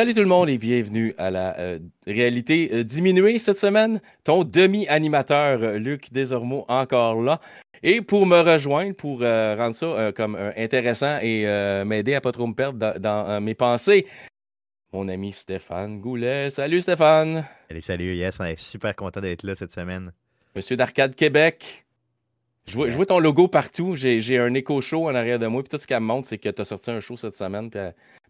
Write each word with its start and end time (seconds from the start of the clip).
Salut 0.00 0.14
tout 0.14 0.20
le 0.20 0.26
monde 0.28 0.48
et 0.48 0.56
bienvenue 0.56 1.12
à 1.18 1.30
la 1.30 1.58
euh, 1.58 1.78
réalité 2.06 2.70
euh, 2.72 2.84
diminuée 2.84 3.38
cette 3.38 3.58
semaine. 3.58 4.00
Ton 4.24 4.44
demi-animateur 4.44 5.62
euh, 5.62 5.78
Luc 5.78 6.10
Desormeaux 6.10 6.64
encore 6.68 7.20
là. 7.20 7.38
Et 7.82 8.00
pour 8.00 8.24
me 8.24 8.40
rejoindre, 8.40 8.94
pour 8.96 9.20
rendre 9.20 9.74
ça 9.74 10.10
comme 10.16 10.36
intéressant 10.56 11.18
et 11.20 11.44
m'aider 11.84 12.14
à 12.14 12.22
pas 12.22 12.32
trop 12.32 12.46
me 12.46 12.54
perdre 12.54 12.98
dans, 12.98 13.42
mes 13.42 13.54
pensées, 13.54 14.06
mon 14.90 15.06
ami 15.06 15.32
Stéphane 15.32 16.00
Goulet. 16.00 16.48
Salut 16.48 16.80
Stéphane. 16.80 17.44
Salut, 17.68 17.80
salut, 17.82 18.14
yes, 18.14 18.40
on 18.40 18.44
est 18.44 18.58
super 18.58 18.96
content 18.96 19.20
d'être 19.20 19.42
là 19.42 19.54
cette 19.54 19.72
semaine. 19.72 20.12
Monsieur 20.56 20.78
d'Arcade 20.78 21.14
Québec. 21.14 21.84
Je 22.70 22.96
vois, 22.96 23.06
ton 23.06 23.18
logo 23.18 23.48
partout. 23.48 23.94
J'ai 23.96 24.38
un 24.38 24.54
écho 24.54 24.80
show 24.80 25.08
en 25.08 25.14
arrière 25.14 25.38
de 25.38 25.46
moi. 25.46 25.62
Puis 25.62 25.68
tout 25.70 25.78
ce 25.78 25.86
qu'elle 25.86 26.00
me 26.00 26.06
montre, 26.06 26.28
c'est 26.28 26.38
que 26.38 26.48
tu 26.48 26.62
as 26.62 26.64
sorti 26.64 26.90
un 26.90 27.00
show 27.00 27.16
cette 27.16 27.36
semaine. 27.36 27.70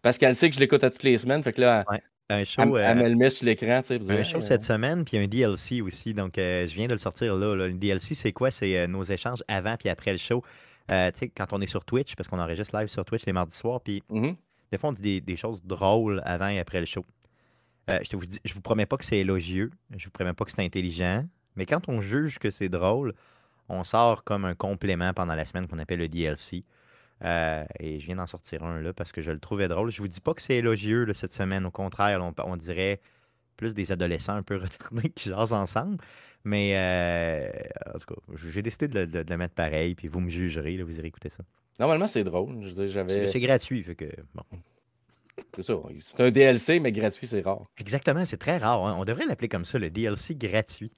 parce 0.01 0.17
qu'elle 0.17 0.35
sait 0.35 0.49
que 0.49 0.55
je 0.55 0.59
l'écoute 0.59 0.83
à 0.83 0.89
toutes 0.89 1.03
les 1.03 1.17
semaines. 1.17 1.43
Fait 1.43 1.53
que 1.53 1.61
là, 1.61 1.85
un 2.31 2.43
show, 2.43 2.77
elle, 2.77 2.97
me 2.97 3.09
le 3.09 3.15
met 3.15 3.29
sur 3.29 3.45
l'écran. 3.45 3.81
Un 3.89 4.23
show 4.23 4.41
cette 4.41 4.63
semaine, 4.63 5.03
puis 5.03 5.17
un 5.17 5.27
DLC 5.27 5.81
aussi. 5.81 6.13
Donc, 6.13 6.37
euh, 6.37 6.65
je 6.65 6.73
viens 6.75 6.87
de 6.87 6.93
le 6.93 6.99
sortir 6.99 7.35
là. 7.35 7.55
Le 7.55 7.73
DLC, 7.73 8.15
c'est 8.15 8.31
quoi? 8.31 8.51
C'est 8.51 8.77
euh, 8.77 8.87
nos 8.87 9.03
échanges 9.03 9.43
avant 9.47 9.75
puis 9.77 9.89
après 9.89 10.11
le 10.11 10.17
show. 10.17 10.43
Euh, 10.91 11.11
tu 11.11 11.19
sais, 11.19 11.29
quand 11.29 11.47
on 11.51 11.61
est 11.61 11.67
sur 11.67 11.85
Twitch, 11.85 12.15
parce 12.15 12.27
qu'on 12.27 12.39
enregistre 12.39 12.77
live 12.77 12.87
sur 12.87 13.05
Twitch 13.05 13.25
les 13.25 13.33
mardis 13.33 13.55
soirs, 13.55 13.81
puis 13.81 14.01
mm-hmm. 14.09 14.35
des 14.71 14.77
fois, 14.77 14.89
on 14.89 14.93
dit 14.93 15.21
des, 15.21 15.35
choses 15.35 15.61
drôles 15.63 16.21
avant 16.25 16.47
et 16.47 16.59
après 16.59 16.79
le 16.79 16.85
show. 16.85 17.05
je, 17.87 18.15
vous 18.15 18.25
dis, 18.25 18.39
je 18.43 18.53
vous 18.53 18.61
promets 18.61 18.85
pas 18.85 18.97
que 18.97 19.05
c'est 19.05 19.19
élogieux. 19.19 19.71
Je 19.95 20.05
vous 20.05 20.11
promets 20.11 20.33
pas 20.33 20.45
que 20.45 20.51
c'est 20.51 20.63
intelligent. 20.63 21.25
Mais 21.55 21.65
quand 21.65 21.89
on 21.89 22.01
juge 22.01 22.39
que 22.39 22.49
c'est 22.49 22.69
drôle, 22.69 23.13
on 23.71 23.83
sort 23.83 24.23
comme 24.23 24.45
un 24.45 24.53
complément 24.53 25.13
pendant 25.13 25.33
la 25.33 25.45
semaine 25.45 25.67
qu'on 25.67 25.79
appelle 25.79 25.99
le 25.99 26.09
DLC. 26.09 26.63
Euh, 27.23 27.63
et 27.79 27.99
je 27.99 28.05
viens 28.05 28.15
d'en 28.15 28.27
sortir 28.27 28.63
un 28.63 28.81
là 28.81 28.93
parce 28.93 29.11
que 29.11 29.21
je 29.21 29.31
le 29.31 29.39
trouvais 29.39 29.67
drôle. 29.67 29.91
Je 29.91 30.01
vous 30.01 30.07
dis 30.07 30.21
pas 30.21 30.33
que 30.33 30.41
c'est 30.41 30.55
élogieux 30.55 31.11
cette 31.13 31.33
semaine. 31.33 31.65
Au 31.65 31.71
contraire, 31.71 32.21
on, 32.45 32.57
dirait 32.57 32.99
plus 33.57 33.73
des 33.73 33.91
adolescents 33.91 34.35
un 34.35 34.43
peu 34.43 34.55
retournés 34.61 35.09
qui 35.09 35.29
jasent 35.29 35.53
ensemble. 35.53 35.97
Mais 36.43 36.73
euh, 36.75 37.51
en 37.93 37.99
tout 37.99 38.15
cas, 38.15 38.21
j'ai 38.35 38.61
décidé 38.61 38.87
de, 38.87 39.23
le 39.27 39.37
mettre 39.37 39.53
pareil. 39.53 39.95
Puis 39.95 40.07
vous 40.07 40.19
me 40.19 40.29
jugerez. 40.29 40.77
Là, 40.77 40.83
vous 40.83 40.97
irez 40.97 41.07
écouter 41.07 41.29
ça. 41.29 41.43
Normalement, 41.79 42.07
c'est 42.07 42.23
drôle. 42.23 42.69
C'est 42.75 43.39
gratuit. 43.39 43.83
Fait 43.83 43.95
que, 43.95 44.05
bon. 44.33 44.43
C'est 45.55 45.63
ça. 45.63 45.73
C'est 45.99 46.19
un 46.21 46.31
DLC, 46.31 46.79
mais 46.79 46.91
gratuit, 46.91 47.27
c'est 47.27 47.41
rare. 47.41 47.65
Exactement, 47.77 48.25
c'est 48.25 48.37
très 48.37 48.57
rare. 48.57 48.85
Hein. 48.85 48.95
On 48.97 49.05
devrait 49.05 49.25
l'appeler 49.25 49.47
comme 49.47 49.65
ça, 49.65 49.79
le 49.79 49.89
DLC 49.89 50.35
gratuit 50.35 50.91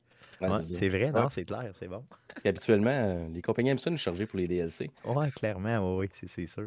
c'est 0.62 0.90
vrai, 0.90 1.12
non, 1.12 1.30
c'est 1.30 1.46
clair, 1.46 1.72
c'est 1.74 1.88
bon. 1.88 2.04
Parce 2.28 2.44
qu'habituellement, 2.44 2.92
euh, 2.92 3.28
les 3.34 3.42
compagnies 3.42 3.70
aiment 3.70 3.78
ça 3.78 3.90
nous 3.90 3.98
charger 3.98 4.26
pour 4.26 4.40
les 4.40 4.48
DLC. 4.48 4.90
Oui, 5.06 5.32
clairement, 5.32 5.98
oui, 5.98 6.10
c'est 6.14 6.48
sûr. 6.48 6.64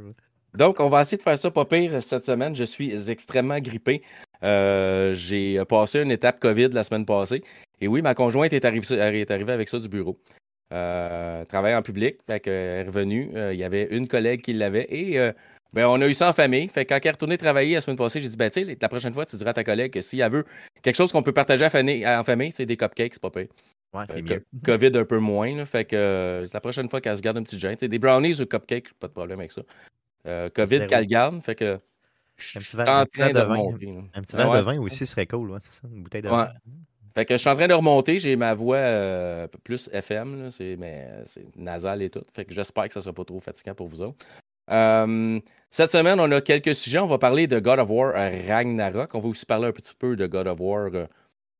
Donc, 0.54 0.80
on 0.80 0.88
va 0.88 1.02
essayer 1.02 1.18
de 1.18 1.22
faire 1.22 1.38
ça 1.38 1.50
pas 1.50 1.64
pire 1.64 2.02
cette 2.02 2.24
semaine. 2.24 2.56
Je 2.56 2.64
suis 2.64 3.10
extrêmement 3.10 3.58
grippé. 3.58 4.02
Euh, 4.42 5.14
j'ai 5.14 5.62
passé 5.66 6.00
une 6.00 6.10
étape 6.10 6.40
COVID 6.40 6.68
la 6.68 6.82
semaine 6.82 7.04
passée. 7.04 7.42
Et 7.80 7.88
oui, 7.88 8.00
ma 8.00 8.14
conjointe 8.14 8.52
est 8.52 8.64
arrivée, 8.64 8.94
est 8.94 9.30
arrivée 9.30 9.52
avec 9.52 9.68
ça 9.68 9.78
du 9.78 9.88
bureau. 9.88 10.18
Euh, 10.72 11.44
travaille 11.44 11.74
en 11.74 11.82
public, 11.82 12.18
fait 12.26 12.46
elle 12.46 12.86
est 12.86 12.88
revenue. 12.88 13.30
il 13.52 13.58
y 13.58 13.64
avait 13.64 13.86
une 13.90 14.08
collègue 14.08 14.40
qui 14.40 14.52
l'avait 14.52 14.86
et 14.88 15.32
ben, 15.72 15.86
on 15.88 16.00
a 16.00 16.06
eu 16.08 16.14
ça 16.14 16.30
en 16.30 16.32
famille. 16.32 16.68
Fait 16.68 16.86
quand 16.86 16.96
elle 16.96 17.06
est 17.06 17.10
retournée 17.10 17.36
travailler 17.36 17.74
la 17.74 17.80
semaine 17.80 17.98
passée, 17.98 18.20
j'ai 18.20 18.28
dit, 18.28 18.36
ben, 18.36 18.50
la 18.80 18.88
prochaine 18.88 19.12
fois, 19.12 19.26
tu 19.26 19.36
diras 19.36 19.50
à 19.50 19.54
ta 19.54 19.62
collègue 19.62 19.92
que 19.92 20.00
s'il 20.00 20.24
veut 20.30 20.46
quelque 20.82 20.96
chose 20.96 21.12
qu'on 21.12 21.22
peut 21.22 21.32
partager 21.32 21.66
en 21.66 22.24
famille, 22.24 22.52
c'est 22.52 22.66
des 22.66 22.76
cupcakes, 22.76 23.14
c'est 23.14 23.22
pas 23.22 23.30
pire. 23.30 23.48
Ouais, 23.94 24.04
c'est 24.08 24.22
mieux. 24.22 24.44
COVID 24.64 24.92
un 24.94 25.04
peu 25.04 25.18
moins. 25.18 25.64
fait 25.64 25.84
que 25.84 25.96
euh, 25.96 26.46
la 26.52 26.60
prochaine 26.60 26.88
fois 26.88 27.00
qu'elle 27.00 27.16
se 27.16 27.22
garde 27.22 27.38
un 27.38 27.42
petit 27.42 27.58
gêne. 27.58 27.76
Des 27.76 27.98
brownies 27.98 28.40
ou 28.40 28.46
cupcakes, 28.46 28.92
pas 28.94 29.08
de 29.08 29.12
problème 29.12 29.38
avec 29.40 29.52
ça. 29.52 29.62
Euh, 30.26 30.48
COVID 30.50 30.86
qu'elle 30.86 31.06
garde. 31.06 31.40
Fait 31.42 31.54
que. 31.54 31.78
Je 32.36 32.60
suis 32.60 32.78
en 32.78 33.06
train 33.06 33.32
de, 33.32 33.40
remonter. 33.40 33.94
Un 34.14 34.20
petit 34.20 34.36
verre 34.36 34.52
de 34.52 34.60
vin 34.60 34.78
aussi 34.78 35.06
serait 35.06 35.26
cool, 35.26 35.52
ouais, 35.52 35.58
c'est 35.62 35.80
ça. 35.80 35.88
Une 35.90 36.02
bouteille 36.02 36.22
de 36.22 36.28
vin. 36.28 36.50
Fait 37.14 37.24
que 37.24 37.32
je 37.32 37.38
suis 37.38 37.48
en 37.48 37.54
train 37.54 37.66
de 37.66 37.72
remonter. 37.72 38.18
J'ai 38.18 38.36
ma 38.36 38.52
voix 38.52 38.76
euh, 38.76 39.48
plus 39.64 39.88
FM, 39.90 40.50
mais 40.78 41.08
c'est 41.24 41.46
nasal 41.56 42.02
et 42.02 42.10
tout. 42.10 42.24
Fait 42.34 42.44
que 42.44 42.52
j'espère 42.52 42.88
que 42.88 42.92
ça 42.92 43.00
ne 43.00 43.04
sera 43.04 43.14
pas 43.14 43.24
trop 43.24 43.40
fatigant 43.40 43.74
pour 43.74 43.86
vous 43.86 44.02
autres. 44.02 44.26
cette 45.70 45.90
semaine, 45.90 46.20
on 46.20 46.30
a 46.30 46.42
quelques 46.42 46.74
sujets. 46.74 46.98
On 46.98 47.06
va 47.06 47.16
parler 47.16 47.46
de 47.46 47.58
God 47.58 47.78
of 47.78 47.88
War 47.88 48.12
Ragnarok. 48.12 49.14
On 49.14 49.20
va 49.20 49.28
aussi 49.28 49.46
parler 49.46 49.68
un 49.68 49.72
petit 49.72 49.94
peu 49.94 50.14
de 50.14 50.26
God 50.26 50.46
of 50.46 50.60
War 50.60 50.90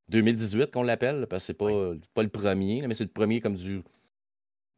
2018 0.08 0.70
qu'on 0.70 0.82
l'appelle, 0.82 1.26
parce 1.28 1.42
que 1.42 1.46
c'est 1.48 1.54
pas, 1.54 1.92
pas 2.14 2.22
le 2.22 2.28
premier, 2.28 2.86
mais 2.86 2.94
c'est 2.94 3.04
le 3.04 3.10
premier 3.10 3.40
comme 3.40 3.54
du 3.54 3.82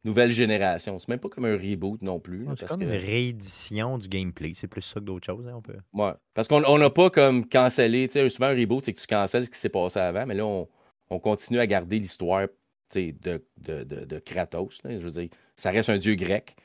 nouvelle 0.03 0.31
génération. 0.31 0.97
C'est 0.99 1.09
même 1.09 1.19
pas 1.19 1.29
comme 1.29 1.45
un 1.45 1.57
reboot 1.57 2.01
non 2.01 2.19
plus. 2.19 2.47
c'est 2.57 2.67
comme 2.67 2.81
une 2.81 2.89
réédition 2.89 3.97
du 3.97 4.07
gameplay. 4.07 4.53
C'est 4.55 4.67
plus 4.67 4.81
ça 4.81 4.99
que 4.99 5.05
d'autres 5.05 5.25
choses, 5.25 5.47
hein, 5.47 5.53
on 5.55 5.61
peut. 5.61 5.77
Ouais. 5.93 6.11
Parce 6.33 6.47
qu'on 6.47 6.77
n'a 6.77 6.89
pas 6.89 7.09
comme 7.09 7.47
cancellé. 7.47 8.07
Tu 8.07 8.13
sais, 8.13 8.29
souvent 8.29 8.47
un 8.47 8.55
reboot, 8.55 8.83
c'est 8.83 8.93
que 8.93 9.01
tu 9.01 9.07
cancelles 9.07 9.45
ce 9.45 9.49
qui 9.49 9.59
s'est 9.59 9.69
passé 9.69 9.99
avant, 9.99 10.25
mais 10.25 10.35
là, 10.35 10.45
on, 10.45 11.19
continue 11.19 11.59
à 11.59 11.67
garder 11.67 11.99
l'histoire 11.99 12.47
de, 12.95 13.13
de, 13.57 13.83
de, 13.83 14.19
Kratos. 14.19 14.81
Je 14.83 14.97
veux 14.97 15.11
dire, 15.11 15.29
ça 15.55 15.71
reste 15.71 15.89
un 15.89 15.97
dieu 15.97 16.15
grec. 16.15 16.55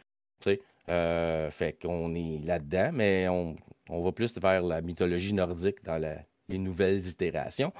Euh, 0.90 1.50
fait 1.50 1.80
qu'on 1.80 2.14
est 2.14 2.40
là-dedans, 2.44 2.90
mais 2.92 3.26
on, 3.28 3.56
va 3.88 4.12
plus 4.12 4.38
vers 4.38 4.62
la 4.62 4.82
mythologie 4.82 5.32
nordique 5.32 5.82
dans 5.82 5.98
les 6.48 6.58
nouvelles 6.58 7.06
itérations. 7.06 7.72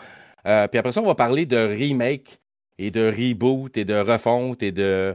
Euh, 0.47 0.69
puis 0.69 0.79
après 0.79 0.93
ça, 0.93 1.01
on 1.01 1.07
va 1.07 1.15
parler 1.15 1.47
de 1.47 1.57
remake 1.57 2.41
et 2.79 2.91
de 2.91 3.07
reboot 3.09 3.77
et 3.77 3.85
de 3.85 3.95
refonte 3.95 4.63
et 4.63 4.73
de. 4.73 5.15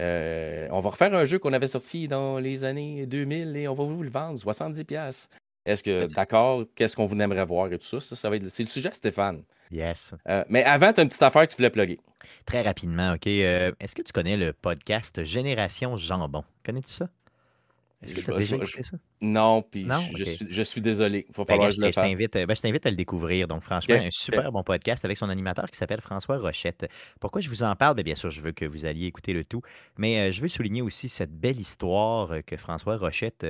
Euh, 0.00 0.68
on 0.72 0.80
va 0.80 0.90
refaire 0.90 1.14
un 1.14 1.24
jeu 1.24 1.38
qu'on 1.38 1.52
avait 1.52 1.68
sorti 1.68 2.08
dans 2.08 2.38
les 2.38 2.64
années 2.64 3.06
2000 3.06 3.56
et 3.56 3.68
on 3.68 3.74
va 3.74 3.84
vous 3.84 4.02
le 4.02 4.10
vendre 4.10 4.38
70$. 4.38 5.28
Est-ce 5.66 5.82
que, 5.82 6.12
d'accord, 6.14 6.64
qu'est-ce 6.74 6.96
qu'on 6.96 7.06
vous 7.06 7.18
aimerait 7.18 7.44
voir 7.44 7.72
et 7.72 7.78
tout 7.78 7.86
ça? 7.86 8.00
ça, 8.00 8.16
ça 8.16 8.28
va 8.28 8.36
être, 8.36 8.48
c'est 8.48 8.64
le 8.64 8.68
sujet, 8.68 8.90
Stéphane. 8.92 9.42
Yes. 9.70 10.14
Euh, 10.28 10.44
mais 10.48 10.62
avant, 10.64 10.92
tu 10.92 11.00
as 11.00 11.04
une 11.04 11.08
petite 11.08 11.22
affaire 11.22 11.46
que 11.46 11.52
tu 11.52 11.56
voulais 11.56 11.70
plugger. 11.70 12.00
Très 12.44 12.62
rapidement, 12.62 13.14
OK. 13.14 13.26
Est-ce 13.26 13.94
que 13.94 14.02
tu 14.02 14.12
connais 14.12 14.36
le 14.36 14.52
podcast 14.52 15.24
Génération 15.24 15.96
Jambon? 15.96 16.44
Connais-tu 16.64 16.90
ça? 16.90 17.08
Est-ce 18.04 18.14
que 18.14 18.20
tu 18.20 18.32
as 18.32 18.38
déjà 18.38 18.56
écouté 18.56 18.82
ça? 18.82 18.96
Non, 19.20 19.62
puis 19.62 19.86
je, 20.16 20.24
suis, 20.24 20.46
je, 20.50 20.62
suis, 20.62 20.80
désolé. 20.80 21.26
Il 21.28 21.34
faut 21.34 21.44
ben, 21.44 21.54
falloir 21.54 21.68
que 21.70 21.74
je 21.74 21.80
le 21.80 21.92
fasse. 21.92 22.12
Euh, 22.12 22.46
ben, 22.46 22.54
je 22.54 22.60
t'invite 22.60 22.86
à 22.86 22.90
le 22.90 22.96
découvrir. 22.96 23.48
Donc, 23.48 23.62
franchement, 23.62 23.94
un 23.94 24.10
super 24.10 24.52
bon 24.52 24.62
podcast 24.62 25.04
avec 25.04 25.16
son 25.16 25.30
animateur 25.30 25.70
qui 25.70 25.76
s'appelle 25.76 26.00
François 26.00 26.38
Rochette. 26.38 26.86
Pourquoi 27.20 27.40
je 27.40 27.48
vous 27.48 27.62
en 27.62 27.74
parle? 27.76 27.94
Bien, 27.96 28.04
bien 28.04 28.14
sûr, 28.14 28.30
je 28.30 28.40
veux 28.40 28.52
que 28.52 28.64
vous 28.64 28.84
alliez 28.84 29.06
écouter 29.06 29.32
le 29.32 29.44
tout. 29.44 29.62
Mais 29.96 30.18
euh, 30.18 30.32
je 30.32 30.42
veux 30.42 30.48
souligner 30.48 30.82
aussi 30.82 31.08
cette 31.08 31.32
belle 31.32 31.58
histoire 31.58 32.32
euh, 32.32 32.40
que 32.42 32.56
François 32.56 32.96
Rochette. 32.96 33.46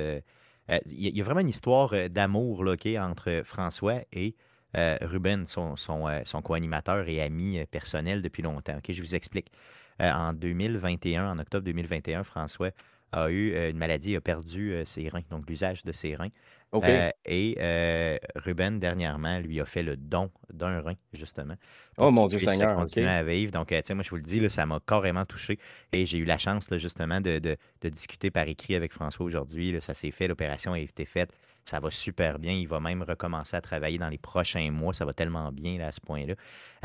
Il 0.87 1.15
y, 1.15 1.21
a 1.21 1.23
vraiment 1.23 1.41
une 1.41 1.49
histoire 1.49 1.93
d'amour 2.09 2.65
entre 2.99 3.43
François 3.45 4.01
et 4.11 4.35
Ruben, 4.73 5.45
son, 5.45 5.75
son, 5.75 6.07
son 6.25 6.41
co-animateur 6.41 7.07
et 7.07 7.21
ami 7.21 7.63
personnel 7.69 8.23
depuis 8.23 8.41
longtemps. 8.41 8.79
Je 8.89 8.99
vous 8.99 9.13
explique. 9.13 9.51
en 9.99 10.33
2021, 10.33 11.33
en 11.33 11.37
octobre 11.37 11.65
2021, 11.65 12.23
François 12.23 12.71
a 13.15 13.29
eu 13.29 13.53
euh, 13.53 13.71
une 13.71 13.77
maladie, 13.77 14.15
a 14.15 14.21
perdu 14.21 14.73
euh, 14.73 14.85
ses 14.85 15.07
reins, 15.07 15.23
donc 15.29 15.49
l'usage 15.49 15.83
de 15.83 15.91
ses 15.91 16.15
reins. 16.15 16.29
Euh, 16.73 17.09
et 17.23 18.19
Ruben, 18.35 18.79
dernièrement, 18.79 19.39
lui 19.39 19.61
a 19.61 19.65
fait 19.65 19.81
le 19.81 19.95
don 19.95 20.29
d'un 20.53 20.81
rein, 20.81 20.95
justement. 21.13 21.55
Oh 21.97 22.11
mon 22.11 22.27
Dieu 22.27 22.37
Seigneur. 22.37 22.75
continuer 22.75 23.07
à 23.07 23.23
vivre. 23.23 23.53
Donc, 23.53 23.69
tu 23.69 23.75
sais, 23.81 23.93
moi, 23.93 24.03
je 24.03 24.09
vous 24.09 24.17
le 24.17 24.21
dis, 24.21 24.41
là, 24.41 24.49
ça 24.49 24.65
m'a 24.65 24.81
carrément 24.85 25.23
touché. 25.23 25.57
Et 25.93 26.05
j'ai 26.05 26.17
eu 26.17 26.25
la 26.25 26.37
chance, 26.37 26.67
justement, 26.73 27.21
de, 27.21 27.39
de, 27.39 27.89
discuter 27.89 28.29
par 28.29 28.49
écrit 28.49 28.75
avec 28.75 28.91
François 28.91 29.25
aujourd'hui. 29.25 29.77
Ça 29.79 29.93
s'est 29.93 30.11
fait, 30.11 30.27
l'opération 30.27 30.73
a 30.73 30.79
été 30.79 31.05
faite. 31.05 31.31
Ça 31.65 31.79
va 31.79 31.89
super 31.89 32.37
bien. 32.37 32.53
Il 32.53 32.67
va 32.67 32.79
même 32.79 33.01
recommencer 33.01 33.57
à 33.57 33.61
travailler 33.61 33.97
dans 33.97 34.09
les 34.09 34.19
prochains 34.19 34.69
mois. 34.69 34.93
Ça 34.93 35.03
va 35.03 35.13
tellement 35.13 35.51
bien 35.51 35.79
là, 35.79 35.87
à 35.87 35.91
ce 35.91 35.99
point-là. 35.99 36.35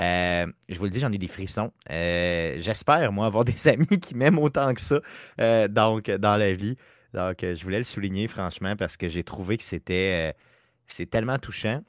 Euh, 0.00 0.50
je 0.70 0.78
vous 0.78 0.84
le 0.84 0.90
dis, 0.90 1.00
j'en 1.00 1.12
ai 1.12 1.18
des 1.18 1.28
frissons. 1.28 1.70
Euh, 1.90 2.56
j'espère, 2.58 3.12
moi, 3.12 3.26
avoir 3.26 3.44
des 3.44 3.68
amis 3.68 3.86
qui 3.86 4.14
m'aiment 4.14 4.38
autant 4.38 4.72
que 4.72 4.80
ça 4.80 5.00
euh, 5.38 5.68
donc, 5.68 6.10
dans 6.10 6.38
la 6.38 6.54
vie. 6.54 6.76
Donc, 7.12 7.38
je 7.42 7.62
voulais 7.62 7.78
le 7.78 7.84
souligner, 7.84 8.26
franchement, 8.26 8.74
parce 8.74 8.96
que 8.96 9.08
j'ai 9.08 9.22
trouvé 9.22 9.58
que 9.58 9.64
c'était 9.64 10.34
c'est 10.86 11.10
tellement 11.10 11.38
touchant. 11.38 11.82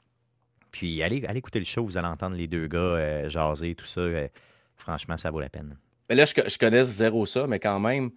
Puis, 0.70 1.02
allez, 1.02 1.24
allez 1.26 1.38
écouter 1.38 1.60
le 1.60 1.64
show, 1.64 1.84
vous 1.84 1.96
allez 1.96 2.08
entendre 2.08 2.36
les 2.36 2.48
deux 2.48 2.66
gars 2.66 3.28
jaser, 3.28 3.74
tout 3.74 3.86
ça. 3.86 4.02
franchement, 4.76 5.16
ça 5.16 5.30
vaut 5.30 5.40
la 5.40 5.48
peine. 5.48 5.76
Mais 6.10 6.16
là, 6.16 6.24
je, 6.26 6.34
je 6.46 6.58
connais 6.58 6.82
zéro 6.82 7.24
ça, 7.24 7.46
mais 7.46 7.58
quand 7.60 7.80
même, 7.80 8.10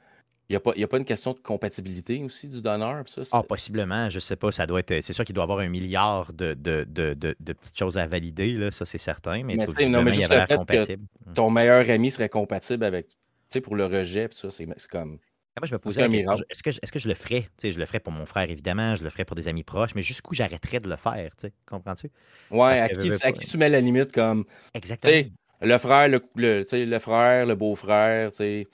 il 0.48 0.54
n'y 0.54 0.58
a, 0.58 0.60
pas, 0.60 0.74
a 0.80 0.88
pas 0.88 0.98
une 0.98 1.06
question 1.06 1.34
de 1.34 1.40
compatibilité 1.40 2.24
aussi 2.24 2.48
du 2.48 2.62
donneur? 2.62 3.04
Ça, 3.08 3.22
ah, 3.32 3.42
possiblement. 3.42 4.12
Je 4.12 4.18
ne 4.18 4.20
sais 4.20 4.36
pas. 4.36 4.52
Ça 4.52 4.68
doit 4.68 4.80
être. 4.80 5.02
C'est 5.02 5.14
sûr 5.14 5.26
qu'il 5.26 5.34
doit 5.34 5.44
y 5.44 5.46
avoir 5.46 5.60
un 5.60 5.70
milliard 5.70 6.32
de, 6.34 6.54
de, 6.54 6.86
de, 6.88 7.16
de, 7.16 7.54
petites 7.54 7.78
choses 7.78 7.98
à 7.98 8.06
valider, 8.06 8.54
là, 8.54 8.70
ça 8.72 8.86
c'est 8.86 9.00
certain. 9.00 9.42
Mais, 9.44 9.56
mais, 9.56 9.90
non, 9.90 10.04
mais 10.04 10.12
juste 10.12 10.32
le 10.32 10.46
fait 10.46 10.56
compatible. 10.56 11.04
que 11.28 11.34
ton 11.34 11.50
meilleur 11.50 11.90
ami 11.90 12.12
serait 12.12 12.30
compatible 12.30 12.84
avec. 12.84 13.08
Tu 13.08 13.16
sais, 13.50 13.62
pour 13.62 13.76
le 13.76 13.86
rejet, 13.86 14.30
ça, 14.34 14.52
c'est 14.52 14.68
comme. 14.88 15.18
Ah, 15.56 15.62
moi, 15.62 15.68
je 15.68 15.74
me 15.74 15.80
posais 15.80 16.02
la 16.02 16.10
question, 16.10 16.36
est-ce 16.50 16.62
que, 16.62 16.70
est 16.70 16.92
que, 16.92 17.00
je 17.00 17.08
le 17.08 17.14
ferais? 17.16 17.42
Tu 17.42 17.50
sais, 17.58 17.72
je 17.72 17.80
le 17.80 17.86
ferais 17.86 18.02
pour 18.02 18.14
mon 18.14 18.26
frère, 18.26 18.50
évidemment, 18.50 18.96
je 18.98 19.04
le 19.04 19.10
ferais 19.10 19.26
pour 19.26 19.38
des 19.38 19.48
amis 19.48 19.64
proches, 19.64 19.96
mais 19.96 20.04
jusqu'où 20.04 20.36
j'arrêterais 20.36 20.80
de 20.80 20.90
le 20.90 20.98
faire, 20.98 21.32
tu 21.38 21.48
sais, 21.48 21.54
comprends-tu? 21.66 22.12
Ouais, 22.52 22.80
à 22.82 22.90
qui, 22.90 23.12
à 23.24 23.32
qui, 23.32 23.48
tu 23.48 23.58
mets 23.58 23.70
la 23.70 23.82
limite 23.82 24.12
comme. 24.12 24.46
Exactement. 24.74 25.30
Le 25.62 25.78
frère, 25.78 26.08
le, 26.10 26.22
le, 26.36 26.66
le 26.72 27.00
frère, 27.00 27.46
le 27.46 27.56
beau-frère, 27.56 28.32
tu 28.32 28.38
sais 28.38 28.68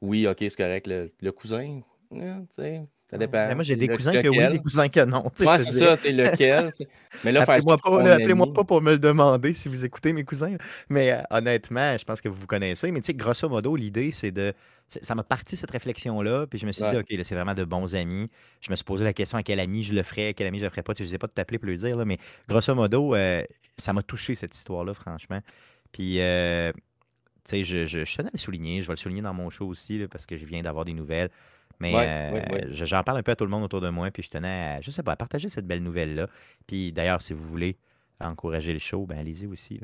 oui, 0.00 0.26
ok, 0.26 0.36
c'est 0.40 0.56
correct. 0.56 0.86
Le, 0.86 1.30
cousin, 1.32 1.80
Ça 2.50 3.18
dépend. 3.18 3.54
moi, 3.54 3.64
j'ai 3.64 3.76
des 3.76 3.88
cousins 3.88 4.20
que 4.20 4.28
oui, 4.28 4.48
des 4.48 4.58
cousins 4.58 4.88
que 4.88 5.04
non. 5.04 5.30
Moi, 5.40 5.58
c'est 5.58 5.72
ça, 5.72 5.96
c'est 5.96 6.12
lequel. 6.12 6.70
Mais 7.24 7.32
là, 7.32 7.42
appelez-moi 7.42 7.78
pas, 7.78 8.12
appelez 8.12 8.34
pas 8.34 8.64
pour 8.64 8.82
me 8.82 8.92
le 8.92 8.98
demander 8.98 9.52
si 9.52 9.68
vous 9.68 9.84
écoutez 9.84 10.12
mes 10.12 10.24
cousins. 10.24 10.56
Mais 10.88 11.12
euh, 11.12 11.22
honnêtement, 11.30 11.96
je 11.96 12.04
pense 12.04 12.20
que 12.20 12.28
vous 12.28 12.40
vous 12.40 12.46
connaissez. 12.46 12.90
Mais 12.92 13.00
tu 13.00 13.06
sais, 13.06 13.14
grosso 13.14 13.48
modo, 13.48 13.76
l'idée, 13.76 14.10
c'est 14.10 14.32
de. 14.32 14.52
Ça 14.88 15.16
m'a 15.16 15.24
parti 15.24 15.56
cette 15.56 15.72
réflexion-là, 15.72 16.46
puis 16.46 16.60
je 16.60 16.66
me 16.66 16.70
suis 16.70 16.84
dit, 16.88 16.96
OK, 16.96 17.10
là, 17.10 17.24
c'est 17.24 17.34
vraiment 17.34 17.54
de 17.54 17.64
bons 17.64 17.96
amis. 17.96 18.30
Je 18.60 18.70
me 18.70 18.76
suis 18.76 18.84
posé 18.84 19.02
la 19.02 19.12
question 19.12 19.36
à 19.36 19.42
quel 19.42 19.58
ami 19.58 19.82
je 19.82 19.92
le 19.92 20.04
ferais, 20.04 20.28
à 20.28 20.32
quel 20.32 20.46
ami 20.46 20.60
je 20.60 20.64
le 20.64 20.70
ferais 20.70 20.84
pas. 20.84 20.94
Tu 20.94 21.04
sais, 21.04 21.18
pas 21.18 21.26
de 21.26 21.32
t'appeler 21.32 21.58
pour 21.58 21.68
le 21.68 21.76
dire, 21.76 21.96
là, 21.96 22.04
mais 22.04 22.18
grosso 22.48 22.72
modo, 22.72 23.16
euh, 23.16 23.42
ça 23.76 23.92
m'a 23.92 24.04
touché 24.04 24.36
cette 24.36 24.54
histoire-là, 24.54 24.94
franchement. 24.94 25.40
Puis, 25.90 26.20
euh, 26.20 26.70
tu 26.72 26.80
sais, 27.50 27.64
je, 27.64 27.86
je, 27.86 28.04
je 28.04 28.16
tenais 28.16 28.28
à 28.28 28.32
le 28.32 28.38
souligner. 28.38 28.82
Je 28.82 28.86
vais 28.86 28.94
le 28.94 28.98
souligner 28.98 29.22
dans 29.22 29.34
mon 29.34 29.50
show 29.50 29.66
aussi, 29.66 30.06
parce 30.10 30.26
que 30.26 30.36
je 30.36 30.46
viens 30.46 30.62
d'avoir 30.62 30.84
des 30.84 30.94
nouvelles. 30.94 31.30
Mais 31.80 31.92
euh, 31.94 32.68
j'en 32.70 33.02
parle 33.02 33.18
un 33.18 33.22
peu 33.22 33.32
à 33.32 33.36
tout 33.36 33.44
le 33.44 33.50
monde 33.50 33.64
autour 33.64 33.80
de 33.80 33.90
moi, 33.90 34.10
puis 34.10 34.22
je 34.22 34.30
tenais 34.30 34.76
à, 34.76 34.80
je 34.80 34.90
sais 34.90 35.02
pas, 35.02 35.12
à 35.12 35.16
partager 35.16 35.48
cette 35.48 35.66
belle 35.66 35.82
nouvelle-là. 35.82 36.28
Puis 36.66 36.92
d'ailleurs, 36.92 37.20
si 37.22 37.32
vous 37.32 37.44
voulez 37.44 37.76
encourager 38.20 38.72
le 38.72 38.78
show, 38.78 39.04
ben 39.06 39.18
allez-y 39.18 39.46
aussi. 39.46 39.80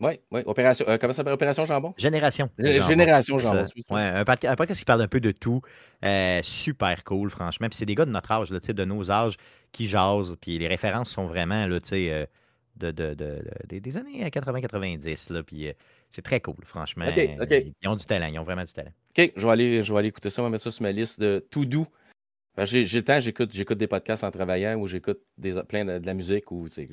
Oui, 0.00 0.18
oui. 0.30 0.40
Opération, 0.46 0.86
euh, 0.88 0.96
comment 0.98 1.12
ça 1.12 1.18
s'appelle 1.18 1.34
Opération 1.34 1.66
Jambon? 1.66 1.94
Génération. 1.98 2.50
Génération 2.58 3.38
Jambon. 3.38 3.66
Ouais, 3.90 4.02
un, 4.02 4.24
podcast, 4.24 4.78
qui 4.78 4.84
parle 4.84 5.02
un 5.02 5.08
peu 5.08 5.20
de 5.20 5.30
tout. 5.30 5.60
Euh, 6.04 6.40
super 6.42 7.04
cool, 7.04 7.30
franchement. 7.30 7.68
Puis 7.68 7.76
c'est 7.76 7.86
des 7.86 7.94
gars 7.94 8.06
de 8.06 8.10
notre 8.10 8.32
âge, 8.32 8.50
là, 8.50 8.58
de 8.60 8.84
nos 8.84 9.10
âges, 9.10 9.36
qui 9.72 9.88
jasent. 9.88 10.36
Puis 10.40 10.58
les 10.58 10.68
références 10.68 11.10
sont 11.10 11.26
vraiment 11.26 11.66
là, 11.66 11.78
de, 11.78 12.26
de, 12.90 13.14
de, 13.14 13.44
des 13.68 13.96
années 13.98 14.26
80-90. 14.26 15.42
Puis 15.42 15.70
c'est 16.10 16.22
très 16.22 16.40
cool, 16.40 16.56
franchement. 16.64 17.06
Ils 17.06 17.88
ont 17.88 17.96
du 17.96 18.04
talent, 18.04 18.26
ils 18.26 18.38
ont 18.38 18.44
vraiment 18.44 18.64
du 18.64 18.72
talent. 18.72 18.92
OK, 19.16 19.32
je 19.36 19.46
vais 19.46 19.52
aller, 19.52 19.82
je 19.82 19.92
vais 19.92 19.98
aller 19.98 20.08
écouter 20.08 20.30
ça, 20.30 20.42
on 20.42 20.44
va 20.44 20.50
mettre 20.50 20.64
ça 20.64 20.70
sur 20.70 20.82
ma 20.82 20.92
liste 20.92 21.20
de 21.20 21.44
tout 21.50 21.64
doux. 21.64 21.86
J'ai 22.58 22.84
le 22.84 23.02
temps, 23.02 23.20
j'écoute, 23.20 23.52
j'écoute 23.52 23.78
des 23.78 23.86
podcasts 23.86 24.24
en 24.24 24.30
travaillant 24.30 24.76
ou 24.78 24.86
j'écoute 24.86 25.20
plein 25.68 25.84
de, 25.84 26.04
la 26.04 26.14
musique 26.14 26.50
ou 26.50 26.66
je 26.68 26.80
vais, 26.80 26.92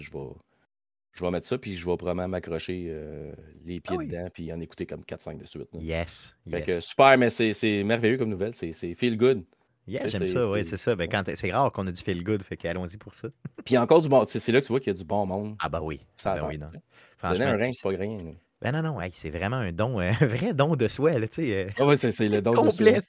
je 1.14 1.24
vais 1.24 1.32
mettre 1.32 1.48
ça, 1.48 1.58
puis 1.58 1.76
je 1.76 1.86
vais 1.86 1.96
vraiment 1.96 2.28
m'accrocher 2.28 2.86
euh, 2.90 3.34
les 3.66 3.82
pieds 3.82 3.98
ah 4.00 4.04
dedans, 4.04 4.30
puis 4.32 4.54
en 4.54 4.60
écouter 4.62 4.86
comme 4.86 5.02
4-5 5.02 5.40
de 5.40 5.46
suite. 5.46 5.70
Yes. 5.80 6.38
super, 6.80 7.18
mais 7.18 7.30
c'est 7.30 7.84
merveilleux 7.84 8.18
comme 8.18 8.30
nouvelle. 8.30 8.54
C'est 8.54 8.72
feel 8.94 9.18
good. 9.18 9.44
Yes, 9.88 10.10
j'aime 10.10 10.26
ça, 10.26 10.50
oui, 10.50 10.66
c'est 10.66 10.78
ça. 10.78 10.96
Ben, 10.96 11.10
c'est 11.36 11.52
rare 11.52 11.72
qu'on 11.72 11.88
ait 11.88 11.94
du 11.94 12.02
feel 12.02 12.22
good, 12.22 12.44
fait 12.44 12.58
qu'allons-y 12.58 12.98
pour 12.98 13.16
ça. 13.16 13.30
puis 13.64 13.78
encore 13.78 14.02
du 14.02 14.10
bon. 14.10 14.26
C'est 14.28 14.52
là 14.52 14.60
que 14.60 14.66
tu 14.66 14.72
vois 14.72 14.82
qu'il 14.82 14.92
y 14.92 14.96
a 14.96 14.98
du 14.98 15.06
bon 15.06 15.26
monde. 15.26 15.56
Ah, 15.60 15.70
bah 15.70 15.82
oui. 15.82 16.02
Ça 16.18 16.36
ben 16.36 16.46
oui, 16.48 16.58
non. 16.58 16.70
Franchement, 17.18 17.46
un 17.46 17.58
rein, 17.58 17.72
c'est 17.72 17.84
pas 17.84 17.98
rien. 17.98 18.18
Ben 18.62 18.72
non, 18.72 18.82
non, 18.82 19.00
c'est 19.12 19.30
vraiment 19.30 19.58
un 19.58 19.72
don, 19.72 20.00
un 20.00 20.12
vrai 20.12 20.54
don 20.54 20.76
de 20.76 20.88
soi, 20.88 21.20
là, 21.20 21.28
tu 21.28 21.36
sais. 21.44 21.66
Euh, 21.66 21.70
ah 21.80 21.86
oui, 21.86 21.98
c'est 21.98 22.28
le 22.28 22.42
don 22.42 22.66
de 22.66 22.70
soi. 22.70 22.88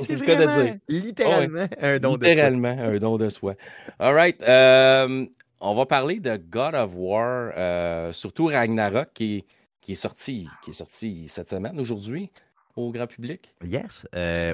C'est 0.00 0.16
vraiment, 0.16 0.76
littéralement 0.86 1.66
un 1.80 1.98
don 1.98 2.18
de 2.18 2.24
soi. 2.24 2.28
Littéralement 2.28 2.76
un 2.78 2.98
don 2.98 3.16
de 3.16 3.30
soi. 3.30 3.54
All 3.98 4.12
right. 4.12 4.42
Euh, 4.42 5.24
on 5.62 5.74
va 5.74 5.86
parler 5.86 6.20
de 6.20 6.36
God 6.36 6.74
of 6.74 6.90
War, 6.94 7.52
euh, 7.56 8.12
surtout 8.12 8.48
Ragnarok, 8.48 9.08
qui, 9.14 9.46
qui, 9.80 9.92
est 9.92 9.94
sorti, 9.94 10.46
qui 10.62 10.72
est 10.72 10.74
sorti 10.74 11.24
cette 11.28 11.48
semaine, 11.48 11.80
aujourd'hui, 11.80 12.30
au 12.76 12.92
grand 12.92 13.06
public. 13.06 13.54
Yes. 13.64 14.06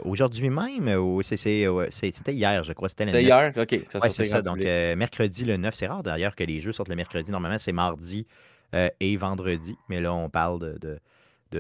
aujourd'hui 0.04 0.50
même, 0.50 1.20
c'était 1.22 2.32
hier, 2.32 2.62
je 2.62 2.72
crois. 2.72 2.88
C'était 2.88 3.20
hier, 3.20 3.52
OK. 3.56 3.80
Ça 3.90 4.08
c'est 4.10 4.22
ça. 4.22 4.40
Donc, 4.40 4.58
mercredi 4.58 5.44
le 5.44 5.56
9, 5.56 5.74
c'est 5.74 5.88
rare 5.88 6.04
d'ailleurs 6.04 6.36
que 6.36 6.44
les 6.44 6.60
jeux 6.60 6.72
sortent 6.72 6.90
le 6.90 6.94
mercredi. 6.94 7.32
Normalement, 7.32 7.58
c'est 7.58 7.72
mardi 7.72 8.28
euh, 8.74 8.88
et 9.00 9.16
vendredi. 9.16 9.76
Mais 9.88 10.00
là, 10.00 10.14
on 10.14 10.28
parle 10.28 10.78
de, 10.78 11.00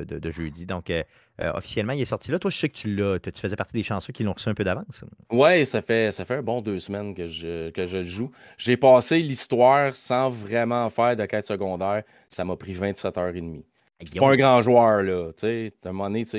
de, 0.02 0.30
jeudi. 0.30 0.66
Donc, 0.66 0.90
euh, 0.90 1.02
euh, 1.40 1.52
officiellement, 1.54 1.92
il 1.92 2.02
est 2.02 2.06
sorti 2.06 2.30
là. 2.30 2.38
Toi, 2.38 2.50
je 2.50 2.58
sais 2.58 2.68
que 2.68 2.76
tu 2.76 2.94
l'as. 2.94 3.18
Tu 3.18 3.30
faisais 3.36 3.56
partie 3.56 3.74
des 3.74 3.82
chanceux 3.82 4.12
qui 4.12 4.22
l'ont 4.22 4.32
reçu 4.32 4.48
un 4.48 4.54
peu 4.54 4.64
d'avance. 4.64 5.04
Oui, 5.30 5.66
ça 5.66 5.82
fait, 5.82 6.12
ça 6.12 6.24
fait 6.24 6.36
un 6.36 6.42
bon 6.42 6.60
deux 6.60 6.78
semaines 6.78 7.14
que 7.14 7.26
je, 7.26 7.70
que 7.70 7.86
je 7.86 7.98
le 7.98 8.04
joue. 8.04 8.30
J'ai 8.58 8.76
passé 8.76 9.18
l'histoire 9.18 9.94
sans 9.96 10.30
vraiment 10.30 10.88
faire 10.90 11.16
de 11.16 11.24
quête 11.26 11.44
secondaire. 11.44 12.02
Ça 12.28 12.44
m'a 12.44 12.56
pris 12.56 12.72
27 12.72 13.18
heures 13.18 13.28
et 13.28 13.40
demie. 13.40 13.64
C'est 14.00 14.18
pas 14.18 14.32
un 14.32 14.36
grand 14.36 14.60
joueur, 14.62 15.02
là. 15.02 15.32
Tu 15.32 15.40
sais, 15.40 15.72
à 15.84 15.88
un 15.88 15.92
moment 15.92 16.08
donné, 16.08 16.24
tu 16.24 16.32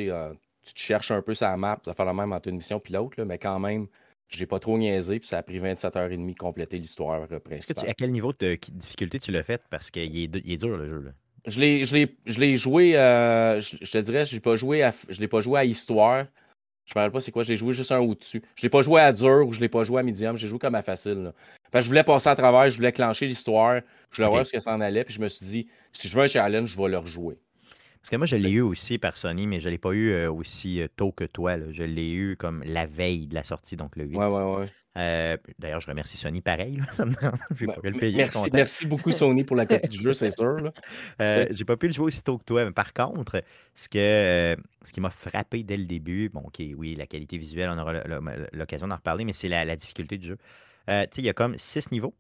te 0.74 0.80
cherches 0.80 1.12
un 1.12 1.22
peu 1.22 1.34
sa 1.34 1.56
map. 1.58 1.80
Ça 1.86 1.94
fait 1.94 2.06
la 2.06 2.14
même 2.14 2.34
entre 2.34 2.50
une 2.50 2.56
mission 2.56 2.82
et 2.86 2.94
l'autre, 2.94 3.24
mais 3.24 3.38
quand 3.38 3.60
même, 3.60 3.88
je 4.28 4.40
n'ai 4.40 4.46
pas 4.46 4.60
trop 4.60 4.78
niaisé, 4.78 5.20
puis 5.20 5.28
ça 5.28 5.38
a 5.38 5.44
pris 5.44 5.60
27h30 5.60 6.34
de 6.34 6.38
compléter 6.38 6.78
l'histoire 6.78 7.28
euh, 7.32 7.40
principale. 7.40 7.90
à 7.90 7.94
quel 7.94 8.12
niveau 8.12 8.34
de 8.34 8.58
difficulté 8.72 9.20
tu 9.20 9.32
l'as 9.32 9.44
fait? 9.44 9.62
Parce 9.70 9.92
qu'il 9.92 10.18
est, 10.18 10.36
est, 10.36 10.58
dur, 10.58 10.78
le 10.78 10.88
jeu. 10.88 11.00
Là. 11.00 11.12
Je 11.48 11.60
l'ai 11.60 12.58
joué, 12.58 12.98
euh, 12.98 13.62
je, 13.62 13.92
te 13.92 13.98
dirais, 14.00 14.26
je 14.26 14.40
pas 14.40 14.56
joué 14.56 14.90
je 15.10 15.20
l'ai 15.20 15.28
pas 15.28 15.42
joué 15.42 15.60
à 15.60 15.66
histoire. 15.66 16.26
Je 16.86 16.94
me 16.96 17.02
rappelle 17.02 17.14
pas 17.14 17.22
c'est 17.22 17.32
quoi, 17.32 17.44
j'ai 17.44 17.58
joué 17.58 17.74
juste 17.74 17.92
un 17.92 18.00
au-dessus. 18.00 18.44
Je 18.56 18.64
l'ai 18.64 18.70
pas 18.70 18.82
joué 18.82 19.02
à 19.02 19.12
dur 19.12 19.48
ou 19.48 19.54
je 19.54 19.60
l'ai 19.60 19.70
pas 19.70 19.84
joué 19.84 20.00
à 20.00 20.04
medium, 20.04 20.38
j'ai 20.38 20.48
joué 20.48 20.60
comme 20.60 20.76
à 20.76 20.82
facile. 20.82 21.34
je 21.74 21.88
voulais 21.88 22.04
passer 22.04 22.30
à 22.30 22.36
travers, 22.36 22.70
je 22.70 22.78
voulais 22.78 22.92
clencher 22.92 23.26
l'histoire, 23.28 23.82
je 24.12 24.18
voulais 24.18 24.30
voir 24.30 24.46
ce 24.46 24.52
que 24.52 24.60
ça 24.60 24.74
en 24.74 24.82
allait, 24.82 25.04
puis 25.04 25.14
je 25.14 25.22
me 25.22 25.28
suis 25.28 25.46
dit, 25.46 25.68
si 25.92 26.08
je 26.08 26.16
veux 26.16 26.24
un 26.24 26.28
challenge, 26.28 26.70
je 26.70 26.78
vais 26.78 26.90
le 26.90 26.98
rejouer. 26.98 27.38
Parce 28.06 28.12
que 28.12 28.18
moi, 28.18 28.28
je 28.28 28.36
l'ai 28.36 28.52
eu 28.52 28.62
aussi 28.62 29.00
par 29.00 29.18
Sony, 29.18 29.48
mais 29.48 29.60
je 29.60 29.66
ne 29.66 29.72
l'ai 29.72 29.80
pas 29.80 29.90
eu 29.90 30.12
euh, 30.12 30.32
aussi 30.32 30.80
euh, 30.80 30.88
tôt 30.96 31.12
que 31.12 31.24
toi. 31.24 31.56
Je 31.72 31.82
l'ai 31.82 32.12
eu 32.12 32.36
comme 32.38 32.62
la 32.64 32.86
veille 32.86 33.26
de 33.26 33.34
la 33.34 33.44
sortie, 33.44 33.78
donc 33.78 33.96
le 33.96 34.04
8. 34.06 34.16
Ouais, 34.16 34.28
ouais, 34.28 34.44
ouais. 34.44 34.66
Euh, 34.96 35.38
d'ailleurs, 35.58 35.82
je 35.82 35.88
remercie 35.88 36.16
Sony 36.16 36.42
pareil. 36.42 36.80
Ça 36.92 37.04
me... 37.06 37.14
le 37.82 38.00
payer, 38.00 38.18
merci, 38.18 38.48
merci 38.54 38.86
beaucoup 38.86 39.10
Sony 39.10 39.44
pour 39.44 39.56
la 39.56 39.66
copie 39.66 39.90
du 39.90 39.98
jeu, 39.98 40.14
c'est 40.14 40.30
sûr. 40.30 40.72
Euh, 41.20 41.48
J'ai 41.50 41.66
pas 41.66 41.78
pu 41.78 41.88
le 41.88 41.94
jouer 41.94 42.06
aussi 42.06 42.22
tôt 42.22 42.38
que 42.38 42.44
toi. 42.44 42.64
Mais 42.66 42.72
par 42.72 42.94
contre, 42.94 43.42
ce, 43.74 43.90
que, 43.90 44.56
ce 44.84 44.92
qui 44.94 45.02
m'a 45.02 45.10
frappé 45.10 45.64
dès 45.64 45.78
le 45.78 45.86
début, 45.86 46.30
bon, 46.30 46.42
ok, 46.42 46.62
oui, 46.78 46.94
la 46.94 47.08
qualité 47.08 47.40
visuelle, 47.40 47.72
on 47.72 47.80
aura 47.80 47.94
l'occasion 48.54 48.88
d'en 48.88 48.98
reparler, 48.98 49.26
mais 49.26 49.34
c'est 49.34 49.48
la, 49.48 49.66
la, 49.66 49.76
difficulté 49.76 50.20
du 50.20 50.28
jeu. 50.28 50.38
il 50.88 51.26
y 51.26 51.30
a 51.30 51.34
comme 51.34 51.58
six 51.58 51.92
niveaux. 51.92 52.14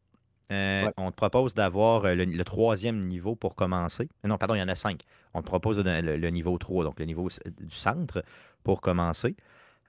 Euh, 0.52 0.92
on 0.98 1.12
te 1.12 1.16
propose 1.16 1.56
d'avoir 1.56 2.06
euh, 2.06 2.14
le, 2.14 2.44
troisième 2.44 3.08
niveau 3.08 3.36
pour 3.36 3.56
commencer. 3.56 4.08
Euh, 4.24 4.28
non, 4.28 4.38
pardon, 4.38 4.56
il 4.56 4.60
y 4.60 4.62
en 4.62 4.68
a 4.68 4.76
cinq. 4.76 5.02
On 5.34 5.42
te 5.42 5.48
propose 5.48 5.80
le, 5.80 6.30
niveau 6.30 6.58
3, 6.58 6.84
donc 6.84 7.00
le 7.00 7.06
niveau 7.06 7.30
du 7.60 7.76
centre 7.76 8.24
pour 8.64 8.82
commencer. 8.82 9.36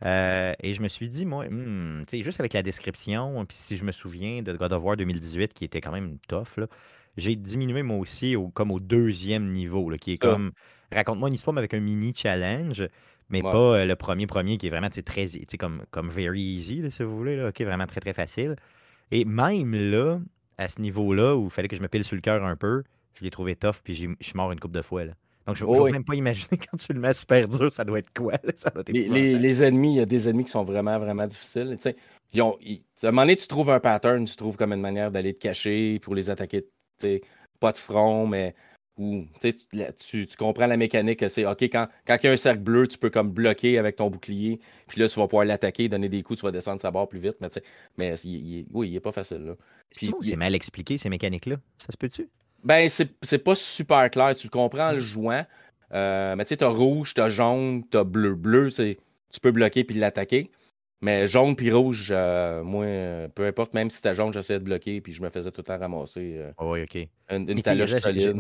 et 0.03 0.75
je 0.75 0.83
me 0.83 0.89
suis 0.89 1.09
dit, 1.09 1.27
moi, 1.27 1.47
hmm, 1.47 2.05
juste 2.11 2.41
avec 2.41 2.55
la 2.55 2.63
description, 2.63 3.45
puis 3.45 3.57
si 3.57 3.77
je 3.77 3.85
me 3.85 3.93
souviens 3.93 4.43
de 4.43 4.53
God 4.55 4.73
of 4.73 4.83
War 4.83 4.97
2018, 4.97 5.53
qui 5.53 5.65
était 5.65 5.81
quand 5.81 5.93
même 5.93 6.19
tough, 6.29 6.59
j'ai 7.17 7.37
diminué 7.37 7.83
moi 7.83 7.99
aussi 7.99 8.35
comme 8.55 8.73
au 8.73 8.81
deuxième 8.81 9.53
niveau, 9.53 9.91
qui 10.01 10.13
est 10.13 10.17
comme 10.17 10.53
raconte-moi 10.93 11.29
une 11.29 11.35
histoire 11.35 11.57
avec 11.59 11.75
un 11.75 11.81
mini 11.81 12.13
challenge, 12.17 12.89
mais 13.29 13.43
pas 13.43 13.85
le 13.85 13.95
premier 13.95 14.27
premier 14.27 14.57
qui 14.57 14.67
est 14.67 14.71
vraiment 14.71 14.89
très 14.89 15.27
comme, 15.59 15.83
comme 15.91 16.09
very 16.09 16.41
easy, 16.41 16.91
si 16.91 17.03
vous 17.03 17.17
voulez, 17.17 17.37
là, 17.37 17.51
vraiment 17.61 17.87
très 17.87 18.01
très 18.01 18.15
facile. 18.15 18.57
Et 19.13 19.25
même 19.25 19.75
là, 19.75 20.19
à 20.59 20.69
ce 20.69 20.81
niveau-là, 20.81 21.37
où 21.37 21.45
il 21.45 21.51
fallait 21.51 21.69
que 21.69 21.77
je 21.77 21.83
me 21.83 21.89
pile 21.89 22.05
sur 22.05 22.15
le 22.15 22.23
cœur 22.23 22.45
un 22.45 22.57
peu, 22.57 22.83
je 23.15 23.25
l'ai 23.25 23.31
trouvé 23.31 23.57
tough, 23.57 23.77
puis 23.83 23.95
je 23.95 24.09
suis 24.21 24.35
mort 24.35 24.53
une 24.53 24.61
coupe 24.61 24.73
de 24.73 24.83
fois. 24.83 25.05
Là. 25.05 25.13
Donc, 25.47 25.55
je 25.55 25.65
ne 25.65 25.71
oh, 25.71 25.89
même 25.89 26.05
pas 26.05 26.15
imaginer 26.15 26.59
quand 26.71 26.77
tu 26.77 26.93
le 26.93 27.01
mets 27.01 27.13
super 27.13 27.47
dur, 27.47 27.71
ça 27.71 27.85
doit 27.85 28.01
être 28.01 28.13
quoi. 28.13 28.35
Ça 28.57 28.71
doit 28.71 28.81
être 28.81 28.91
les, 28.91 29.39
les, 29.39 29.65
ennemis, 29.65 29.95
il 29.95 29.99
y 29.99 30.01
a 30.01 30.07
des 30.07 30.29
ennemis 30.29 30.45
qui 30.45 30.51
sont 30.51 30.65
vraiment, 30.65 30.99
vraiment 30.99 31.27
difficiles. 31.27 31.79
Ils 32.33 32.43
ont, 32.43 32.59
à 33.03 33.07
un 33.07 33.11
moment 33.11 33.23
donné, 33.23 33.37
tu 33.37 33.47
trouves 33.47 33.71
un 33.71 33.81
pattern, 33.81 34.25
tu 34.25 34.35
trouves 34.35 34.57
comme 34.57 34.73
une 34.73 34.81
manière 34.81 35.11
d'aller 35.11 35.35
te 35.35 35.39
cacher 35.39 36.01
pour 36.01 36.15
les 36.15 36.31
attaquer. 36.31 36.67
Pas 37.61 37.73
de 37.73 37.79
front, 37.79 38.27
mais 38.27 38.55
où 38.99 39.27
tu, 39.41 40.27
tu, 40.27 40.37
comprends 40.39 40.67
la 40.67 40.77
mécanique 40.77 41.21
que 41.21 41.29
c'est 41.29 41.45
OK, 41.45 41.63
quand, 41.65 41.87
quand 42.07 42.17
il 42.23 42.27
y 42.27 42.29
a 42.29 42.33
un 42.33 42.37
cercle 42.37 42.61
bleu, 42.61 42.89
tu 42.89 42.97
peux 42.97 43.11
comme 43.11 43.31
bloquer 43.31 43.79
avec 43.79 43.97
ton 43.97 44.09
bouclier, 44.09 44.61
puis 44.89 45.01
là, 45.01 45.09
tu 45.09 45.21
vas 45.21 45.29
pouvoir 45.29 45.45
l'attaquer, 45.45 45.89
donner 45.89 46.09
des 46.09 46.23
coups, 46.23 46.41
tu 46.41 46.47
vas 46.47 46.53
descendre 46.53 46.81
sa 46.81 46.91
barre 46.91 47.09
plus 47.09 47.21
vite. 47.21 47.37
Mais, 47.41 47.49
mais 47.99 48.15
oui, 48.73 48.89
il 48.89 48.93
n'est 48.93 49.01
pas 49.01 49.13
facile. 49.13 49.45
Là. 49.45 49.55
c'est 49.93 50.37
mal 50.37 50.55
expliqué, 50.55 50.97
ces 50.97 51.11
mécaniques-là. 51.11 51.57
Ça 51.79 51.93
se 51.93 51.97
peut-tu? 51.97 52.29
Ben, 52.65 52.89
c'est 52.89 53.39
pas 53.39 53.55
super 53.55 54.11
clair. 54.11 54.35
Tu 54.35 54.47
le 54.47 54.51
comprends 54.51 54.89
en 54.89 54.93
le 54.93 54.99
jouant. 54.99 55.45
Euh, 55.93 56.35
mais 56.35 56.45
tu 56.45 56.49
sais, 56.51 56.57
t'as 56.57 56.69
rouge, 56.69 57.15
t'as 57.15 57.29
jaune, 57.29 57.85
t'as 57.89 58.03
bleu. 58.03 58.35
Bleu, 58.35 58.71
tu 58.71 59.41
peux 59.41 59.53
bloquer 59.53 59.85
puis 59.85 59.97
l'attaquer. 59.97 60.51
Mais 61.03 61.29
jaune 61.29 61.57
puis 61.57 61.71
rouge, 61.71 62.09
euh, 62.11 62.63
moi, 62.65 63.29
peu 63.35 63.47
importe, 63.47 63.75
même 63.75 63.91
si 63.91 63.97
c'était 63.97 64.15
jaune, 64.15 64.33
j'essayais 64.33 64.59
de 64.59 64.65
bloquer, 64.65 65.01
puis 65.01 65.13
je 65.13 65.23
me 65.23 65.29
faisais 65.29 65.51
tout 65.51 65.61
le 65.61 65.65
temps 65.65 65.79
ramasser. 65.79 66.37
Euh, 66.39 66.53
oui, 66.61 66.83
OK. 66.83 67.09
Une, 67.31 67.63
taloche 67.63 67.97
solide. 67.97 68.35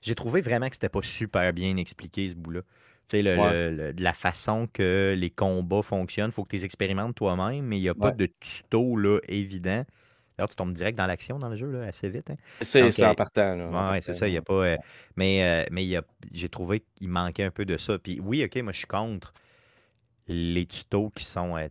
J'ai 0.00 0.14
trouvé 0.14 0.40
vraiment 0.40 0.68
que 0.68 0.74
c'était 0.74 0.88
pas 0.88 1.02
super 1.02 1.52
bien 1.52 1.76
expliqué, 1.76 2.30
ce 2.30 2.34
bout-là. 2.34 2.62
Tu 3.08 3.18
sais, 3.18 3.22
le, 3.22 3.94
la 3.96 4.12
façon 4.12 4.68
que 4.72 5.14
les 5.16 5.30
combats 5.30 5.82
fonctionnent, 5.82 6.30
il 6.30 6.32
faut 6.32 6.44
que 6.44 6.50
tu 6.50 6.56
les 6.56 6.64
expérimentes 6.64 7.14
toi-même, 7.14 7.64
mais 7.64 7.78
il 7.78 7.82
n'y 7.82 7.88
a 7.88 7.94
pas 7.94 8.10
de 8.10 8.26
tuto 8.40 8.96
là, 8.96 9.18
évident. 9.28 9.84
D'ailleurs, 10.36 10.48
tu 10.48 10.56
tombes 10.56 10.72
direct 10.72 10.96
dans 10.96 11.06
l'action 11.06 11.38
dans 11.38 11.48
le 11.48 11.56
jeu, 11.56 11.70
là, 11.70 11.84
assez 11.84 12.08
vite. 12.08 12.30
Hein. 12.30 12.36
C'est 12.62 13.04
en 13.04 13.14
partant. 13.14 13.92
Oui, 13.92 13.98
c'est 14.00 14.14
ça. 14.14 14.26
Il 14.26 14.34
y 14.34 14.36
a 14.36 14.42
pas, 14.42 14.76
mais 15.16 15.66
mais 15.70 15.86
j'ai 16.32 16.48
trouvé 16.48 16.82
qu'il 16.96 17.08
manquait 17.08 17.44
un 17.44 17.50
peu 17.52 17.64
de 17.64 17.76
ça. 17.76 17.98
Puis 17.98 18.20
oui, 18.20 18.44
OK, 18.44 18.60
moi, 18.62 18.72
je 18.72 18.78
suis 18.78 18.86
contre 18.88 19.32
les 20.28 20.66
tutos 20.66 21.10
qui 21.14 21.24
sont 21.24 21.56
euh, 21.56 21.66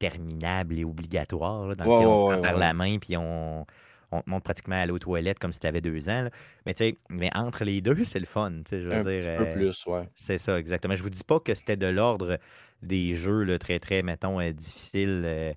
interminables 0.00 0.78
et 0.78 0.84
obligatoires, 0.84 1.76
dans 1.76 1.84
lesquels 1.84 2.06
on 2.06 2.28
prend 2.28 2.40
par 2.40 2.56
la 2.56 2.72
main, 2.72 2.98
puis 2.98 3.16
on, 3.16 3.66
on 4.10 4.22
te 4.22 4.30
montre 4.30 4.44
pratiquement 4.44 4.76
aller 4.76 4.92
aux 4.92 4.98
toilettes 4.98 5.38
comme 5.38 5.52
si 5.52 5.60
tu 5.60 5.66
avais 5.66 5.80
deux 5.80 6.08
ans. 6.08 6.28
Mais, 6.66 6.74
mais 7.10 7.30
entre 7.34 7.64
les 7.64 7.80
deux, 7.80 8.04
c'est 8.04 8.20
le 8.20 8.26
fun. 8.26 8.52
Je 8.70 8.76
veux 8.76 8.92
un 8.92 9.00
dire, 9.02 9.22
petit 9.22 9.36
peu 9.36 9.50
plus, 9.50 9.86
ouais. 9.86 10.08
C'est 10.14 10.38
ça, 10.38 10.58
exactement. 10.58 10.94
Je 10.94 11.02
vous 11.02 11.10
dis 11.10 11.24
pas 11.24 11.40
que 11.40 11.54
c'était 11.54 11.76
de 11.76 11.86
l'ordre 11.86 12.38
des 12.82 13.14
jeux 13.14 13.42
là, 13.42 13.58
très, 13.58 13.78
très, 13.78 14.02
mettons, 14.02 14.40
difficiles. 14.52 15.54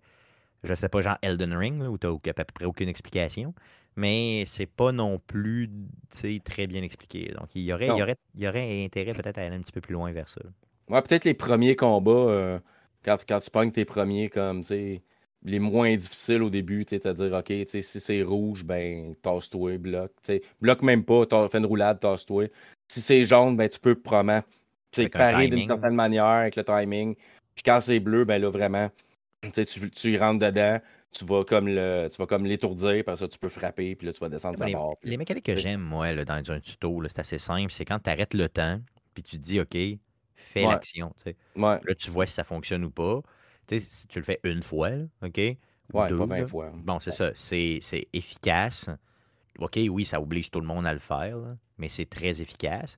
je 0.63 0.74
sais 0.74 0.89
pas, 0.89 1.01
genre 1.01 1.17
Elden 1.21 1.53
Ring, 1.53 1.83
où 1.83 1.98
tu 1.98 2.07
n'as 2.07 2.13
à 2.13 2.45
peu 2.45 2.53
près 2.53 2.65
aucune 2.65 2.89
explication 2.89 3.53
mais 3.95 4.43
c'est 4.45 4.67
pas 4.67 4.91
non 4.91 5.19
plus 5.19 5.69
très 6.43 6.67
bien 6.67 6.83
expliqué. 6.83 7.33
Donc, 7.38 7.50
il 7.55 7.63
y 7.63 7.74
aurait, 7.74 7.89
il 7.89 7.98
y 7.98 8.01
aurait, 8.01 8.17
il 8.36 8.41
y 8.41 8.48
aurait 8.48 8.86
intérêt 8.86 9.13
peut-être 9.13 9.38
à 9.38 9.41
aller 9.41 9.55
un 9.55 9.62
petit 9.62 9.71
peu 9.71 9.81
plus 9.81 9.93
loin 9.93 10.12
vers 10.12 10.29
ça. 10.29 10.41
Ouais, 10.91 11.01
peut-être 11.01 11.25
les 11.25 11.33
premiers 11.33 11.75
combats, 11.75 12.12
euh, 12.12 12.60
quand, 13.03 13.17
quand 13.27 13.39
tu 13.39 13.50
pognes 13.50 13.71
tes 13.71 13.86
premiers 13.86 14.29
comme 14.29 14.62
les 15.43 15.60
moins 15.60 15.95
difficiles 15.95 16.43
au 16.43 16.50
début, 16.50 16.86
tu 16.86 17.00
à 17.03 17.13
dire 17.13 17.33
OK, 17.33 17.51
si 17.67 17.81
c'est 17.81 18.21
rouge, 18.21 18.63
ben 18.63 19.15
tasse-toi, 19.21 19.77
bloc. 19.77 20.12
Bloc 20.62 20.81
même 20.81 21.03
pas, 21.03 21.24
fais 21.50 21.57
une 21.57 21.65
roulade, 21.65 22.00
tasse-toi. 22.00 22.48
Si 22.91 23.01
c'est 23.01 23.24
jaune, 23.24 23.55
ben 23.55 23.69
tu 23.69 23.79
peux 23.79 23.95
probablement 23.95 24.43
parer 25.13 25.48
d'une 25.48 25.63
certaine 25.63 25.95
manière 25.95 26.25
avec 26.25 26.55
le 26.55 26.63
timing. 26.63 27.15
Puis 27.55 27.63
quand 27.63 27.79
c'est 27.81 28.00
bleu, 28.00 28.25
ben 28.25 28.41
là 28.41 28.50
vraiment, 28.50 28.89
tu, 29.53 29.89
tu 29.89 30.12
y 30.12 30.17
rentres 30.17 30.39
dedans 30.39 30.79
tu 31.12 31.25
vas 31.25 31.43
comme 31.43 31.67
le 31.67 32.07
tu 32.10 32.17
vas 32.17 32.25
comme 32.25 32.45
l'étourdir, 32.45 33.03
parce 33.03 33.19
que 33.19 33.25
tu 33.25 33.38
peux 33.38 33.50
frapper, 33.50 33.95
puis 33.95 34.07
là, 34.07 34.13
tu 34.13 34.19
vas 34.19 34.29
descendre 34.29 34.57
sa 34.57 34.65
les, 34.65 34.74
barre. 34.74 34.95
Les 35.03 35.17
mécaniques 35.17 35.45
que 35.45 35.55
j'aime, 35.55 35.81
moi, 35.81 36.12
là, 36.13 36.25
dans 36.25 36.51
un 36.51 36.60
tuto, 36.60 37.01
c'est 37.07 37.19
assez 37.19 37.38
simple. 37.38 37.71
C'est 37.71 37.86
quand 37.86 38.00
tu 38.00 38.10
arrêtes 38.10 38.33
le 38.33 38.48
temps, 38.48 38.79
puis 39.13 39.24
tu 39.24 39.38
te 39.38 39.41
dis 39.41 39.60
OK, 39.60 39.77
fais 40.41 40.63
l'action. 40.63 41.13
Ouais. 41.25 41.79
Là, 41.83 41.95
tu 41.98 42.12
vois 42.12 42.25
si 42.25 42.33
ça 42.33 42.43
fonctionne 42.43 42.83
ou 42.83 42.91
pas. 42.91 43.21
si 43.69 44.07
tu 44.07 44.19
le 44.19 44.25
fais 44.25 44.39
une 44.43 44.63
fois, 44.63 44.91
OK? 45.21 45.38
Ouais, 45.38 45.57
pas 45.91 46.07
20 46.07 46.48
fois. 46.48 46.71
Bon, 46.75 47.00
c'est 47.00 47.12
ça. 47.12 47.31
C'est 47.33 48.07
efficace. 48.13 48.89
OK, 49.60 49.79
oui, 49.89 50.05
ça 50.05 50.21
oblige 50.21 50.50
tout 50.50 50.62
le 50.62 50.67
monde 50.67 50.88
à 50.88 50.93
le 50.93 51.00
faire, 51.00 51.38
mais 51.77 51.89
c'est 51.89 52.05
très 52.05 52.41
efficace. 52.41 52.98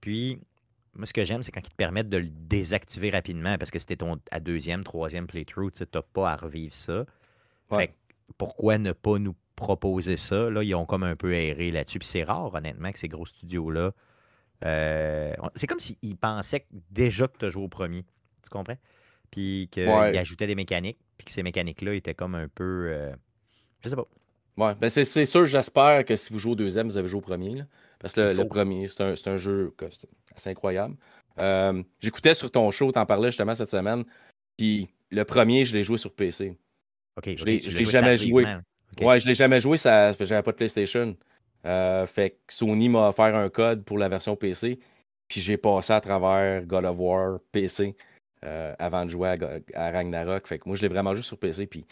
Puis, 0.00 0.40
moi, 0.94 1.06
ce 1.06 1.12
que 1.12 1.24
j'aime, 1.24 1.42
c'est 1.42 1.52
quand 1.52 1.64
ils 1.64 1.70
te 1.70 1.76
permettent 1.76 2.08
de 2.08 2.18
le 2.18 2.28
désactiver 2.28 3.10
rapidement 3.10 3.56
parce 3.56 3.70
que 3.70 3.78
c'était 3.78 3.96
ton 3.96 4.20
à 4.30 4.40
deuxième, 4.40 4.82
troisième 4.84 5.26
playthrough, 5.26 5.72
tu 5.72 5.84
n'as 5.94 6.02
pas 6.02 6.32
à 6.32 6.36
revivre 6.36 6.74
ça 6.74 7.04
pourquoi 8.38 8.78
ne 8.78 8.92
pas 8.92 9.18
nous 9.18 9.34
proposer 9.54 10.16
ça? 10.16 10.50
Là, 10.50 10.62
ils 10.62 10.74
ont 10.74 10.86
comme 10.86 11.02
un 11.02 11.16
peu 11.16 11.32
aéré 11.32 11.70
là-dessus. 11.70 11.98
Puis 11.98 12.08
c'est 12.08 12.24
rare, 12.24 12.52
honnêtement, 12.54 12.92
que 12.92 12.98
ces 12.98 13.08
gros 13.08 13.26
studios-là. 13.26 13.92
Euh, 14.64 15.32
c'est 15.54 15.66
comme 15.66 15.78
s'ils 15.78 16.16
pensaient 16.16 16.66
déjà 16.90 17.28
que 17.28 17.38
tu 17.38 17.44
as 17.44 17.50
joué 17.50 17.62
au 17.62 17.68
premier. 17.68 18.04
Tu 18.42 18.50
comprends? 18.50 18.76
Puis 19.30 19.68
qu'ils 19.70 19.88
ajoutaient 19.88 20.46
des 20.46 20.54
mécaniques, 20.54 20.98
puis 21.18 21.26
que 21.26 21.30
ces 21.30 21.42
mécaniques-là 21.42 21.94
étaient 21.94 22.14
comme 22.14 22.34
un 22.34 22.48
peu. 22.48 22.88
Euh, 22.90 23.14
je 23.82 23.88
sais 23.88 23.96
pas. 23.96 24.06
Ouais, 24.56 24.74
ben 24.74 24.88
c'est 24.88 25.24
sûr, 25.26 25.44
j'espère 25.44 26.04
que 26.06 26.16
si 26.16 26.32
vous 26.32 26.38
jouez 26.38 26.52
au 26.52 26.56
deuxième, 26.56 26.88
vous 26.88 26.96
avez 26.96 27.08
joué 27.08 27.18
au 27.18 27.22
premier. 27.22 27.62
Parce 27.98 28.14
que 28.14 28.34
le, 28.34 28.44
premier, 28.46 28.88
c'est 28.88 29.02
un, 29.02 29.14
un, 29.32 29.36
jeu 29.36 29.74
assez 30.34 30.50
incroyable. 30.50 30.96
Euh, 31.38 31.82
j'écoutais 32.00 32.32
sur 32.32 32.50
ton 32.50 32.70
show, 32.70 32.90
t'en 32.90 33.04
parlais 33.04 33.28
justement 33.28 33.54
cette 33.54 33.70
semaine. 33.70 34.04
Puis 34.56 34.88
le 35.10 35.24
premier, 35.24 35.64
je 35.66 35.76
l'ai 35.76 35.84
joué 35.84 35.98
sur 35.98 36.14
PC. 36.14 36.56
OK. 37.16 37.30
Je 37.36 37.44
l'ai 37.44 37.84
jamais 37.84 38.16
joué. 38.16 38.46
Ouais, 39.00 39.20
je 39.20 39.26
l'ai 39.26 39.34
jamais 39.34 39.60
joué, 39.60 39.76
ça, 39.76 40.12
j'avais 40.12 40.42
pas 40.42 40.52
de 40.52 40.56
PlayStation. 40.56 41.14
Euh, 41.66 42.06
fait 42.06 42.30
que 42.30 42.52
Sony 42.52 42.88
m'a 42.88 43.08
offert 43.08 43.34
un 43.34 43.48
code 43.48 43.84
pour 43.84 43.98
la 43.98 44.08
version 44.08 44.36
PC. 44.36 44.78
Puis 45.28 45.40
j'ai 45.40 45.56
passé 45.56 45.92
à 45.92 46.00
travers 46.00 46.64
God 46.64 46.84
of 46.84 46.98
War 46.98 47.40
PC 47.50 47.96
euh, 48.44 48.74
avant 48.78 49.04
de 49.04 49.10
jouer 49.10 49.36
à, 49.74 49.90
Ragnarok. 49.90 50.46
Fait 50.46 50.58
que 50.58 50.68
moi, 50.68 50.76
je 50.76 50.82
l'ai 50.82 50.88
vraiment 50.88 51.14
joué 51.14 51.22
sur 51.22 51.38
PC. 51.38 51.66
Puis 51.66 51.84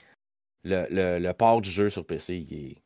le, 0.62 1.19
le, 1.19 1.33
port 1.33 1.61
du 1.61 1.71
jeu 1.71 1.90
sur 1.90 2.07
PC, 2.07 2.37
il 2.49 2.76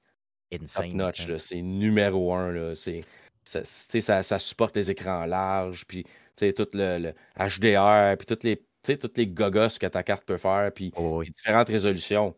est 0.50 0.74
top 0.74 0.86
notch. 0.86 1.28
Hein. 1.28 1.36
C'est 1.38 1.60
numéro 1.60 2.32
un. 2.34 2.74
C'est, 2.74 3.02
ça, 3.44 3.60
ça, 3.64 4.22
ça, 4.22 4.38
supporte 4.38 4.76
les 4.76 4.90
écrans 4.90 5.26
larges. 5.26 5.84
Puis 5.86 6.04
tout 6.36 6.68
le, 6.72 6.98
le 6.98 7.14
HDR. 7.38 8.16
Puis 8.16 8.26
toutes 8.26 8.44
les 8.44 8.62
toutes 8.82 9.18
les 9.18 9.26
gogos 9.26 9.78
que 9.78 9.86
ta 9.86 10.02
carte 10.02 10.24
peut 10.24 10.36
faire, 10.36 10.72
puis 10.72 10.92
oh, 10.96 11.22
différentes 11.22 11.68
résolutions. 11.68 12.34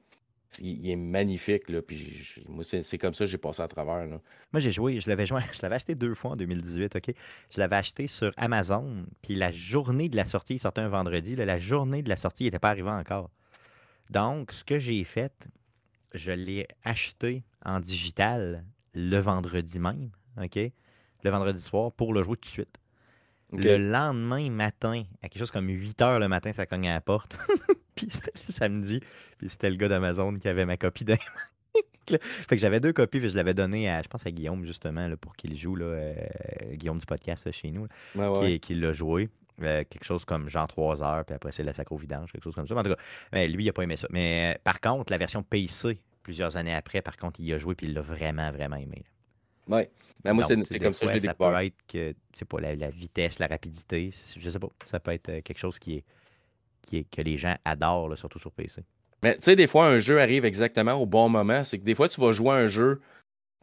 Il, 0.59 0.90
est 0.90 0.97
magnifique, 0.97 1.69
là, 1.69 1.80
puis 1.80 2.42
moi, 2.49 2.64
c'est 2.64 2.99
comme 2.99 3.14
ça 3.14 3.25
que 3.25 3.30
j'ai 3.30 3.38
passé 3.38 3.62
à 3.62 3.69
travers. 3.69 4.07
Là. 4.07 4.21
Moi, 4.52 4.61
j'ai 4.61 4.73
joué, 4.73 5.00
je 5.00 5.09
l'avais 5.09 5.26
je 5.26 5.62
l'avais 5.62 5.76
acheté 5.76 5.95
deux 5.95 6.14
fois 6.14 6.33
en 6.33 6.37
2018, 6.37 6.97
OK? 6.97 7.14
Je 7.50 7.59
l'avais 7.61 7.76
acheté 7.76 8.09
sur 8.09 8.33
Amazon, 8.37 9.07
puis 9.23 9.37
la 9.37 9.52
journée 9.52 10.09
de 10.09 10.16
la 10.16 10.25
sortie, 10.25 10.54
il 10.54 10.59
sortait 10.59 10.80
un 10.80 10.88
vendredi, 10.88 11.37
la 11.37 11.59
journée 11.59 12.02
de 12.02 12.09
la 12.09 12.16
sortie, 12.16 12.45
il 12.45 12.47
n'était 12.49 12.59
pas 12.59 12.71
arrivé 12.71 12.90
encore. 12.90 13.30
Donc, 14.11 14.50
ce 14.52 14.64
que 14.64 14.80
j'ai 14.80 15.04
fait, 15.04 15.49
je 16.14 16.33
l'ai 16.33 16.66
acheté 16.83 17.45
en 17.64 17.78
digital 17.78 18.64
le 18.95 19.19
vendredi 19.19 19.78
même, 19.78 20.11
OK? 20.37 20.57
Le 21.23 21.30
vendredi 21.30 21.62
soir 21.62 21.92
pour 21.92 22.12
le 22.12 22.25
jouer 22.25 22.37
tout 22.37 22.49
de 22.49 22.52
suite. 22.52 22.80
Le 23.52 23.76
lendemain 23.78 24.49
matin, 24.50 25.02
à 25.23 25.28
quelque 25.28 25.40
chose 25.40 25.50
comme 25.50 25.69
8 25.69 26.00
heures 26.02 26.19
le 26.21 26.28
matin, 26.28 26.52
ça 26.52 26.66
cogne 26.66 26.88
à 26.88 26.95
la 26.95 27.00
porte. 27.00 27.37
puis 27.95 28.07
c'était 28.09 28.33
le 28.47 28.52
samedi. 28.52 29.00
Puis 29.38 29.49
c'était 29.49 29.71
le 29.71 29.76
gars 29.76 29.88
d'Amazon 29.88 30.35
qui 30.35 30.49
avait 30.49 30.66
ma 30.66 30.76
copie 30.76 31.04
d'un. 31.04 31.16
fait 32.07 32.57
que 32.57 32.59
j'avais 32.59 32.80
deux 32.80 32.92
copies, 32.92 33.21
puis 33.21 33.30
je 33.30 33.37
l'avais 33.37 33.54
donné 33.54 33.90
à, 33.90 34.02
je 34.02 34.09
pense 34.09 34.26
à 34.26 34.30
Guillaume, 34.30 34.64
justement, 34.64 35.07
là, 35.07 35.16
pour 35.16 35.37
qu'il 35.37 35.57
joue, 35.57 35.76
là, 35.76 35.87
euh, 35.87 36.14
Guillaume 36.73 36.99
du 36.99 37.07
podcast 37.07 37.50
chez 37.52 37.71
nous, 37.71 37.87
qui, 38.61 38.75
l'a 38.75 38.92
joué. 38.92 39.28
Euh, 39.62 39.85
quelque 39.88 40.04
chose 40.04 40.25
comme 40.25 40.49
genre 40.49 40.66
3 40.66 41.02
heures, 41.02 41.25
puis 41.26 41.35
après 41.35 41.52
c'est 41.52 41.62
la 41.62 41.75
sacro 41.75 41.99
vidange, 41.99 42.33
quelque 42.33 42.45
chose 42.45 42.54
comme 42.54 42.66
ça. 42.66 42.75
en 42.75 42.83
tout 42.83 42.95
cas, 42.95 43.47
lui, 43.47 43.64
il 43.64 43.66
n'a 43.66 43.73
pas 43.75 43.83
aimé 43.83 43.99
ça. 43.99 44.09
Mais 44.11 44.54
euh, 44.54 44.59
par 44.64 44.80
contre, 44.80 45.12
la 45.12 45.19
version 45.19 45.42
PC, 45.42 46.00
plusieurs 46.23 46.57
années 46.57 46.75
après, 46.75 47.02
par 47.02 47.19
contre, 47.19 47.40
il 47.40 47.52
a 47.52 47.59
joué, 47.59 47.75
puis 47.75 47.87
il 47.87 47.92
l'a 47.92 48.00
vraiment, 48.00 48.50
vraiment 48.52 48.76
aimé. 48.76 49.04
Oui. 49.69 49.83
Mais 50.25 50.33
moi, 50.33 50.45
c'est 50.45 50.79
comme 50.79 50.93
ça 50.93 51.07
que 51.07 51.12
je 51.12 51.14
l'ai 51.14 51.21
découvert. 51.21 51.52
Ça 51.52 51.59
peut 51.59 51.64
être 51.64 51.87
que, 51.88 52.14
c'est 52.35 52.45
pas 52.45 52.61
la, 52.61 52.90
vitesse, 52.90 53.38
la 53.38 53.47
rapidité, 53.47 54.11
je 54.37 54.50
sais 54.50 54.59
pas. 54.59 54.69
Ça 54.85 55.00
peut 55.00 55.12
être 55.12 55.29
euh, 55.31 55.40
quelque 55.40 55.59
chose 55.59 55.79
qui 55.79 55.97
est, 55.97 56.05
qui 56.83 56.99
est 56.99 57.05
que 57.11 57.23
les 57.23 57.38
gens 57.38 57.57
adorent, 57.64 58.17
surtout 58.19 58.38
sur 58.38 58.52
PC. 58.52 58.83
Mais 59.23 59.37
tu 59.37 59.43
sais, 59.43 59.57
des 59.57 59.67
fois, 59.67 59.87
un 59.87 59.99
jeu 59.99 60.21
arrive 60.21 60.45
exactement 60.45 60.95
au 60.95 61.07
bon 61.07 61.29
moment. 61.29 61.64
C'est 61.64 61.79
que 61.79 61.85
des 61.85 61.95
fois, 61.95 62.09
tu 62.09 62.21
vas 62.21 62.33
jouer 62.33 62.55
un 62.55 62.67
jeu 62.67 63.00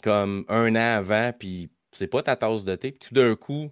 comme 0.04 0.46
un 0.48 0.76
an 0.76 0.98
avant, 0.98 1.32
puis 1.38 1.70
c'est 1.92 2.08
pas 2.08 2.24
ta 2.24 2.36
tasse 2.36 2.66
de 2.66 2.76
thé. 2.76 2.92
Puis 2.92 3.08
tout 3.08 3.14
d'un 3.14 3.36
coup, 3.36 3.72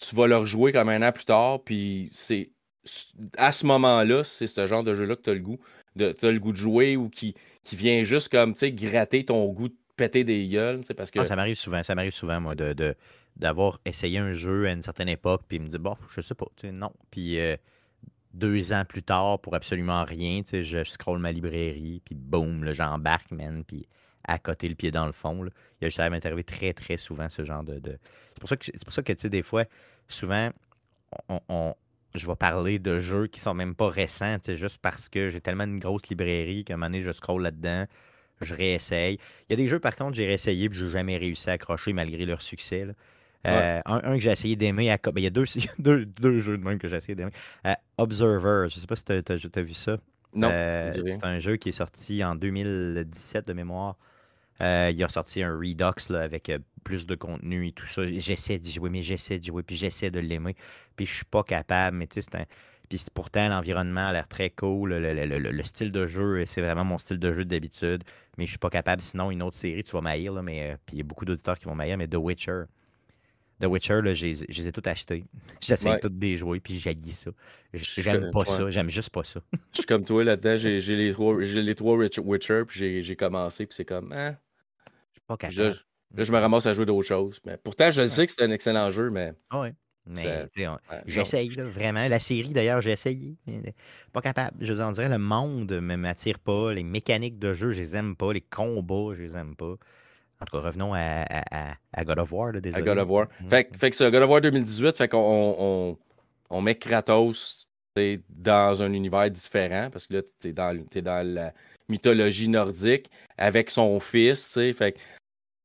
tu 0.00 0.14
vas 0.14 0.26
le 0.26 0.36
rejouer 0.36 0.72
comme 0.72 0.88
un 0.88 1.06
an 1.06 1.12
plus 1.12 1.24
tard, 1.24 1.62
puis 1.64 2.10
c'est 2.12 2.50
à 3.36 3.52
ce 3.52 3.66
moment-là, 3.66 4.24
c'est 4.24 4.46
ce 4.46 4.66
genre 4.66 4.82
de 4.82 4.94
jeu-là 4.94 5.16
que 5.16 5.22
tu 5.22 5.30
as 5.30 5.34
le 5.34 5.40
goût 5.40 5.58
de, 5.96 6.14
as 6.22 6.30
le 6.30 6.38
goût 6.38 6.52
de 6.52 6.56
jouer 6.56 6.96
ou 6.96 7.08
qui, 7.10 7.34
qui 7.64 7.76
vient 7.76 8.02
juste 8.04 8.30
comme, 8.30 8.54
tu 8.54 8.60
sais, 8.60 8.72
gratter 8.72 9.24
ton 9.24 9.46
goût 9.52 9.68
péter 9.98 10.24
des 10.24 10.48
gueules, 10.48 10.80
parce 10.96 11.10
que... 11.10 11.18
Ah, 11.18 11.26
ça 11.26 11.36
m'arrive 11.36 11.56
souvent, 11.56 11.82
ça 11.82 11.94
m'arrive 11.94 12.12
souvent, 12.12 12.40
moi, 12.40 12.54
de, 12.54 12.94
d'avoir 13.36 13.80
essayé 13.84 14.18
un 14.18 14.32
jeu 14.32 14.66
à 14.66 14.72
une 14.72 14.82
certaine 14.82 15.08
époque, 15.08 15.42
puis 15.46 15.58
me 15.58 15.66
dire, 15.66 15.80
bon, 15.80 15.96
je 16.14 16.22
sais 16.22 16.34
pas, 16.34 16.46
non. 16.72 16.92
Puis 17.10 17.38
euh, 17.38 17.56
deux 18.32 18.72
ans 18.72 18.84
plus 18.88 19.02
tard, 19.02 19.40
pour 19.40 19.54
absolument 19.54 20.04
rien, 20.04 20.42
je 20.50 20.84
scrolle 20.84 21.18
ma 21.18 21.32
librairie, 21.32 22.00
puis 22.04 22.14
boum, 22.14 22.72
j'embarque, 22.72 23.32
man, 23.32 23.64
puis 23.64 23.86
à 24.24 24.38
côté 24.38 24.68
le 24.68 24.74
pied 24.74 24.90
dans 24.90 25.06
le 25.06 25.12
fond. 25.12 25.42
Là. 25.42 25.50
Il 25.80 25.90
ça 25.90 26.08
m'est 26.10 26.24
arrivé 26.24 26.44
très, 26.44 26.72
très 26.72 26.96
souvent, 26.96 27.28
ce 27.28 27.44
genre 27.44 27.64
de... 27.64 27.80
C'est 27.84 28.40
pour 28.40 28.48
ça 28.48 28.56
que, 28.56 28.64
c'est 28.66 28.84
pour 28.84 28.92
ça 28.92 29.02
que 29.02 29.12
tu 29.12 29.20
sais, 29.20 29.30
des 29.30 29.42
fois, 29.42 29.64
souvent, 30.06 30.50
on, 31.48 31.74
je 32.14 32.26
vais 32.26 32.36
parler 32.36 32.78
de 32.78 33.00
jeux 33.00 33.26
qui 33.26 33.40
sont 33.40 33.54
même 33.54 33.74
pas 33.74 33.88
récents, 33.88 34.36
juste 34.46 34.78
parce 34.78 35.08
que 35.08 35.30
j'ai 35.30 35.40
tellement 35.40 35.64
une 35.64 35.80
grosse 35.80 36.08
librairie 36.08 36.64
qu'à 36.64 36.74
un 36.74 36.76
moment 36.76 36.86
donné, 36.86 37.02
je 37.02 37.12
scrolle 37.12 37.42
là-dedans, 37.42 37.86
je 38.40 38.54
réessaye. 38.54 39.18
Il 39.48 39.50
y 39.50 39.54
a 39.54 39.56
des 39.56 39.66
jeux, 39.66 39.80
par 39.80 39.96
contre, 39.96 40.16
j'ai 40.16 40.26
réessayé 40.26 40.66
et 40.66 40.70
je 40.72 40.84
n'ai 40.84 40.90
jamais 40.90 41.16
réussi 41.16 41.48
à 41.50 41.54
accrocher 41.54 41.92
malgré 41.92 42.24
leur 42.24 42.42
succès. 42.42 42.86
Euh, 43.46 43.80
un, 43.86 44.00
que 44.00 44.18
j'ai 44.18 44.30
essayé 44.30 44.56
d'aimer, 44.56 44.94
ben, 45.02 45.12
il 45.16 45.22
y 45.22 45.26
a 45.26 45.30
deux, 45.30 45.44
deux, 45.78 46.38
jeux 46.40 46.58
de 46.58 46.64
même 46.64 46.78
que 46.78 46.88
j'ai 46.88 46.96
essayé 46.96 47.14
d'aimer. 47.14 47.32
Euh, 47.66 47.74
Observer, 47.96 48.66
je 48.68 48.76
ne 48.76 48.80
sais 48.80 48.86
pas 48.86 48.96
si 48.96 49.04
tu 49.04 49.12
as, 49.12 49.62
vu 49.62 49.74
ça. 49.74 49.98
Non. 50.34 50.50
Euh, 50.50 50.92
c'est 50.92 51.24
un 51.24 51.38
jeu 51.38 51.56
qui 51.56 51.70
est 51.70 51.72
sorti 51.72 52.22
en 52.22 52.34
2017 52.34 53.46
de 53.48 53.52
mémoire. 53.52 53.96
il 54.60 55.02
a 55.02 55.08
sorti 55.08 55.42
un 55.42 55.56
Redux 55.56 56.14
avec 56.14 56.52
plus 56.84 57.06
de 57.06 57.14
contenu 57.14 57.68
et 57.68 57.72
tout 57.72 57.86
ça. 57.86 58.02
J'essaie 58.06 58.58
d'y 58.58 58.72
jouer, 58.72 58.90
mais 58.90 59.02
j'essaie 59.02 59.38
d'y 59.38 59.48
jouer, 59.48 59.62
puis 59.62 59.76
j'essaie 59.76 60.10
de 60.10 60.20
l'aimer. 60.20 60.56
Puis 60.96 61.06
je 61.06 61.14
suis 61.14 61.24
pas 61.24 61.44
capable, 61.44 61.96
mais 61.96 62.06
tu 62.06 62.20
sais, 62.20 62.28
c'est 62.30 62.38
un 62.40 62.46
puis 62.88 63.04
pourtant, 63.12 63.48
l'environnement 63.48 64.06
a 64.06 64.12
l'air 64.12 64.28
très 64.28 64.50
cool. 64.50 64.94
Le, 64.94 65.62
style 65.64 65.92
de 65.92 66.06
jeu, 66.06 66.44
c'est 66.46 66.62
vraiment 66.62 66.84
mon 66.84 66.98
style 66.98 67.18
de 67.18 67.32
jeu 67.32 67.44
d'habitude. 67.44 68.02
Mais 68.36 68.46
je 68.46 68.50
suis 68.50 68.58
pas 68.58 68.70
capable. 68.70 69.02
Sinon, 69.02 69.30
une 69.30 69.42
autre 69.42 69.56
série, 69.56 69.82
tu 69.82 69.92
vas 69.92 70.00
m'haïr. 70.00 70.32
Là, 70.32 70.42
mais, 70.42 70.70
euh, 70.70 70.76
puis 70.86 70.96
il 70.96 70.98
y 70.98 71.00
a 71.00 71.04
beaucoup 71.04 71.24
d'auditeurs 71.24 71.58
qui 71.58 71.66
vont 71.66 71.74
m'haïr. 71.74 71.98
Mais 71.98 72.08
The 72.08 72.16
Witcher. 72.16 72.64
The 73.60 73.66
Witcher, 73.66 74.00
là, 74.02 74.14
je 74.14 74.26
les 74.26 74.68
ai 74.68 74.72
tous 74.72 74.88
achetés. 74.88 75.24
J'essaie 75.60 75.96
de 75.96 76.08
toutes 76.08 76.24
jouer, 76.36 76.60
puis 76.60 76.78
j'haïs 76.78 77.12
ça. 77.12 77.30
J'aime 77.74 78.30
pas 78.30 78.46
ça. 78.46 78.70
J'aime 78.70 78.88
juste 78.88 79.10
pas 79.10 79.24
ça. 79.24 79.40
je 79.72 79.78
suis 79.78 79.86
comme 79.86 80.04
toi 80.04 80.24
là-dedans. 80.24 80.56
J'ai 80.56 80.80
les 80.96 81.12
trois, 81.12 81.38
les 81.38 81.74
trois 81.74 81.96
Witcher, 81.96 82.62
puis 82.66 83.02
j'ai 83.02 83.16
commencé, 83.16 83.66
puis 83.66 83.74
c'est 83.74 83.84
comme. 83.84 84.12
Hein? 84.12 84.36
Pas 85.26 85.36
capable. 85.36 85.76
là, 86.14 86.24
je 86.24 86.32
me 86.32 86.38
ramasse 86.38 86.64
à 86.64 86.72
jouer 86.72 86.86
d'autres 86.86 87.06
choses. 87.06 87.40
Mais 87.44 87.58
pourtant, 87.58 87.90
je 87.90 88.00
le 88.02 88.08
sais 88.08 88.26
que 88.26 88.32
c'est 88.32 88.42
un 88.42 88.50
excellent 88.50 88.90
jeu, 88.90 89.10
mais. 89.10 89.34
Ah 89.50 89.60
ouais. 89.60 89.74
Mais 90.08 90.46
j'essaye, 91.06 91.50
vraiment. 91.50 92.08
La 92.08 92.20
série, 92.20 92.52
d'ailleurs, 92.52 92.80
j'ai 92.80 92.92
essayé. 92.92 93.36
Mais 93.46 93.74
pas 94.12 94.20
capable. 94.20 94.56
Je 94.60 94.72
veux 94.72 94.92
dire, 94.92 95.08
le 95.08 95.18
monde 95.18 95.70
ne 95.70 95.96
m'attire 95.96 96.38
pas. 96.38 96.72
Les 96.72 96.82
mécaniques 96.84 97.38
de 97.38 97.52
jeu, 97.52 97.72
je 97.72 97.80
les 97.80 97.96
aime 97.96 98.16
pas. 98.16 98.32
Les 98.32 98.40
combats, 98.40 99.14
je 99.14 99.22
les 99.22 99.36
aime 99.36 99.54
pas. 99.54 99.74
En 100.40 100.44
tout 100.44 100.56
cas, 100.56 100.64
revenons 100.64 100.94
à, 100.94 101.24
à, 101.92 102.04
God 102.04 102.18
of 102.20 102.32
War. 102.32 102.52
désolé. 102.52 102.74
À 102.76 102.82
God 102.82 102.98
of 102.98 103.08
War. 103.08 103.26
Mm. 103.40 103.48
Fait, 103.48 103.76
fait, 103.76 103.90
que 103.90 103.96
c'est 103.96 104.10
God 104.10 104.22
of 104.22 104.30
War 104.30 104.40
2018, 104.40 104.96
fait 104.96 105.08
qu'on 105.08 105.56
on, 105.58 105.98
on, 106.50 106.62
met 106.62 106.76
Kratos 106.76 107.66
dans 108.28 108.80
un 108.80 108.92
univers 108.92 109.28
différent, 109.30 109.88
parce 109.90 110.06
que 110.06 110.14
là, 110.14 110.22
tu 110.40 110.48
es 110.48 110.52
dans, 110.52 110.78
es 110.94 111.02
dans 111.02 111.26
la 111.26 111.52
mythologie 111.88 112.48
nordique 112.48 113.10
avec 113.36 113.70
son 113.70 113.98
fils, 113.98 114.54
fait 114.54 114.92
que 114.92 114.98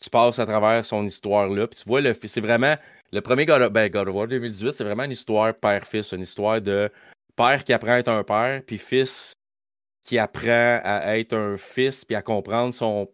tu 0.03 0.09
passes 0.09 0.39
à 0.39 0.45
travers 0.45 0.85
son 0.85 1.05
histoire 1.05 1.47
là, 1.49 1.67
puis 1.67 1.79
tu 1.79 1.87
vois, 1.87 2.01
c'est 2.13 2.41
vraiment 2.41 2.75
le 3.11 3.21
premier 3.21 3.45
God 3.45 3.61
of, 3.61 3.71
ben, 3.71 3.89
God 3.89 4.09
of 4.09 4.15
War 4.15 4.27
2018, 4.27 4.73
c'est 4.73 4.83
vraiment 4.83 5.03
une 5.03 5.11
histoire 5.11 5.53
père-fils, 5.53 6.11
une 6.11 6.21
histoire 6.21 6.61
de 6.61 6.91
père 7.35 7.63
qui 7.63 7.71
apprend 7.73 7.91
à 7.91 7.99
être 7.99 8.09
un 8.09 8.23
père, 8.23 8.61
puis 8.65 8.77
fils 8.77 9.33
qui 10.03 10.17
apprend 10.17 10.81
à 10.83 11.17
être 11.17 11.33
un 11.33 11.55
fils, 11.57 12.03
puis 12.03 12.15
à 12.15 12.21
comprendre 12.21 12.73
son 12.73 13.07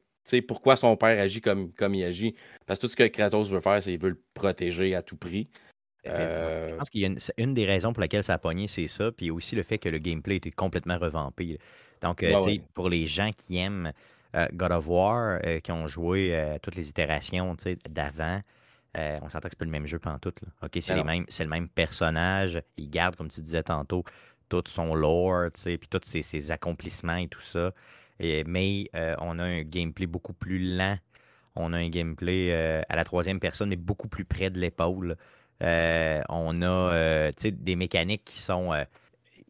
pourquoi 0.47 0.75
son 0.75 0.95
père 0.95 1.19
agit 1.19 1.41
comme, 1.41 1.71
comme 1.73 1.95
il 1.95 2.03
agit. 2.03 2.35
Parce 2.65 2.79
que 2.79 2.85
tout 2.85 2.91
ce 2.91 2.95
que 2.95 3.07
Kratos 3.07 3.49
veut 3.49 3.59
faire, 3.61 3.81
c'est 3.81 3.91
qu'il 3.91 3.99
veut 3.99 4.09
le 4.09 4.21
protéger 4.33 4.93
à 4.93 5.01
tout 5.01 5.17
prix. 5.17 5.49
Je 6.05 6.11
euh, 6.13 6.77
pense 6.77 6.89
qu'il 6.89 7.01
y 7.01 7.05
a 7.05 7.09
une, 7.37 7.53
des 7.53 7.65
raisons 7.65 7.93
pour 7.93 8.01
laquelle 8.01 8.23
ça 8.23 8.35
a 8.35 8.37
pogné, 8.37 8.67
c'est 8.67 8.87
ça. 8.87 9.11
Puis 9.11 9.31
aussi 9.31 9.55
le 9.55 9.63
fait 9.63 9.79
que 9.79 9.89
le 9.89 9.97
gameplay 9.97 10.37
était 10.37 10.51
complètement 10.51 10.97
revampé. 10.97 11.59
Donc, 12.01 12.23
euh, 12.23 12.57
pour 12.73 12.89
les 12.89 13.07
gens 13.07 13.31
qui 13.35 13.57
aiment 13.57 13.91
God 14.53 14.71
of 14.71 14.87
War, 14.87 15.39
qui 15.63 15.71
ont 15.71 15.87
joué 15.87 16.57
toutes 16.61 16.75
les 16.75 16.89
itérations 16.89 17.55
d'avant, 17.89 18.41
on 18.95 19.29
s'entend 19.29 19.47
que 19.47 19.53
c'est 19.53 19.59
pas 19.59 19.65
le 19.65 19.71
même 19.71 19.87
jeu 19.87 19.99
pendant 19.99 20.19
tout. 20.19 20.33
OK, 20.61 20.77
c'est 20.81 20.95
le 20.95 21.49
même 21.49 21.67
personnage. 21.69 22.61
Il 22.77 22.89
garde, 22.89 23.15
comme 23.15 23.29
tu 23.29 23.41
disais 23.41 23.63
tantôt, 23.63 24.03
tout 24.49 24.63
son 24.67 24.93
lore, 24.95 25.49
puis 25.53 25.79
tous 25.89 26.01
ses, 26.03 26.51
accomplissements 26.51 27.17
et 27.17 27.27
tout 27.27 27.41
ça 27.41 27.71
mais 28.19 28.89
euh, 28.95 29.15
on 29.19 29.39
a 29.39 29.43
un 29.43 29.63
gameplay 29.63 30.05
beaucoup 30.07 30.33
plus 30.33 30.59
lent. 30.59 30.97
On 31.55 31.73
a 31.73 31.77
un 31.77 31.89
gameplay 31.89 32.51
euh, 32.51 32.81
à 32.89 32.95
la 32.95 33.03
troisième 33.03 33.39
personne, 33.39 33.69
mais 33.69 33.75
beaucoup 33.75 34.07
plus 34.07 34.25
près 34.25 34.49
de 34.49 34.59
l'épaule. 34.59 35.17
Euh, 35.61 36.21
on 36.29 36.61
a 36.61 37.31
des 37.31 37.75
mécaniques 37.75 38.25
qui 38.25 38.39
sont. 38.39 38.71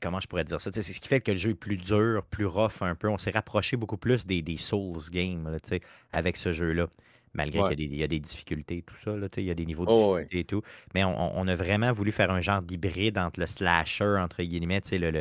Comment 0.02 0.20
je 0.20 0.28
pourrais 0.28 0.44
dire 0.44 0.60
ça? 0.62 0.72
C'est 0.74 0.82
ce 0.82 1.00
qui 1.00 1.08
fait 1.08 1.22
que 1.22 1.32
le 1.32 1.38
jeu 1.38 1.52
est 1.52 1.56
plus 1.56 1.78
dur, 1.78 2.24
plus 2.30 2.46
rough 2.46 2.82
un 2.82 2.96
peu. 2.96 3.10
On 3.10 3.18
s'est 3.18 3.32
rapproché 3.32 3.78
beaucoup 3.78 3.98
plus 3.98 4.26
des, 4.26 4.44
Souls 4.58 5.10
games 5.12 5.58
avec 6.12 6.38
ce 6.38 6.54
jeu-là 6.54 6.88
malgré 7.34 7.76
qu'il 7.76 7.96
y, 7.96 8.04
a 8.04 8.08
des 8.08 8.20
difficultés, 8.20 8.84
tout 8.86 8.96
ça. 8.96 9.12
il 9.38 9.44
y 9.44 9.52
a 9.52 9.54
des 9.54 9.66
niveaux 9.66 9.86
de 9.86 9.92
oh, 9.92 10.18
difficulté 10.18 10.40
et 10.40 10.44
tout. 10.46 10.62
Mais 10.96 11.04
on, 11.04 11.48
a 11.48 11.56
vraiment 11.56 11.94
voulu 11.94 12.12
faire 12.12 12.32
un 12.32 12.42
genre 12.42 12.62
d'hybride 12.62 13.18
entre 13.18 13.40
le 13.40 13.48
slasher, 13.48 14.18
entre 14.20 14.42
guillemets, 14.42 14.82
le, 14.92 15.12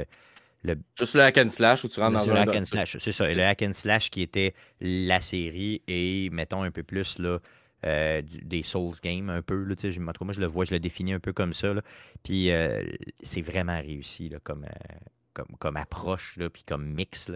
le, 0.65 0.77
Juste 0.99 1.15
le 1.15 1.23
hack 1.23 1.39
and 1.39 1.49
slash 1.49 1.85
où 1.85 1.89
tu 1.89 2.01
rentres 2.01 2.25
dans 2.25 2.33
le 2.33 2.39
hack 2.39 2.57
and 2.57 2.65
slash, 2.65 2.97
c'est 2.99 3.13
ça. 3.13 3.33
Le 3.33 3.43
hack 3.43 3.63
and 3.63 3.73
slash 3.73 4.11
qui 4.11 4.23
était 4.23 4.55
la 4.81 5.21
série 5.21 5.83
et 5.87 6.31
mettons 6.31 6.63
un 6.63 6.71
peu 6.71 6.83
plus 6.83 7.19
là, 7.19 7.39
euh, 7.85 8.23
des 8.23 8.63
Souls 8.63 8.95
Games 9.03 9.31
un 9.31 9.43
peu. 9.43 9.63
Là, 9.63 9.75
je, 9.79 10.01
moi, 10.01 10.13
je 10.31 10.41
le 10.41 10.47
vois, 10.47 10.65
je 10.65 10.73
le 10.73 10.81
définis 10.81 11.13
un 11.13 11.21
peu 11.21 11.33
comme 11.33 11.53
ça. 11.53 11.75
Là. 11.75 11.83
Puis 12.23 12.51
euh, 12.51 12.83
c'est 13.23 13.41
vraiment 13.41 13.81
réussi 13.81 14.29
là, 14.29 14.39
comme, 14.43 14.65
euh, 14.65 14.95
comme, 15.33 15.57
comme 15.59 15.77
approche, 15.77 16.37
là, 16.37 16.51
puis 16.51 16.65
comme 16.65 16.87
mix. 16.87 17.31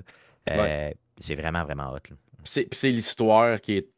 C'est 0.46 1.34
vraiment, 1.34 1.62
vraiment 1.64 1.92
hot. 1.92 2.00
C'est 2.42 2.90
l'histoire 2.90 3.60
qui 3.60 3.74
est. 3.74 3.88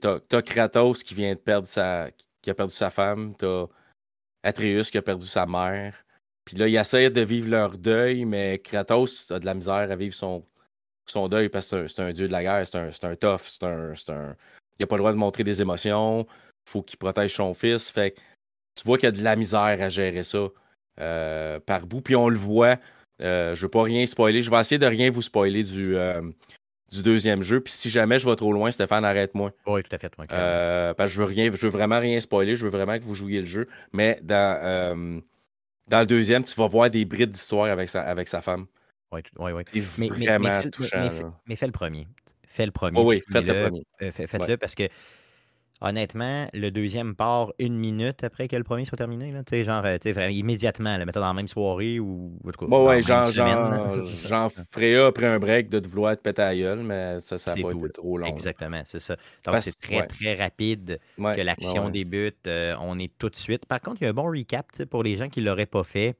T'as 0.00 0.18
as 0.32 0.42
Kratos 0.42 1.02
qui 1.02 1.14
vient 1.14 1.34
de 1.34 1.38
perdre 1.38 1.66
sa. 1.66 2.10
qui 2.42 2.50
a 2.50 2.54
perdu 2.54 2.74
sa 2.74 2.90
femme. 2.90 3.34
T'as 3.36 3.66
Atreus 4.42 4.90
qui 4.90 4.98
a 4.98 5.02
perdu 5.02 5.26
sa 5.26 5.46
mère. 5.46 5.94
Puis 6.44 6.56
là, 6.56 6.68
ils 6.68 6.76
essayent 6.76 7.10
de 7.10 7.20
vivre 7.20 7.48
leur 7.48 7.78
deuil, 7.78 8.24
mais 8.24 8.58
Kratos 8.58 9.30
a 9.30 9.38
de 9.38 9.46
la 9.46 9.54
misère 9.54 9.90
à 9.90 9.96
vivre 9.96 10.14
son, 10.14 10.44
son 11.06 11.28
deuil 11.28 11.48
parce 11.48 11.70
que 11.70 11.88
c'est 11.88 12.02
un, 12.02 12.12
dieu 12.12 12.26
de 12.26 12.32
la 12.32 12.42
guerre, 12.42 12.66
c'est 12.66 12.76
un, 12.76 13.10
un, 13.10 13.16
tough, 13.16 13.42
c'est 13.46 13.64
un, 13.64 13.94
un, 14.08 14.36
Il 14.80 14.84
n'a 14.84 14.86
pas 14.86 14.96
le 14.96 15.00
droit 15.00 15.12
de 15.12 15.18
montrer 15.18 15.44
des 15.44 15.60
émotions, 15.60 16.26
faut 16.68 16.82
qu'il 16.82 16.98
protège 16.98 17.34
son 17.34 17.54
fils. 17.54 17.90
Fait 17.90 18.14
tu 18.74 18.84
vois 18.84 18.96
qu'il 18.96 19.06
y 19.06 19.08
a 19.08 19.12
de 19.12 19.22
la 19.22 19.36
misère 19.36 19.60
à 19.60 19.88
gérer 19.90 20.24
ça 20.24 20.48
euh, 21.00 21.60
par 21.60 21.86
bout. 21.86 22.00
Puis 22.00 22.16
on 22.16 22.28
le 22.28 22.38
voit. 22.38 22.78
Euh, 23.20 23.54
je 23.54 23.60
ne 23.60 23.66
veux 23.66 23.70
pas 23.70 23.82
rien 23.82 24.06
spoiler. 24.06 24.42
Je 24.42 24.50
vais 24.50 24.58
essayer 24.58 24.78
de 24.78 24.86
rien 24.86 25.10
vous 25.10 25.20
spoiler 25.20 25.62
du, 25.62 25.96
euh, 25.96 26.22
du 26.90 27.02
deuxième 27.02 27.42
jeu. 27.42 27.60
Puis 27.60 27.74
si 27.74 27.90
jamais 27.90 28.18
je 28.18 28.28
vais 28.28 28.36
trop 28.36 28.54
loin, 28.54 28.70
Stéphane, 28.70 29.04
arrête-moi. 29.04 29.52
Oui, 29.66 29.82
tout 29.82 29.94
à 29.94 29.98
fait. 29.98 30.10
parce 30.16 30.96
que 30.96 31.06
je 31.08 31.18
veux 31.18 31.26
rien, 31.26 31.50
je 31.52 31.66
veux 31.66 31.68
vraiment 31.68 32.00
rien 32.00 32.18
spoiler. 32.20 32.56
Je 32.56 32.64
veux 32.64 32.70
vraiment 32.70 32.98
que 32.98 33.04
vous 33.04 33.14
jouiez 33.14 33.42
le 33.42 33.46
jeu. 33.46 33.68
Mais 33.92 34.18
dans 34.22 35.20
dans 35.90 36.00
le 36.00 36.06
deuxième, 36.06 36.44
tu 36.44 36.54
vas 36.54 36.68
voir 36.68 36.88
des 36.88 37.04
brides 37.04 37.30
d'histoire 37.30 37.66
avec 37.66 37.88
sa, 37.88 38.02
avec 38.02 38.28
sa 38.28 38.40
femme. 38.40 38.66
Oui, 39.12 39.22
oui, 39.38 39.50
oui. 39.52 39.64
Touchant. 40.70 41.10
Mais, 41.46 41.56
fais 41.56 41.66
le 41.66 41.72
premier. 41.72 42.06
Fais 42.50 42.66
le 42.66 42.72
premier. 42.72 43.00
oui, 43.00 43.22
faites 43.30 43.46
le 43.46 43.68
premier. 43.68 43.86
Euh, 44.02 44.10
faites-le 44.10 44.56
parce 44.56 44.74
que 44.74 44.88
honnêtement, 45.80 46.48
le 46.52 46.70
deuxième 46.70 47.14
part 47.14 47.52
une 47.58 47.76
minute 47.76 48.22
après 48.24 48.48
que 48.48 48.56
le 48.56 48.64
premier 48.64 48.84
soit 48.84 48.98
terminé. 48.98 49.32
Là, 49.32 49.42
genre, 49.62 49.84
euh, 49.84 50.30
immédiatement, 50.30 50.96
là, 50.96 51.04
mettons 51.04 51.20
dans 51.20 51.28
la 51.28 51.34
même 51.34 51.48
soirée 51.48 51.98
ou. 52.00 52.36
Bon, 52.62 52.88
ouais, 52.88 53.02
genre, 53.02 53.30
genre, 53.30 54.50
ferai 54.70 54.96
après 54.96 55.26
un 55.26 55.38
break 55.38 55.68
de 55.68 55.86
vouloir 55.86 56.16
te 56.16 56.22
péter 56.22 56.42
à 56.42 56.56
gueule, 56.56 56.82
mais 56.82 57.20
ça, 57.20 57.38
ça 57.38 57.54
n'a 57.54 57.62
pas 57.62 57.70
été 57.72 57.90
trop 57.90 58.18
long. 58.18 58.26
Exactement, 58.26 58.82
c'est 58.84 59.00
ça. 59.00 59.16
Donc, 59.44 59.60
c'est 59.60 59.78
très, 59.78 60.06
très 60.06 60.34
rapide 60.34 60.98
que 61.16 61.40
l'action 61.40 61.88
débute. 61.88 62.46
Euh, 62.46 62.74
on 62.80 62.98
est 62.98 63.12
tout 63.18 63.30
de 63.30 63.36
suite. 63.36 63.66
Par 63.66 63.80
contre, 63.80 63.98
il 64.00 64.04
y 64.04 64.06
a 64.08 64.10
un 64.10 64.14
bon 64.14 64.30
recap 64.30 64.66
pour 64.90 65.02
les 65.02 65.16
gens 65.16 65.28
qui 65.28 65.40
ne 65.40 65.46
l'auraient 65.46 65.66
pas 65.66 65.84
fait. 65.84 66.16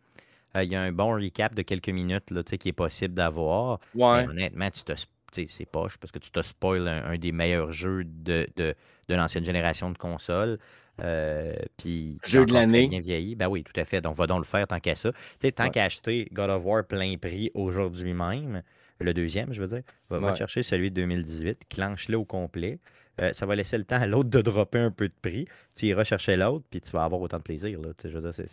Euh, 0.57 0.64
il 0.64 0.73
y 0.73 0.77
a 0.77 0.83
un 0.83 0.93
bon 0.93 1.14
recap 1.14 1.55
de 1.55 1.62
quelques 1.62 1.90
minutes 1.90 2.31
là, 2.31 2.43
qui 2.43 2.69
est 2.69 2.73
possible 2.73 3.14
d'avoir. 3.14 3.81
honnêtement, 3.97 4.71
tu 4.71 4.83
te 4.83 4.93
c'est 5.33 5.66
poche 5.66 5.97
parce 5.99 6.12
que 6.12 6.19
tu 6.19 6.31
te 6.31 6.43
spoil 6.43 6.87
un, 6.88 7.16
des 7.19 7.33
meilleurs 7.33 7.73
jeux 7.73 8.05
de, 8.05 8.49
de, 8.57 8.75
l'ancienne 9.09 9.45
génération 9.45 9.90
de 9.90 9.99
consoles. 9.99 10.59
Euh, 11.03 11.55
puis 11.77 12.19
jeu 12.25 12.45
de 12.45 12.53
l'année. 12.53 12.88
Bien 12.88 13.01
vieilli. 13.01 13.35
Ben 13.35 13.49
oui, 13.49 13.64
tout 13.64 13.79
à 13.79 13.85
fait. 13.85 14.01
Donc, 14.01 14.16
va 14.16 14.27
donc 14.27 14.38
le 14.38 14.45
faire 14.45 14.66
tant 14.66 14.81
qu'à 14.81 14.95
ça. 14.95 15.12
sais, 15.38 15.53
tant 15.53 15.71
qu'à 15.71 15.85
acheter 15.85 16.29
God 16.33 16.51
of 16.51 16.64
War 16.64 16.85
plein 16.85 17.16
prix 17.16 17.51
aujourd'hui 17.55 18.12
même, 18.12 18.62
le 18.99 19.14
deuxième, 19.14 19.53
je 19.53 19.62
veux 19.62 19.69
dire, 19.69 19.83
va, 20.11 20.35
chercher 20.35 20.62
celui 20.62 20.90
de 20.90 20.97
2018, 20.97 21.62
clenche-le 21.71 22.19
au 22.19 22.25
complet. 22.25 22.79
Euh, 23.21 23.33
ça 23.33 23.47
va 23.47 23.57
laisser 23.57 23.79
le 23.79 23.85
temps 23.85 24.01
à 24.01 24.07
l'autre 24.07 24.31
de 24.31 24.40
dropper 24.40 24.79
un 24.79 24.90
peu 24.90 25.09
de 25.09 25.14
prix. 25.21 25.47
Tu 25.75 25.87
iras 25.87 26.05
chercher 26.05 26.37
l'autre, 26.37 26.64
puis 26.71 26.81
tu 26.81 26.90
vas 26.90 27.05
avoir 27.05 27.21
autant 27.21 27.38
de 27.38 27.43
plaisir. 27.43 27.81
Là. 27.81 27.90
Je 28.05 28.09
veux 28.16 28.31
dire, 28.31 28.47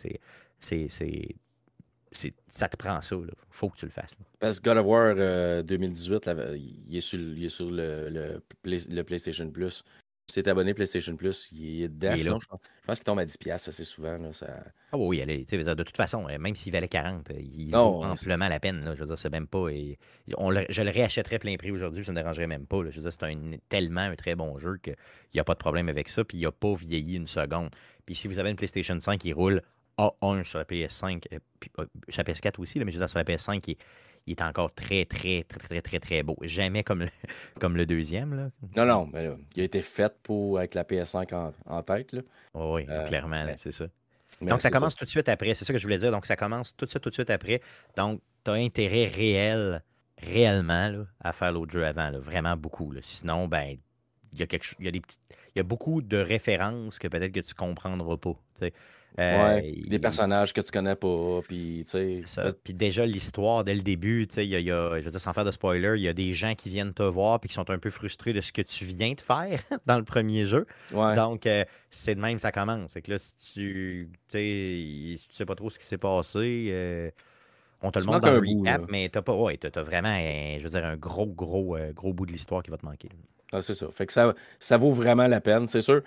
c'est 0.60 1.38
ça 2.10 2.68
te 2.68 2.76
prend 2.76 3.00
ça. 3.00 3.16
Il 3.16 3.30
faut 3.50 3.68
que 3.68 3.76
tu 3.76 3.84
le 3.86 3.90
fasses. 3.90 4.16
Parce 4.38 4.60
que 4.60 4.68
God 4.68 4.78
of 4.78 4.86
War 4.86 5.64
2018, 5.64 6.28
euh, 6.28 6.56
il, 6.56 6.96
est 6.96 7.00
sur, 7.00 7.18
il 7.18 7.44
est 7.44 7.48
sur 7.48 7.70
le, 7.70 8.40
le, 8.62 9.02
PlayStation 9.02 9.50
Plus. 9.50 9.84
Si 10.30 10.42
tu 10.42 10.50
abonné 10.50 10.74
PlayStation 10.74 11.16
Plus, 11.16 11.50
il 11.52 11.84
est 11.84 11.88
dedans. 11.88 12.14
je, 12.14 12.30
pense, 12.86 12.98
qu'il 12.98 13.04
tombe 13.04 13.18
à 13.18 13.24
10$ 13.24 13.50
assez 13.50 13.84
souvent. 13.84 14.18
Là, 14.18 14.32
ça... 14.34 14.46
Ah 14.92 14.98
oui, 14.98 15.24
de 15.24 15.82
toute 15.82 15.96
façon, 15.96 16.28
euh, 16.28 16.38
même 16.38 16.54
s'il 16.54 16.72
valait 16.72 16.88
40, 16.88 17.30
euh, 17.30 17.34
il 17.40 17.70
vaut 17.70 18.04
amplement 18.04 18.48
la 18.48 18.60
peine. 18.60 18.84
Là, 18.84 18.94
je 18.94 19.00
veux 19.00 19.06
dire, 19.06 19.18
c'est 19.18 19.30
même 19.30 19.46
pas. 19.46 19.68
Et, 19.68 19.98
on 20.36 20.52
je 20.52 20.82
le 20.82 20.90
réachèterais 20.90 21.38
plein 21.38 21.56
prix 21.56 21.70
aujourd'hui, 21.70 22.04
ça 22.04 22.12
ne 22.12 22.18
me 22.18 22.22
dérangerait 22.22 22.46
même 22.46 22.66
pas. 22.66 22.78
Je 22.90 22.96
veux 22.96 23.02
dire, 23.02 23.12
c'est 23.12 23.24
un, 23.24 23.52
tellement 23.70 24.02
un 24.02 24.16
très 24.16 24.34
bon 24.34 24.58
jeu 24.58 24.76
qu'il 24.82 24.96
n'y 25.34 25.40
a 25.40 25.44
pas 25.44 25.54
de 25.54 25.58
problème 25.58 25.88
avec 25.88 26.10
ça. 26.10 26.24
Puis 26.24 26.38
il 26.38 26.42
n'a 26.42 26.52
pas 26.52 26.74
vieilli 26.74 27.16
une 27.16 27.26
seconde. 27.26 27.70
Puis 28.04 28.14
si 28.14 28.28
vous 28.28 28.38
avez 28.38 28.50
une 28.50 28.56
PlayStation 28.56 28.98
5 29.00 29.18
qui 29.18 29.32
roule 29.32 29.62
a1 29.98 30.44
sur 30.44 30.58
la 30.58 30.64
PS5, 30.64 31.24
euh, 31.32 31.38
puis, 31.60 31.70
euh, 31.78 31.86
sur 32.08 32.22
la 32.24 32.32
PS4 32.32 32.60
aussi, 32.60 32.78
mais 32.78 32.90
je 32.90 32.96
veux 32.96 33.00
dire, 33.00 33.10
sur 33.10 33.18
la 33.18 33.24
PS5, 33.24 33.76
il, 34.26 34.32
est 34.32 34.42
encore 34.42 34.72
très, 34.72 35.04
très, 35.04 35.44
très, 35.44 35.58
très, 35.58 35.80
très, 35.80 36.00
très 36.00 36.22
beau. 36.22 36.36
Jamais 36.42 36.84
comme 36.84 37.00
le, 37.00 37.08
comme 37.60 37.76
le 37.76 37.86
deuxième. 37.86 38.34
Là. 38.34 38.50
Non, 38.76 38.86
non, 38.86 39.10
mais 39.12 39.30
il 39.56 39.62
a 39.62 39.64
été 39.64 39.82
fait 39.82 40.14
pour 40.22 40.58
avec 40.58 40.74
la 40.74 40.84
PS5 40.84 41.52
en, 41.66 41.82
tête. 41.82 42.12
Là. 42.12 42.22
oui, 42.54 42.86
euh, 42.88 43.06
clairement, 43.06 43.46
c'est 43.56 43.72
ça. 43.72 43.86
Donc, 44.40 44.60
ça 44.60 44.70
commence 44.70 44.94
tout 44.94 45.04
de 45.04 45.10
suite 45.10 45.28
après. 45.28 45.54
C'est 45.54 45.64
ça 45.64 45.72
que 45.72 45.78
je 45.78 45.84
voulais 45.84 45.98
dire. 45.98 46.12
Donc, 46.12 46.26
ça 46.26 46.36
commence 46.36 46.76
tout 46.76 46.84
de 46.84 46.90
suite, 46.90 47.02
tout 47.02 47.10
de 47.10 47.14
suite 47.14 47.30
après. 47.30 47.60
Donc, 47.96 48.20
tu 48.44 48.50
as 48.50 48.54
intérêt 48.54 49.06
réel, 49.06 49.82
réellement, 50.18 50.88
là, 50.88 51.06
à 51.20 51.32
faire 51.32 51.50
l'autre 51.50 51.72
jeu 51.72 51.84
avant. 51.84 52.12
Vraiment 52.20 52.56
beaucoup. 52.56 52.94
Sinon, 53.00 53.48
ben, 53.48 53.76
il 54.32 54.38
y 54.38 54.42
a 54.42 54.46
quelque 54.46 54.74
il 54.78 54.84
y 54.84 54.88
a 54.88 54.90
des 54.90 55.00
petites, 55.00 55.20
il 55.54 55.58
y 55.58 55.60
a 55.60 55.64
beaucoup 55.64 56.02
de 56.02 56.18
références 56.18 56.98
que 56.98 57.08
peut-être 57.08 57.32
que 57.32 57.40
tu 57.40 57.54
comprendras 57.54 58.16
pas. 58.16 58.34
Euh, 59.18 59.60
des 59.88 59.98
personnages 59.98 60.52
que 60.52 60.60
tu 60.60 60.70
connais 60.70 60.94
pas. 60.94 61.40
Puis, 61.46 61.84
puis 62.62 62.74
déjà, 62.74 63.04
l'histoire, 63.04 63.64
dès 63.64 63.74
le 63.74 63.80
début, 63.80 64.28
il 64.36 64.44
y 64.44 64.70
a, 64.70 64.98
je 65.00 65.04
veux 65.04 65.10
dire, 65.10 65.20
sans 65.20 65.32
faire 65.32 65.44
de 65.44 65.50
spoiler, 65.50 65.94
il 65.96 66.02
y 66.02 66.08
a 66.08 66.12
des 66.12 66.34
gens 66.34 66.54
qui 66.54 66.68
viennent 66.68 66.94
te 66.94 67.02
voir 67.02 67.40
puis 67.40 67.48
qui 67.48 67.54
sont 67.54 67.68
un 67.70 67.78
peu 67.78 67.90
frustrés 67.90 68.32
de 68.32 68.40
ce 68.40 68.52
que 68.52 68.62
tu 68.62 68.84
viens 68.84 69.12
de 69.12 69.20
faire 69.20 69.60
dans 69.86 69.98
le 69.98 70.04
premier 70.04 70.46
jeu. 70.46 70.66
Donc, 70.92 71.46
euh, 71.46 71.64
c'est 71.90 72.14
de 72.14 72.20
même 72.20 72.38
ça 72.38 72.52
commence. 72.52 72.92
C'est 72.92 73.02
que 73.02 73.12
là, 73.12 73.18
si 73.18 73.34
tu, 73.54 74.10
si 74.28 75.28
tu 75.28 75.34
sais 75.34 75.46
pas 75.46 75.56
trop 75.56 75.68
ce 75.70 75.78
qui 75.80 75.86
s'est 75.86 75.98
passé, 75.98 76.68
euh, 76.70 77.10
on 77.82 77.90
te 77.90 77.98
le 77.98 78.04
montre 78.04 78.20
dans 78.20 78.30
le 78.30 78.38
recap, 78.38 78.82
mais 78.88 79.08
t'as 79.08 79.22
pas, 79.22 79.34
ouais, 79.34 79.56
t'as, 79.56 79.82
vraiment, 79.82 80.16
je 80.58 80.62
veux 80.62 80.70
dire, 80.70 80.84
un 80.84 80.96
gros, 80.96 81.26
gros, 81.26 81.76
gros 81.92 82.12
bout 82.12 82.26
de 82.26 82.32
l'histoire 82.32 82.62
qui 82.62 82.70
va 82.70 82.76
te 82.76 82.86
manquer. 82.86 83.08
Ah, 83.52 83.62
c'est 83.62 83.74
ça. 83.74 83.88
Fait 83.90 84.06
que 84.06 84.12
ça, 84.12 84.34
ça 84.60 84.76
vaut 84.76 84.92
vraiment 84.92 85.26
la 85.26 85.40
peine, 85.40 85.66
c'est 85.66 85.80
sûr 85.80 86.02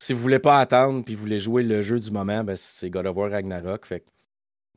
si 0.00 0.12
vous 0.12 0.20
voulez 0.20 0.38
pas 0.38 0.60
attendre 0.60 1.04
puis 1.04 1.14
vous 1.14 1.20
voulez 1.20 1.40
jouer 1.40 1.62
le 1.62 1.82
jeu 1.82 1.98
du 2.00 2.10
moment, 2.10 2.44
ben, 2.44 2.56
c'est 2.56 2.90
God 2.90 3.06
of 3.06 3.16
War 3.16 3.30
Ragnarok. 3.30 3.86
Fait 3.86 4.04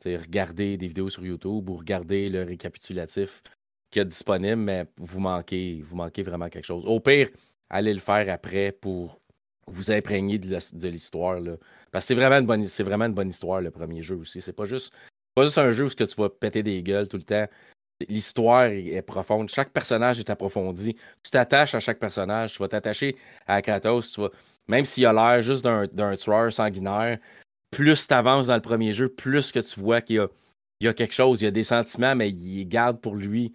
regardez 0.05 0.77
des 0.77 0.87
vidéos 0.87 1.09
sur 1.09 1.25
YouTube 1.25 1.69
ou 1.69 1.75
regardez 1.75 2.29
le 2.29 2.43
récapitulatif 2.43 3.41
qu'il 3.89 3.99
y 3.99 4.01
a 4.01 4.05
disponible, 4.05 4.61
mais 4.61 4.85
vous 4.97 5.19
manquez, 5.19 5.81
vous 5.83 5.95
manquez 5.95 6.23
vraiment 6.23 6.49
quelque 6.49 6.65
chose. 6.65 6.85
Au 6.85 6.99
pire, 6.99 7.29
allez 7.69 7.93
le 7.93 7.99
faire 7.99 8.31
après 8.31 8.71
pour 8.71 9.19
vous 9.67 9.91
imprégner 9.91 10.37
de 10.39 10.87
l'histoire. 10.87 11.41
Parce 11.91 12.05
que 12.05 12.07
c'est 12.07 12.15
vraiment, 12.15 12.37
une 12.37 12.45
bonne, 12.45 12.63
vraiment 12.63 13.05
une 13.05 13.13
bonne 13.13 13.29
histoire, 13.29 13.61
le 13.61 13.71
premier 13.71 14.01
jeu 14.01 14.15
aussi. 14.15 14.41
C'est 14.41 14.53
pas 14.53 14.65
juste, 14.65 14.93
pas 15.35 15.43
juste 15.43 15.57
un 15.57 15.71
jeu 15.71 15.85
où 15.85 15.89
tu 15.89 16.05
vas 16.17 16.29
péter 16.29 16.63
des 16.63 16.81
gueules 16.83 17.07
tout 17.07 17.17
le 17.17 17.23
temps. 17.23 17.47
L'histoire 18.07 18.65
est 18.65 19.01
profonde. 19.01 19.49
Chaque 19.49 19.71
personnage 19.71 20.19
est 20.19 20.29
approfondi. 20.29 20.95
Tu 21.23 21.31
t'attaches 21.31 21.73
à 21.73 21.79
chaque 21.79 21.99
personnage. 21.99 22.53
Tu 22.53 22.59
vas 22.59 22.67
t'attacher 22.67 23.17
à 23.47 23.61
Kratos. 23.61 24.11
Tu 24.11 24.21
vas... 24.21 24.29
Même 24.67 24.85
s'il 24.85 25.05
a 25.05 25.13
l'air 25.13 25.41
juste 25.41 25.63
d'un 25.63 26.15
tueur 26.15 26.51
sanguinaire, 26.51 27.19
plus 27.71 28.07
tu 28.07 28.13
avances 28.13 28.47
dans 28.47 28.55
le 28.55 28.61
premier 28.61 28.93
jeu, 28.93 29.09
plus 29.09 29.51
que 29.51 29.59
tu 29.59 29.79
vois 29.79 30.01
qu'il 30.01 30.27
y, 30.81 30.85
y 30.85 30.87
a, 30.87 30.93
quelque 30.93 31.13
chose. 31.13 31.41
Il 31.41 31.45
y 31.45 31.47
a 31.47 31.51
des 31.51 31.63
sentiments, 31.63 32.15
mais 32.15 32.29
il 32.29 32.57
les 32.57 32.65
garde 32.65 32.99
pour 32.99 33.15
lui 33.15 33.53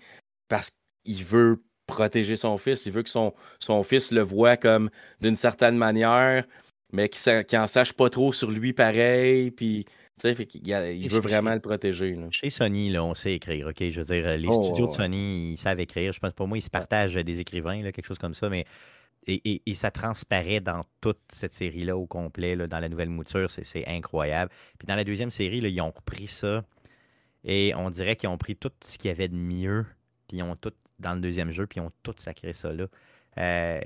parce 0.49 0.73
qu'il 1.05 1.25
veut 1.25 1.63
protéger 1.87 2.37
son 2.37 2.59
fils. 2.59 2.87
Il 2.87 2.93
veut 2.93 3.03
que 3.03 3.11
son, 3.11 3.35
son 3.59 3.83
fils 3.83 4.13
le 4.13 4.23
voit 4.23 4.57
comme 4.57 4.91
d'une 5.21 5.37
certaine 5.37 5.77
manière, 5.77 6.45
mais 6.93 7.09
qu'il 7.09 7.45
n'en 7.53 7.69
sache 7.69 7.93
pas 7.93 8.11
trop 8.11 8.33
sur 8.33 8.51
lui 8.51 8.73
pareil. 8.73 9.51
Puis, 9.51 9.87
fait 10.21 10.55
il, 10.55 10.69
il 10.69 11.09
veut 11.09 11.21
vraiment 11.21 11.55
le 11.55 11.61
protéger. 11.61 12.17
Chez 12.31 12.51
Sony, 12.51 12.91
là, 12.91 13.05
on 13.05 13.15
sait 13.15 13.35
écrire. 13.35 13.69
OK, 13.69 13.83
je 13.89 14.01
veux 14.01 14.07
dire, 14.07 14.37
les 14.37 14.49
oh, 14.49 14.63
studios 14.63 14.87
de 14.87 14.93
Sony, 14.93 15.53
ils 15.53 15.59
savent 15.59 15.81
écrire. 15.81 16.13
Je 16.13 16.21
pense 16.21 16.33
pour 16.33 16.49
moi, 16.49 16.59
ils 16.59 16.63
se 16.63 16.71
partagent 16.71 17.15
des 17.15 17.41
écrivains, 17.41 17.79
là, 17.79 17.93
quelque 17.93 18.07
chose 18.07 18.19
comme 18.19 18.35
ça, 18.35 18.49
mais. 18.49 18.65
Et, 19.27 19.63
ça 19.75 19.91
transparaît 19.91 20.61
dans 20.61 20.81
toute 21.01 21.21
cette 21.33 21.53
série-là 21.53 21.97
au 21.97 22.07
complet, 22.07 22.57
là, 22.57 22.67
dans 22.67 22.81
la 22.81 22.89
nouvelle 22.89 23.09
mouture, 23.09 23.51
c'est 23.51 23.87
incroyable. 23.87 24.51
Puis 24.79 24.87
dans 24.87 24.97
la 24.97 25.05
deuxième 25.05 25.31
série, 25.31 25.59
ils 25.59 25.81
ont 25.81 25.93
repris 25.93 26.27
ça 26.27 26.65
et 27.45 27.73
on 27.77 27.91
dirait 27.91 28.17
qu'ils 28.17 28.29
ont 28.29 28.39
pris 28.39 28.57
tout 28.57 28.73
ce 28.85 28.99
qu'il 28.99 29.09
y 29.09 29.11
avait 29.13 29.29
de 29.29 29.37
mieux 29.37 29.87
puis 30.33 30.39
ils 30.39 30.43
ont 30.43 30.57
tout 30.57 30.73
dans 30.99 31.15
le 31.15 31.21
deuxième 31.21 31.51
jeu, 31.51 31.67
puis 31.67 31.81
ils 31.81 31.83
ont 31.83 31.93
tout 32.03 32.15
sacré 32.17 32.53
ça 32.53 32.73
là. 32.73 32.87
Euh, 33.39 33.81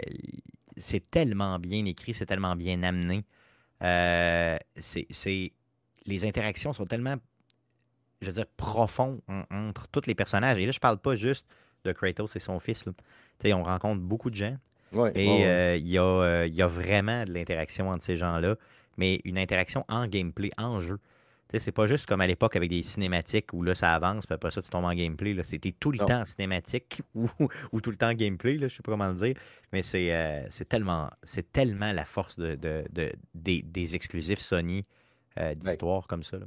c'est 0.76 1.10
tellement 1.10 1.58
bien 1.58 1.84
écrit, 1.86 2.14
c'est 2.14 2.26
tellement 2.26 2.54
bien 2.56 2.82
amené. 2.82 3.24
Euh, 3.82 4.58
les 6.04 6.24
interactions 6.24 6.72
sont 6.72 6.86
tellement, 6.86 7.16
je 8.20 8.26
veux 8.26 8.32
dire, 8.32 8.46
profondes 8.56 9.20
entre 9.50 9.88
tous 9.88 10.06
les 10.06 10.14
personnages. 10.14 10.58
Et 10.58 10.66
là, 10.66 10.72
je 10.72 10.78
parle 10.78 10.98
pas 10.98 11.16
juste 11.16 11.48
de 11.84 11.92
Kratos 11.92 12.36
et 12.36 12.40
son 12.40 12.60
fils. 12.60 12.84
On 13.44 13.62
rencontre 13.62 14.02
beaucoup 14.02 14.30
de 14.30 14.36
gens. 14.36 14.56
Et 15.14 15.46
euh, 15.46 15.76
il 15.76 15.88
y, 15.88 15.98
a, 15.98 16.46
y, 16.46 16.62
a, 16.62 16.66
vraiment 16.66 17.24
de 17.24 17.32
l'interaction 17.32 17.90
entre 17.90 18.04
ces 18.04 18.16
gens-là, 18.16 18.56
mais 18.96 19.20
une 19.24 19.38
interaction 19.38 19.84
en 19.88 20.06
gameplay, 20.06 20.50
en 20.58 20.80
jeu 20.80 20.98
c'est 21.58 21.72
pas 21.72 21.86
juste 21.86 22.06
comme 22.06 22.20
à 22.20 22.26
l'époque 22.26 22.56
avec 22.56 22.70
des 22.70 22.82
cinématiques 22.82 23.52
où 23.52 23.62
là, 23.62 23.74
ça 23.74 23.94
avance, 23.94 24.26
puis 24.26 24.34
après 24.34 24.50
ça, 24.50 24.62
tu 24.62 24.68
tombes 24.68 24.84
en 24.84 24.94
gameplay. 24.94 25.36
C'était 25.42 25.72
tout 25.72 25.92
le 25.92 25.98
temps 25.98 26.24
cinématique 26.24 27.02
ou, 27.14 27.80
tout 27.80 27.90
le 27.90 27.96
temps 27.96 28.12
gameplay, 28.12 28.56
là, 28.56 28.68
je 28.68 28.76
sais 28.76 28.82
pas 28.82 28.92
comment 28.92 29.08
le 29.08 29.14
dire. 29.14 29.36
Mais 29.72 29.82
c'est 29.82 30.14
euh, 30.14 30.46
tellement, 30.68 31.10
tellement 31.52 31.92
la 31.92 32.04
force 32.04 32.36
de, 32.38 32.58
des, 33.34 33.96
exclusifs 33.96 34.40
Sony 34.40 34.84
euh, 35.38 35.54
d'histoire 35.54 36.06
comme 36.06 36.22
ça. 36.22 36.38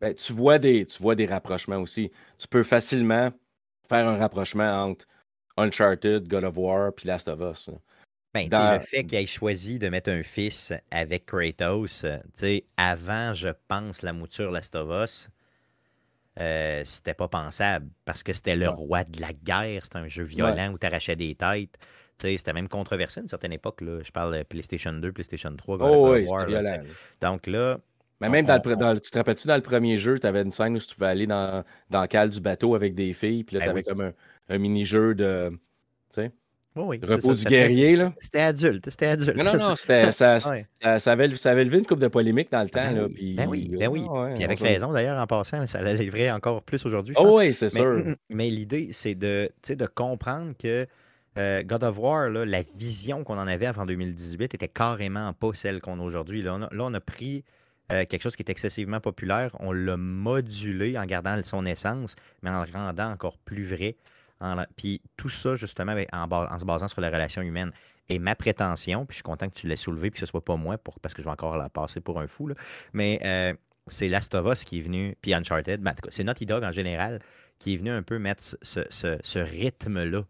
Ben, 0.00 0.14
tu, 0.14 0.32
vois 0.32 0.58
des, 0.58 0.86
tu 0.86 1.02
vois 1.02 1.14
des 1.14 1.26
rapprochements 1.26 1.78
aussi. 1.78 2.10
Tu 2.38 2.48
peux 2.48 2.62
facilement 2.62 3.30
faire 3.88 4.08
un 4.08 4.16
rapprochement 4.16 4.84
entre 4.84 5.06
Uncharted, 5.56 6.28
God 6.28 6.44
of 6.44 6.56
War 6.56 6.92
puis 6.92 7.06
Last 7.06 7.28
of 7.28 7.40
Us. 7.40 7.70
Ben, 8.46 8.74
Le 8.74 8.78
fait 8.78 9.04
qu'il 9.04 9.18
ait 9.18 9.26
choisi 9.26 9.78
de 9.78 9.88
mettre 9.88 10.10
un 10.10 10.22
fils 10.22 10.72
avec 10.90 11.26
Kratos, 11.26 12.04
euh, 12.04 12.60
avant, 12.76 13.34
je 13.34 13.48
pense, 13.68 14.02
la 14.02 14.12
mouture 14.12 14.50
Last 14.50 14.74
of 14.76 14.88
Us, 15.04 15.30
euh, 16.40 16.82
c'était 16.84 17.14
pas 17.14 17.28
pensable 17.28 17.88
parce 18.04 18.22
que 18.22 18.32
c'était 18.32 18.56
le 18.56 18.68
roi 18.68 19.04
de 19.04 19.20
la 19.20 19.32
guerre. 19.32 19.82
C'était 19.84 19.98
un 19.98 20.08
jeu 20.08 20.22
violent 20.22 20.72
où 20.72 20.78
tu 20.78 20.86
arrachais 20.86 21.16
des 21.16 21.34
têtes. 21.34 21.76
C'était 22.16 22.52
même 22.52 22.68
controversé 22.68 23.20
à 23.20 23.22
une 23.22 23.28
certaine 23.28 23.52
époque. 23.52 23.80
Là. 23.80 24.00
Je 24.04 24.10
parle 24.10 24.38
de 24.38 24.42
PlayStation 24.42 24.92
2, 24.92 25.12
PlayStation 25.12 25.54
3. 25.54 25.78
oh, 25.80 26.12
oui, 26.14 26.24
violent. 26.46 26.80
Donc 27.20 27.46
là. 27.46 27.78
Mais 28.20 28.28
même 28.28 28.46
dans, 28.46 28.56
le, 28.56 29.00
tu 29.00 29.12
te 29.12 29.18
rappelles-tu 29.18 29.46
dans 29.46 29.54
le 29.54 29.62
premier 29.62 29.96
jeu, 29.96 30.18
tu 30.18 30.26
avais 30.26 30.42
une 30.42 30.50
scène 30.50 30.74
où 30.74 30.80
tu 30.80 30.92
pouvais 30.92 31.06
aller 31.06 31.28
dans, 31.28 31.62
dans 31.88 32.00
le 32.00 32.08
cale 32.08 32.30
du 32.30 32.40
bateau 32.40 32.74
avec 32.74 32.96
des 32.96 33.12
filles, 33.12 33.44
puis 33.44 33.54
là, 33.54 33.60
ben 33.60 33.66
tu 33.66 33.70
avais 33.70 33.82
comme 33.84 34.00
un, 34.00 34.12
un 34.48 34.58
mini-jeu 34.58 35.14
de. 35.14 35.56
Sais? 36.78 37.00
Repos 37.02 37.34
du 37.34 37.44
guerrier, 37.44 37.96
là. 37.96 38.12
C'était 38.18 38.40
adulte, 38.40 38.88
c'était 38.88 39.06
adulte. 39.06 39.36
Non, 39.36 39.52
non, 39.52 39.70
non, 39.70 39.76
ça, 39.76 40.12
ça, 40.12 40.40
ça, 40.40 41.12
avait, 41.12 41.34
ça 41.36 41.50
avait 41.50 41.64
levé 41.64 41.78
une 41.78 41.86
coupe 41.86 42.00
de 42.00 42.08
polémique 42.08 42.50
dans 42.52 42.62
le 42.62 42.70
temps. 42.70 42.82
Ben 42.82 42.96
là, 42.96 43.08
puis, 43.08 43.34
ben 43.34 43.48
oui, 43.48 43.68
ben 43.68 43.88
oui. 43.88 44.02
puis 44.34 44.44
avec 44.44 44.60
raison, 44.60 44.92
d'ailleurs, 44.92 45.20
en 45.20 45.26
passant, 45.26 45.66
ça 45.66 45.80
l'a 45.80 45.94
livré 45.94 46.30
encore 46.30 46.62
plus 46.62 46.84
aujourd'hui. 46.86 47.14
Oh 47.18 47.38
oui, 47.38 47.52
c'est 47.52 47.70
sûr. 47.70 48.02
Mais 48.30 48.50
l'idée, 48.50 48.88
c'est 48.92 49.14
de, 49.14 49.50
de 49.68 49.86
comprendre 49.86 50.52
que 50.58 50.86
euh, 51.38 51.62
God 51.62 51.84
of 51.84 51.98
War, 51.98 52.30
là, 52.30 52.44
la 52.44 52.62
vision 52.76 53.22
qu'on 53.22 53.38
en 53.38 53.46
avait 53.46 53.66
avant 53.66 53.86
2018 53.86 54.54
était 54.54 54.68
carrément 54.68 55.32
pas 55.32 55.50
celle 55.54 55.80
qu'on 55.80 56.00
a 56.00 56.02
aujourd'hui. 56.02 56.42
Là, 56.42 56.58
là, 56.58 56.84
on 56.84 56.94
a 56.94 57.00
pris 57.00 57.44
euh, 57.92 58.04
quelque 58.04 58.22
chose 58.22 58.36
qui 58.36 58.42
est 58.42 58.50
excessivement 58.50 59.00
populaire, 59.00 59.56
on 59.60 59.72
l'a 59.72 59.96
modulé 59.96 60.98
en 60.98 61.06
gardant 61.06 61.40
son 61.42 61.64
essence, 61.64 62.16
mais 62.42 62.50
en 62.50 62.64
le 62.64 62.70
rendant 62.72 63.10
encore 63.10 63.38
plus 63.38 63.62
vrai. 63.62 63.96
Puis 64.76 65.02
tout 65.16 65.28
ça, 65.28 65.56
justement, 65.56 65.96
en, 66.12 66.58
se 66.58 66.64
basant 66.64 66.88
sur 66.88 67.00
la 67.00 67.10
relation 67.10 67.42
humaine. 67.42 67.72
Et 68.10 68.18
ma 68.18 68.34
prétention, 68.34 69.04
puis 69.04 69.14
je 69.14 69.16
suis 69.16 69.22
content 69.22 69.48
que 69.48 69.54
tu 69.54 69.66
l'aies 69.66 69.76
soulevé, 69.76 70.10
puis 70.10 70.20
que 70.20 70.26
ce 70.26 70.30
soit 70.30 70.44
pas 70.44 70.56
moi, 70.56 70.78
pour, 70.78 70.98
parce 70.98 71.14
que 71.14 71.20
je 71.20 71.26
vais 71.26 71.32
encore 71.32 71.58
la 71.58 71.68
passer 71.68 72.00
pour 72.00 72.18
un 72.18 72.26
fou, 72.26 72.48
mais 72.94 73.20
euh, 73.22 73.52
c'est 73.86 74.08
Last 74.08 74.34
of 74.34 74.50
Us 74.50 74.64
qui 74.64 74.78
est 74.78 74.82
venu, 74.82 75.14
puis 75.20 75.34
Uncharted, 75.34 75.82
ben, 75.82 75.94
c'est 76.08 76.24
Naughty 76.24 76.46
Dog 76.46 76.64
en 76.64 76.72
général, 76.72 77.20
qui 77.58 77.74
est 77.74 77.76
venu 77.76 77.90
un 77.90 78.02
peu 78.02 78.18
mettre 78.18 78.56
ce, 78.62 79.38
rythme-là 79.38 80.24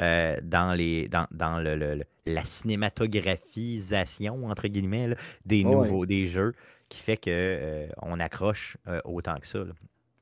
euh, 0.00 0.36
dans, 0.42 0.72
les, 0.72 1.08
dans, 1.08 1.26
dans 1.30 1.58
le, 1.58 2.02
la 2.24 2.44
cinématographisation, 2.46 4.46
entre 4.46 4.68
guillemets, 4.68 5.14
des 5.44 5.64
nouveaux, 5.64 6.06
des 6.06 6.28
jeux, 6.28 6.54
qui 6.88 6.98
fait 6.98 7.18
qu'on 7.18 7.30
euh, 7.30 7.88
on 8.00 8.20
accroche 8.20 8.78
autant 9.04 9.38
que 9.38 9.46
ça. 9.46 9.64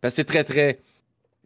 c'est 0.09 0.25
très, 0.25 0.42
très 0.42 0.81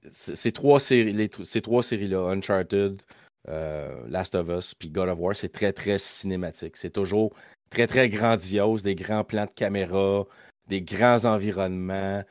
ces 0.08 0.52
trois 0.52 0.80
séries, 0.80 1.30
ces 1.44 1.60
trois 1.60 1.82
séries-là, 1.82 2.30
Uncharted, 2.30 3.02
euh, 3.48 4.02
Last 4.08 4.34
of 4.34 4.48
Us, 4.48 4.74
puis 4.74 4.90
God 4.90 5.08
of 5.08 5.18
War, 5.18 5.36
c'est 5.36 5.50
très, 5.50 5.72
très 5.72 5.98
cinématique. 5.98 6.76
C'est 6.76 6.90
toujours 6.90 7.34
très, 7.70 7.86
très 7.86 8.08
grandiose, 8.08 8.82
des 8.82 8.94
grands 8.94 9.24
plans 9.24 9.46
de 9.46 9.52
caméra, 9.52 10.24
des 10.68 10.82
grands 10.82 11.24
environnements. 11.24 12.22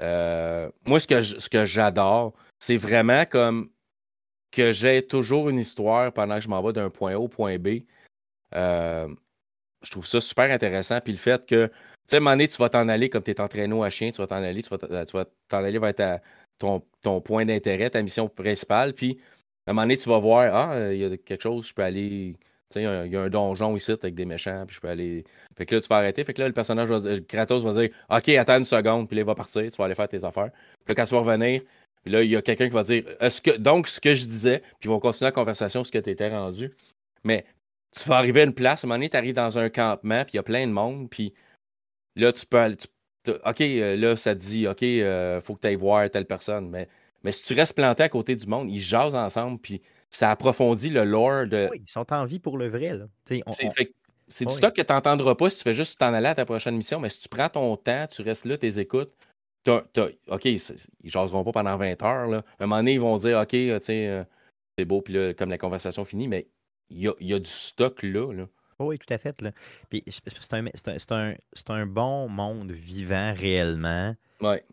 Euh, 0.00 0.70
moi, 0.86 1.00
ce 1.00 1.48
que, 1.48 1.64
j'adore, 1.64 2.34
c'est 2.58 2.76
vraiment 2.76 3.24
comme 3.24 3.70
que 4.50 4.72
j'ai 4.72 5.06
toujours 5.06 5.48
une 5.48 5.58
histoire 5.58 6.12
pendant 6.12 6.36
que 6.36 6.42
je 6.42 6.48
m'en 6.48 6.62
vais 6.62 6.72
d'un 6.72 6.90
point 6.90 7.12
A 7.12 7.18
au 7.18 7.28
point 7.28 7.58
B. 7.58 7.80
Euh, 8.54 9.08
je 9.82 9.90
trouve 9.90 10.06
ça 10.06 10.20
super 10.20 10.50
intéressant. 10.50 11.00
Puis 11.00 11.12
le 11.12 11.18
fait 11.18 11.44
que, 11.46 11.66
tu 11.66 11.72
sais, 12.06 12.16
à 12.16 12.18
un 12.18 12.20
moment 12.20 12.30
donné, 12.32 12.48
tu 12.48 12.56
vas 12.56 12.70
t'en 12.70 12.88
aller 12.88 13.10
comme 13.10 13.22
tu 13.22 13.30
es 13.30 13.40
en 13.40 13.48
traîneau 13.48 13.82
à 13.82 13.90
chien, 13.90 14.10
tu 14.10 14.20
vas 14.20 14.26
t'en 14.26 14.42
aller, 14.42 14.62
tu 14.62 14.70
vas 14.70 15.24
t'en 15.48 15.58
aller 15.58 15.78
vers 15.78 15.94
ta, 15.94 16.20
ton, 16.58 17.20
point 17.20 17.44
d'intérêt, 17.44 17.90
ta 17.90 18.02
mission 18.02 18.28
principale. 18.28 18.94
Puis, 18.94 19.18
à 19.66 19.70
un 19.70 19.74
moment 19.74 19.82
donné, 19.82 19.96
tu 19.96 20.08
vas 20.08 20.18
voir, 20.18 20.54
ah, 20.54 20.72
euh, 20.74 20.94
il 20.94 21.00
y 21.00 21.04
a 21.04 21.16
quelque 21.16 21.42
chose, 21.42 21.68
je 21.68 21.74
peux 21.74 21.82
aller. 21.82 22.36
Tu 22.70 22.80
sais, 22.80 22.82
il 22.82 23.12
y, 23.12 23.16
a 23.16 23.22
un 23.22 23.28
donjon 23.30 23.76
ici 23.76 23.92
avec 23.92 24.14
des 24.14 24.26
méchants, 24.26 24.64
puis 24.66 24.76
je 24.76 24.80
peux 24.80 24.88
aller. 24.88 25.24
Fait 25.56 25.64
que 25.64 25.74
là, 25.74 25.80
tu 25.80 25.88
vas 25.88 25.96
arrêter. 25.96 26.22
Fait 26.24 26.34
que 26.34 26.42
là, 26.42 26.48
le 26.48 26.54
personnage, 26.54 26.88
va, 26.88 26.98
le 26.98 27.20
Kratos 27.20 27.64
va 27.64 27.72
dire, 27.72 27.90
OK, 28.10 28.28
attends 28.28 28.58
une 28.58 28.64
seconde, 28.64 29.08
puis 29.08 29.16
là, 29.16 29.22
il 29.22 29.26
va 29.26 29.34
partir, 29.34 29.62
tu 29.62 29.76
vas 29.76 29.84
aller 29.86 29.94
faire 29.94 30.08
tes 30.08 30.24
affaires. 30.24 30.50
Puis 30.84 30.94
quand 30.94 31.04
tu 31.04 31.14
vas 31.14 31.20
revenir, 31.20 31.62
là, 32.08 32.22
il 32.22 32.30
y 32.30 32.36
a 32.36 32.42
quelqu'un 32.42 32.66
qui 32.66 32.74
va 32.74 32.82
dire, 32.82 33.04
donc, 33.58 33.88
ce 33.88 34.00
que 34.00 34.14
je 34.14 34.26
disais, 34.26 34.60
puis 34.60 34.88
ils 34.88 34.90
vont 34.90 35.00
continuer 35.00 35.28
la 35.28 35.32
conversation, 35.32 35.84
ce 35.84 35.92
que 35.92 35.98
tu 35.98 36.10
étais 36.10 36.28
rendu. 36.28 36.72
Mais 37.24 37.44
tu 37.96 38.08
vas 38.08 38.16
arriver 38.16 38.42
à 38.42 38.44
une 38.44 38.54
place, 38.54 38.84
à 38.84 38.86
un 38.86 38.88
moment 38.88 38.98
donné, 38.98 39.10
tu 39.10 39.16
arrives 39.16 39.34
dans 39.34 39.58
un 39.58 39.68
campement, 39.70 40.24
puis 40.24 40.32
il 40.34 40.36
y 40.36 40.40
a 40.40 40.42
plein 40.42 40.66
de 40.66 40.72
monde, 40.72 41.08
puis 41.10 41.32
là, 42.16 42.32
tu 42.32 42.46
peux, 42.46 42.58
aller, 42.58 42.76
OK, 43.26 43.60
euh, 43.60 43.96
là, 43.96 44.16
ça 44.16 44.34
te 44.34 44.40
dit, 44.40 44.66
OK, 44.66 44.82
il 44.82 45.02
euh, 45.02 45.40
faut 45.40 45.54
que 45.54 45.60
tu 45.60 45.66
ailles 45.66 45.76
voir 45.76 46.08
telle 46.10 46.26
personne. 46.26 46.68
Mais, 46.70 46.88
mais 47.24 47.32
si 47.32 47.42
tu 47.42 47.54
restes 47.54 47.74
planté 47.74 48.02
à 48.02 48.08
côté 48.08 48.36
du 48.36 48.46
monde, 48.46 48.70
ils 48.70 48.78
jasent 48.78 49.14
ensemble, 49.14 49.58
puis 49.58 49.80
ça 50.10 50.30
approfondit 50.30 50.90
le 50.90 51.04
lore 51.04 51.46
de. 51.46 51.68
Oui, 51.70 51.82
ils 51.84 51.90
sont 51.90 52.12
en 52.12 52.24
vie 52.24 52.38
pour 52.38 52.58
le 52.58 52.68
vrai. 52.68 52.94
Là. 52.94 53.06
C'est 54.28 54.44
du 54.44 54.54
stock 54.54 54.74
que 54.74 54.82
tu 54.82 54.92
n'entendras 54.92 55.34
pas 55.34 55.48
si 55.48 55.58
tu 55.58 55.62
fais 55.62 55.74
juste 55.74 55.98
t'en 55.98 56.12
aller 56.12 56.26
à 56.26 56.34
ta 56.34 56.44
prochaine 56.44 56.76
mission, 56.76 57.00
mais 57.00 57.10
si 57.10 57.18
tu 57.18 57.28
prends 57.28 57.48
ton 57.48 57.76
temps, 57.76 58.06
tu 58.10 58.22
restes 58.22 58.44
là, 58.44 58.58
tu 58.58 58.66
écoutes. 58.78 59.12
OK, 59.66 60.44
ils 60.44 60.60
jaseront 61.04 61.44
pas 61.44 61.52
pendant 61.52 61.76
20 61.76 62.02
heures. 62.02 62.28
Là. 62.28 62.44
À 62.58 62.64
un 62.64 62.66
moment 62.66 62.78
donné, 62.78 62.94
ils 62.94 63.00
vont 63.00 63.16
dire 63.16 63.38
OK, 63.38 63.54
euh, 63.54 64.24
c'est 64.78 64.84
beau, 64.84 65.02
puis 65.02 65.14
là, 65.14 65.34
comme 65.34 65.50
la 65.50 65.58
conversation 65.58 66.04
finit, 66.04 66.28
mais 66.28 66.46
il 66.90 67.00
y 67.00 67.08
a, 67.08 67.12
y 67.20 67.34
a, 67.34 67.38
du 67.38 67.50
stock 67.50 68.02
là. 68.02 68.32
là. 68.32 68.46
Oui, 68.78 68.98
tout 68.98 69.12
à 69.12 69.18
fait. 69.18 69.40
Là. 69.42 69.52
Puis 69.90 70.04
c'est 70.06 70.52
un, 70.52 70.66
un, 71.10 71.34
un, 71.68 71.86
bon 71.86 72.28
monde 72.28 72.70
vivant 72.70 73.34
réellement, 73.36 74.14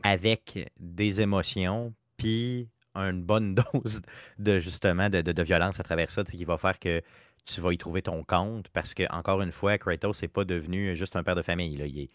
avec 0.03 0.71
des 0.79 1.21
émotions, 1.21 1.93
puis 2.17 2.69
une 2.95 3.23
bonne 3.23 3.55
dose 3.73 4.01
de 4.39 4.59
justement 4.59 5.09
de, 5.09 5.43
violence 5.43 5.79
à 5.79 5.83
travers 5.83 6.09
ça, 6.09 6.23
qui 6.23 6.45
va 6.45 6.57
faire 6.57 6.79
que 6.79 7.01
tu 7.45 7.61
vas 7.61 7.73
y 7.73 7.77
trouver 7.77 8.01
ton 8.01 8.23
compte. 8.23 8.69
Parce 8.69 8.93
que, 8.93 9.03
encore 9.11 9.41
une 9.41 9.51
fois, 9.51 9.77
Kratos 9.77 10.21
n'est 10.21 10.27
pas 10.27 10.45
devenu 10.45 10.95
juste 10.95 11.15
un 11.15 11.23
père 11.23 11.35
de 11.35 11.41
famille. 11.41 11.77
Là. 11.77 11.85
Il, 11.85 12.09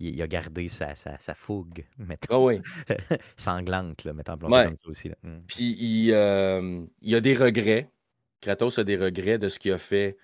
il, 0.00 0.20
a 0.22 0.26
gardé 0.26 0.68
sa, 0.68 0.94
sa, 0.94 1.34
fougue, 1.34 1.84
mettons, 1.98 2.46
oui. 2.46 2.60
sanglante, 3.36 4.04
là, 4.04 4.12
mettons 4.12 4.36
comme 4.36 4.50
ça 4.52 4.88
aussi. 4.88 5.10
Mmh. 5.22 5.36
Puis 5.46 5.76
il, 5.78 6.12
euh, 6.12 6.84
il 7.02 7.14
a 7.14 7.20
des 7.20 7.34
regrets. 7.34 7.90
Kratos 8.40 8.78
a 8.78 8.84
des 8.84 8.96
regrets 8.96 9.38
de 9.38 9.48
ce 9.48 9.58
qu'il 9.58 9.72
a 9.72 9.78
fait 9.78 10.16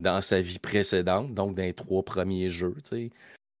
dans 0.00 0.20
sa 0.20 0.40
vie 0.40 0.58
précédente, 0.58 1.34
donc 1.34 1.54
dans 1.54 1.62
les 1.62 1.74
trois 1.74 2.02
premiers 2.02 2.48
jeux. 2.48 2.74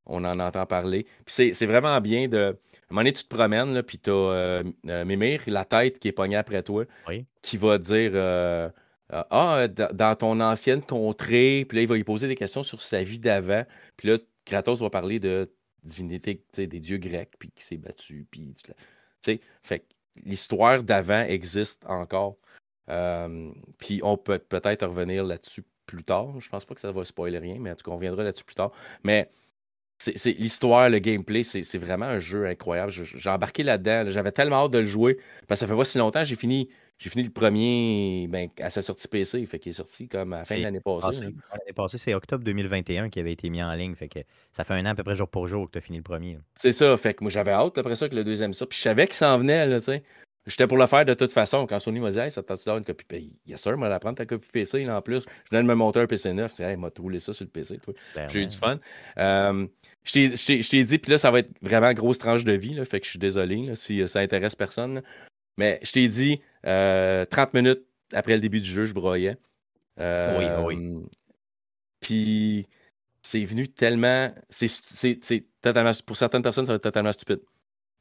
On 0.06 0.24
en 0.24 0.40
entend 0.40 0.66
parler. 0.66 1.06
Puis 1.26 1.52
c'est 1.54 1.66
vraiment 1.66 2.00
bien 2.00 2.28
de. 2.28 2.38
À 2.38 2.92
un 2.92 2.94
moment 2.94 3.00
donné, 3.02 3.12
tu 3.12 3.24
te 3.24 3.34
promènes, 3.34 3.74
là, 3.74 3.82
puis 3.82 3.98
tu 3.98 4.08
as 4.08 4.14
euh, 4.14 4.64
euh, 4.86 5.04
Mimir, 5.04 5.42
la 5.46 5.66
tête 5.66 5.98
qui 5.98 6.08
est 6.08 6.12
pognée 6.12 6.36
après 6.36 6.62
toi, 6.62 6.84
qui 7.42 7.58
va 7.58 7.76
dire 7.76 8.12
euh, 8.14 8.70
Ah, 9.10 9.68
dans 9.68 10.16
ton 10.16 10.40
ancienne 10.40 10.82
contrée, 10.82 11.66
puis 11.68 11.76
là, 11.76 11.82
il 11.82 11.88
va 11.88 11.96
lui 11.96 12.04
poser 12.04 12.28
des 12.28 12.36
questions 12.36 12.62
sur 12.62 12.80
sa 12.80 13.02
vie 13.02 13.18
d'avant. 13.18 13.64
Puis 13.96 14.08
là, 14.08 14.16
Kratos 14.46 14.80
va 14.80 14.88
parler 14.88 15.20
de 15.20 15.50
divinité 15.82 16.42
des 16.56 16.80
dieux 16.80 16.96
grecs, 16.96 17.32
puis 17.38 17.50
qui 17.50 17.62
s'est 17.62 17.76
battu. 17.76 18.26
Puis, 18.30 18.54
fait 19.62 19.84
l'histoire 20.24 20.82
d'avant 20.82 21.22
existe 21.24 21.84
encore. 21.86 22.38
puis 23.78 24.00
on 24.02 24.16
peut 24.16 24.38
peut-être 24.38 24.86
revenir 24.86 25.24
là-dessus 25.24 25.62
plus 25.88 26.04
tard. 26.04 26.40
Je 26.40 26.48
pense 26.48 26.64
pas 26.64 26.74
que 26.74 26.80
ça 26.80 26.92
va 26.92 27.04
spoiler 27.04 27.38
rien, 27.38 27.56
mais 27.58 27.70
en 27.70 27.74
tout 27.74 27.84
cas, 27.84 27.90
on 27.90 27.96
reviendra 27.96 28.22
là-dessus 28.22 28.44
plus 28.44 28.54
tard. 28.54 28.72
Mais 29.02 29.30
c'est 29.98 30.30
l'histoire, 30.30 30.88
le 30.88 31.00
gameplay, 31.00 31.42
c'est 31.42 31.78
vraiment 31.78 32.06
un 32.06 32.20
jeu 32.20 32.46
incroyable. 32.46 32.92
J'ai 32.92 33.30
embarqué 33.30 33.64
là-dedans. 33.64 34.04
J'avais 34.08 34.30
tellement 34.30 34.64
hâte 34.64 34.70
de 34.70 34.78
le 34.78 34.84
jouer. 34.84 35.18
Parce 35.48 35.60
que 35.60 35.66
ça 35.66 35.72
fait 35.72 35.76
pas 35.76 35.84
si 35.84 35.98
longtemps. 35.98 36.24
J'ai 36.24 36.36
fini, 36.36 36.68
j'ai 36.98 37.10
fini 37.10 37.24
le 37.24 37.30
premier 37.30 38.28
ben, 38.28 38.48
à 38.60 38.70
sa 38.70 38.80
sortie 38.80 39.08
PC. 39.08 39.44
Fait 39.46 39.58
qu'il 39.58 39.70
est 39.70 39.72
sorti 39.72 40.06
comme 40.06 40.32
à 40.34 40.38
la 40.38 40.44
fin 40.44 40.56
de 40.56 40.62
l'année 40.62 40.80
passée. 40.80 41.20
L'année 41.20 41.72
passée, 41.74 41.98
c'est 41.98 42.14
octobre 42.14 42.44
2021 42.44 43.08
qui 43.08 43.18
avait 43.18 43.32
été 43.32 43.50
mis 43.50 43.60
en 43.60 43.72
ligne. 43.74 43.96
Fait 43.96 44.08
que 44.08 44.20
ça 44.52 44.62
fait 44.62 44.74
un 44.74 44.86
an 44.86 44.90
à 44.90 44.94
peu 44.94 45.02
près 45.02 45.16
jour 45.16 45.28
pour 45.28 45.48
jour 45.48 45.66
que 45.66 45.72
tu 45.72 45.78
as 45.78 45.80
fini 45.80 45.98
le 45.98 46.04
premier. 46.04 46.38
C'est 46.54 46.72
ça. 46.72 46.96
Fait 46.96 47.14
que 47.14 47.24
moi, 47.24 47.30
j'avais 47.30 47.50
hâte 47.52 47.76
après 47.76 47.96
ça 47.96 48.08
que 48.08 48.14
le 48.14 48.22
deuxième 48.22 48.52
sort. 48.52 48.68
Puis 48.68 48.78
je 48.78 48.82
savais 48.84 49.06
qu'il 49.06 49.16
s'en 49.16 49.36
venait, 49.36 49.66
là, 49.66 49.80
tu 49.80 49.86
sais. 49.86 50.04
J'étais 50.46 50.66
pour 50.66 50.78
le 50.78 50.86
faire 50.86 51.04
de 51.04 51.14
toute 51.14 51.32
façon. 51.32 51.66
Quand 51.66 51.78
Sony 51.78 52.00
m'a 52.00 52.10
dit, 52.10 52.18
hey, 52.18 52.30
ça 52.30 52.42
t'a 52.42 52.54
une 52.68 52.84
copie 52.84 53.04
PC. 53.04 53.32
Yes, 53.46 53.60
sir, 53.60 53.76
moi, 53.76 53.88
la 53.88 53.98
prendre 53.98 54.16
ta 54.16 54.24
copie 54.24 54.48
PC. 54.50 54.88
en 54.88 55.02
plus, 55.02 55.20
je 55.20 55.50
viens 55.50 55.62
de 55.62 55.68
me 55.68 55.74
monter 55.74 56.00
un 56.00 56.06
PC 56.06 56.32
neuf. 56.32 56.58
Hey, 56.58 56.74
il 56.74 56.78
m'a 56.78 56.90
troulé 56.90 57.18
ça 57.18 57.32
sur 57.32 57.44
le 57.44 57.50
PC. 57.50 57.78
Ben 58.14 58.28
J'ai 58.30 58.42
eu 58.42 58.46
du 58.46 58.56
fun. 58.56 58.80
Euh, 59.18 59.66
je 60.04 60.68
t'ai 60.70 60.84
dit, 60.84 60.98
puis 60.98 61.12
là, 61.12 61.18
ça 61.18 61.30
va 61.30 61.40
être 61.40 61.50
vraiment 61.60 61.92
grosse 61.92 62.18
tranche 62.18 62.44
de 62.44 62.52
vie. 62.52 62.74
Là, 62.74 62.84
fait 62.84 63.00
que 63.00 63.04
je 63.04 63.10
suis 63.10 63.18
désolé 63.18 63.74
si 63.74 64.06
ça 64.08 64.20
intéresse 64.20 64.56
personne. 64.56 65.02
Mais 65.58 65.80
je 65.82 65.92
t'ai 65.92 66.08
dit, 66.08 66.38
30 66.38 66.66
euh, 66.66 67.26
minutes 67.52 67.84
après 68.12 68.34
le 68.34 68.40
début 68.40 68.60
du 68.60 68.70
jeu, 68.70 68.86
je 68.86 68.94
broyais. 68.94 69.36
oui, 69.98 70.46
oui. 70.64 70.76
Euh, 70.76 71.00
puis 72.00 72.66
c'est 73.20 73.44
venu 73.44 73.68
tellement. 73.68 74.32
C'est 74.48 75.44
totalement. 75.60 75.92
Pour 76.06 76.16
certaines 76.16 76.42
personnes, 76.42 76.64
ça 76.64 76.72
va 76.72 76.76
être 76.76 76.82
totalement 76.82 77.12
stupide. 77.12 77.40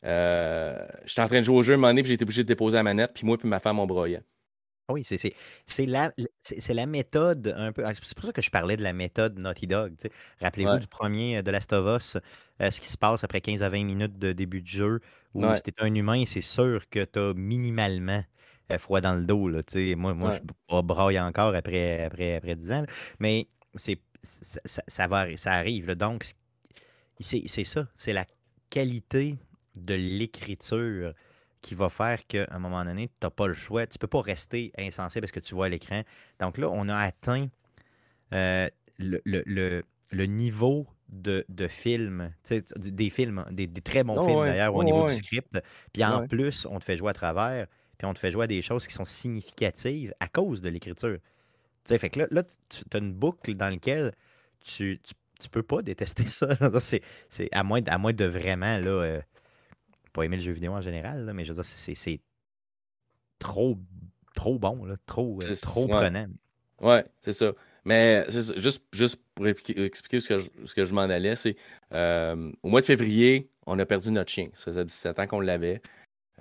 Euh, 0.05 0.85
J'étais 1.05 1.21
en 1.21 1.27
train 1.27 1.39
de 1.39 1.45
jouer 1.45 1.57
au 1.57 1.63
jeu 1.63 1.73
un 1.73 1.77
moment 1.77 1.89
donné, 1.89 2.03
puis 2.03 2.09
j'ai 2.09 2.15
été 2.15 2.23
obligé 2.23 2.43
de 2.43 2.47
déposer 2.47 2.77
la 2.77 2.83
manette, 2.83 3.13
puis 3.13 3.25
moi 3.25 3.37
puis 3.37 3.47
ma 3.47 3.59
femme, 3.59 3.79
on 3.79 3.87
broyait. 3.87 4.21
Oui, 4.89 5.03
c'est 5.03 5.85
la, 5.85 6.13
la 6.69 6.85
méthode 6.85 7.53
un 7.57 7.73
peu. 7.73 7.83
Ah, 7.85 7.93
c'est 7.93 8.15
pour 8.15 8.25
ça 8.25 8.31
que 8.31 8.41
je 8.41 8.49
parlais 8.49 8.77
de 8.77 8.83
la 8.83 8.93
méthode 8.93 9.37
Naughty 9.37 9.67
Dog. 9.67 9.95
Rappelez-vous 10.39 10.79
du 10.79 10.87
premier 10.87 11.43
de 11.43 11.51
Last 11.51 11.73
of 11.73 11.97
Us, 11.97 12.17
euh, 12.61 12.71
ce 12.71 12.79
qui 12.79 12.87
se 12.89 12.97
passe 12.97 13.21
après 13.25 13.41
15 13.41 13.63
à 13.63 13.69
20 13.69 13.83
minutes 13.83 14.17
de 14.17 14.31
début 14.31 14.61
de 14.61 14.67
jeu, 14.67 15.01
où 15.33 15.43
si 15.55 15.63
tu 15.63 15.73
un 15.79 15.93
humain, 15.93 16.23
c'est 16.25 16.41
sûr 16.41 16.87
que 16.89 17.03
tu 17.03 17.19
as 17.19 17.33
minimalement 17.33 18.23
euh, 18.71 18.77
froid 18.77 19.01
dans 19.01 19.15
le 19.15 19.25
dos. 19.25 19.49
Là, 19.49 19.59
moi, 19.97 20.13
moi 20.13 20.31
je 20.31 20.81
braille 20.81 21.19
encore 21.19 21.53
après, 21.53 22.03
après, 22.05 22.35
après 22.35 22.55
10 22.55 22.71
ans. 22.71 22.85
mais 23.19 23.49
c'est 23.75 23.99
ça, 24.23 24.83
ça, 24.87 25.07
va, 25.07 25.35
ça 25.35 25.51
arrive. 25.51 25.91
Donc, 25.91 26.23
c'est 27.19 27.63
ça. 27.65 27.87
C'est 27.95 28.13
la 28.13 28.25
qualité 28.69 29.37
de 29.77 29.93
l'écriture 29.93 31.13
qui 31.61 31.75
va 31.75 31.89
faire 31.89 32.25
qu'à 32.27 32.47
un 32.51 32.59
moment 32.59 32.83
donné, 32.85 33.07
tu 33.07 33.13
n'as 33.23 33.29
pas 33.29 33.47
le 33.47 33.53
choix. 33.53 33.85
Tu 33.87 33.95
ne 33.95 33.99
peux 33.99 34.07
pas 34.07 34.21
rester 34.21 34.71
insensible 34.77 35.25
à 35.25 35.27
ce 35.27 35.33
que 35.33 35.39
tu 35.39 35.55
vois 35.55 35.65
à 35.65 35.69
l'écran. 35.69 36.03
Donc 36.39 36.57
là, 36.57 36.69
on 36.71 36.87
a 36.87 36.95
atteint 36.95 37.47
euh, 38.33 38.69
le, 38.97 40.25
niveau 40.25 40.87
de, 41.09 41.45
de 41.49 41.67
film, 41.67 42.33
des 42.75 43.09
films, 43.09 43.45
des, 43.51 43.67
très 43.81 44.03
bons 44.03 44.25
films 44.25 44.45
d'ailleurs 44.45 44.75
au 44.75 44.83
niveau 44.83 45.07
du 45.07 45.15
script. 45.15 45.59
Puis 45.93 46.03
en 46.03 46.27
plus, 46.27 46.65
on 46.69 46.79
te 46.79 46.83
fait 46.83 46.97
jouer 46.97 47.09
à 47.09 47.13
travers, 47.13 47.67
puis 47.97 48.07
on 48.07 48.13
te 48.13 48.19
fait 48.19 48.31
jouer 48.31 48.45
à 48.45 48.47
des 48.47 48.61
choses 48.61 48.87
qui 48.87 48.93
sont 48.93 49.05
significatives 49.05 50.13
à 50.19 50.27
cause 50.27 50.61
de 50.61 50.69
l'écriture. 50.69 51.17
Fait 51.85 52.09
que 52.09 52.19
là, 52.19 52.27
là 52.31 52.43
tu 52.43 52.83
as 52.93 52.97
une 52.97 53.13
boucle 53.13 53.55
dans 53.55 53.69
laquelle 53.69 54.11
tu, 54.59 54.99
tu, 55.39 55.49
peux 55.49 55.63
pas 55.63 55.81
détester 55.81 56.23
ça. 56.27 56.47
c'est 56.79 57.49
à 57.53 57.63
moins, 57.63 57.81
à 57.87 57.97
moins 57.97 58.13
de 58.13 58.25
vraiment 58.25 58.77
là, 58.77 58.89
euh, 58.89 59.21
pas 60.17 60.25
aimer 60.25 60.37
le 60.37 60.41
jeu 60.41 60.51
vidéo 60.51 60.73
en 60.73 60.81
général, 60.81 61.31
mais 61.35 61.45
je 61.45 61.53
veux 61.53 61.61
dire, 61.61 61.63
c'est 61.63 62.19
trop, 63.37 63.77
trop 64.33 64.57
bon, 64.57 64.83
là, 64.83 64.95
trop, 65.05 65.37
euh, 65.43 65.55
trop 65.61 65.87
prenant. 65.87 66.25
Ouais, 66.81 67.05
c'est 67.21 67.33
ça. 67.33 67.53
Mais 67.85 68.25
juste, 68.27 68.83
juste 68.91 69.21
pour 69.35 69.47
expliquer 69.47 70.19
ce 70.19 70.27
que 70.27 70.39
je, 70.39 70.49
ce 70.65 70.73
que 70.73 70.85
je 70.85 70.93
m'en 70.95 71.01
allais, 71.01 71.35
c'est 71.35 71.55
euh, 71.93 72.51
au 72.63 72.69
mois 72.69 72.81
de 72.81 72.85
février, 72.87 73.47
on 73.67 73.77
a 73.77 73.85
perdu 73.85 74.09
notre 74.09 74.31
chien. 74.31 74.49
Ça 74.55 74.65
faisait 74.65 74.85
17 74.85 75.19
ans 75.19 75.27
qu'on 75.27 75.39
l'avait. 75.39 75.83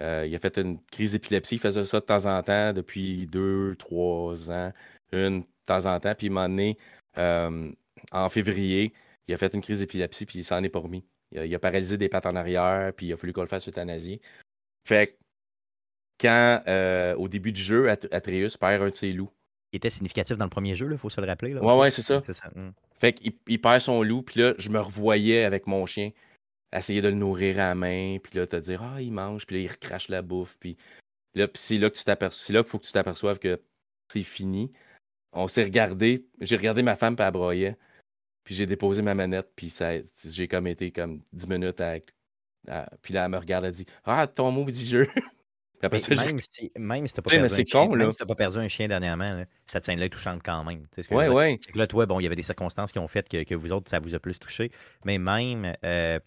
Euh, 0.00 0.24
il 0.26 0.34
a 0.34 0.38
fait 0.38 0.56
une 0.56 0.80
crise 0.90 1.12
d'épilepsie. 1.12 1.56
Il 1.56 1.60
faisait 1.60 1.84
ça 1.84 2.00
de 2.00 2.06
temps 2.06 2.24
en 2.24 2.42
temps 2.42 2.72
depuis 2.72 3.26
deux, 3.26 3.76
trois 3.76 4.50
ans. 4.50 4.72
Une 5.12 5.40
de 5.40 5.46
temps 5.66 5.84
en 5.84 6.00
temps. 6.00 6.14
Puis 6.14 6.28
il 6.28 6.32
m'a 6.32 6.48
donné, 6.48 6.78
en 7.16 8.28
février, 8.30 8.94
il 9.28 9.34
a 9.34 9.36
fait 9.36 9.52
une 9.52 9.60
crise 9.60 9.80
d'épilepsie, 9.80 10.24
puis 10.24 10.38
il 10.38 10.44
s'en 10.44 10.62
est 10.62 10.70
pas 10.70 10.78
remis. 10.78 11.04
Il 11.32 11.54
a, 11.54 11.58
paralysé 11.58 11.98
des 11.98 12.08
pattes 12.08 12.26
en 12.26 12.36
arrière, 12.36 12.92
puis 12.94 13.06
il 13.06 13.12
a 13.12 13.16
fallu 13.16 13.32
qu'on 13.32 13.42
le 13.42 13.48
fasse 13.48 13.68
euthanasier. 13.68 14.20
Fait 14.86 15.08
que 15.08 15.12
quand, 16.20 16.62
euh, 16.66 17.14
au 17.16 17.28
début 17.28 17.52
du 17.52 17.60
jeu, 17.60 17.90
Atreus 17.90 18.56
perd 18.56 18.82
un 18.82 18.88
de 18.88 18.94
ses 18.94 19.12
loups. 19.12 19.30
Il 19.72 19.76
était 19.76 19.90
significatif 19.90 20.36
dans 20.36 20.44
le 20.44 20.50
premier 20.50 20.74
jeu, 20.76 20.88
il 20.90 20.98
faut 20.98 21.10
se 21.10 21.20
le 21.20 21.26
rappeler. 21.26 21.52
Là, 21.52 21.62
ouais, 21.62 21.76
ouais, 21.76 21.90
c'est 21.90 22.02
ça. 22.02 22.22
Hmm. 22.54 22.70
Fait 22.98 23.12
qu'il 23.12 23.32
il 23.48 23.60
perd 23.60 23.80
son 23.80 24.02
loup, 24.02 24.22
puis 24.22 24.40
là, 24.40 24.54
je 24.56 24.70
me 24.70 24.80
revoyais 24.80 25.44
avec 25.44 25.66
mon 25.66 25.84
chien, 25.84 26.12
essayer 26.72 27.02
de 27.02 27.08
le 27.08 27.14
nourrir 27.14 27.56
à 27.56 27.68
la 27.68 27.74
main, 27.74 28.18
puis 28.22 28.38
là, 28.38 28.46
te 28.46 28.56
dire, 28.56 28.82
ah, 28.82 29.02
il 29.02 29.12
mange, 29.12 29.46
puis 29.46 29.56
là, 29.56 29.62
il 29.62 29.70
recrache 29.70 30.08
la 30.08 30.22
bouffe, 30.22 30.56
puis 30.58 30.76
là, 31.34 31.48
c'est 31.54 31.78
là 31.78 31.90
que 31.90 31.96
tu 31.96 32.04
t'aperçois, 32.04 32.46
c'est 32.46 32.52
là 32.52 32.62
qu'il 32.62 32.70
faut 32.70 32.78
que 32.78 32.86
tu 32.86 32.92
t'aperçoives 32.92 33.38
que 33.38 33.60
c'est 34.10 34.22
fini. 34.22 34.72
On 35.32 35.48
s'est 35.48 35.64
regardé, 35.64 36.26
j'ai 36.40 36.56
regardé 36.56 36.82
ma 36.82 36.96
femme, 36.96 37.16
puis 37.16 37.26
elle 37.26 37.32
broyait. 37.32 37.76
Puis 38.46 38.54
j'ai 38.54 38.66
déposé 38.66 39.02
ma 39.02 39.16
manette, 39.16 39.50
puis 39.56 39.68
ça, 39.70 39.90
j'ai 40.24 40.46
comme 40.46 40.68
été 40.68 40.92
comme 40.92 41.20
10 41.32 41.48
minutes 41.48 41.80
avec. 41.80 42.14
puis 43.02 43.12
là, 43.12 43.24
elle 43.24 43.30
me 43.32 43.38
regarde, 43.38 43.64
elle 43.64 43.72
dit 43.72 43.86
Ah, 44.04 44.28
ton 44.28 44.52
mot 44.52 44.64
dit 44.70 44.86
jeu. 44.86 45.08
même, 45.82 46.40
si, 46.40 46.72
même 46.78 47.06
si 47.08 47.14
t'as 47.14 47.22
pas, 47.22 47.30
perdu 47.30 47.44
un 47.52 47.64
chien, 47.64 47.88
même 47.88 48.12
si 48.12 48.18
pas 48.18 48.34
perdu 48.36 48.58
un 48.58 48.68
chien 48.68 48.86
dernièrement, 48.86 49.44
cette 49.66 49.84
scène-là 49.84 50.06
est 50.06 50.10
touchante 50.10 50.42
quand 50.44 50.62
même. 50.62 50.86
Ce 50.94 51.12
ouais, 51.12 51.28
ouais. 51.28 51.58
C'est 51.60 51.72
que 51.72 51.78
là, 51.78 51.88
toi, 51.88 52.06
bon, 52.06 52.20
il 52.20 52.22
y 52.22 52.26
avait 52.26 52.36
des 52.36 52.44
circonstances 52.44 52.92
qui 52.92 53.00
ont 53.00 53.08
fait 53.08 53.28
que, 53.28 53.42
que, 53.42 53.54
vous 53.56 53.72
autres, 53.72 53.90
ça 53.90 53.98
vous 53.98 54.14
a 54.14 54.20
plus 54.20 54.38
touché. 54.38 54.70
Mais 55.04 55.18
même, 55.18 55.74
euh, 55.84 56.20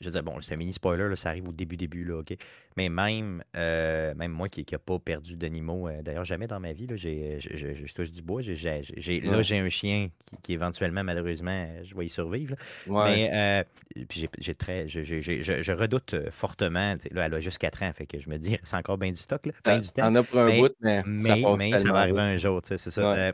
je 0.00 0.06
veux 0.06 0.12
dire, 0.12 0.22
bon, 0.22 0.40
c'est 0.40 0.54
un 0.54 0.56
mini 0.56 0.72
spoiler, 0.72 1.14
ça 1.16 1.30
arrive 1.30 1.48
au 1.48 1.52
début, 1.52 1.76
début, 1.76 2.04
là, 2.04 2.18
OK? 2.18 2.34
Mais 2.76 2.88
même, 2.88 3.42
euh, 3.56 4.14
même 4.14 4.30
moi 4.30 4.48
qui 4.48 4.60
n'ai 4.60 4.78
pas 4.78 4.98
perdu 4.98 5.36
d'animaux, 5.36 5.88
euh, 5.88 6.02
d'ailleurs, 6.02 6.24
jamais 6.24 6.46
dans 6.46 6.60
ma 6.60 6.72
vie, 6.72 6.86
là, 6.86 6.96
j'ai, 6.96 7.38
je, 7.40 7.92
touche 7.92 8.12
du 8.12 8.22
bois. 8.22 8.42
J'ai, 8.42 8.82
Là, 9.22 9.42
j'ai 9.42 9.58
un 9.58 9.68
chien 9.68 10.10
qui, 10.42 10.52
éventuellement, 10.52 11.02
malheureusement, 11.02 11.66
je 11.82 11.94
vais 11.96 12.06
y 12.06 12.08
survivre. 12.08 12.54
Mais 12.86 13.30
euh, 13.32 14.04
puis 14.08 14.28
j'ai, 14.38 14.54
très, 14.54 14.86
je, 14.86 15.72
redoute 15.72 16.30
fortement. 16.30 16.94
Là, 17.10 17.26
elle 17.26 17.34
a 17.34 17.40
juste 17.40 17.58
4 17.58 17.82
ans, 17.82 17.92
fait 17.94 18.06
que 18.06 18.20
je 18.20 18.30
me 18.30 18.38
dis, 18.38 18.56
c'est 18.62 18.76
encore 18.76 18.98
bien 18.98 19.10
du 19.10 19.20
stock, 19.20 19.44
là, 19.46 19.52
bien 19.64 19.78
du 19.80 19.88
temps. 19.88 20.10
On 20.10 20.14
a 20.14 20.22
pour 20.22 20.38
un 20.38 20.58
bout, 20.58 20.74
mais, 20.80 21.02
ça, 21.02 21.56
mais 21.58 21.78
ça 21.78 21.92
va 21.92 22.00
arriver 22.00 22.20
un 22.20 22.36
jour, 22.36 22.60
c'est 22.62 22.78
ça. 22.78 23.32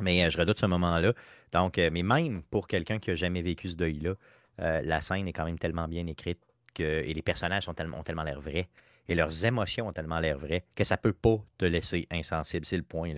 mais 0.00 0.28
je 0.28 0.38
redoute 0.38 0.58
ce 0.58 0.66
moment-là. 0.66 1.12
Donc, 1.52 1.76
mais 1.76 2.02
même 2.02 2.42
pour 2.50 2.66
quelqu'un 2.66 2.98
qui 2.98 3.10
n'a 3.10 3.16
jamais 3.16 3.42
vécu 3.42 3.68
ce 3.68 3.76
deuil-là, 3.76 4.14
euh, 4.60 4.82
la 4.82 5.00
scène 5.00 5.26
est 5.28 5.32
quand 5.32 5.44
même 5.44 5.58
tellement 5.58 5.88
bien 5.88 6.06
écrite 6.06 6.38
que, 6.74 6.82
et 6.82 7.14
les 7.14 7.22
personnages 7.22 7.68
ont 7.68 7.74
tellement, 7.74 8.22
l'air 8.24 8.40
vrais 8.40 8.68
et 9.08 9.14
leurs 9.14 9.44
émotions 9.44 9.88
ont 9.88 9.92
tellement 9.92 10.18
l'air 10.18 10.38
vraies 10.38 10.64
que 10.74 10.84
ça 10.84 10.96
peut 10.96 11.12
pas 11.12 11.38
te 11.58 11.64
laisser 11.64 12.06
insensible. 12.10 12.64
C'est 12.64 12.76
le 12.76 12.82
point. 12.82 13.14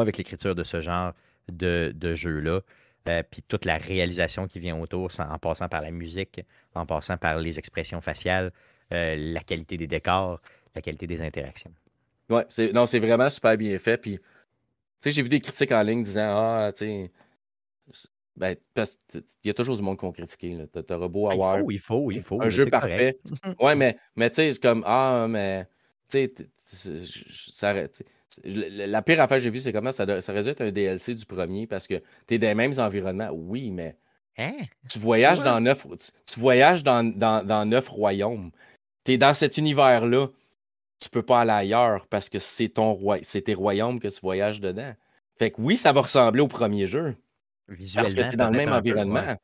Avec 0.00 0.18
l'écriture 0.18 0.54
de 0.54 0.64
ce 0.64 0.80
genre 0.80 1.12
de, 1.48 2.14
jeu-là. 2.14 2.60
Euh, 3.06 3.22
puis 3.28 3.42
toute 3.42 3.66
la 3.66 3.76
réalisation 3.76 4.46
qui 4.46 4.60
vient 4.60 4.78
autour, 4.78 5.10
en 5.18 5.38
passant 5.38 5.68
par 5.68 5.82
la 5.82 5.90
musique, 5.90 6.40
en 6.74 6.86
passant 6.86 7.18
par 7.18 7.38
les 7.38 7.58
expressions 7.58 8.00
faciales, 8.00 8.50
euh, 8.94 9.14
la 9.18 9.40
qualité 9.40 9.76
des 9.76 9.86
décors, 9.86 10.40
la 10.74 10.80
qualité 10.80 11.06
des 11.06 11.20
interactions. 11.20 11.72
Ouais, 12.30 12.46
non, 12.72 12.86
c'est 12.86 13.00
vraiment 13.00 13.28
super 13.28 13.58
bien 13.58 13.78
fait. 13.78 13.98
Puis, 13.98 14.16
tu 14.16 14.24
sais, 15.00 15.10
j'ai 15.10 15.20
vu 15.20 15.28
des 15.28 15.40
critiques 15.40 15.72
en 15.72 15.82
ligne 15.82 16.02
disant 16.02 16.34
Ah, 16.34 16.72
tu 16.72 17.10
sais, 17.92 18.06
Ben, 18.36 18.56
parce 18.74 18.98
il 19.14 19.22
y 19.44 19.50
a 19.50 19.54
toujours 19.54 19.76
du 19.76 19.82
monde 19.82 19.96
qui 19.98 20.04
vont 20.04 20.12
critiquer. 20.12 20.58
Tu 20.72 20.92
auras 20.92 21.08
beau 21.08 21.30
il 21.30 21.34
avoir 21.34 21.58
faut, 21.58 21.70
il 21.70 21.78
faut, 21.78 22.10
il 22.10 22.20
faut. 22.20 22.42
un 22.42 22.50
jeu 22.50 22.66
parfait. 22.66 23.18
ouais, 23.60 23.76
mais, 23.76 23.96
mais 24.16 24.28
tu 24.30 24.36
sais, 24.36 24.52
c'est 24.52 24.60
comme 24.62 24.82
Ah, 24.86 25.26
mais 25.28 25.66
tu 26.08 26.28
sais, 27.68 27.94
la 28.42 29.02
pire 29.02 29.20
affaire 29.20 29.36
que 29.36 29.42
j'ai 29.42 29.50
vue, 29.50 29.60
c'est 29.60 29.72
comment 29.72 29.92
ça, 29.92 30.20
ça 30.20 30.32
résulte 30.32 30.60
un 30.60 30.72
DLC 30.72 31.14
du 31.14 31.24
premier 31.26 31.66
parce 31.66 31.86
que 31.86 32.02
tu 32.26 32.34
es 32.34 32.38
dans 32.38 32.48
les 32.48 32.54
mêmes 32.54 32.78
environnements. 32.78 33.30
Oui, 33.32 33.70
mais 33.70 33.96
hein? 34.38 34.54
tu 34.88 34.98
voyages 34.98 35.42
dans 35.42 35.60
neuf, 35.60 35.86
tu, 36.26 36.40
voyages 36.40 36.82
dans, 36.82 37.04
dans, 37.04 37.46
dans 37.46 37.64
neuf 37.64 37.88
royaumes. 37.88 38.50
Tu 39.04 39.12
es 39.12 39.18
dans 39.18 39.34
cet 39.34 39.58
univers-là. 39.58 40.28
Tu 41.00 41.10
peux 41.10 41.22
pas 41.22 41.40
aller 41.40 41.50
ailleurs 41.52 42.06
parce 42.08 42.28
que 42.28 42.38
c'est 42.38 42.68
ton 42.68 42.92
roi, 42.92 43.18
c'est 43.22 43.42
tes 43.42 43.54
royaumes 43.54 44.00
que 44.00 44.08
tu 44.08 44.20
voyages 44.20 44.60
dedans. 44.60 44.94
Fait 45.38 45.50
que 45.50 45.60
oui, 45.60 45.76
ça 45.76 45.92
va 45.92 46.02
ressembler 46.02 46.40
au 46.40 46.48
premier 46.48 46.86
jeu. 46.86 47.16
Visuellement. 47.68 48.04
Parce 48.04 48.14
que 48.14 48.28
tu 48.28 48.34
es 48.34 48.36
dans 48.36 48.50
le 48.50 48.56
même 48.56 48.72
environnement. 48.72 49.36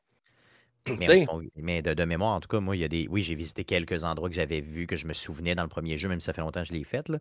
Mais, 1.56 1.82
de, 1.82 2.04
mémoire, 2.04 2.32
en 2.32 2.40
tout 2.40 2.48
cas, 2.48 2.60
moi, 2.60 2.76
il 2.76 2.80
y 2.80 2.84
a 2.84 2.88
des. 2.88 3.06
Oui, 3.10 3.22
j'ai 3.22 3.34
visité 3.34 3.64
quelques 3.64 4.04
endroits 4.04 4.28
que 4.28 4.34
j'avais 4.34 4.60
vus, 4.60 4.86
que 4.86 4.96
je 4.96 5.06
me 5.06 5.12
souvenais 5.12 5.54
dans 5.54 5.62
le 5.62 5.68
premier 5.68 5.98
jeu, 5.98 6.08
même 6.08 6.20
si 6.20 6.26
ça 6.26 6.32
fait 6.32 6.40
longtemps 6.40 6.62
que 6.62 6.68
je 6.68 6.72
l'ai 6.72 6.84
fait. 6.84 7.08
Là. 7.08 7.18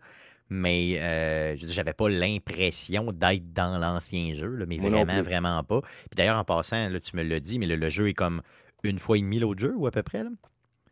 Mais 0.50 0.98
euh, 1.00 1.56
j'avais 1.58 1.94
pas 1.94 2.10
l'impression 2.10 3.12
d'être 3.12 3.54
dans 3.54 3.78
l'ancien 3.78 4.34
jeu, 4.34 4.66
mais 4.68 4.78
vraiment, 4.78 5.22
vraiment 5.22 5.64
pas. 5.64 5.82
Puis 5.82 6.16
d'ailleurs, 6.16 6.38
en 6.38 6.44
passant, 6.44 6.90
là, 6.90 7.00
tu 7.00 7.16
me 7.16 7.24
l'as 7.24 7.40
dit, 7.40 7.60
mais 7.60 7.68
le, 7.68 7.90
jeu 7.90 8.08
est 8.08 8.14
comme 8.14 8.42
une 8.84 8.98
fois 8.98 9.18
et 9.18 9.22
demi 9.22 9.40
l'autre 9.40 9.60
jeu, 9.60 9.74
ou 9.76 9.88
à 9.88 9.92
peu 9.92 10.04
près. 10.04 10.24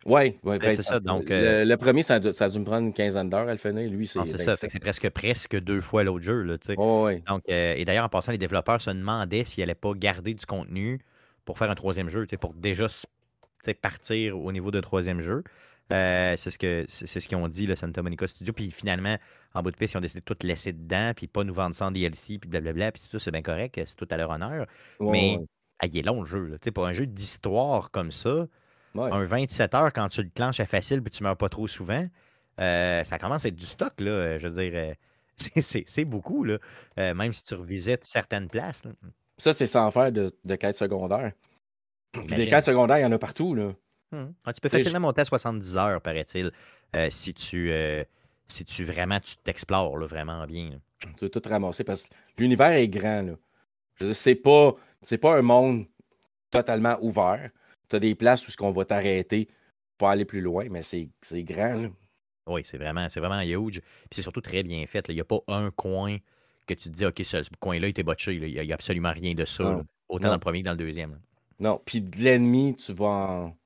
Oui, 0.07 0.37
ouais, 0.43 0.59
c'est 0.61 0.81
ça. 0.81 0.99
Donc, 1.01 1.29
euh 1.29 1.65
le, 1.65 1.77
premier, 1.77 2.01
ça 2.01 2.15
a, 2.15 2.19
dû, 2.19 2.59
me 2.59 2.63
prendre 2.63 2.87
une 2.87 2.93
quinzaine 2.93 3.29
d'heures 3.29 3.47
à 3.47 3.51
le 3.51 3.57
finir. 3.57 3.89
Lui, 3.91 4.07
c'est. 4.07 4.25
c'est 4.25 4.37
ça. 4.37 4.55
c'est 4.55 4.79
presque, 4.79 5.09
presque 5.09 5.59
deux 5.59 5.81
fois 5.81 6.03
l'autre 6.03 6.23
jeu. 6.23 6.43
Là, 6.43 6.55
Donc, 7.27 7.43
euh, 7.49 7.73
et 7.75 7.83
d'ailleurs, 7.83 8.05
en 8.05 8.09
passant, 8.09 8.31
les 8.31 8.37
développeurs 8.37 8.81
se 8.81 8.89
demandaient 8.89 9.43
s'ils 9.43 9.61
n'allaient 9.61 9.75
pas 9.75 9.91
garder 9.93 10.33
du 10.33 10.45
contenu 10.45 11.01
pour 11.43 11.57
faire 11.57 11.69
un 11.69 11.75
troisième 11.75 12.09
jeu, 12.09 12.25
pour 12.39 12.53
déjà 12.53 12.87
partir 13.81 14.39
au 14.39 14.51
niveau 14.53 14.71
d'un 14.71 14.81
troisième 14.81 15.19
jeu. 15.19 15.43
Euh, 15.91 16.35
c'est 16.35 16.51
ce 16.51 16.57
que 16.57 16.85
c'est 16.87 17.07
ce 17.07 17.27
qu'ils 17.27 17.37
ont 17.37 17.47
dit, 17.47 17.65
le 17.65 17.75
Santa 17.75 18.01
Monica 18.01 18.27
Studio. 18.27 18.53
Puis 18.53 18.71
finalement, 18.71 19.17
en 19.53 19.61
bout 19.61 19.71
de 19.71 19.77
piste, 19.77 19.93
ils 19.93 19.97
ont 19.97 20.01
décidé 20.01 20.21
de 20.21 20.25
tout 20.25 20.37
laisser 20.45 20.71
dedans, 20.71 21.11
puis 21.15 21.27
pas 21.27 21.43
nous 21.43 21.53
vendre 21.53 21.75
ça 21.75 21.85
en 21.85 21.91
DLC, 21.91 22.39
puis 22.39 22.49
blablabla, 22.49 22.91
puis 22.91 23.03
tout, 23.09 23.19
c'est 23.19 23.31
bien 23.31 23.41
correct, 23.41 23.79
c'est 23.85 23.95
tout 23.95 24.07
à 24.09 24.17
leur 24.17 24.29
honneur. 24.29 24.67
mais 24.99 25.37
ah, 25.79 25.85
il 25.87 25.97
est 25.97 26.01
long 26.01 26.21
le 26.21 26.25
jeu. 26.25 26.45
Là. 26.45 26.57
Pour 26.73 26.87
un 26.87 26.93
jeu 26.93 27.05
d'histoire 27.05 27.91
comme 27.91 28.11
ça, 28.11 28.47
un 28.97 29.23
27 29.23 29.73
heures 29.73 29.93
quand 29.93 30.09
tu 30.09 30.23
le 30.23 30.29
clenches 30.29 30.59
à 30.59 30.65
facile 30.65 31.01
puis 31.01 31.11
tu 31.11 31.23
meurs 31.23 31.37
pas 31.37 31.49
trop 31.49 31.67
souvent, 31.67 32.07
euh, 32.59 33.03
ça 33.03 33.17
commence 33.17 33.45
à 33.45 33.49
être 33.49 33.55
du 33.55 33.65
stock. 33.65 33.93
Là, 33.99 34.37
je 34.37 34.47
veux 34.47 34.63
dire, 34.63 34.71
euh, 34.75 34.93
c'est 35.61 36.05
beaucoup, 36.05 36.43
là, 36.43 36.57
même 36.97 37.33
si 37.33 37.43
tu 37.43 37.55
revisites 37.55 38.05
certaines 38.05 38.49
places. 38.49 38.83
Ça, 39.37 39.53
c'est 39.53 39.67
sans 39.67 39.91
faire 39.91 40.11
de, 40.11 40.31
de 40.45 40.55
quêtes 40.55 40.75
secondaires. 40.75 41.31
Des 42.27 42.47
quêtes 42.47 42.63
secondaires, 42.63 42.97
il 42.97 43.03
y 43.03 43.05
en 43.05 43.11
a 43.11 43.19
partout. 43.19 43.53
Là. 43.53 43.73
Hum. 44.13 44.33
Ah, 44.45 44.53
tu 44.53 44.61
peux 44.61 44.69
facilement 44.69 45.01
monter 45.01 45.21
à 45.21 45.25
70 45.25 45.77
heures, 45.77 46.01
paraît-il, 46.01 46.51
euh, 46.95 47.09
si 47.11 47.33
tu 47.33 47.71
euh, 47.71 48.03
si 48.47 48.63
tu 48.63 48.83
vraiment 48.83 49.19
tu 49.19 49.35
t'explores 49.37 49.99
vraiment 49.99 50.45
bien. 50.45 50.71
Tu 50.99 51.25
veux 51.25 51.29
tout 51.29 51.41
ramasser 51.47 51.83
parce 51.83 52.07
que 52.07 52.13
l'univers 52.37 52.71
est 52.71 52.87
grand. 52.87 53.21
Là. 53.21 54.13
c'est 54.13 54.35
pas, 54.35 54.75
pas 55.21 55.37
un 55.37 55.41
monde 55.41 55.85
totalement 56.49 56.97
ouvert. 57.01 57.49
Tu 57.89 57.95
as 57.95 57.99
des 57.99 58.15
places 58.15 58.47
où 58.47 58.51
ce 58.51 58.57
qu'on 58.57 58.71
va 58.71 58.85
t'arrêter 58.85 59.47
pour 59.97 60.09
aller 60.09 60.25
plus 60.25 60.41
loin, 60.41 60.67
mais 60.69 60.81
c'est, 60.81 61.09
grand. 61.43 61.89
Oui, 62.47 62.61
c'est 62.63 62.77
vraiment, 62.77 63.07
c'est 63.09 63.19
vraiment 63.19 63.41
huge. 63.41 63.81
Puis 63.81 64.09
c'est 64.11 64.21
surtout 64.21 64.41
très 64.41 64.63
bien 64.63 64.85
fait. 64.85 65.05
Il 65.09 65.15
n'y 65.15 65.21
a 65.21 65.25
pas 65.25 65.39
un 65.47 65.71
coin 65.71 66.17
que 66.65 66.73
tu 66.73 66.89
te 66.89 66.95
dis, 66.95 67.05
OK, 67.05 67.19
ce, 67.23 67.43
coin-là, 67.59 67.87
il 67.87 67.91
était 67.91 68.03
botché. 68.03 68.35
Il 68.35 68.61
n'y 68.61 68.71
a, 68.71 68.75
absolument 68.75 69.11
rien 69.11 69.33
de 69.33 69.45
ça. 69.45 69.81
autant 70.09 70.27
dans 70.27 70.33
le 70.33 70.39
premier 70.39 70.61
que 70.61 70.65
dans 70.65 70.71
le 70.71 70.77
deuxième. 70.77 71.19
Non, 71.59 71.81
puis 71.83 72.01
de 72.01 72.17
l'ennemi, 72.17 72.75
tu 72.75 72.93
vas 72.93 73.05
en... 73.05 73.57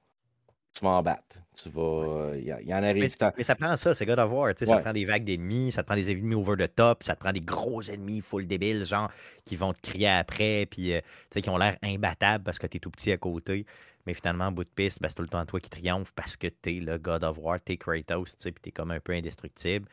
tu 0.74 0.86
vas 0.86 0.92
en 0.92 1.04
battre. 1.04 1.38
Tu 1.62 1.70
vas. 1.70 2.32
Il 2.36 2.44
y, 2.44 2.74
en 2.74 2.84
arrive. 2.84 3.04
Mais, 3.04 3.32
mais, 3.38 3.44
ça 3.44 3.56
prend 3.56 3.76
ça, 3.76 3.94
c'est 3.94 4.06
God 4.06 4.20
of 4.20 4.32
War. 4.32 4.54
Ça 4.58 4.78
prend 4.78 4.94
des 4.94 5.06
vagues 5.06 5.26
d'ennemis, 5.26 5.72
ça 5.72 5.84
te 5.84 5.88
prend 5.88 5.96
des 5.96 6.10
ennemis 6.10 6.36
over 6.36 6.56
the 6.56 6.74
top, 6.74 7.04
ça 7.04 7.16
te 7.16 7.20
prend 7.20 7.34
des 7.34 7.42
gros 7.42 7.82
ennemis 7.84 8.22
full 8.22 8.48
débiles, 8.48 8.86
genre, 8.86 9.12
qui 9.46 9.58
vont 9.58 9.74
te 9.74 9.82
crier 9.82 10.08
après, 10.08 10.66
puis 10.70 10.94
euh, 10.94 11.02
qui 11.34 11.50
ont 11.50 11.58
l'air 11.58 11.78
imbattables 11.84 12.44
parce 12.44 12.58
que 12.58 12.68
tu 12.68 12.78
es 12.78 12.80
tout 12.80 12.92
petit 12.92 13.12
à 13.12 13.18
côté. 13.18 13.66
Mais 14.08 14.14
finalement, 14.14 14.46
en 14.46 14.52
bout 14.52 14.64
de 14.64 14.70
piste, 14.70 15.02
ben, 15.02 15.10
c'est 15.10 15.16
tout 15.16 15.22
le 15.22 15.28
temps 15.28 15.46
toi 15.46 15.60
qui 15.60 15.70
triomphe 15.70 16.12
parce 16.14 16.36
que 16.38 16.48
tu 16.48 16.78
es 16.78 16.80
le 16.80 16.98
God 16.98 17.24
of 17.24 17.38
War, 17.40 17.60
tu 17.64 17.74
es 17.74 17.78
Kratos, 17.78 18.36
puis 18.36 18.54
tu 18.62 18.70
es 18.70 18.72
comme 18.72 18.92
un 18.92 19.00
peu 19.00 19.14
indestructible. 19.14 19.88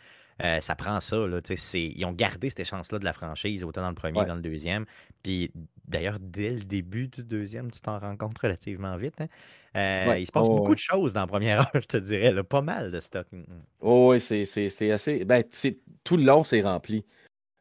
Euh, 0.45 0.61
ça 0.61 0.77
prend 0.77 1.01
ça. 1.01 1.17
Là, 1.27 1.41
ils 1.75 2.05
ont 2.05 2.13
gardé 2.13 2.49
cette 2.49 2.65
chance-là 2.65 2.99
de 2.99 3.05
la 3.05 3.13
franchise, 3.13 3.65
autant 3.65 3.83
dans 3.83 3.89
le 3.89 3.95
premier 3.95 4.21
que 4.21 4.29
dans 4.29 4.37
le 4.37 4.41
deuxième. 4.41 4.87
Puis 5.23 5.51
d'ailleurs, 5.89 6.19
dès 6.21 6.51
le 6.51 6.61
début 6.61 7.09
du 7.09 7.25
deuxième, 7.25 7.71
tu 7.71 7.81
t'en 7.81 7.99
rends 7.99 8.17
compte 8.17 8.39
relativement 8.39 8.97
vite. 8.97 9.21
Hein. 9.21 9.29
Euh, 9.77 10.19
il 10.19 10.27
se 10.27 10.33
passe 10.33 10.49
beaucoup 10.49 10.75
de 10.75 10.81
choses 10.81 11.13
dans 11.13 11.23
la 11.23 11.27
première 11.27 11.61
heure, 11.61 11.71
je 11.75 11.87
te 11.87 11.97
dirais. 11.97 12.43
pas 12.45 12.63
mal 12.63 12.91
de 12.91 13.01
stock. 13.01 13.27
Mm, 13.33 13.39
mm. 13.39 13.63
oui, 13.83 14.21
c'est 14.21 14.91
assez. 14.91 15.25
Ben, 15.25 15.43
tout 16.05 16.17
le 16.17 16.25
long, 16.25 16.45
c'est 16.45 16.61
rempli. 16.61 17.05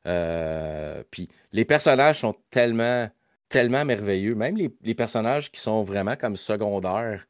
Euh, 0.05 1.03
puis 1.11 1.29
les 1.51 1.65
personnages 1.65 2.19
sont 2.19 2.35
tellement, 2.49 3.09
tellement 3.49 3.83
merveilleux. 3.83 4.35
Même 4.35 4.57
les, 4.57 4.95
personnages 4.95 5.51
qui 5.51 5.59
sont 5.59 5.83
vraiment 5.83 6.15
comme 6.15 6.35
secondaires, 6.35 7.27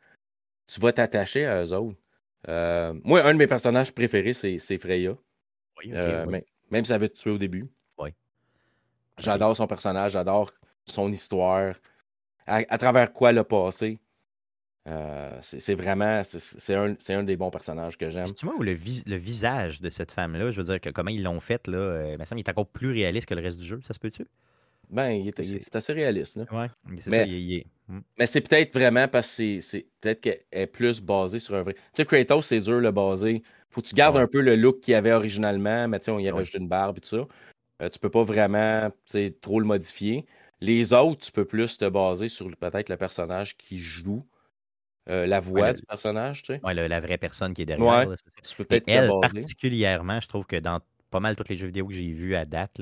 tu 0.68 0.80
vas 0.80 0.92
t'attacher 0.92 1.46
à 1.46 1.64
eux 1.64 1.74
autres. 1.74 1.98
moi, 3.04 3.24
un 3.24 3.34
de 3.34 3.40
mes 3.40 3.48
personnages 3.48 3.94
préférés, 3.94 4.34
c'est 4.34 4.78
Freya. 4.78 5.16
Euh, 5.86 6.26
mais, 6.28 6.46
même 6.72 6.84
si 6.84 6.90
ça 6.90 6.98
veut 6.98 7.10
te 7.10 7.18
tuer 7.18 7.32
au 7.32 7.38
début. 7.38 7.70
Oui. 7.98 8.10
J'adore 9.18 9.56
son 9.56 9.68
personnage, 9.68 10.14
j'adore 10.14 10.52
son 10.90 11.12
histoire, 11.12 11.76
à, 12.46 12.78
travers 12.78 13.12
quoi 13.14 13.32
le 13.32 13.44
passé. 13.44 14.00
Euh, 14.88 15.38
c'est 15.42 15.76
vraiment, 15.76 16.22
c'est 16.24 16.76
un, 16.76 16.96
un, 17.10 17.24
des 17.24 17.36
bons 17.36 17.50
personnages 17.50 17.98
que 17.98 18.10
j'aime. 18.10 18.32
Tu 18.34 18.46
vois, 18.46 18.56
le, 18.60 18.72
le 18.72 19.16
visage 19.18 19.82
de 19.82 19.90
cette 19.90 20.12
femme-là, 20.12 20.52
je 20.52 20.62
veux 20.62 20.64
dire, 20.64 20.80
que 20.80 20.90
comment 20.90 21.12
ils 21.12 21.24
l'ont 21.24 21.42
fait, 21.42 21.68
là, 21.68 21.78
euh, 21.78 22.18
il 22.18 22.36
me 22.36 22.40
est 22.40 22.50
encore 22.50 22.68
plus 22.68 22.92
réaliste 22.92 23.28
que 23.28 23.34
le 23.34 23.42
reste 23.42 23.60
du 23.60 23.66
jeu, 23.66 23.82
ça 23.86 23.94
se 23.94 24.00
peut-tu? 24.00 24.26
Ben, 24.90 25.10
il 25.10 25.28
est, 25.28 25.76
assez 25.76 25.92
réaliste. 25.92 26.40
Oui, 26.50 26.68
c'est 27.02 27.12
ça, 27.12 27.24
il, 27.26 27.56
est. 27.56 27.66
Hmm. 27.90 28.00
Mais 28.18 28.26
c'est 28.26 28.40
peut-être 28.40 28.74
vraiment 28.74 29.10
parce 29.10 29.36
que 29.36 29.60
c'est 29.60 29.88
peut-être 30.00 30.22
qu'elle 30.22 30.44
est 30.54 30.68
plus 30.68 31.02
basée 31.02 31.40
sur 31.40 31.56
un 31.56 31.64
vrai. 31.64 31.74
Tu 31.74 31.82
sais, 31.92 32.06
Kratos, 32.06 32.46
c'est 32.46 32.62
dur 32.62 32.80
le 32.80 32.92
baser 32.92 33.44
faut 33.78 33.82
que 33.82 33.88
tu 33.88 33.96
gardes 33.96 34.18
un 34.18 34.28
peu 34.28 34.42
le 34.42 34.56
look 34.56 34.80
qu'il 34.80 34.94
y 34.94 34.96
avait 34.96 35.12
originalement, 35.12 35.88
mais 35.88 36.00
tu 36.00 36.06
sais, 36.06 36.12
on 36.12 36.18
y 36.18 36.28
avait 36.28 36.40
ajouté 36.40 36.58
une 36.58 36.68
barbe 36.68 36.98
et 36.98 37.02
tout 37.02 37.10
ça. 37.10 37.28
Euh, 37.84 37.90
tu 37.90 38.00
peux 38.00 38.10
pas 38.10 38.24
vraiment 38.24 38.90
trop 39.42 39.60
le 39.60 39.66
modifier. 39.68 40.26
Les 40.60 40.94
autres, 40.94 41.26
tu 41.26 41.32
peux 41.32 41.46
plus 41.46 41.78
te 41.78 41.86
baser 41.86 42.28
sur 42.30 42.50
peut-être 42.58 42.90
le 42.90 42.98
personnage 42.98 43.58
qui 43.58 43.78
joue. 43.78 44.26
Euh, 45.10 45.26
la 45.26 45.40
voix 45.40 45.72
du 45.72 45.84
personnage, 45.84 46.42
tu 46.44 46.54
sais. 46.54 46.62
Oui, 46.64 46.74
la 46.74 47.00
vraie 47.00 47.18
personne 47.18 47.54
qui 47.54 47.62
est 47.62 47.66
derrière. 47.66 48.10
tu 48.44 48.56
peux 48.58 48.66
peut-être 48.66 48.90
elle, 48.90 49.10
particulièrement, 49.22 50.20
je 50.20 50.28
trouve 50.28 50.46
que 50.46 50.58
dans 50.58 50.82
pas 51.10 51.22
mal 51.22 51.36
tous 51.38 51.48
les 51.48 51.56
jeux 51.56 51.68
vidéo 51.68 51.88
que 51.88 51.94
j'ai 51.94 52.12
vus 52.12 52.36
à 52.36 52.44
date, 52.44 52.82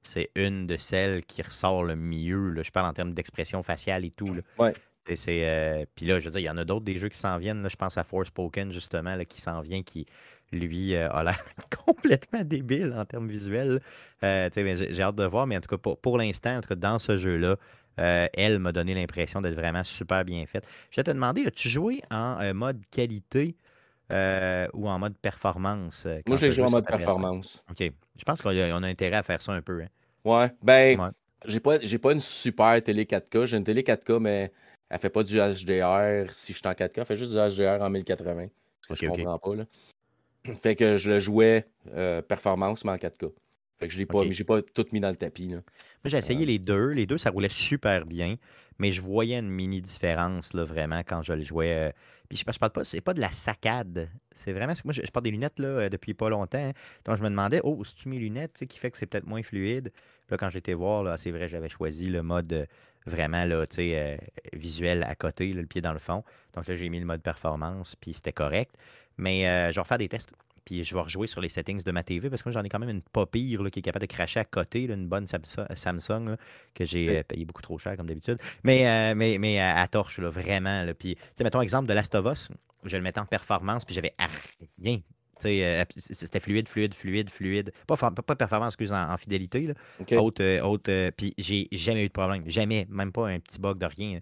c'est 0.00 0.30
une 0.34 0.66
de 0.66 0.76
celles 0.76 1.24
qui 1.24 1.42
ressort 1.42 1.84
le 1.84 1.96
mieux. 1.96 2.50
Là. 2.50 2.62
Je 2.62 2.70
parle 2.70 2.86
en 2.86 2.92
termes 2.92 3.12
d'expression 3.12 3.62
faciale 3.62 4.04
et 4.04 4.10
tout. 4.10 4.32
Là. 4.32 4.42
Ouais. 4.58 4.72
c'est, 5.14 5.46
euh, 5.46 5.84
Puis 5.94 6.06
là, 6.06 6.18
je 6.18 6.26
veux 6.26 6.30
dire, 6.30 6.40
il 6.40 6.44
y 6.44 6.50
en 6.50 6.56
a 6.56 6.64
d'autres 6.64 6.84
des 6.84 6.96
jeux 6.96 7.08
qui 7.08 7.18
s'en 7.18 7.36
viennent. 7.38 7.68
Je 7.68 7.76
pense 7.76 7.98
à 7.98 8.04
Forspoken, 8.04 8.72
justement, 8.72 9.14
là, 9.16 9.24
qui 9.24 9.40
s'en 9.40 9.60
vient, 9.60 9.82
qui, 9.82 10.06
lui, 10.52 10.94
euh, 10.94 11.10
a 11.10 11.24
l'air 11.24 11.42
complètement 11.84 12.44
débile 12.44 12.94
en 12.96 13.04
termes 13.04 13.28
visuels. 13.28 13.80
Euh, 14.22 14.48
j'ai 14.54 15.02
hâte 15.02 15.16
de 15.16 15.24
voir, 15.24 15.46
mais 15.46 15.56
en 15.56 15.60
tout 15.60 15.76
cas, 15.76 15.94
pour, 15.94 16.18
l'instant, 16.18 16.56
en 16.56 16.60
tout 16.60 16.68
cas, 16.68 16.74
dans 16.74 16.98
ce 16.98 17.16
jeu-là, 17.16 17.56
euh, 17.98 18.26
elle 18.34 18.58
m'a 18.58 18.72
donné 18.72 18.94
l'impression 18.94 19.40
d'être 19.40 19.54
vraiment 19.54 19.84
super 19.84 20.24
bien 20.24 20.44
faite. 20.46 20.66
Je 20.90 21.00
vais 21.00 21.04
te 21.04 21.10
demander, 21.10 21.46
as-tu 21.46 21.68
joué 21.68 22.02
en 22.10 22.38
mode 22.54 22.82
qualité 22.90 23.56
ou 24.10 24.88
en 24.88 24.98
mode 24.98 25.16
performance? 25.18 26.06
Moi, 26.26 26.36
j'ai 26.36 26.50
joué 26.50 26.64
en 26.64 26.70
mode 26.70 26.86
performance. 26.86 27.64
OK. 27.70 27.90
Je 28.18 28.24
pense 28.24 28.42
qu'on 28.42 28.50
a, 28.50 28.86
intérêt 28.86 29.16
à 29.16 29.22
faire 29.22 29.42
ça 29.42 29.52
un 29.52 29.62
peu. 29.62 29.82
Hein. 29.82 29.88
Ouais. 30.24 30.50
Ben, 30.62 31.12
j'ai 31.44 31.60
pas, 31.60 31.78
pas 31.78 32.12
une 32.12 32.20
super 32.20 32.82
télé 32.82 33.04
4K. 33.04 33.46
J'ai 33.46 33.56
une 33.56 33.64
télé 33.64 33.82
4K, 33.82 34.18
mais 34.18 34.52
elle 34.88 34.98
fait 34.98 35.10
pas 35.10 35.22
du 35.22 35.36
HDR 35.36 36.32
si 36.32 36.52
je 36.52 36.58
suis 36.58 36.68
en 36.68 36.72
4K. 36.72 36.92
Elle 36.96 37.04
fait 37.04 37.16
juste 37.16 37.32
du 37.32 37.38
HDR 37.38 37.82
en 37.82 37.90
1080. 37.90 38.48
Ce 38.82 38.88
que 38.88 38.94
je 38.94 39.06
comprends 39.06 39.38
pas. 39.38 39.54
Là. 39.54 39.64
Fait 40.54 40.76
que 40.76 40.96
je 40.96 41.10
le 41.10 41.20
jouais 41.20 41.66
euh, 41.94 42.22
performance, 42.22 42.84
mais 42.84 42.92
en 42.92 42.96
4K. 42.96 43.32
Fait 43.78 43.88
que 43.88 43.92
je 43.92 43.98
l'ai 43.98 44.06
pas, 44.06 44.22
j'ai 44.30 44.44
pas 44.44 44.62
tout 44.62 44.86
mis 44.92 45.00
dans 45.00 45.10
le 45.10 45.16
tapis. 45.16 45.48
Là. 45.48 45.56
Moi, 45.56 45.62
j'ai 46.06 46.16
essayé 46.16 46.44
euh. 46.44 46.46
les 46.46 46.58
deux. 46.58 46.88
Les 46.88 47.04
deux, 47.04 47.18
ça 47.18 47.30
roulait 47.30 47.50
super 47.50 48.06
bien. 48.06 48.36
Mais 48.78 48.92
je 48.92 49.00
voyais 49.00 49.38
une 49.38 49.48
mini 49.50 49.80
différence, 49.80 50.52
là, 50.54 50.64
vraiment, 50.64 51.00
quand 51.00 51.22
je 51.22 51.32
le 51.32 51.42
jouais. 51.42 51.74
Euh, 51.74 51.92
puis 52.28 52.38
je, 52.38 52.44
je 52.50 52.58
parle 52.58 52.72
pas, 52.72 52.84
c'est 52.84 53.00
pas 53.00 53.14
de 53.14 53.20
la 53.20 53.30
saccade. 53.30 54.08
C'est 54.32 54.52
vraiment. 54.52 54.72
Moi, 54.84 54.94
je, 54.94 55.02
porte 55.12 55.24
des 55.24 55.30
lunettes 55.30 55.58
là, 55.58 55.88
depuis 55.90 56.14
pas 56.14 56.30
longtemps. 56.30 56.58
Hein. 56.58 56.72
Donc, 57.04 57.16
je 57.18 57.22
me 57.22 57.28
demandais, 57.28 57.60
oh, 57.64 57.84
si 57.84 57.94
tu 57.96 58.08
mes 58.08 58.18
lunettes, 58.18 58.64
qui 58.66 58.78
fait 58.78 58.90
que 58.90 58.96
c'est 58.96 59.06
peut-être 59.06 59.26
moins 59.26 59.42
fluide? 59.42 59.90
Puis 59.92 60.32
là, 60.32 60.36
quand 60.38 60.50
j'étais 60.50 60.74
voir, 60.74 61.02
là, 61.02 61.16
c'est 61.16 61.30
vrai, 61.30 61.46
j'avais 61.46 61.68
choisi 61.68 62.06
le 62.06 62.22
mode 62.22 62.66
vraiment 63.06 63.44
là, 63.44 63.64
visuel 64.52 65.04
à 65.04 65.14
côté, 65.14 65.52
le 65.52 65.66
pied 65.66 65.80
dans 65.80 65.92
le 65.92 65.98
fond. 65.98 66.24
Donc 66.54 66.66
là, 66.66 66.74
j'ai 66.74 66.88
mis 66.88 66.98
le 66.98 67.06
mode 67.06 67.22
performance, 67.22 67.96
puis 67.96 68.12
c'était 68.12 68.32
correct. 68.32 68.74
Mais 69.18 69.70
je 69.70 69.74
vais 69.74 69.80
refaire 69.80 69.98
des 69.98 70.08
tests 70.08 70.32
puis 70.64 70.82
je 70.82 70.94
vais 70.94 71.00
rejouer 71.00 71.28
sur 71.28 71.40
les 71.40 71.48
settings 71.48 71.80
de 71.80 71.92
ma 71.92 72.02
TV 72.02 72.28
parce 72.28 72.42
que 72.42 72.50
j'en 72.50 72.64
ai 72.64 72.68
quand 72.68 72.80
même 72.80 72.88
une 72.88 73.00
pas 73.00 73.24
pire 73.24 73.60
qui 73.70 73.78
est 73.78 73.82
capable 73.82 74.04
de 74.04 74.12
cracher 74.12 74.40
à 74.40 74.44
côté, 74.44 74.82
une 74.82 75.06
bonne 75.06 75.24
Samsung 75.24 76.34
que 76.74 76.84
j'ai 76.84 77.22
payé 77.22 77.44
beaucoup 77.44 77.62
trop 77.62 77.78
cher 77.78 77.96
comme 77.96 78.08
d'habitude. 78.08 78.38
Mais, 78.64 79.14
mais, 79.14 79.38
mais 79.38 79.60
à, 79.60 79.86
torche, 79.86 80.18
vraiment. 80.18 80.84
Puis, 80.98 81.16
mettons 81.40 81.60
exemple 81.60 81.88
de 81.88 81.94
Last 81.94 82.16
of 82.16 82.26
Us, 82.26 82.48
je 82.84 82.96
le 82.96 83.02
mettais 83.04 83.20
en 83.20 83.26
performance, 83.26 83.84
puis 83.84 83.94
j'avais 83.94 84.16
rien 84.82 84.98
euh, 85.44 85.84
c'était 85.96 86.40
fluide, 86.40 86.68
fluide, 86.68 86.94
fluide, 86.94 87.30
fluide. 87.30 87.72
Pas, 87.86 87.96
pas 87.96 88.36
performance, 88.36 88.68
excuse, 88.68 88.92
en, 88.92 89.16
fidélité. 89.16 89.66
Là. 89.66 89.74
Haute, 90.18 90.40
euh, 90.40 90.60
haute, 90.62 90.88
euh, 90.88 91.10
puis 91.14 91.34
j'ai 91.38 91.68
jamais 91.72 92.04
eu 92.04 92.08
de 92.08 92.12
problème. 92.12 92.42
Jamais, 92.46 92.86
même 92.88 93.12
pas 93.12 93.28
un 93.28 93.38
petit 93.38 93.58
bug 93.58 93.78
de 93.78 93.86
rien. 93.86 94.20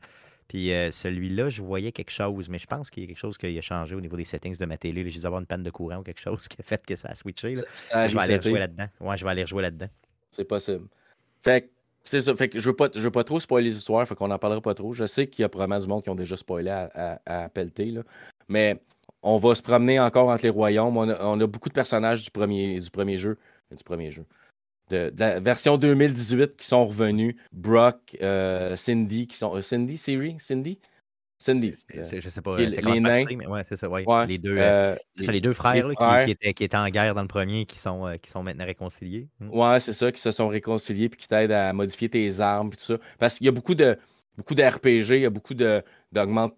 Puis 0.48 0.68
celui-là, 0.90 1.48
je 1.48 1.62
voyais 1.62 1.92
quelque 1.92 2.10
chose, 2.10 2.48
mais 2.48 2.58
je 2.58 2.66
pense 2.66 2.90
qu'il 2.90 3.02
y 3.02 3.06
a 3.06 3.08
quelque 3.08 3.18
chose 3.18 3.38
qui 3.38 3.46
a 3.46 3.60
changé 3.60 3.94
au 3.94 4.00
niveau 4.00 4.16
des 4.16 4.24
settings 4.24 4.56
de 4.56 4.66
ma 4.66 4.76
télé. 4.76 5.08
J'ai 5.10 5.20
dû 5.20 5.26
avoir 5.26 5.40
une 5.40 5.46
panne 5.46 5.62
de 5.62 5.70
courant 5.70 5.98
ou 5.98 6.02
quelque 6.02 6.20
chose 6.20 6.48
qui 6.48 6.56
a 6.60 6.62
fait 6.62 6.84
que 6.84 6.94
ça 6.96 7.08
a 7.08 7.14
switché. 7.14 7.54
je 7.54 8.14
vais 8.14 8.20
aller 8.20 8.36
rejouer 8.36 8.58
là-dedans. 8.58 8.86
Ouais, 9.00 9.16
je 9.16 9.24
vais 9.24 9.30
aller 9.30 9.42
rejouer 9.42 9.62
là-dedans. 9.62 9.88
C'est 10.30 10.44
possible. 10.44 10.86
Fait 11.42 11.70
c'est 12.04 12.20
ça. 12.20 12.36
Fait 12.36 12.50
que 12.50 12.60
je 12.60 12.68
veux 12.68 12.76
pas, 12.76 12.88
je 12.94 13.00
veux 13.00 13.10
pas 13.10 13.24
trop 13.24 13.40
spoiler 13.40 13.70
les 13.70 13.76
histoires, 13.76 14.06
fait 14.06 14.14
qu'on 14.14 14.28
n'en 14.28 14.38
parlera 14.38 14.60
pas 14.60 14.74
trop. 14.74 14.92
Je 14.92 15.06
sais 15.06 15.26
qu'il 15.26 15.42
y 15.42 15.44
a 15.44 15.48
probablement 15.48 15.80
du 15.80 15.88
monde 15.88 16.02
qui 16.02 16.10
ont 16.10 16.14
déjà 16.14 16.36
spoilé 16.36 16.70
à, 16.70 17.20
à, 17.24 17.48
pelleter, 17.48 17.86
là. 17.86 18.02
Mais 18.46 18.78
on 19.22 19.38
va 19.38 19.54
se 19.54 19.62
promener 19.62 19.98
encore 19.98 20.28
entre 20.28 20.44
les 20.44 20.50
royaumes. 20.50 20.96
On 20.98 21.40
a, 21.40 21.46
beaucoup 21.46 21.70
de 21.70 21.74
personnages 21.74 22.22
du 22.22 22.30
premier, 22.30 22.78
du 22.78 22.90
premier 22.90 23.16
jeu. 23.16 23.38
Du 23.74 23.82
premier 23.82 24.10
jeu. 24.10 24.26
De, 24.90 25.12
la 25.16 25.40
version 25.40 25.78
2018 25.78 26.56
qui 26.56 26.66
sont 26.66 26.86
revenus. 26.86 27.36
Brock, 27.52 28.16
euh, 28.22 28.76
Cindy, 28.76 29.26
qui 29.26 29.36
sont. 29.36 29.56
Euh, 29.56 29.62
Cindy, 29.62 29.96
Siri, 29.96 30.36
Cindy? 30.38 30.78
Cindy. 31.38 31.74
je 31.88 32.28
sais 32.28 32.40
pas. 32.40 32.56
Les, 32.58 32.70
les 32.70 33.00
nains. 33.00 33.24
mais 33.36 33.46
ouais, 33.46 33.64
c'est 33.68 33.76
ça, 33.76 33.88
ouais. 33.88 34.04
les, 34.26 34.38
deux, 34.38 34.56
euh, 34.58 34.96
les 35.18 35.40
deux 35.40 35.52
frères, 35.52 35.86
qui, 36.24 36.30
étaient, 36.30 36.54
qui, 36.54 36.64
étaient, 36.64 36.76
en 36.76 36.88
guerre 36.88 37.14
dans 37.14 37.22
le 37.22 37.28
premier 37.28 37.66
qui 37.66 37.76
sont, 37.76 38.16
qui 38.22 38.30
sont 38.30 38.42
maintenant 38.42 38.64
réconciliés. 38.64 39.28
Hmm. 39.40 39.50
Ouais, 39.50 39.80
c'est 39.80 39.92
ça, 39.92 40.10
qui 40.10 40.20
se 40.20 40.30
sont 40.30 40.48
réconciliés 40.48 41.08
puis 41.08 41.20
qui 41.20 41.28
t'aident 41.28 41.52
à 41.52 41.72
modifier 41.72 42.08
tes 42.08 42.40
armes 42.40 42.68
et 42.72 42.76
tout 42.76 42.84
ça. 42.84 42.98
Parce 43.18 43.36
qu'il 43.36 43.44
y 43.44 43.48
a 43.48 43.52
beaucoup 43.52 43.74
de 43.74 43.98
beaucoup 44.36 44.54
d'RPG, 44.54 45.10
il 45.10 45.20
y 45.20 45.26
a 45.26 45.30
beaucoup 45.30 45.54
de 45.54 45.82
d'augmente 46.12 46.54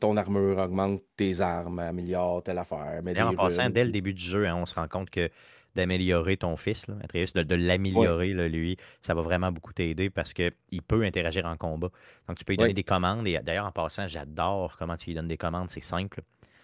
ton 0.00 0.16
armure, 0.16 0.58
augmente 0.58 1.02
tes 1.16 1.40
armes, 1.40 1.80
améliore 1.80 2.42
telle 2.42 2.58
affaire. 2.58 3.00
Mais 3.02 3.20
en 3.20 3.34
passant, 3.34 3.68
dès 3.70 3.84
le 3.84 3.90
début 3.90 4.14
du 4.14 4.22
jeu, 4.22 4.46
hein, 4.46 4.56
on 4.56 4.66
se 4.66 4.74
rend 4.74 4.88
compte 4.88 5.10
que 5.10 5.28
d'améliorer 5.74 6.36
ton 6.36 6.56
fils, 6.56 6.86
de, 6.88 7.54
l'améliorer, 7.54 8.32
lui, 8.48 8.76
ça 9.00 9.14
va 9.14 9.22
vraiment 9.22 9.52
beaucoup 9.52 9.72
t'aider 9.72 10.10
parce 10.10 10.32
qu'il 10.32 10.82
peut 10.86 11.04
interagir 11.04 11.46
en 11.46 11.56
combat. 11.56 11.90
Donc, 12.26 12.38
tu 12.38 12.44
peux 12.44 12.52
lui 12.52 12.58
donner 12.58 12.74
des 12.74 12.84
commandes. 12.84 13.26
Et 13.26 13.38
d'ailleurs, 13.42 13.66
en 13.66 13.72
passant, 13.72 14.08
j'adore 14.08 14.76
comment 14.76 14.96
tu 14.96 15.10
lui 15.10 15.14
donnes 15.14 15.28
des 15.28 15.36
commandes. 15.36 15.70
C'est 15.70 15.82
simple. 15.82 16.22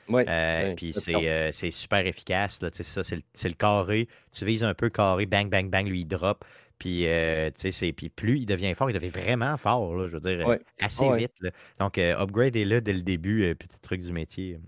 Oui, 0.08 0.22
euh, 0.28 0.74
puis 0.74 0.92
euh, 1.08 1.50
c'est 1.52 1.70
super 1.70 2.06
efficace. 2.06 2.60
C'est 2.72 3.16
le, 3.16 3.22
le, 3.44 3.54
carré. 3.54 4.08
Tu 4.32 4.44
vises 4.44 4.64
un 4.64 4.74
peu 4.74 4.90
carré, 4.90 5.26
bang, 5.26 5.48
bang, 5.48 5.70
bang, 5.70 5.86
lui, 5.86 6.00
il 6.00 6.06
drop. 6.06 6.44
Puis, 6.78 7.06
euh, 7.06 7.50
puis 7.96 8.10
plus 8.10 8.40
il 8.40 8.46
devient 8.46 8.74
fort, 8.74 8.90
il 8.90 8.94
devient 8.94 9.08
vraiment 9.08 9.56
fort, 9.56 9.94
là, 9.94 10.08
je 10.08 10.16
veux 10.16 10.20
dire, 10.20 10.58
assez 10.80 11.08
vite. 11.16 11.32
Donc, 11.78 11.98
upgrade 11.98 12.56
est 12.56 12.64
là 12.64 12.80
dès 12.80 12.92
le 12.92 13.02
début, 13.02 13.54
petit 13.54 13.80
truc 13.80 14.00
du 14.00 14.12
métier. 14.12 14.58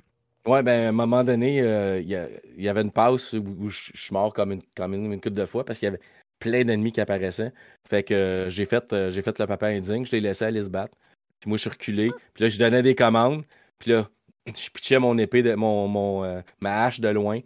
Ouais, 0.46 0.62
ben, 0.62 0.86
à 0.86 0.88
un 0.88 0.92
moment 0.92 1.24
donné, 1.24 1.58
il 2.00 2.08
y, 2.08 2.68
avait 2.68 2.82
une 2.82 2.92
pause 2.92 3.34
où, 3.34 3.68
je 3.70 3.90
suis 3.94 4.12
mort 4.12 4.32
comme 4.32 4.52
une, 4.52 4.62
comme 4.76 4.94
une, 4.94 5.20
couple 5.20 5.34
de 5.34 5.44
fois 5.44 5.64
parce 5.64 5.78
qu'il 5.78 5.86
y 5.86 5.88
avait 5.88 6.00
plein 6.38 6.64
d'ennemis 6.64 6.92
qui 6.92 7.00
apparaissaient. 7.00 7.52
Fait 7.88 8.02
que 8.02 8.46
j'ai 8.48 8.64
fait, 8.64 8.94
j'ai 9.10 9.22
fait 9.22 9.38
le 9.38 9.46
papa 9.46 9.66
indigne, 9.68 10.06
je 10.06 10.12
l'ai 10.12 10.20
laissé 10.20 10.44
aller 10.44 10.62
se 10.62 10.68
battre. 10.68 10.96
Puis 11.40 11.48
moi, 11.48 11.56
je 11.56 11.62
suis 11.62 11.70
reculé. 11.70 12.10
Puis 12.34 12.44
là, 12.44 12.48
je 12.48 12.58
donnais 12.58 12.82
des 12.82 12.94
commandes. 12.94 13.44
Puis 13.78 13.90
là, 13.90 14.08
je 14.46 14.70
pitchais 14.70 14.98
mon 14.98 15.18
épée, 15.18 15.42
de, 15.42 15.54
mon, 15.54 15.88
mon 15.88 16.42
ma 16.60 16.84
hache 16.84 17.00
de 17.00 17.08
loin. 17.08 17.40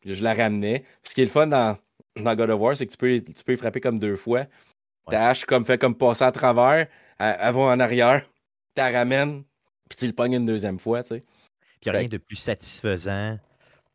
Puis 0.00 0.14
je 0.14 0.24
la 0.24 0.34
ramenais. 0.34 0.84
Ce 1.02 1.14
qui 1.14 1.20
est 1.20 1.24
le 1.24 1.30
fun 1.30 1.46
dans, 1.46 1.76
dans 2.16 2.34
God 2.34 2.50
of 2.50 2.60
War, 2.60 2.76
c'est 2.76 2.86
que 2.86 2.92
tu 2.92 2.96
peux, 2.96 3.20
tu 3.20 3.44
peux 3.44 3.52
y 3.52 3.56
frapper 3.56 3.80
comme 3.80 3.98
deux 3.98 4.16
fois. 4.16 4.46
Ta 5.08 5.28
hache 5.28 5.44
comme, 5.44 5.64
fait 5.64 5.78
comme 5.78 5.94
passer 5.94 6.24
à 6.24 6.32
travers, 6.32 6.86
avant 7.18 7.70
en 7.70 7.80
arrière, 7.80 8.24
tu 8.74 8.80
la 8.80 8.90
ramènes, 8.90 9.42
puis 9.88 9.96
tu 9.98 10.06
le 10.06 10.12
pognes 10.12 10.34
une 10.34 10.46
deuxième 10.46 10.78
fois, 10.78 11.02
tu 11.02 11.16
sais. 11.16 11.24
Puis 11.80 11.88
il 11.88 11.92
n'y 11.92 11.96
a 11.96 12.00
rien 12.00 12.08
de 12.08 12.18
plus 12.18 12.36
satisfaisant 12.36 13.38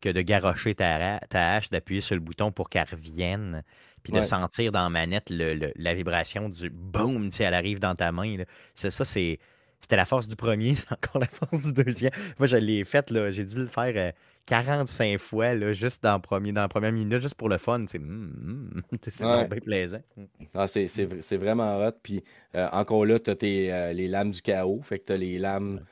que 0.00 0.08
de 0.08 0.20
garrocher 0.20 0.74
ta, 0.74 1.20
ta 1.30 1.52
hache, 1.52 1.70
d'appuyer 1.70 2.00
sur 2.00 2.14
le 2.14 2.20
bouton 2.20 2.52
pour 2.52 2.68
qu'elle 2.68 2.86
revienne, 2.90 3.62
puis 4.02 4.12
de 4.12 4.22
sentir 4.22 4.72
dans 4.72 4.82
la 4.82 4.88
manette 4.88 5.30
le, 5.30 5.72
la 5.74 5.94
vibration 5.94 6.48
du 6.48 6.70
boom, 6.70 7.30
tu 7.30 7.36
sais, 7.36 7.44
elle 7.44 7.54
arrive 7.54 7.80
dans 7.80 7.94
ta 7.94 8.12
main. 8.12 8.36
Ça, 8.74 8.90
ça 8.90 9.04
c'est 9.04 9.38
c'était 9.80 9.96
la 9.96 10.04
force 10.04 10.26
du 10.26 10.36
premier, 10.36 10.74
c'est 10.76 10.90
encore 10.92 11.20
la 11.20 11.28
force 11.28 11.60
du 11.60 11.72
deuxième. 11.72 12.10
Moi, 12.38 12.48
je 12.48 12.56
l'ai 12.56 12.84
faite, 12.84 13.10
là. 13.10 13.30
J'ai 13.30 13.44
dû 13.44 13.56
le 13.56 13.68
faire 13.68 14.12
45 14.46 15.04
euh, 15.14 15.18
fois, 15.18 15.54
là, 15.54 15.72
juste 15.72 16.02
dans, 16.02 16.18
premier, 16.18 16.52
dans 16.52 16.62
la 16.62 16.68
première 16.68 16.92
minute, 16.92 17.20
juste 17.20 17.34
pour 17.34 17.48
le 17.48 17.58
fun. 17.58 17.84
C'est 17.90 18.00
mm, 18.00 18.82
bien 18.90 19.46
plaisant. 19.60 20.00
Mm. 20.16 20.24
Ah, 20.54 20.66
c'est 20.66 21.36
vraiment 21.36 21.78
hot. 21.78 21.92
Puis 22.02 22.24
euh, 22.54 22.68
encore 22.72 23.06
là, 23.06 23.18
tu 23.18 23.30
as 23.30 23.36
euh, 23.42 23.92
les 23.92 24.08
lames 24.08 24.32
du 24.32 24.42
chaos. 24.42 24.80
Fait 24.82 24.98
que 24.98 25.06
tu 25.06 25.12
as 25.12 25.16
les 25.16 25.38
lames 25.38 25.84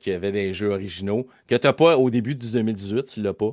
qui 0.00 0.10
avaient 0.10 0.32
des 0.32 0.52
jeux 0.54 0.70
originaux 0.70 1.26
que 1.46 1.54
tu 1.54 1.66
n'as 1.66 1.72
pas 1.72 1.96
au 1.96 2.10
début 2.10 2.34
du 2.34 2.50
2018, 2.50 3.04
tu 3.04 3.22
l'as 3.22 3.34
pas. 3.34 3.52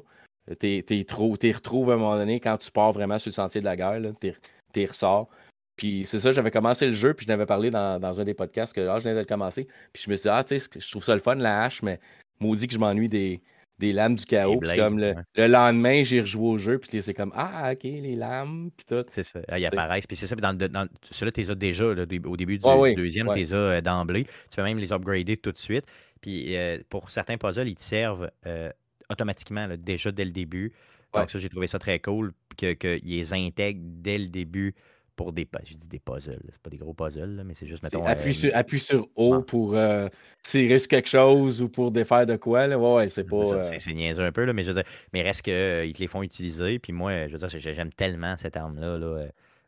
Tu 0.60 0.84
les 0.90 1.52
retrouves 1.52 1.92
à 1.92 1.94
un 1.94 1.98
moment 1.98 2.18
donné 2.18 2.40
quand 2.40 2.58
tu 2.58 2.72
pars 2.72 2.92
vraiment 2.92 3.18
sur 3.18 3.30
le 3.30 3.34
sentier 3.34 3.62
de 3.62 3.66
la 3.66 3.76
guerre. 3.76 4.00
Tu 4.22 4.86
ressors. 4.86 5.30
Puis 5.76 6.06
c'est 6.06 6.20
ça, 6.20 6.32
j'avais 6.32 6.52
commencé 6.52 6.88
le 6.88 6.94
jeu, 6.94 7.14
puis 7.14 7.26
je 7.26 7.32
n'avais 7.32 7.46
parlé 7.46 7.70
dans, 7.70 8.20
un 8.20 8.24
des 8.24 8.34
podcasts 8.34 8.74
que 8.74 8.88
ah, 8.88 8.98
je 9.00 9.04
venais 9.04 9.16
de 9.16 9.20
le 9.20 9.26
commencer. 9.26 9.68
Puis 9.92 10.04
je 10.04 10.10
me 10.10 10.16
suis 10.16 10.24
dit, 10.24 10.30
ah, 10.30 10.44
tu 10.44 10.58
sais, 10.58 10.70
je 10.80 10.92
trouve 10.92 11.04
ça 11.04 11.14
le 11.14 11.20
fun, 11.20 11.36
la 11.36 11.64
hache, 11.64 11.82
mais 11.84 12.00
maudit 12.40 12.68
que 12.68 12.74
je 12.74 12.80
m'ennuie 12.80 13.10
des, 13.10 13.42
des 13.78 13.94
lames 13.94 14.16
du 14.16 14.26
chaos. 14.26 14.60
Puis 14.60 14.78
comme 14.78 15.00
le, 15.00 15.16
lendemain, 15.48 16.04
j'ai 16.04 16.22
rejoué 16.22 16.48
au 16.48 16.58
jeu, 16.58 16.80
puis 16.80 17.02
c'est 17.02 17.14
comme, 17.14 17.32
ah, 17.36 17.72
ok, 17.74 17.84
les 17.84 18.16
lames, 18.16 18.70
puis 18.76 18.86
tout. 18.86 19.06
C'est 19.10 19.24
ça, 19.24 19.40
ah, 19.48 19.60
ils 19.60 19.66
apparaissent. 19.66 20.08
Puis 20.08 20.16
c'est 20.16 20.28
ça, 20.28 20.36
dans, 20.36 20.54
dans, 20.54 20.88
ceux-là, 21.12 21.32
tu 21.32 21.42
les 21.42 21.52
as 21.52 21.56
déjà, 21.56 21.86
au 21.86 22.06
début 22.38 22.58
du, 22.58 22.96
deuxième, 22.96 23.28
tu 23.30 23.36
les 23.36 23.54
as 23.54 23.58
euh, 23.58 23.82
d'emblée. 23.82 24.24
Tu 24.24 24.56
peux 24.56 24.64
même 24.64 24.80
les 24.80 24.92
upgrader 24.92 25.38
tout 25.38 25.52
de 25.52 25.58
suite. 25.58 25.86
Puis 26.22 26.56
euh, 26.56 26.78
pour 26.90 27.12
certains 27.12 27.38
puzzles, 27.38 27.68
ils 27.68 27.76
te 27.76 27.82
servent 27.82 28.32
euh, 28.46 28.72
automatiquement, 29.10 29.68
déjà 29.78 30.12
dès 30.12 30.26
le 30.26 30.32
début. 30.32 30.74
Donc 31.14 31.32
ça, 31.32 31.40
j'ai 31.40 31.50
trouvé 31.50 31.68
ça 31.68 31.80
très 31.80 32.00
cool, 32.00 32.34
qu'ils 32.58 32.78
que 32.78 33.00
les 33.04 33.34
intègrent 33.34 33.80
dès 33.82 34.18
le 34.18 34.28
début 34.28 34.76
pour 35.16 35.32
des 35.32 35.47
je 35.66 35.76
dis 35.76 35.88
des 35.88 35.99
puzzles, 35.99 36.41
c'est 36.51 36.61
pas 36.61 36.70
des 36.70 36.78
gros 36.78 36.93
puzzles, 36.93 37.43
mais 37.45 37.53
c'est 37.53 37.68
juste 37.68 37.84
mettons. 37.84 38.03
Appuie, 38.05 38.36
sur, 38.36 38.55
appuie 38.55 38.80
sur 38.80 39.07
O 39.16 39.41
pour 39.41 39.76
euh, 39.76 40.09
tirer 40.41 40.78
sur 40.78 40.89
quelque 40.89 41.09
chose 41.09 41.61
ou 41.61 41.70
pour 41.70 41.91
défaire 41.91 42.26
de 42.26 42.36
quoi. 42.36 42.68
Là. 42.68 42.78
Ouais, 42.78 43.07
c'est 43.07 43.24
pas. 43.24 43.38
Euh, 43.38 43.72
c'est 43.78 43.93
niaiseux 43.93 44.24
un 44.24 44.32
peu, 44.32 44.43
là, 44.43 44.53
mais 44.53 44.63
je 44.63 44.72
veux 44.72 44.82
dire, 44.82 44.91
mais 45.13 45.22
reste 45.22 45.43
qu'ils 45.43 45.53
euh, 45.53 45.91
te 45.91 45.99
les 45.99 46.07
font 46.07 46.22
utiliser. 46.22 46.80
Puis 46.80 46.91
moi, 46.91 47.28
je 47.28 47.38
veux 47.38 47.47
dire, 47.47 47.49
j'aime 47.59 47.93
tellement 47.93 48.36
cette 48.38 48.57
arme-là. 48.57 48.97
Là, 48.97 49.28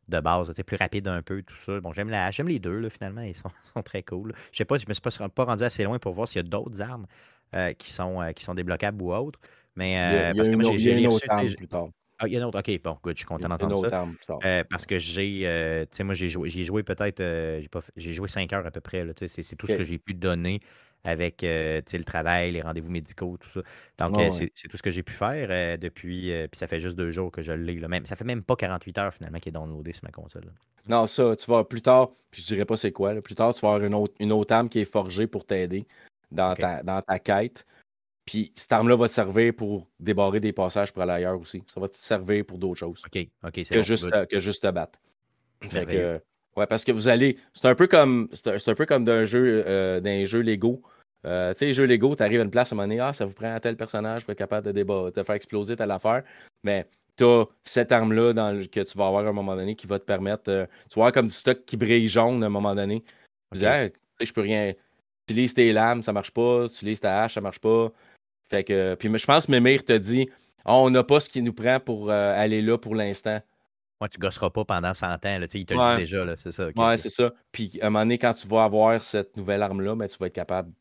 de 0.10 0.20
base, 0.22 0.52
c'est 0.56 0.64
plus 0.64 0.78
rapide 0.78 1.08
un 1.10 1.22
peu, 1.22 1.42
tout 1.42 1.58
ça. 1.58 1.80
Bon, 1.82 1.92
j'aime 1.92 2.10
la 2.10 2.32
j'aime 2.32 2.48
les 2.48 2.60
deux, 2.60 2.80
là, 2.80 2.90
finalement, 2.90 3.22
ils 3.22 3.36
sont, 3.36 3.52
sont 3.74 3.84
très 3.84 4.04
cool. 4.04 4.34
Je 4.52 4.58
sais 4.58 4.66
pas, 4.66 4.78
je 4.78 4.86
me 4.88 4.94
suis 4.94 5.02
pas, 5.02 5.30
pas 5.30 5.44
rendu 5.46 5.64
assez 5.64 5.84
loin 5.84 6.00
pour 6.00 6.14
voir 6.14 6.28
s'il 6.28 6.38
y 6.38 6.46
a 6.46 6.48
d'autres 6.48 6.82
armes 6.82 7.08
qui, 7.78 7.92
sont, 7.92 8.22
qui 8.36 8.44
sont 8.44 8.54
débloquables 8.54 9.02
ou 9.02 9.14
autres. 9.14 9.40
Mais 9.76 10.34
parce 10.36 10.50
que 10.50 10.56
moi, 10.56 10.78
j'ai 10.78 11.56
plus 11.56 11.68
tard. 11.68 11.90
Ah, 12.20 12.28
il 12.28 12.34
y 12.34 12.38
a 12.38 12.42
un 12.42 12.48
autre. 12.48 12.60
OK, 12.60 12.82
bon, 12.84 12.98
good, 13.04 13.16
je 13.16 13.20
suis 13.20 13.28
content 13.28 13.48
d'entendre 13.48 13.90
ça. 13.90 14.38
Euh, 14.44 14.64
parce 14.70 14.86
que 14.86 14.98
j'ai, 14.98 15.42
euh, 15.44 15.84
tu 15.84 15.98
sais, 15.98 16.04
moi, 16.04 16.16
j'ai 16.16 16.30
joué, 16.30 16.50
j'ai 16.50 16.66
joué 16.66 16.82
peut-être, 16.84 17.20
euh, 17.20 17.62
j'ai, 17.62 17.68
pas, 17.68 17.82
j'ai 17.96 18.14
joué 18.14 18.28
5 18.28 18.52
heures 18.54 18.66
à 18.66 18.72
peu 18.72 18.82
près. 18.82 19.06
C'est, 19.28 19.56
tout 19.56 19.68
ce 19.68 19.74
que 19.74 19.84
j'ai 19.84 20.00
pu 20.00 20.14
donner 20.14 20.60
avec 21.04 21.42
le 21.44 22.04
travail, 22.04 22.52
les 22.52 22.62
rendez-vous 22.62 22.90
médicaux, 22.90 23.38
tout 23.40 23.50
ça. 23.50 23.62
Donc, 24.00 24.20
c'est, 24.32 24.52
c'est 24.56 24.68
tout 24.68 24.78
ce 24.78 24.84
que 24.84 24.92
j'ai 24.92 25.04
pu 25.04 25.14
faire 25.14 25.78
depuis. 25.78 26.32
puis 26.50 26.58
ça 26.58 26.68
fait 26.68 26.80
juste 26.80 26.96
deux 26.96 27.12
jours 27.12 27.32
que 27.32 27.42
je 27.42 27.52
l'ai. 27.52 27.76
Là. 27.76 27.88
Même, 27.88 28.06
ça 28.06 28.16
fait 28.16 28.26
même 28.26 28.44
pas 28.44 28.56
48 28.56 28.98
heures 28.98 29.14
finalement 29.14 29.40
qu'il 29.40 29.52
est 29.52 29.54
downloadé 29.54 29.94
sur 29.94 30.04
ma 30.04 30.12
console. 30.12 30.52
Non, 30.88 31.06
ça, 31.06 31.36
tu 31.36 31.52
vas 31.52 31.64
plus 31.66 31.82
tard, 31.82 32.10
puis 32.32 32.42
je 32.42 32.48
dirais 32.48 32.66
pas 32.66 32.78
c'est 32.78 32.94
quoi. 32.94 33.14
plus 33.22 33.36
tard, 33.36 33.54
tu 33.54 33.62
vas 33.62 33.74
avoir 33.74 33.86
une 33.86 33.94
autre, 33.94 34.14
une 34.20 34.32
autre 34.32 34.54
âme 34.54 34.70
qui 34.70 34.80
est 34.80 34.86
forgée 34.86 35.28
pour 35.28 35.46
t'aider 35.46 35.86
dans, 36.32 36.56
ta, 36.56 36.82
dans 36.82 37.02
ta 37.02 37.20
quête. 37.20 37.66
Puis 38.28 38.52
cette 38.56 38.74
arme-là 38.74 38.98
va 38.98 39.08
te 39.08 39.14
servir 39.14 39.54
pour 39.56 39.88
débarrer 40.02 40.42
des 40.42 40.52
passages 40.52 40.92
pour 40.92 41.02
aller 41.02 41.14
ailleurs 41.14 41.40
aussi. 41.40 41.64
Ça 41.66 41.80
va 41.80 41.88
te 41.88 41.96
servir 41.96 42.46
pour 42.46 42.58
d'autres 42.58 42.78
choses. 42.78 43.02
OK, 43.06 43.26
OK, 43.44 43.64
que, 43.64 43.82
juste, 43.82 44.28
que 44.28 44.40
juste 44.40 44.64
te 44.64 44.70
battre. 44.70 45.00
Fait 45.62 45.86
que, 45.86 46.22
ouais, 46.58 46.68
parce 46.68 46.84
que 46.84 46.92
vous 46.92 47.08
allez. 47.08 47.38
C'est 47.54 47.68
un 47.68 47.74
peu 47.74 47.88
comme. 47.88 48.28
C'est 48.34 48.68
un, 48.68 48.76
peu 48.76 48.86
comme 48.86 49.06
d'un 49.06 49.24
jeu, 49.24 49.64
euh, 49.66 50.02
d'un 50.02 50.26
jeu 50.26 50.42
Lego. 50.42 50.82
Euh, 51.26 51.54
tu 51.54 51.60
sais, 51.60 51.66
les 51.68 51.74
jeux 51.74 51.86
Lego, 51.86 52.18
tu 52.18 52.22
arrives 52.22 52.42
à 52.42 52.44
une 52.44 52.52
place 52.52 52.72
à 52.72 52.76
un 52.76 52.78
moment 52.78 52.88
donné, 52.88 53.00
ah, 53.00 53.14
ça 53.14 53.26
vous 53.26 53.34
prend 53.34 53.54
un 53.54 53.60
tel 53.60 53.78
personnage 53.78 54.24
pour 54.24 54.34
être 54.34 54.38
capable 54.38 54.72
de, 54.72 54.84
de 55.12 55.24
faire 55.24 55.36
exploser 55.36 55.78
telle 55.78 55.92
affaire. 55.92 56.24
Mais 56.64 56.86
tu 57.16 57.24
as 57.24 57.46
cette 57.64 57.94
arme-là 57.94 58.34
que 58.70 58.82
tu 58.82 58.98
vas 58.98 59.08
avoir 59.08 59.26
à 59.26 59.30
un 59.30 59.34
moment 59.34 59.56
donné 59.56 59.76
qui 59.76 59.88
va 59.88 60.00
te 60.00 60.06
permettre. 60.06 60.50
Euh, 60.50 60.66
tu 60.90 60.96
vois 60.96 61.14
comme 61.14 61.28
du 61.28 61.34
stock 61.34 61.64
qui 61.66 61.78
brille 61.78 62.10
jaune 62.10 62.44
à 62.44 62.48
un 62.48 62.50
moment 62.50 62.76
donné. 62.76 63.06
Tu 63.54 63.60
dis, 63.60 63.66
je 64.22 64.34
peux 64.34 64.42
rien. 64.42 64.74
Tu 65.28 65.34
utilises 65.34 65.54
tes 65.54 65.72
lames, 65.72 66.04
ça 66.04 66.12
marche 66.12 66.32
pas. 66.32 66.68
Tu 66.68 66.76
utilises 66.76 67.00
ta 67.00 67.24
hache, 67.24 67.36
ça 67.36 67.42
marche 67.42 67.60
pas. 67.60 67.92
Fait 68.48 68.64
que, 68.64 68.96
puis 68.96 69.10
je 69.18 69.26
pense 69.26 69.46
que 69.46 69.52
Mémir 69.52 69.84
te 69.84 69.94
dit 69.94 70.30
ah, 70.66 70.76
on 70.76 70.90
n'a 70.90 71.04
pas 71.04 71.20
ce 71.20 71.30
qui 71.30 71.42
nous 71.42 71.54
prend 71.54 71.80
pour 71.80 72.10
euh, 72.10 72.34
aller 72.36 72.62
là 72.62 72.78
pour 72.78 72.96
l'instant. 72.96 73.40
Moi, 74.00 74.10
tu 74.10 74.20
gosseras 74.20 74.50
pas 74.50 74.66
pendant 74.66 74.94
100 74.94 75.08
ans. 75.08 75.18
Là, 75.24 75.48
il 75.54 75.66
te 75.66 75.74
le 75.74 75.96
dit 75.96 76.02
déjà, 76.02 76.36
c'est 76.36 76.52
ça. 76.52 76.68
ouais, 76.76 76.98
c'est 76.98 77.10
ça. 77.10 77.34
Puis 77.52 77.80
à 77.82 77.88
un 77.88 77.90
moment 77.90 78.04
donné, 78.04 78.18
quand 78.18 78.34
tu 78.34 78.48
vas 78.48 78.66
avoir 78.66 79.04
cette 79.04 79.36
nouvelle 79.38 79.64
arme-là, 79.64 79.96
ben, 79.96 80.08
tu 80.08 80.18
vas 80.18 80.28
être 80.28 80.34
capable 80.34 80.72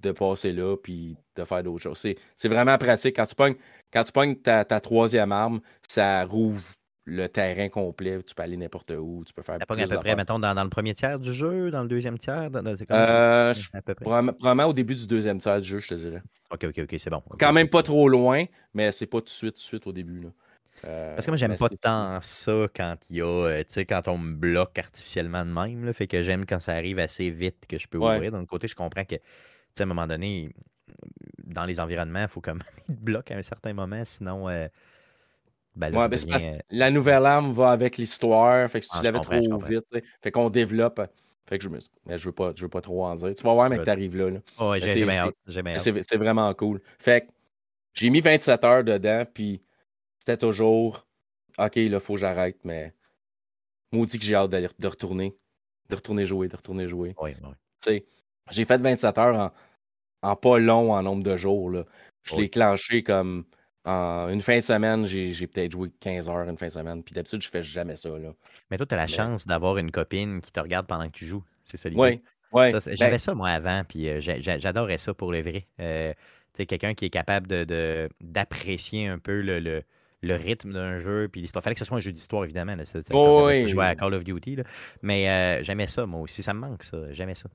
de 0.00 0.12
passer 0.12 0.52
là 0.52 0.76
puis 0.76 1.16
de 1.36 1.44
faire 1.44 1.62
d'autres 1.62 1.82
choses. 1.82 2.06
C'est 2.36 2.48
vraiment 2.48 2.76
pratique. 2.78 3.16
Quand 3.16 3.26
tu 3.26 3.34
pognes, 3.34 3.56
quand 3.92 4.02
tu 4.02 4.12
pognes 4.12 4.34
ta, 4.36 4.64
ta, 4.64 4.80
troisième 4.80 5.30
arme, 5.30 5.60
ça 5.86 6.24
rouvre 6.24 6.62
le 7.04 7.28
terrain 7.28 7.68
complet. 7.68 8.22
Tu 8.22 8.34
peux 8.34 8.42
aller 8.42 8.56
n'importe 8.56 8.92
où. 8.98 9.22
Tu 9.26 9.32
peux 9.32 9.42
faire. 9.42 9.58
Pogne 9.66 9.82
à 9.82 9.86
peu 9.86 9.98
près, 9.98 10.16
mettons, 10.16 10.38
dans, 10.38 10.54
dans, 10.54 10.64
le 10.64 10.70
premier 10.70 10.94
tiers 10.94 11.18
du 11.18 11.32
jeu, 11.32 11.70
dans 11.70 11.82
le 11.82 11.88
deuxième 11.88 12.18
tiers 12.18 12.50
dans, 12.50 12.64
euh, 12.90 13.54
Probablement 14.00 14.66
au 14.66 14.72
début 14.72 14.94
du 14.94 15.06
deuxième 15.06 15.38
tiers 15.38 15.60
du 15.60 15.68
jeu, 15.68 15.78
je 15.80 15.88
te 15.88 15.94
dirais. 15.94 16.22
Ok, 16.50 16.64
ok, 16.64 16.78
ok, 16.84 16.96
c'est 16.98 17.10
bon. 17.10 17.22
Quand 17.38 17.52
même 17.52 17.68
pas 17.68 17.82
trop 17.82 18.08
loin, 18.08 18.44
mais 18.72 18.92
c'est 18.92 19.06
pas 19.06 19.18
tout 19.18 19.24
de 19.24 19.30
suite, 19.30 19.54
tout 19.54 19.60
de 19.60 19.64
suite 19.64 19.86
au 19.86 19.92
début. 19.92 20.20
Là. 20.20 20.28
Euh, 20.86 21.14
Parce 21.14 21.26
que 21.26 21.30
moi, 21.30 21.36
j'aime 21.38 21.56
pas 21.56 21.68
tant 21.68 22.18
ça 22.20 22.66
quand 22.74 22.96
il 23.10 23.16
y 23.16 23.22
a, 23.22 23.26
euh, 23.26 23.58
tu 23.60 23.66
sais, 23.68 23.84
quand 23.86 24.06
on 24.08 24.18
me 24.18 24.34
bloque 24.34 24.78
artificiellement 24.78 25.44
de 25.44 25.50
même. 25.50 25.84
Là, 25.84 25.92
fait 25.92 26.06
que 26.06 26.22
j'aime 26.22 26.44
quand 26.46 26.60
ça 26.60 26.72
arrive 26.72 26.98
assez 26.98 27.30
vite 27.30 27.66
que 27.68 27.78
je 27.78 27.88
peux 27.88 27.98
ouvrir. 27.98 28.32
D'un 28.32 28.44
côté, 28.44 28.68
je 28.68 28.74
comprends 28.74 29.04
que, 29.04 29.14
tu 29.14 29.20
sais, 29.74 29.82
à 29.82 29.84
un 29.84 29.86
moment 29.86 30.06
donné, 30.06 30.50
dans 31.44 31.64
les 31.64 31.80
environnements, 31.80 32.22
il 32.22 32.28
faut 32.28 32.40
comme 32.40 32.62
il 32.88 32.96
te 32.96 33.00
bloque 33.00 33.30
à 33.30 33.36
un 33.36 33.42
certain 33.42 33.72
moment, 33.72 34.04
sinon. 34.04 34.48
Euh, 35.76 35.80
ben 35.80 35.90
là, 35.90 36.08
ben, 36.08 36.60
la 36.70 36.90
nouvelle 36.90 37.26
arme 37.26 37.50
va 37.50 37.70
avec 37.70 37.96
l'histoire. 37.96 38.70
Fait 38.70 38.80
que 38.80 38.84
si 38.84 38.90
tu 38.92 38.98
ah, 38.98 39.02
l'avais 39.02 39.20
trop 39.20 39.58
vite, 39.58 39.84
fait 40.22 40.30
qu'on 40.30 40.50
développe. 40.50 41.00
Fait 41.46 41.58
que 41.58 41.64
je 41.64 41.68
me 41.68 41.78
mais 42.06 42.16
je 42.16 42.24
veux 42.26 42.32
pas, 42.32 42.52
je 42.56 42.62
veux 42.62 42.70
pas 42.70 42.80
trop 42.80 43.04
en 43.04 43.14
dire. 43.16 43.34
Tu 43.34 43.42
vas 43.42 43.52
voir, 43.52 43.68
mais 43.68 43.78
que 43.78 43.82
t'arrives 43.82 44.16
là. 44.16 44.30
là. 44.30 44.38
Oh, 44.58 44.74
c'est 44.80 46.16
vraiment 46.16 46.54
cool. 46.54 46.80
Fait 46.98 47.22
que 47.22 47.26
j'ai 47.92 48.10
mis 48.10 48.20
27 48.20 48.64
heures 48.64 48.84
dedans, 48.84 49.24
puis 49.32 49.62
c'était 50.18 50.38
toujours 50.38 51.06
OK, 51.58 51.76
là, 51.76 52.00
faut 52.00 52.14
que 52.14 52.20
j'arrête, 52.20 52.58
mais 52.64 52.94
maudit 53.92 54.18
que 54.18 54.24
j'ai 54.24 54.34
hâte 54.34 54.50
de 54.50 54.88
retourner. 54.88 55.36
De 55.88 55.96
retourner 55.96 56.26
jouer, 56.26 56.48
de 56.48 56.56
retourner 56.56 56.88
jouer. 56.88 57.14
Oui, 57.20 57.34
oui. 57.86 58.04
J'ai 58.50 58.64
fait 58.64 58.78
27 58.78 59.18
heures 59.18 59.52
en, 60.22 60.36
pas 60.36 60.58
long 60.58 60.92
en 60.92 61.02
nombre 61.02 61.22
de 61.22 61.36
jours. 61.36 61.70
Là. 61.70 61.84
Je 62.22 62.36
l'ai 62.36 62.48
clenché 62.48 63.02
comme 63.02 63.44
en 63.84 64.28
une 64.28 64.40
fin 64.40 64.58
de 64.58 64.64
semaine, 64.64 65.06
j'ai 65.06 65.46
peut-être 65.46 65.72
joué 65.72 65.90
15 66.00 66.28
heures 66.28 66.48
une 66.48 66.56
fin 66.56 66.66
de 66.66 66.72
semaine. 66.72 67.02
Puis 67.02 67.14
d'habitude, 67.14 67.42
je 67.42 67.48
fais 67.48 67.62
jamais 67.62 67.96
ça. 67.96 68.08
Là. 68.08 68.32
Mais 68.70 68.76
toi, 68.76 68.86
tu 68.86 68.94
as 68.94 68.96
la 68.96 69.06
chance 69.06 69.46
d'avoir 69.46 69.78
une 69.78 69.90
copine 69.90 70.40
qui 70.40 70.52
te 70.52 70.60
regarde 70.60 70.86
pendant 70.86 71.06
que 71.06 71.12
tu 71.12 71.26
joues. 71.26 71.44
C'est 71.64 71.76
ça 71.76 71.88
l'idée. 71.88 72.00
Oui. 72.00 72.20
J'avais 72.92 73.12
ben 73.12 73.18
ça 73.18 73.34
moi 73.34 73.48
avant, 73.48 73.82
puis 73.88 74.08
euh, 74.08 74.20
j'adorais 74.20 74.98
ça 74.98 75.12
pour 75.12 75.32
le 75.32 75.42
vrai. 75.42 75.66
Euh, 75.80 76.12
quelqu'un 76.56 76.94
qui 76.94 77.06
est 77.06 77.10
capable 77.10 77.48
d'apprécier 78.20 79.08
de, 79.08 79.12
un 79.12 79.18
peu 79.18 79.40
le, 79.40 79.58
le 79.58 79.82
rythme 80.32 80.72
d'un 80.72 80.98
jeu, 80.98 81.28
puis 81.30 81.42
l'histoire. 81.42 81.62
Fallait 81.62 81.74
que 81.74 81.78
ce 81.78 81.84
soit 81.84 81.98
un 81.98 82.00
jeu 82.00 82.12
d'histoire, 82.12 82.44
évidemment. 82.44 82.74
Là, 82.74 82.84
oh, 83.12 83.44
oui. 83.46 83.68
jouer 83.68 83.84
à 83.84 83.94
Call 83.94 84.14
of 84.14 84.24
Duty. 84.24 84.56
Là. 84.56 84.64
Mais 85.02 85.28
euh, 85.28 85.62
j'aimais 85.62 85.86
ça, 85.86 86.06
moi 86.06 86.20
aussi. 86.20 86.42
Ça 86.42 86.54
me 86.54 86.60
manque, 86.60 86.82
ça. 86.82 86.98
J'aimais 87.12 87.34
ça. 87.34 87.48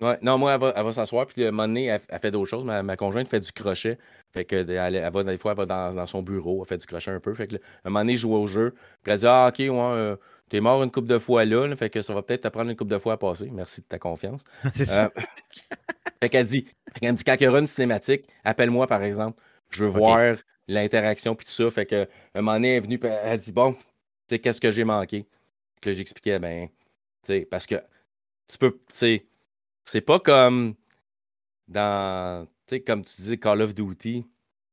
Ouais, 0.00 0.18
non, 0.22 0.36
moi, 0.36 0.54
elle 0.54 0.84
va, 0.84 0.92
s'asseoir, 0.92 1.26
puis 1.26 1.44
à 1.44 1.48
un 1.48 1.50
moment 1.52 1.68
donné, 1.68 1.86
elle, 1.86 2.00
fait 2.20 2.30
d'autres 2.30 2.50
choses. 2.50 2.64
Ma, 2.64 2.82
ma, 2.82 2.96
conjointe 2.96 3.28
fait 3.28 3.40
du 3.40 3.52
crochet. 3.52 3.98
Fait 4.32 4.44
que, 4.44 4.56
elle, 4.56 5.10
va, 5.12 5.24
des 5.24 5.38
fois, 5.38 5.52
elle 5.52 5.66
va 5.66 5.92
dans, 5.92 6.06
son 6.06 6.22
bureau, 6.22 6.62
elle 6.62 6.68
fait 6.68 6.78
du 6.78 6.86
crochet 6.86 7.10
un 7.10 7.20
peu. 7.20 7.32
Fait 7.34 7.46
que, 7.46 7.56
un 7.56 7.60
moment 7.84 8.00
donné, 8.00 8.16
je 8.16 8.22
jouais 8.22 8.36
au 8.36 8.46
jeu, 8.46 8.74
puis 9.02 9.12
elle 9.12 9.20
dit 9.20 9.26
Ah, 9.26 9.48
ok, 9.48 9.58
ouais, 9.58 9.70
euh, 9.70 10.16
t'es 10.48 10.60
mort 10.60 10.82
une 10.82 10.90
coupe 10.90 11.06
de 11.06 11.18
fois 11.18 11.44
là, 11.44 11.74
fait 11.76 11.90
que 11.90 12.02
ça 12.02 12.14
va 12.14 12.22
peut-être 12.22 12.42
te 12.42 12.48
prendre 12.48 12.70
une 12.70 12.76
coupe 12.76 12.88
de 12.88 12.98
fois 12.98 13.14
à 13.14 13.16
passer. 13.16 13.48
Merci 13.52 13.80
de 13.80 13.86
ta 13.86 13.98
confiance. 13.98 14.44
C'est 14.72 14.84
ça. 14.84 15.04
Euh, 15.04 15.22
fait 16.22 16.28
qu'elle 16.28 16.46
dit, 16.46 16.66
fait 17.00 17.12
dit 17.12 17.24
Quand 17.24 17.36
il 17.40 17.44
y 17.44 17.48
aura 17.48 17.60
une 17.60 17.66
cinématique, 17.66 18.26
appelle-moi, 18.44 18.86
par 18.86 19.02
exemple. 19.02 19.40
Je 19.70 19.84
veux 19.84 19.90
voir 19.90 20.36
l'interaction 20.68 21.34
puis 21.34 21.46
tout 21.46 21.52
ça. 21.52 21.70
Fait 21.70 21.86
que 21.86 22.08
un 22.34 22.42
moment 22.42 22.54
donné, 22.54 22.70
elle 22.70 22.76
est 22.76 22.80
venue, 22.80 22.98
elle 23.02 23.28
a 23.28 23.36
dit 23.36 23.52
Bon, 23.52 23.72
tu 23.72 23.80
sais, 24.28 24.38
qu'est-ce 24.38 24.60
que 24.60 24.72
j'ai 24.72 24.84
manqué? 24.84 25.26
Que 25.80 25.92
j'expliquais, 25.92 26.38
ben, 26.38 26.68
tu 26.68 26.74
sais, 27.22 27.46
parce 27.50 27.66
que 27.66 27.76
tu 28.48 28.58
peux, 28.58 28.72
tu 28.72 28.98
sais, 28.98 29.26
c'est 29.84 30.00
pas 30.00 30.20
comme 30.20 30.74
dans, 31.68 32.46
tu 32.66 32.76
sais, 32.76 32.80
comme 32.80 33.02
tu 33.04 33.16
disais, 33.16 33.38
Call 33.38 33.62
of 33.62 33.74
Duty, 33.74 34.26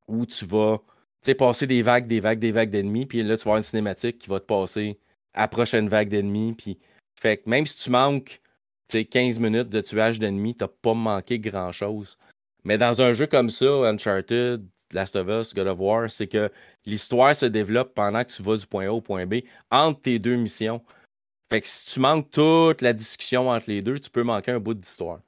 où 0.07 0.25
tu 0.25 0.45
vas, 0.45 0.77
tu 0.79 1.27
sais, 1.27 1.35
passer 1.35 1.67
des 1.67 1.81
vagues, 1.81 2.07
des 2.07 2.19
vagues, 2.19 2.39
des 2.39 2.51
vagues 2.51 2.69
d'ennemis, 2.69 3.05
puis 3.05 3.23
là, 3.23 3.37
tu 3.37 3.47
vas 3.47 3.57
une 3.57 3.63
cinématique 3.63 4.19
qui 4.19 4.29
va 4.29 4.39
te 4.39 4.45
passer 4.45 4.99
à 5.33 5.41
la 5.41 5.47
prochaine 5.47 5.89
vague 5.89 6.09
d'ennemis, 6.09 6.53
puis 6.53 6.79
fait 7.19 7.37
que 7.37 7.49
même 7.49 7.65
si 7.65 7.77
tu 7.77 7.89
manques, 7.89 8.41
tu 8.89 8.99
sais, 8.99 9.05
15 9.05 9.39
minutes 9.39 9.69
de 9.69 9.81
tuage 9.81 10.19
d'ennemis, 10.19 10.55
t'as 10.55 10.67
pas 10.67 10.93
manqué 10.93 11.39
grand-chose. 11.39 12.17
Mais 12.63 12.77
dans 12.77 13.01
un 13.01 13.13
jeu 13.13 13.27
comme 13.27 13.49
ça, 13.49 13.65
Uncharted, 13.89 14.65
Last 14.93 15.15
of 15.15 15.27
Us, 15.27 15.53
God 15.53 15.67
of 15.67 15.79
War, 15.79 16.09
c'est 16.09 16.27
que 16.27 16.51
l'histoire 16.85 17.35
se 17.35 17.45
développe 17.45 17.93
pendant 17.93 18.23
que 18.23 18.31
tu 18.31 18.43
vas 18.43 18.57
du 18.57 18.67
point 18.67 18.87
A 18.87 18.91
au 18.91 19.01
point 19.01 19.25
B 19.25 19.35
entre 19.71 20.01
tes 20.01 20.19
deux 20.19 20.35
missions. 20.35 20.83
Fait 21.49 21.61
que 21.61 21.67
si 21.67 21.85
tu 21.85 21.99
manques 21.99 22.31
toute 22.31 22.81
la 22.81 22.93
discussion 22.93 23.49
entre 23.49 23.69
les 23.69 23.81
deux, 23.81 23.99
tu 23.99 24.09
peux 24.09 24.23
manquer 24.23 24.51
un 24.51 24.59
bout 24.59 24.73
d'histoire. 24.73 25.19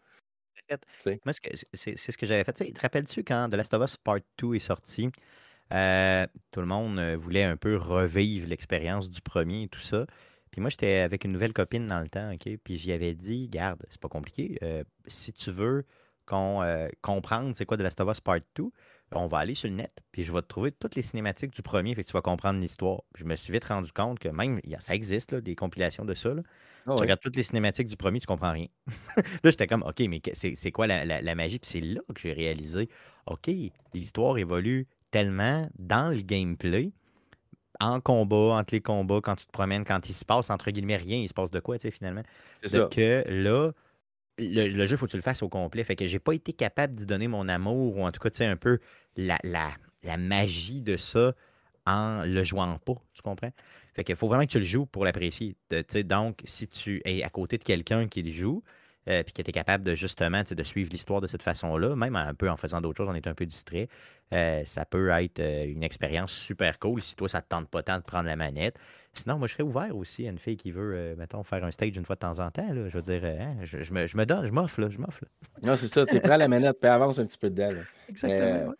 Moi, 1.23 1.33
c'est 1.73 1.95
ce 1.97 2.17
que 2.17 2.25
j'avais 2.25 2.43
fait. 2.43 2.53
Te 2.53 2.81
rappelles-tu 2.81 3.23
quand 3.23 3.49
The 3.49 3.55
Last 3.55 3.73
of 3.73 3.83
Us 3.83 3.97
Part 3.97 4.19
2 4.39 4.55
est 4.55 4.59
sorti? 4.59 5.11
Euh, 5.73 6.27
tout 6.51 6.61
le 6.61 6.67
monde 6.67 6.99
euh, 6.99 7.15
voulait 7.17 7.43
un 7.43 7.57
peu 7.57 7.75
revivre 7.75 8.47
l'expérience 8.47 9.09
du 9.09 9.21
premier 9.21 9.63
et 9.63 9.67
tout 9.67 9.81
ça. 9.81 10.05
Puis 10.51 10.61
moi, 10.61 10.69
j'étais 10.69 10.99
avec 10.99 11.25
une 11.25 11.31
nouvelle 11.31 11.53
copine 11.53 11.87
dans 11.87 11.99
le 11.99 12.07
temps, 12.07 12.31
OK? 12.33 12.57
Puis 12.63 12.77
j'y 12.77 12.91
avais 12.91 13.13
dit, 13.13 13.49
garde, 13.49 13.83
c'est 13.89 13.99
pas 13.99 14.09
compliqué. 14.09 14.57
Euh, 14.63 14.83
si 15.07 15.33
tu 15.33 15.51
veux 15.51 15.85
qu'on 16.25 16.63
comprendre 17.01 17.55
c'est 17.55 17.65
quoi 17.65 17.77
The 17.77 17.81
Last 17.81 17.99
of 18.01 18.09
Us 18.09 18.21
Part 18.21 18.39
2, 18.55 18.71
on 19.11 19.27
va 19.27 19.39
aller 19.39 19.55
sur 19.55 19.69
le 19.69 19.75
net, 19.75 19.91
puis 20.11 20.23
je 20.23 20.33
vais 20.33 20.41
te 20.41 20.47
trouver 20.47 20.71
toutes 20.71 20.95
les 20.95 21.01
cinématiques 21.01 21.51
du 21.51 21.61
premier, 21.61 21.95
fait 21.95 22.03
que 22.03 22.09
tu 22.09 22.13
vas 22.13 22.21
comprendre 22.21 22.59
l'histoire. 22.59 23.01
Je 23.15 23.23
me 23.23 23.35
suis 23.35 23.53
vite 23.53 23.65
rendu 23.65 23.91
compte 23.91 24.19
que 24.19 24.29
même, 24.29 24.59
ça 24.79 24.95
existe, 24.95 25.31
là, 25.31 25.41
des 25.41 25.55
compilations 25.55 26.05
de 26.05 26.13
ça. 26.13 26.33
Là. 26.33 26.41
Ah 26.87 26.93
tu 26.95 27.01
regardes 27.01 27.19
toutes 27.19 27.35
les 27.35 27.43
cinématiques 27.43 27.87
du 27.87 27.97
premier, 27.97 28.19
tu 28.19 28.27
comprends 28.27 28.51
rien. 28.51 28.67
là, 29.17 29.51
j'étais 29.51 29.67
comme, 29.67 29.83
OK, 29.83 29.99
mais 30.09 30.21
c'est 30.33 30.71
quoi 30.71 30.87
la, 30.87 31.35
magie? 31.35 31.59
Puis 31.59 31.69
c'est 31.71 31.81
là 31.81 32.01
que 32.13 32.19
j'ai 32.19 32.33
réalisé, 32.33 32.89
OK, 33.27 33.49
l'histoire 33.93 34.37
évolue 34.37 34.87
tellement 35.11 35.69
dans 35.79 36.09
le 36.13 36.21
gameplay, 36.21 36.91
en 37.79 37.99
combat, 37.99 38.55
entre 38.55 38.73
les 38.73 38.81
combats, 38.81 39.19
quand 39.21 39.35
tu 39.35 39.45
te 39.45 39.51
promènes, 39.51 39.83
quand 39.83 40.07
il 40.07 40.13
se 40.13 40.25
passe, 40.25 40.49
entre 40.49 40.71
guillemets, 40.71 40.97
rien, 40.97 41.17
il 41.17 41.27
se 41.27 41.33
passe 41.33 41.51
de 41.51 41.59
quoi, 41.59 41.77
tu 41.77 41.83
sais, 41.83 41.91
finalement. 41.91 42.23
C'est 42.63 42.89
que 42.89 43.23
là, 43.27 43.71
le, 44.37 44.87
jeu, 44.87 44.95
il 44.95 44.97
faut 44.97 45.05
que 45.05 45.11
tu 45.11 45.17
le 45.17 45.23
fasses 45.23 45.43
au 45.43 45.49
complet. 45.49 45.83
Fait 45.83 45.95
que 45.95 46.07
j'ai 46.07 46.19
pas 46.19 46.33
été 46.33 46.53
capable 46.53 46.95
d'y 46.95 47.05
donner 47.05 47.27
mon 47.27 47.47
amour, 47.47 47.97
ou 47.97 48.05
en 48.05 48.11
tout 48.11 48.19
cas, 48.19 48.29
tu 48.29 48.37
sais, 48.37 48.45
un 48.45 48.57
peu 48.57 48.79
la, 49.15 49.37
la, 49.43 50.17
magie 50.17 50.81
de 50.81 50.97
ça 50.97 51.33
en 51.85 52.23
le 52.25 52.43
jouant 52.43 52.77
pas. 52.79 52.95
Tu 53.13 53.21
comprends? 53.21 53.51
Fait 53.93 54.03
qu'il 54.03 54.15
faut 54.15 54.27
vraiment 54.27 54.45
que 54.45 54.51
tu 54.51 54.59
le 54.59 54.65
joues 54.65 54.85
pour 54.85 55.05
l'apprécier. 55.05 55.55
Donc, 56.05 56.41
si 56.43 56.67
tu 56.67 57.01
es 57.05 57.23
à 57.23 57.29
côté 57.29 57.57
de 57.57 57.63
quelqu'un 57.63 58.07
qui 58.07 58.21
le 58.21 58.31
joue, 58.31 58.63
euh, 59.07 59.23
puis 59.23 59.33
tu 59.33 59.41
es 59.41 59.51
capable 59.51 59.83
de 59.83 59.93
justement 59.93 60.41
de 60.49 60.63
suivre 60.63 60.89
l'histoire 60.91 61.21
de 61.21 61.27
cette 61.27 61.43
façon-là, 61.43 61.95
même 61.95 62.15
un 62.15 62.33
peu 62.33 62.49
en 62.49 62.57
faisant 62.57 62.81
d'autres 62.81 62.97
choses, 62.97 63.09
on 63.09 63.13
est 63.13 63.27
un 63.27 63.35
peu 63.35 63.45
distrait. 63.45 63.87
Euh, 64.33 64.65
ça 64.65 64.85
peut 64.85 65.09
être 65.09 65.39
euh, 65.39 65.65
une 65.67 65.83
expérience 65.83 66.31
super 66.31 66.79
cool 66.79 67.01
si 67.01 67.15
toi, 67.15 67.29
ça 67.29 67.39
ne 67.39 67.43
te 67.43 67.49
tente 67.49 67.69
pas 67.69 67.83
tant 67.83 67.97
de 67.97 68.03
prendre 68.03 68.25
la 68.25 68.35
manette. 68.35 68.77
Sinon, 69.13 69.37
moi, 69.37 69.47
je 69.47 69.53
serais 69.53 69.63
ouvert 69.63 69.95
aussi 69.95 70.27
à 70.27 70.31
une 70.31 70.39
fille 70.39 70.57
qui 70.57 70.71
veut, 70.71 71.15
mettons, 71.17 71.41
faire 71.43 71.63
un 71.63 71.71
stage 71.71 71.95
une 71.95 72.03
fois 72.03 72.15
de 72.15 72.21
temps 72.21 72.39
en 72.39 72.51
temps. 72.51 72.67
Je 72.73 72.97
veux 72.97 73.01
dire, 73.01 73.23
hein, 73.23 73.55
je, 73.63 73.93
me, 73.93 74.07
je, 74.07 74.17
me, 74.17 74.25
donne, 74.25 74.45
je 74.45 74.51
m'offre, 74.51 74.89
je 74.89 74.97
m'offre. 74.97 75.23
Non, 75.63 75.77
c'est 75.77 75.87
ça, 75.87 76.05
tu 76.05 76.19
prends 76.19 76.35
la 76.35 76.49
manette, 76.49 76.79
puis 76.81 76.89
avance 76.89 77.19
un 77.19 77.25
petit 77.25 77.37
peu 77.37 77.49
dedans. 77.49 77.69
Exactement. 78.09 78.73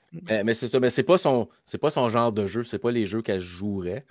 Mais, 0.43 0.53
c'est 0.53 0.67
ça, 0.67 0.79
mais 0.81 0.89
c'est 0.89 1.03
pas, 1.03 1.17
son, 1.17 1.47
pas 1.79 1.89
son 1.89 2.09
genre 2.09 2.33
de 2.33 2.47
jeu, 2.47 2.63
c'est 2.63 2.79
pas 2.79 2.91
les 2.91 3.05
jeux 3.05 3.21
qu'elle 3.21 3.39
jouerait. 3.39 4.03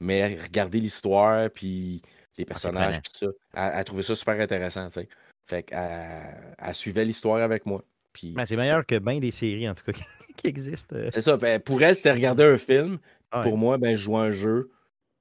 Mais 0.00 0.36
regarder 0.42 0.80
l'histoire, 0.80 1.48
puis 1.48 2.02
les 2.38 2.44
personnages, 2.44 3.00
puis 3.00 3.12
ça, 3.14 3.26
elle, 3.54 3.72
elle, 3.76 3.84
trouvait 3.84 4.02
ça 4.02 4.16
super 4.16 4.40
intéressant, 4.40 4.88
tu 4.88 4.94
sais. 4.94 5.08
Fait 5.46 5.62
qu'elle 5.62 6.74
suivait 6.74 7.04
l'histoire 7.04 7.42
avec 7.42 7.66
moi. 7.66 7.84
Puis... 8.12 8.32
Ben, 8.32 8.46
c'est 8.46 8.56
meilleur 8.56 8.84
que 8.86 8.98
bien 8.98 9.18
des 9.18 9.30
séries, 9.30 9.68
en 9.68 9.74
tout 9.74 9.84
cas, 9.84 9.92
qui 10.36 10.46
existent. 10.46 10.96
Euh. 10.96 11.10
C'est 11.12 11.22
ça. 11.22 11.36
Ben, 11.36 11.60
pour 11.60 11.82
elle, 11.82 11.96
c'était 11.96 12.12
regarder 12.12 12.44
un 12.44 12.58
film. 12.58 12.98
Pour 13.30 13.56
moi, 13.56 13.78
ben, 13.78 13.96
je 13.96 14.02
joue 14.02 14.18
un 14.18 14.30
jeu 14.30 14.70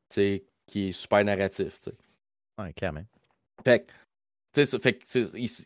qui 0.10 0.90
est 0.90 0.92
super 0.92 1.24
narratif. 1.24 1.80
Oui, 2.60 2.74
clairement. 2.74 3.06
Fait 3.64 3.86
que, 4.54 4.66
fait 4.80 5.00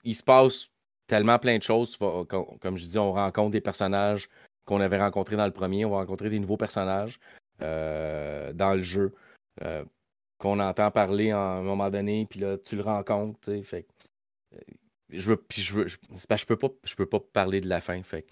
il, 0.03 0.15
se 0.15 0.23
passe 0.23 0.69
tellement 1.07 1.39
plein 1.39 1.57
de 1.57 1.63
choses. 1.63 1.97
Comme 1.97 2.77
je 2.77 2.85
dis, 2.85 2.97
on 2.97 3.13
rencontre 3.13 3.51
des 3.51 3.61
personnages 3.61 4.29
qu'on 4.65 4.81
avait 4.81 4.99
rencontrés 4.99 5.35
dans 5.35 5.45
le 5.45 5.51
premier. 5.51 5.85
On 5.85 5.91
va 5.91 5.97
rencontrer 5.97 6.29
des 6.29 6.39
nouveaux 6.39 6.57
personnages 6.57 7.19
euh, 7.61 8.53
dans 8.53 8.73
le 8.73 8.83
jeu 8.83 9.13
euh, 9.63 9.85
qu'on 10.37 10.59
entend 10.59 10.91
parler 10.91 11.31
à 11.31 11.39
un 11.39 11.61
moment 11.61 11.89
donné. 11.89 12.25
Puis 12.29 12.39
là, 12.39 12.57
tu 12.57 12.75
le 12.75 12.83
rencontres. 12.83 13.51
Fait 13.63 13.87
je 15.09 15.29
veux, 15.29 15.37
peux 15.37 16.57
pas, 16.57 16.69
je 16.83 16.95
peux 16.95 17.05
pas 17.05 17.19
parler 17.19 17.61
de 17.61 17.69
la 17.69 17.81
fin. 17.81 18.01
Fait. 18.03 18.25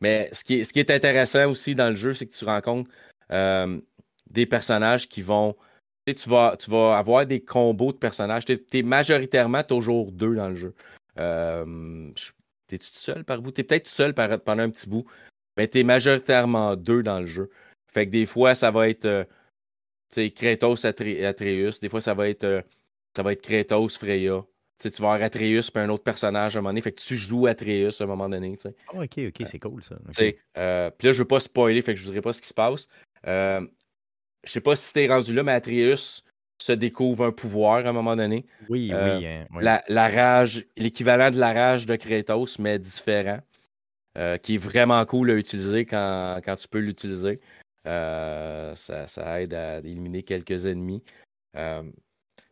Mais 0.00 0.28
ce 0.32 0.44
qui, 0.44 0.60
est, 0.60 0.64
ce 0.64 0.72
qui 0.72 0.80
est 0.80 0.90
intéressant 0.90 1.50
aussi 1.50 1.74
dans 1.74 1.90
le 1.90 1.96
jeu, 1.96 2.14
c'est 2.14 2.26
que 2.26 2.34
tu 2.34 2.44
rencontres 2.44 2.90
euh, 3.32 3.80
des 4.30 4.46
personnages 4.46 5.08
qui 5.08 5.22
vont. 5.22 5.56
Tu 6.06 6.28
vas, 6.28 6.56
tu 6.58 6.70
vas 6.70 6.96
avoir 6.96 7.26
des 7.26 7.40
combos 7.44 7.92
de 7.92 7.98
personnages. 7.98 8.46
Tu 8.46 8.58
es, 8.72 8.82
majoritairement 8.82 9.62
toujours 9.62 10.10
deux 10.10 10.34
dans 10.34 10.48
le 10.48 10.56
jeu. 10.56 10.74
Euh, 11.18 12.10
T'es-tu 12.66 12.92
tout 12.92 12.98
seul 12.98 13.24
par 13.24 13.42
bout? 13.42 13.50
T'es 13.50 13.62
peut-être 13.62 13.84
tout 13.84 13.90
seul 13.90 14.14
pendant 14.14 14.62
un 14.62 14.70
petit 14.70 14.88
bout, 14.88 15.06
mais 15.56 15.68
tu 15.68 15.80
es 15.80 15.82
majoritairement 15.82 16.76
deux 16.76 17.02
dans 17.02 17.20
le 17.20 17.26
jeu. 17.26 17.50
Fait 17.90 18.06
que 18.06 18.10
des 18.10 18.26
fois, 18.26 18.54
ça 18.54 18.70
va 18.70 18.88
être 18.88 19.06
euh, 19.06 19.24
Kratos 20.30 20.84
Atreus, 20.84 21.80
des 21.80 21.88
fois, 21.88 22.00
ça 22.00 22.14
va 22.14 22.28
être, 22.28 22.64
ça 23.16 23.22
va 23.22 23.32
être 23.32 23.42
Kratos 23.42 23.96
Freya. 23.98 24.44
Tu 24.78 25.02
vas 25.02 25.12
avoir 25.12 25.22
Atreus 25.22 25.70
puis 25.70 25.82
un 25.82 25.88
autre 25.88 26.04
personnage 26.04 26.56
à 26.56 26.58
un 26.58 26.62
moment 26.62 26.70
donné. 26.70 26.80
Fait 26.80 26.92
que 26.92 27.00
tu 27.00 27.16
joues 27.16 27.46
Atreus 27.46 28.00
à 28.00 28.04
un 28.04 28.06
moment 28.06 28.28
donné. 28.28 28.56
Oh, 28.94 29.02
ok, 29.02 29.18
ok, 29.28 29.46
c'est 29.46 29.58
cool 29.58 29.82
ça. 29.82 29.96
Euh, 30.56 30.90
puis 30.96 31.08
là, 31.08 31.12
je 31.12 31.18
veux 31.18 31.28
pas 31.28 31.40
spoiler, 31.40 31.82
fait 31.82 31.94
que 31.94 31.98
je 31.98 32.04
ne 32.04 32.08
voudrais 32.08 32.22
pas 32.22 32.32
ce 32.32 32.40
qui 32.40 32.48
se 32.48 32.54
passe. 32.54 32.88
Euh, 33.26 33.66
je 34.44 34.52
sais 34.52 34.60
pas 34.60 34.76
si 34.76 34.92
t'es 34.92 35.08
rendu 35.08 35.34
là, 35.34 35.42
mais 35.42 35.52
Atreus 35.52 36.24
se 36.60 36.72
découvre 36.72 37.24
un 37.24 37.32
pouvoir 37.32 37.86
à 37.86 37.88
un 37.88 37.92
moment 37.92 38.16
donné. 38.16 38.46
Oui, 38.68 38.92
oui, 38.92 39.26
hein, 39.26 39.46
La, 39.60 40.08
rage, 40.08 40.64
l'équivalent 40.76 41.30
de 41.30 41.38
la 41.38 41.52
rage 41.52 41.86
de 41.86 41.96
Kratos, 41.96 42.58
mais 42.58 42.78
différent. 42.78 43.40
qui 44.42 44.54
est 44.54 44.58
vraiment 44.58 45.04
cool 45.06 45.30
à 45.30 45.34
utiliser 45.34 45.86
quand, 45.86 46.40
quand 46.44 46.56
tu 46.56 46.68
peux 46.68 46.80
l'utiliser. 46.80 47.40
ça, 47.84 48.74
ça, 48.76 49.40
aide 49.40 49.54
à 49.54 49.78
éliminer 49.78 50.22
quelques 50.22 50.66
ennemis. 50.66 51.02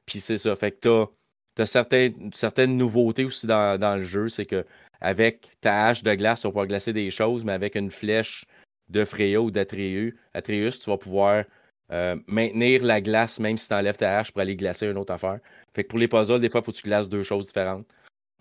Puis 0.06 0.20
c'est 0.20 0.38
ça. 0.38 0.54
Fait 0.54 0.72
que 0.72 0.78
t'as 0.80 1.12
tu 1.56 1.62
as 1.62 1.66
certaines, 1.66 2.30
certaines 2.34 2.76
nouveautés 2.76 3.24
aussi 3.24 3.46
dans, 3.46 3.98
le 3.98 4.04
jeu. 4.04 4.28
C'est 4.28 4.46
que 4.46 4.64
avec 5.00 5.50
ta 5.60 5.86
hache 5.86 6.02
de 6.02 6.14
glace, 6.14 6.40
tu 6.40 6.46
vas 6.46 6.50
pouvoir 6.50 6.66
glacer 6.66 6.92
des 6.92 7.10
choses, 7.10 7.44
mais 7.44 7.52
avec 7.52 7.74
une 7.74 7.90
flèche 7.90 8.44
de 8.88 9.04
Freya 9.04 9.40
ou 9.40 9.50
d'Atreus, 9.50 10.14
tu 10.34 10.90
vas 10.90 10.98
pouvoir 10.98 11.44
euh, 11.92 12.16
maintenir 12.26 12.82
la 12.82 13.00
glace 13.00 13.38
même 13.38 13.56
si 13.56 13.68
tu 13.68 13.74
enlèves 13.74 13.96
ta 13.96 14.18
hache 14.18 14.32
pour 14.32 14.40
aller 14.40 14.56
glacer 14.56 14.86
une 14.86 14.98
autre 14.98 15.12
affaire. 15.12 15.40
Fait 15.74 15.84
que 15.84 15.88
pour 15.88 15.98
les 15.98 16.08
puzzles, 16.08 16.40
des 16.40 16.48
fois, 16.48 16.60
il 16.60 16.64
faut 16.64 16.72
que 16.72 16.76
tu 16.76 16.82
glaces 16.82 17.08
deux 17.08 17.22
choses 17.22 17.46
différentes. 17.46 17.86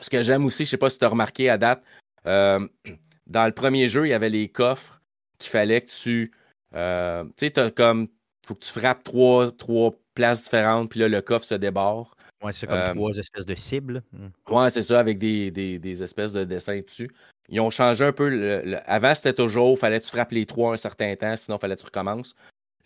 Ce 0.02 0.10
que 0.10 0.22
j'aime 0.22 0.46
aussi, 0.46 0.66
je 0.66 0.72
sais 0.72 0.78
pas 0.78 0.90
si 0.90 1.00
tu 1.00 1.06
as 1.06 1.10
remarqué 1.10 1.50
à 1.50 1.58
date, 1.58 1.84
euh, 2.28 2.68
dans 3.28 3.46
le 3.46 3.52
premier 3.52 3.88
jeu, 3.88 4.08
il 4.08 4.10
y 4.10 4.14
avait 4.14 4.30
les 4.30 4.50
coffres 4.50 5.02
qu'il 5.38 5.50
fallait 5.50 5.82
que 5.82 5.92
tu. 5.92 6.32
Euh, 6.76 7.24
tu 7.38 7.52
sais, 7.54 7.72
comme. 7.72 8.08
faut 8.46 8.56
que 8.56 8.66
tu 8.66 8.72
frappes 8.72 9.04
trois, 9.04 9.52
trois 9.52 9.94
places 10.14 10.44
différentes, 10.44 10.90
puis 10.90 11.00
là, 11.00 11.08
le 11.08 11.22
coffre 11.22 11.46
se 11.46 11.56
débarre. 11.56 12.15
Ouais, 12.46 12.54
c'est 12.54 12.68
comme 12.68 12.96
trois 12.96 13.18
espèces 13.18 13.46
de 13.46 13.56
cibles. 13.56 14.04
Hmm. 14.12 14.54
Ouais, 14.54 14.70
c'est 14.70 14.84
ça, 14.84 15.00
avec 15.00 15.18
des, 15.18 16.04
espèces 16.04 16.34
de 16.34 16.44
dessins 16.44 16.80
dessus. 16.80 17.10
Ils 17.50 17.60
ont 17.60 17.70
changé 17.70 18.06
un 18.06 18.12
peu. 18.12 18.78
Avant, 18.86 19.16
c'était 19.16 19.34
toujours, 19.34 19.78
fallait 19.80 20.00
que 20.00 20.06
tu 20.06 20.12
frappes 20.12 20.32
les 20.32 20.46
trois 20.46 20.74
un 20.74 20.78
certain 20.78 21.16
temps, 21.16 21.36
sinon, 21.36 21.58
fallait 21.58 21.76
que 21.76 21.82
tu 21.82 21.86
recommences. 21.86 22.36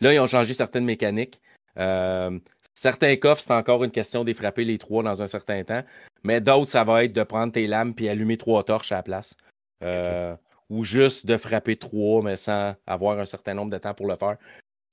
Là, 0.01 0.13
ils 0.13 0.19
ont 0.19 0.27
changé 0.27 0.53
certaines 0.53 0.85
mécaniques. 0.85 1.41
certains 2.73 3.15
coffres, 3.17 3.41
c'est 3.41 3.53
encore 3.53 3.83
une 3.83 3.91
question 3.91 4.23
de 4.23 4.33
frapper 4.33 4.63
les 4.63 4.77
trois 4.77 5.03
dans 5.03 5.21
un 5.21 5.27
certain 5.27 5.63
temps. 5.63 5.83
Mais 6.23 6.41
d'autres, 6.41 6.69
ça 6.69 6.83
va 6.83 7.03
être 7.03 7.13
de 7.13 7.23
prendre 7.23 7.53
tes 7.53 7.67
lames 7.67 7.93
puis 7.93 8.09
allumer 8.09 8.37
trois 8.37 8.63
torches 8.63 8.91
à 8.91 8.95
la 8.95 9.03
place. 9.03 9.35
Euh, 9.83 10.35
ou 10.69 10.83
juste 10.83 11.25
de 11.25 11.37
frapper 11.37 11.77
trois, 11.77 12.21
mais 12.21 12.35
sans 12.35 12.75
avoir 12.85 13.19
un 13.19 13.25
certain 13.25 13.53
nombre 13.53 13.71
de 13.71 13.77
temps 13.77 13.93
pour 13.93 14.07
le 14.07 14.15
faire. 14.15 14.37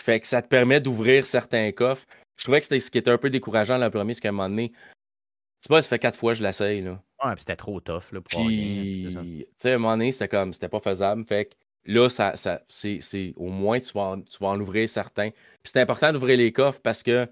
Fait 0.02 0.20
que 0.20 0.26
ça 0.26 0.42
te 0.42 0.48
permet 0.48 0.80
d'ouvrir 0.80 1.26
certains 1.26 1.72
coffres. 1.72 2.06
Je 2.36 2.44
trouvais 2.44 2.60
que 2.60 2.64
c'était 2.66 2.80
ce 2.80 2.90
qui 2.90 2.98
était 2.98 3.10
un 3.10 3.18
peu 3.18 3.30
décourageant 3.30 3.78
le 3.78 3.90
premier, 3.90 4.14
c'est 4.14 4.20
qu'à 4.20 4.28
un 4.28 4.32
moment 4.32 4.48
donné, 4.48 4.70
tu 4.70 5.74
sais 5.74 5.82
ça 5.82 5.88
fait 5.88 5.98
quatre 5.98 6.18
fois 6.18 6.32
que 6.32 6.38
je 6.38 6.42
l'essaye. 6.42 6.82
Là. 6.82 7.02
Ouais, 7.24 7.32
puis 7.32 7.40
c'était 7.40 7.56
trop 7.56 7.80
tough. 7.80 8.12
Là, 8.12 8.20
pour 8.20 8.46
puis, 8.46 9.08
tu 9.10 9.46
sais, 9.56 9.72
à 9.72 9.74
un 9.74 9.78
moment 9.78 9.92
donné, 9.94 10.12
c'était 10.12 10.28
comme, 10.28 10.52
c'était 10.52 10.68
pas 10.68 10.80
faisable. 10.80 11.24
Fait 11.24 11.46
que 11.46 11.54
là, 11.86 12.08
ça, 12.08 12.36
ça, 12.36 12.60
c'est, 12.68 13.32
au 13.36 13.48
moins, 13.48 13.80
tu 13.80 13.92
vas, 13.92 14.02
en, 14.02 14.20
tu 14.20 14.38
vas 14.38 14.48
en 14.48 14.60
ouvrir 14.60 14.88
certains. 14.88 15.30
Puis 15.30 15.72
c'est 15.72 15.80
important 15.80 16.12
d'ouvrir 16.12 16.36
les 16.36 16.52
coffres 16.52 16.80
parce 16.82 17.02
que 17.02 17.26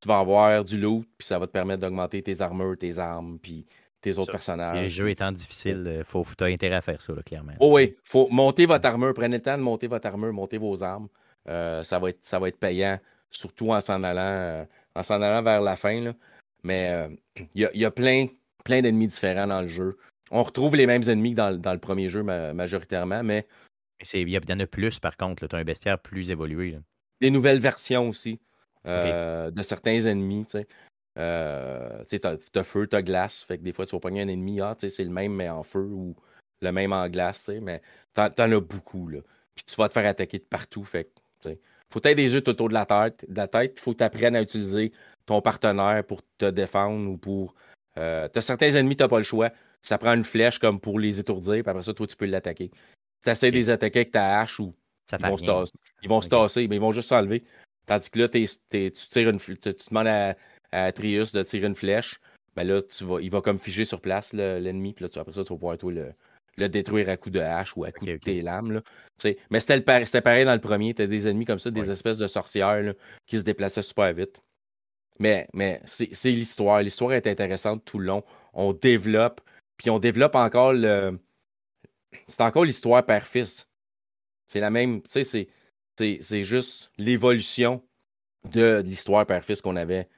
tu 0.00 0.08
vas 0.08 0.18
avoir 0.18 0.64
du 0.64 0.78
loot, 0.78 1.06
puis 1.18 1.26
ça 1.26 1.38
va 1.38 1.46
te 1.46 1.52
permettre 1.52 1.80
d'augmenter 1.80 2.22
tes 2.22 2.40
armures, 2.40 2.76
tes 2.78 2.98
armes, 2.98 3.38
puis 3.38 3.66
tes 4.00 4.18
autres 4.18 4.32
personnages. 4.32 4.82
Les 4.82 4.88
jeux 4.88 5.08
étant 5.08 5.32
difficiles, 5.32 5.82
il 5.86 6.00
euh, 6.00 6.04
faut, 6.04 6.24
tu 6.36 6.44
as 6.44 6.48
intérêt 6.48 6.76
à 6.76 6.82
faire 6.82 7.00
ça, 7.00 7.14
là, 7.14 7.22
clairement. 7.22 7.52
Oh 7.60 7.74
oui, 7.74 7.96
faut 8.04 8.28
monter 8.28 8.66
votre 8.66 8.86
armure. 8.86 9.14
Prenez 9.14 9.36
le 9.36 9.42
temps 9.42 9.56
de 9.56 9.62
monter 9.62 9.86
votre 9.86 10.06
armure, 10.06 10.32
monter 10.32 10.58
vos 10.58 10.82
armes. 10.82 11.08
Euh, 11.48 11.82
ça, 11.82 11.98
va 11.98 12.10
être, 12.10 12.18
ça 12.22 12.38
va 12.38 12.48
être 12.48 12.58
payant 12.58 12.98
surtout 13.30 13.72
en 13.72 13.80
s'en 13.80 14.02
allant, 14.02 14.20
euh, 14.22 14.64
en 14.94 15.02
s'en 15.02 15.20
allant 15.20 15.42
vers 15.42 15.60
la 15.60 15.76
fin. 15.76 16.00
Là. 16.00 16.14
Mais 16.62 16.90
euh, 16.90 17.08
il 17.54 17.70
y, 17.74 17.84
a, 17.84 17.90
plein, 17.90 18.26
plein 18.64 18.82
d'ennemis 18.82 19.08
différents 19.08 19.46
dans 19.46 19.62
le 19.62 19.68
jeu. 19.68 19.96
On 20.30 20.42
retrouve 20.42 20.74
les 20.74 20.86
mêmes 20.86 21.08
ennemis 21.08 21.34
que 21.34 21.56
dans, 21.56 21.72
le 21.72 21.78
premier 21.78 22.08
jeu 22.08 22.22
majoritairement, 22.22 23.22
mais. 23.22 23.46
Il 24.12 24.28
y, 24.28 24.36
en 24.36 24.60
a 24.60 24.66
plus, 24.66 24.98
par 24.98 25.16
contre. 25.16 25.46
Tu 25.46 25.56
as 25.56 25.58
un 25.58 25.64
bestiaire 25.64 25.98
plus 25.98 26.30
évolué. 26.30 26.78
Des 27.20 27.30
nouvelles 27.30 27.60
versions 27.60 28.08
aussi 28.08 28.40
euh, 28.86 29.50
de 29.50 29.62
certains 29.62 30.00
ennemis. 30.00 30.44
Tu 30.44 30.50
sais, 30.50 30.66
euh, 31.18 32.02
as, 32.22 32.64
feu, 32.64 32.86
tu 32.86 32.96
as 32.96 33.02
glace. 33.02 33.42
Fait 33.42 33.56
que 33.58 33.62
des 33.62 33.72
fois, 33.72 33.86
tu 33.86 33.96
vas 33.96 34.00
pogner 34.00 34.22
un 34.22 34.28
ennemi, 34.28 34.60
ah, 34.60 34.76
c'est 34.78 35.04
le 35.04 35.10
même, 35.10 35.32
mais 35.32 35.48
en 35.48 35.62
feu 35.62 35.88
ou 35.90 36.14
le 36.60 36.72
même 36.72 36.92
en 36.92 37.08
glace. 37.08 37.48
Mais 37.62 37.80
tu 38.14 38.20
en, 38.20 38.52
as 38.52 38.60
beaucoup. 38.60 39.08
Là. 39.08 39.20
Puis 39.54 39.64
tu 39.64 39.76
vas 39.76 39.88
te 39.88 39.94
faire 39.94 40.06
attaquer 40.06 40.38
de 40.38 40.44
partout. 40.44 40.84
Fait 40.84 41.10
faut 41.92 42.00
être 42.02 42.16
des 42.16 42.34
yeux 42.34 42.40
tout 42.40 42.50
autour 42.50 42.68
de 42.68 42.74
la 42.74 42.86
tête. 42.86 43.24
De 43.28 43.36
la 43.36 43.48
tête, 43.48 43.78
faut 43.78 43.94
t'apprendre 43.94 44.36
à 44.36 44.42
utiliser 44.42 44.92
ton 45.24 45.40
partenaire 45.40 46.04
pour 46.04 46.22
te 46.38 46.50
défendre 46.50 47.10
ou 47.10 47.16
pour. 47.16 47.54
Euh, 47.98 48.28
tu 48.32 48.38
as 48.38 48.42
certains 48.42 48.74
ennemis, 48.74 48.96
tu 48.96 49.02
n'as 49.02 49.08
pas 49.08 49.18
le 49.18 49.24
choix. 49.24 49.50
Ça 49.82 49.98
prend 49.98 50.14
une 50.14 50.24
flèche 50.24 50.58
comme 50.58 50.80
pour 50.80 50.98
les 50.98 51.20
étourdir, 51.20 51.62
puis 51.62 51.70
après 51.70 51.82
ça, 51.82 51.94
toi, 51.94 52.06
tu 52.06 52.16
peux 52.16 52.26
l'attaquer. 52.26 52.70
Tu 53.24 53.30
essaies 53.30 53.50
de 53.50 53.56
les 53.56 53.70
attaquer 53.70 54.00
avec 54.00 54.12
ta 54.12 54.40
hache 54.40 54.58
ou 54.58 54.74
ils, 55.12 55.26
vont 55.26 55.36
se 55.36 55.44
tasser. 55.44 55.72
ils 56.02 56.08
vont 56.08 56.20
se 56.20 56.28
tasser, 56.28 56.68
mais 56.68 56.76
ils 56.76 56.80
vont 56.80 56.92
juste 56.92 57.08
s'enlever. 57.08 57.44
Tandis 57.86 58.10
que 58.10 58.18
là, 58.18 58.28
tu, 58.28 58.46
tires 58.68 59.28
une, 59.28 59.38
tu, 59.38 59.56
demandes 59.88 60.08
à, 60.08 60.36
à 60.72 60.90
Trius 60.90 61.32
de 61.32 61.42
tirer 61.44 61.68
une 61.68 61.76
flèche. 61.76 62.20
Ben 62.56 62.66
là, 62.66 62.82
tu 62.82 63.04
vas, 63.04 63.20
il 63.20 63.30
va 63.30 63.40
comme 63.40 63.58
figer 63.58 63.84
sur 63.84 64.00
place 64.00 64.32
l'ennemi, 64.32 64.92
puis 64.92 65.04
là, 65.04 65.10
après 65.20 65.32
ça, 65.32 65.44
tu 65.44 65.52
vas 65.52 65.58
pouvoir 65.58 65.78
toi, 65.78 65.92
le, 65.92 66.12
le 66.56 66.68
détruire 66.68 67.08
à 67.08 67.16
coup 67.16 67.30
de 67.30 67.40
hache 67.40 67.76
ou 67.76 67.84
à 67.84 67.92
coup 67.92 68.06
de 68.06 68.16
tes 68.16 68.42
lames. 68.42 68.72
Là. 68.72 68.80
Mais 69.50 69.60
c'était 69.60 69.80
pareil 69.80 70.44
dans 70.44 70.54
le 70.54 70.60
premier. 70.60 70.94
Tu 70.94 71.06
des 71.06 71.28
ennemis 71.28 71.44
comme 71.44 71.58
ça, 71.58 71.70
des 71.70 71.90
espèces 71.90 72.18
de 72.18 72.26
sorcières 72.26 72.94
qui 73.26 73.38
se 73.38 73.42
déplaçaient 73.42 73.82
super 73.82 74.12
vite. 74.12 74.40
Mais, 75.18 75.48
mais 75.54 75.80
c'est 75.84 76.30
l'histoire. 76.30 76.82
L'histoire 76.82 77.12
est 77.12 77.26
intéressante 77.26 77.84
tout 77.84 77.98
le 77.98 78.06
long. 78.06 78.24
On 78.52 78.72
développe, 78.72 79.40
puis 79.76 79.90
on 79.90 79.98
développe 79.98 80.34
encore 80.34 80.72
le. 80.72 81.18
C'est 82.28 82.42
encore 82.42 82.64
l'histoire 82.64 83.04
père-fils. 83.04 83.68
C'est 84.46 84.60
la 84.60 84.70
même. 84.70 85.02
Tu 85.02 85.24
sais, 85.24 85.48
c'est 86.20 86.44
juste 86.44 86.92
l'évolution 86.98 87.82
de 88.50 88.82
l'histoire 88.84 89.26
père-fils 89.26 89.60
qu'on 89.60 89.76
avait 89.76 90.08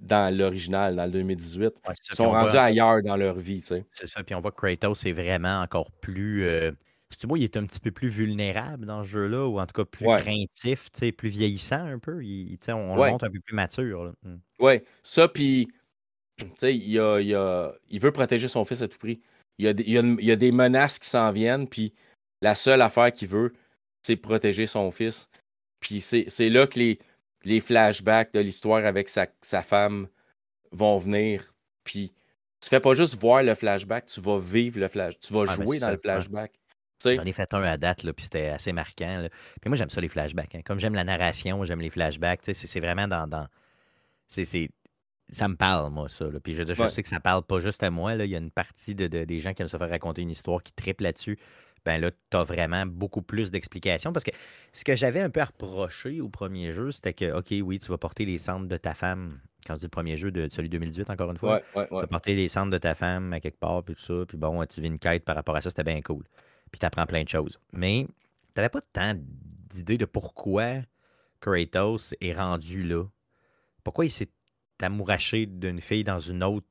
dans 0.00 0.34
l'original, 0.36 0.96
dans 0.96 1.04
le 1.04 1.10
2018. 1.10 1.72
Ils 2.10 2.14
sont 2.14 2.30
rendus 2.30 2.56
ailleurs 2.56 3.02
dans 3.02 3.16
leur 3.16 3.36
vie. 3.36 3.62
C'est 3.64 4.06
ça. 4.06 4.22
Puis 4.22 4.34
on 4.34 4.40
voit 4.40 4.50
que 4.52 4.56
Kratos 4.56 5.04
est 5.06 5.12
vraiment 5.12 5.60
encore 5.60 5.90
plus. 5.90 6.44
Euh, 6.44 6.72
moi, 7.26 7.38
il 7.38 7.44
est 7.44 7.56
un 7.56 7.66
petit 7.66 7.80
peu 7.80 7.90
plus 7.90 8.08
vulnérable 8.08 8.86
dans 8.86 9.02
ce 9.02 9.08
jeu-là, 9.08 9.46
ou 9.46 9.60
en 9.60 9.66
tout 9.66 9.74
cas 9.74 9.84
plus 9.84 10.06
craintif, 10.06 10.90
plus 11.16 11.28
vieillissant 11.28 11.84
un 11.84 11.98
peu? 11.98 12.24
Il, 12.24 12.58
on 12.68 12.96
le 12.96 13.10
montre 13.10 13.24
un 13.24 13.30
peu 13.30 13.40
plus 13.40 13.54
mature. 13.54 14.12
Mmh. 14.22 14.34
Oui, 14.60 14.80
ça, 15.02 15.28
puis 15.28 15.68
il, 16.62 16.98
a, 16.98 17.20
il, 17.20 17.34
a, 17.34 17.72
il, 17.90 18.00
veut 18.00 18.12
protéger 18.12 18.48
son 18.48 18.64
fils 18.64 18.82
à 18.82 18.88
tout 18.88 18.98
prix. 18.98 19.20
Il 19.58 19.66
y 19.66 19.68
a, 19.68 19.72
il 19.72 20.24
y 20.24 20.30
a, 20.30 20.36
des 20.36 20.52
menaces 20.52 20.98
qui 20.98 21.08
s'en 21.08 21.30
viennent, 21.32 21.68
puis 21.68 21.92
la 22.40 22.54
seule 22.54 22.82
affaire 22.82 23.12
qu'il 23.12 23.28
veut, 23.28 23.52
c'est 24.02 24.16
protéger 24.16 24.66
son 24.66 24.90
fils. 24.90 25.28
Puis 25.80 26.00
c'est 26.00 26.48
là 26.48 26.66
que 26.66 26.78
les, 26.78 26.98
les 27.44 27.60
flashbacks 27.60 28.32
de 28.32 28.40
l'histoire 28.40 28.84
avec 28.84 29.08
sa, 29.08 29.62
femme 29.62 30.08
vont 30.70 30.98
venir. 30.98 31.54
Puis 31.84 32.12
tu 32.60 32.68
fais 32.68 32.80
pas 32.80 32.94
juste 32.94 33.18
voir 33.20 33.42
le 33.42 33.54
flashback, 33.54 34.06
tu 34.06 34.20
vas 34.20 34.38
vivre 34.38 34.78
le 34.80 34.88
flash, 34.88 35.18
tu 35.18 35.32
vas 35.32 35.46
jouer 35.46 35.78
dans 35.78 35.90
le 35.90 35.98
flashback. 35.98 36.52
J'en 37.04 37.24
ai 37.24 37.32
fait 37.32 37.52
un 37.52 37.62
à 37.62 37.76
date, 37.76 38.04
là, 38.04 38.12
puis 38.12 38.24
c'était 38.24 38.48
assez 38.48 38.72
marquant. 38.72 39.26
Puis 39.60 39.68
moi, 39.68 39.76
j'aime 39.76 39.90
ça, 39.90 40.00
les 40.00 40.08
flashbacks. 40.08 40.54
Hein. 40.54 40.60
Comme 40.64 40.78
j'aime 40.78 40.94
la 40.94 41.02
narration, 41.02 41.64
j'aime 41.64 41.80
les 41.80 41.90
flashbacks. 41.90 42.40
C'est 42.44 42.80
vraiment 42.80 43.08
dans. 43.08 43.26
dans... 43.26 43.48
c'est 44.28 44.70
ça 45.28 45.48
me 45.48 45.56
parle, 45.56 45.90
moi, 45.90 46.08
ça. 46.10 46.26
Puis 46.44 46.54
je, 46.54 46.62
je 46.62 46.88
sais 46.88 47.02
que 47.02 47.08
ça 47.08 47.18
parle 47.18 47.42
pas 47.42 47.58
juste 47.58 47.82
à 47.82 47.90
moi. 47.90 48.14
Là. 48.14 48.26
Il 48.26 48.30
y 48.30 48.34
a 48.34 48.38
une 48.38 48.50
partie 48.50 48.94
de, 48.94 49.06
des 49.06 49.38
gens 49.40 49.54
qui 49.54 49.62
aiment 49.62 49.68
se 49.68 49.78
faire 49.78 49.88
raconter 49.88 50.20
une 50.20 50.30
histoire 50.30 50.62
qui 50.62 50.72
triple 50.72 51.04
là-dessus 51.04 51.38
ben 51.84 52.00
là, 52.00 52.10
tu 52.10 52.36
as 52.36 52.44
vraiment 52.44 52.86
beaucoup 52.86 53.22
plus 53.22 53.50
d'explications. 53.50 54.12
Parce 54.12 54.24
que 54.24 54.30
ce 54.72 54.84
que 54.84 54.94
j'avais 54.94 55.20
un 55.20 55.30
peu 55.30 55.42
reproché 55.42 56.20
au 56.20 56.28
premier 56.28 56.72
jeu, 56.72 56.90
c'était 56.90 57.12
que, 57.12 57.32
OK, 57.36 57.52
oui, 57.62 57.78
tu 57.78 57.88
vas 57.88 57.98
porter 57.98 58.24
les 58.24 58.38
cendres 58.38 58.68
de 58.68 58.76
ta 58.76 58.94
femme. 58.94 59.38
Quand 59.66 59.74
je 59.74 59.80
dis 59.80 59.86
le 59.86 59.90
premier 59.90 60.16
jeu 60.16 60.30
de 60.30 60.48
celui 60.48 60.68
2018, 60.68 61.10
encore 61.10 61.30
une 61.30 61.38
fois, 61.38 61.60
tu 61.60 61.94
vas 61.94 62.06
porter 62.06 62.34
les 62.34 62.48
cendres 62.48 62.72
de 62.72 62.78
ta 62.78 62.94
femme 62.94 63.32
à 63.32 63.40
quelque 63.40 63.58
part, 63.58 63.82
puis 63.82 63.94
tout 63.94 64.02
ça. 64.02 64.24
Puis 64.26 64.36
bon, 64.36 64.64
tu 64.66 64.80
vis 64.80 64.88
une 64.88 64.98
quête 64.98 65.24
par 65.24 65.36
rapport 65.36 65.56
à 65.56 65.60
ça, 65.60 65.70
c'était 65.70 65.84
bien 65.84 66.00
cool. 66.02 66.24
Puis 66.70 66.78
tu 66.78 66.86
apprends 66.86 67.06
plein 67.06 67.22
de 67.22 67.28
choses. 67.28 67.58
Mais 67.72 68.06
tu 68.06 68.52
n'avais 68.56 68.70
pas 68.70 68.80
tant 68.80 69.14
d'idées 69.16 69.98
de 69.98 70.04
pourquoi 70.04 70.82
Kratos 71.40 72.14
est 72.20 72.32
rendu 72.32 72.82
là. 72.82 73.04
Pourquoi 73.84 74.04
il 74.04 74.10
s'est 74.10 74.30
amouraché 74.80 75.46
d'une 75.46 75.80
fille 75.80 76.04
dans 76.04 76.20
une 76.20 76.42
autre 76.42 76.66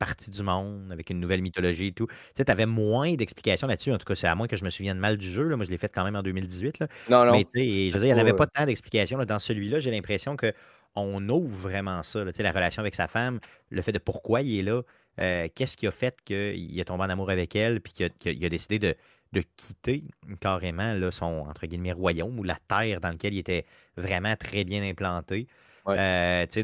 partie 0.00 0.30
du 0.30 0.42
monde, 0.42 0.90
avec 0.90 1.10
une 1.10 1.20
nouvelle 1.20 1.42
mythologie 1.42 1.88
et 1.88 1.92
tout. 1.92 2.06
Tu 2.06 2.14
sais, 2.34 2.44
tu 2.44 2.50
avais 2.50 2.66
moins 2.66 3.14
d'explications 3.14 3.68
là-dessus. 3.68 3.92
En 3.92 3.98
tout 3.98 4.06
cas, 4.06 4.14
c'est 4.16 4.26
à 4.26 4.34
moins 4.34 4.48
que 4.48 4.56
je 4.56 4.64
me 4.64 4.70
souvienne 4.70 4.98
mal 4.98 5.18
du 5.18 5.30
jeu. 5.30 5.44
Là. 5.44 5.56
Moi, 5.56 5.66
je 5.66 5.70
l'ai 5.70 5.76
fait 5.76 5.90
quand 5.90 6.02
même 6.02 6.16
en 6.16 6.22
2018. 6.22 6.80
Là. 6.80 6.88
Non, 7.10 7.24
non. 7.26 7.32
Mais 7.32 7.44
tu 7.44 7.60
sais, 7.60 7.90
je 7.90 7.92
veux 7.94 8.00
dire, 8.00 8.10
il 8.10 8.14
n'y 8.14 8.20
avait 8.20 8.32
pas 8.32 8.46
tant 8.46 8.64
d'explications. 8.64 9.22
Dans 9.22 9.38
celui-là, 9.38 9.78
j'ai 9.80 9.90
l'impression 9.90 10.36
qu'on 10.36 11.28
ouvre 11.28 11.54
vraiment 11.54 12.02
ça. 12.02 12.24
Là. 12.24 12.32
Tu 12.32 12.38
sais, 12.38 12.42
la 12.42 12.52
relation 12.52 12.80
avec 12.80 12.94
sa 12.94 13.06
femme, 13.06 13.38
le 13.68 13.82
fait 13.82 13.92
de 13.92 13.98
pourquoi 13.98 14.40
il 14.40 14.58
est 14.58 14.62
là, 14.62 14.80
euh, 15.20 15.48
qu'est-ce 15.54 15.76
qui 15.76 15.86
a 15.86 15.90
fait 15.90 16.16
qu'il 16.24 16.80
est 16.80 16.84
tombé 16.84 17.04
en 17.04 17.10
amour 17.10 17.30
avec 17.30 17.54
elle, 17.54 17.82
puis 17.82 17.92
qu'il 17.92 18.44
a, 18.44 18.48
décidé 18.48 18.78
de, 18.78 18.94
de 19.32 19.42
quitter 19.56 20.04
carrément 20.40 20.94
là, 20.94 21.10
son 21.10 21.44
entre 21.46 21.66
guillemets 21.66 21.92
royaume 21.92 22.38
ou 22.38 22.42
la 22.42 22.56
terre 22.68 23.00
dans 23.00 23.10
laquelle 23.10 23.34
il 23.34 23.38
était 23.38 23.66
vraiment 23.98 24.34
très 24.36 24.64
bien 24.64 24.82
implanté. 24.82 25.46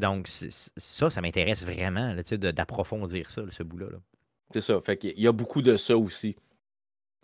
Donc, 0.01 0.29
ça, 0.29 1.11
ça 1.11 1.21
m'intéresse 1.21 1.65
vraiment 1.65 2.15
d'approfondir 2.15 3.31
ça, 3.31 3.43
ce 3.51 3.63
bout-là. 3.63 3.87
C'est 4.53 4.61
ça. 4.61 4.81
Fait 4.81 4.97
qu'il 4.97 5.19
y 5.19 5.27
a 5.27 5.33
beaucoup 5.33 5.63
de 5.63 5.77
ça 5.77 5.97
aussi 5.97 6.37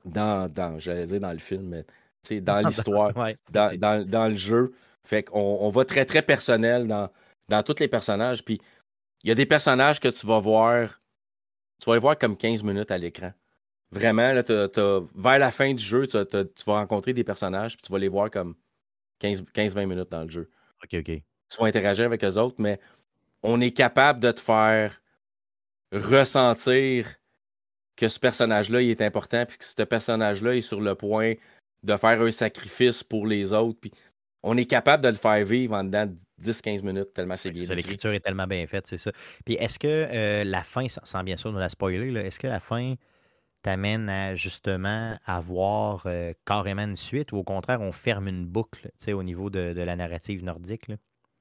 dans, 0.05 0.53
dans 0.53 0.79
j'allais 0.79 1.07
dire 1.07 1.21
dans 1.21 1.33
le 1.33 1.39
film, 1.39 1.69
mais 1.69 1.85
dans 2.41 2.67
l'histoire, 2.67 3.13
dans, 3.51 4.07
dans, 4.07 4.29
le 4.29 4.35
jeu. 4.35 4.73
Fait 5.05 5.23
qu'on 5.25 5.59
on 5.61 5.71
va 5.71 5.85
très, 5.85 6.05
très 6.05 6.23
personnel 6.23 6.87
dans, 6.87 7.11
dans 7.49 7.63
tous 7.63 7.79
les 7.81 7.89
personnages. 7.89 8.45
Puis 8.45 8.61
il 9.23 9.29
y 9.29 9.33
a 9.33 9.35
des 9.35 9.47
personnages 9.47 10.01
que 10.01 10.09
tu 10.09 10.27
vas 10.27 10.41
voir, 10.41 11.01
tu 11.81 11.87
vas 11.87 11.95
les 11.95 12.01
voir 12.01 12.19
comme 12.19 12.37
15 12.37 12.63
minutes 12.63 12.91
à 12.91 12.99
l'écran. 12.99 13.33
Vraiment, 13.91 14.33
là, 14.33 14.43
vers 15.15 15.39
la 15.39 15.51
fin 15.51 15.75
du 15.75 15.85
jeu, 15.85 16.07
tu 16.07 16.65
vas 16.67 16.75
rencontrer 16.75 17.13
des 17.13 17.25
personnages, 17.25 17.77
puis 17.77 17.87
tu 17.87 17.93
vas 17.93 17.99
les 17.99 18.09
voir 18.09 18.31
comme 18.31 18.55
15-20 19.21 19.87
minutes 19.87 20.11
dans 20.11 20.23
le 20.23 20.31
jeu. 20.31 20.51
OK, 20.83 20.95
OK. 20.95 21.23
Tu 21.53 21.61
vas 21.61 21.67
interagir 21.67 22.07
avec 22.07 22.25
eux 22.25 22.37
autres, 22.39 22.57
mais 22.59 22.81
on 23.43 23.61
est 23.61 23.73
capable 23.73 24.21
de 24.21 24.33
te 24.33 24.41
faire 24.41 25.03
ressentir 25.93 27.17
que 27.97 28.09
ce 28.09 28.19
personnage-là 28.19 28.81
il 28.81 28.91
est 28.91 29.03
important, 29.03 29.45
puis 29.47 29.59
que 29.59 29.65
ce 29.65 29.83
personnage-là 29.83 30.57
est 30.57 30.63
sur 30.63 30.81
le 30.81 30.95
point 30.95 31.35
de 31.83 31.97
faire 31.97 32.21
un 32.23 32.31
sacrifice 32.31 33.03
pour 33.03 33.27
les 33.27 33.53
autres. 33.53 33.79
Puis 33.81 33.93
on 34.43 34.57
est 34.57 34.65
capable 34.65 35.05
de 35.05 35.09
le 35.09 35.15
faire 35.15 35.45
vivre 35.45 35.75
en 35.75 35.85
dedans 35.85 36.11
10-15 36.41 36.85
minutes, 36.85 37.13
tellement 37.15 37.37
c'est 37.37 37.51
bien. 37.51 37.63
L'écriture 37.75 38.13
est 38.13 38.21
tellement 38.21 38.47
bien 38.47 38.67
faite, 38.67 38.87
c'est 38.87 38.99
ça. 38.99 39.13
Puis 39.45 39.55
est-ce 39.55 39.79
que 39.79 39.87
euh, 39.87 40.45
la 40.45 40.63
fin, 40.63 40.87
sans 40.89 41.23
bien 41.23 41.37
sûr 41.37 41.53
nous 41.53 41.59
la 41.59 41.69
spoiler, 41.69 42.15
est-ce 42.21 42.41
que 42.41 42.47
la 42.47 42.61
fin 42.61 42.95
t'amène 43.63 44.09
à 44.09 44.35
justement 44.35 45.17
avoir 45.25 46.03
euh, 46.07 46.33
carrément 46.45 46.83
une 46.83 46.97
suite 46.97 47.31
ou 47.31 47.37
au 47.37 47.45
contraire 47.45 47.81
on 47.81 47.93
ferme 47.93 48.27
une 48.27 48.45
boucle 48.45 48.91
au 49.07 49.23
niveau 49.23 49.51
de, 49.51 49.81
la 49.81 49.97
narrative 49.97 50.43
nordique? 50.43 50.89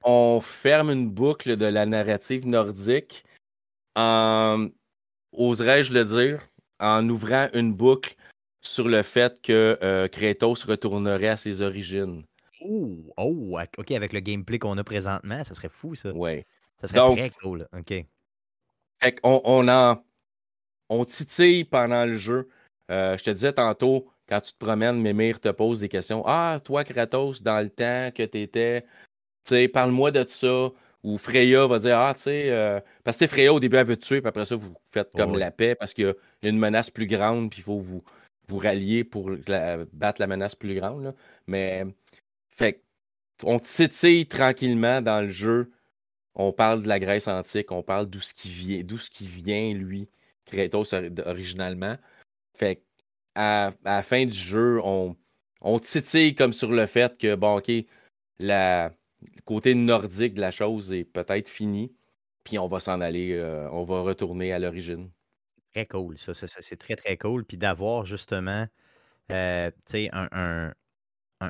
On 0.04 0.40
ferme 0.40 0.90
une 0.90 1.08
boucle 1.08 1.56
de 1.56 1.66
la 1.66 1.86
narrative 1.86 2.46
nordique 2.46 3.24
en, 3.94 4.68
oserais-je 5.32 5.92
le 5.92 6.04
dire, 6.04 6.40
en 6.80 7.08
ouvrant 7.08 7.48
une 7.54 7.74
boucle 7.74 8.16
sur 8.60 8.88
le 8.88 9.02
fait 9.02 9.40
que 9.42 9.78
euh, 9.82 10.08
Kratos 10.08 10.64
retournerait 10.64 11.28
à 11.28 11.36
ses 11.36 11.62
origines. 11.62 12.24
Oh, 12.60 13.12
oh, 13.16 13.58
OK, 13.78 13.90
avec 13.90 14.12
le 14.12 14.20
gameplay 14.20 14.58
qu'on 14.58 14.78
a 14.78 14.84
présentement, 14.84 15.42
ça 15.44 15.54
serait 15.54 15.68
fou, 15.68 15.94
ça. 15.94 16.12
Oui. 16.14 16.44
Ça 16.80 16.88
serait 16.88 17.16
très 17.16 17.30
cool. 17.30 17.68
OK. 17.76 17.94
Fait 19.00 19.18
on, 19.22 19.40
on, 19.44 19.68
en, 19.68 20.02
on 20.88 21.04
titille 21.04 21.64
pendant 21.64 22.04
le 22.04 22.16
jeu. 22.16 22.48
Euh, 22.90 23.16
je 23.16 23.24
te 23.24 23.30
disais 23.30 23.52
tantôt, 23.52 24.08
quand 24.28 24.40
tu 24.40 24.52
te 24.52 24.58
promènes, 24.58 25.00
Mémir 25.00 25.40
te 25.40 25.48
pose 25.48 25.80
des 25.80 25.88
questions. 25.88 26.22
Ah, 26.26 26.58
toi, 26.62 26.84
Kratos, 26.84 27.42
dans 27.42 27.62
le 27.62 27.70
temps 27.70 28.10
que 28.14 28.22
tu 28.24 28.40
étais, 28.40 28.84
sais, 29.44 29.68
parle-moi 29.68 30.10
de 30.10 30.24
ça. 30.26 30.70
Ou 31.02 31.18
Freya 31.18 31.66
va 31.66 31.78
dire 31.80 31.98
Ah, 31.98 32.14
tu 32.14 32.22
sais, 32.22 32.50
euh, 32.50 32.80
parce 33.02 33.16
que 33.16 33.26
Freya, 33.26 33.52
au 33.52 33.60
début, 33.60 33.76
elle 33.76 33.86
veut 33.86 33.96
te 33.96 34.04
tuer, 34.04 34.20
puis 34.20 34.28
après 34.28 34.44
ça, 34.44 34.54
vous 34.54 34.74
faites 34.86 35.10
comme 35.12 35.36
la 35.36 35.50
paix 35.50 35.74
parce 35.74 35.94
qu'il 35.94 36.14
y 36.42 36.46
a 36.46 36.48
une 36.48 36.58
menace 36.58 36.90
plus 36.90 37.06
grande, 37.06 37.50
puis 37.50 37.60
il 37.60 37.62
faut 37.64 37.80
vous, 37.80 38.04
vous 38.48 38.58
rallier 38.58 39.02
pour 39.02 39.30
battre 39.92 40.20
la 40.20 40.26
menace 40.28 40.54
plus 40.54 40.74
grande. 40.76 41.14
Mais, 41.46 41.84
fait 42.48 42.82
on 43.44 43.58
titille 43.58 44.26
tranquillement 44.26 45.02
dans 45.02 45.20
le 45.20 45.30
jeu. 45.30 45.72
On 46.34 46.52
parle 46.52 46.82
de 46.82 46.88
la 46.88 46.98
Grèce 47.00 47.28
antique, 47.28 47.72
on 47.72 47.82
parle 47.82 48.08
d'où 48.08 48.20
ce 48.20 48.34
qui 48.34 48.48
vient, 48.48 48.82
d'où 48.82 48.98
ce 48.98 49.10
qui 49.10 49.26
vient, 49.26 49.74
lui, 49.74 50.08
Kratos 50.46 50.94
originalement. 51.26 51.98
Fait 52.56 52.82
à, 53.34 53.72
la 53.84 54.02
fin 54.02 54.24
du 54.26 54.36
jeu, 54.36 54.80
on, 54.84 55.16
on 55.60 55.78
titille 55.78 56.34
comme 56.34 56.52
sur 56.52 56.72
le 56.72 56.86
fait 56.86 57.18
que, 57.18 57.34
bon, 57.34 57.58
OK, 57.58 57.70
la, 58.38 58.92
le 59.34 59.42
côté 59.44 59.74
nordique 59.74 60.34
de 60.34 60.40
la 60.40 60.50
chose 60.50 60.92
est 60.92 61.04
peut-être 61.04 61.48
fini, 61.48 61.94
puis 62.44 62.58
on 62.58 62.68
va 62.68 62.80
s'en 62.80 63.00
aller, 63.00 63.32
euh, 63.32 63.68
on 63.70 63.84
va 63.84 64.00
retourner 64.02 64.52
à 64.52 64.58
l'origine. 64.58 65.10
Très 65.74 65.86
cool, 65.86 66.18
ça, 66.18 66.34
c'est 66.34 66.76
très, 66.76 66.96
très 66.96 67.16
cool. 67.16 67.44
Puis 67.44 67.56
d'avoir 67.56 68.04
justement, 68.04 68.66
euh, 69.30 69.70
un, 70.12 70.72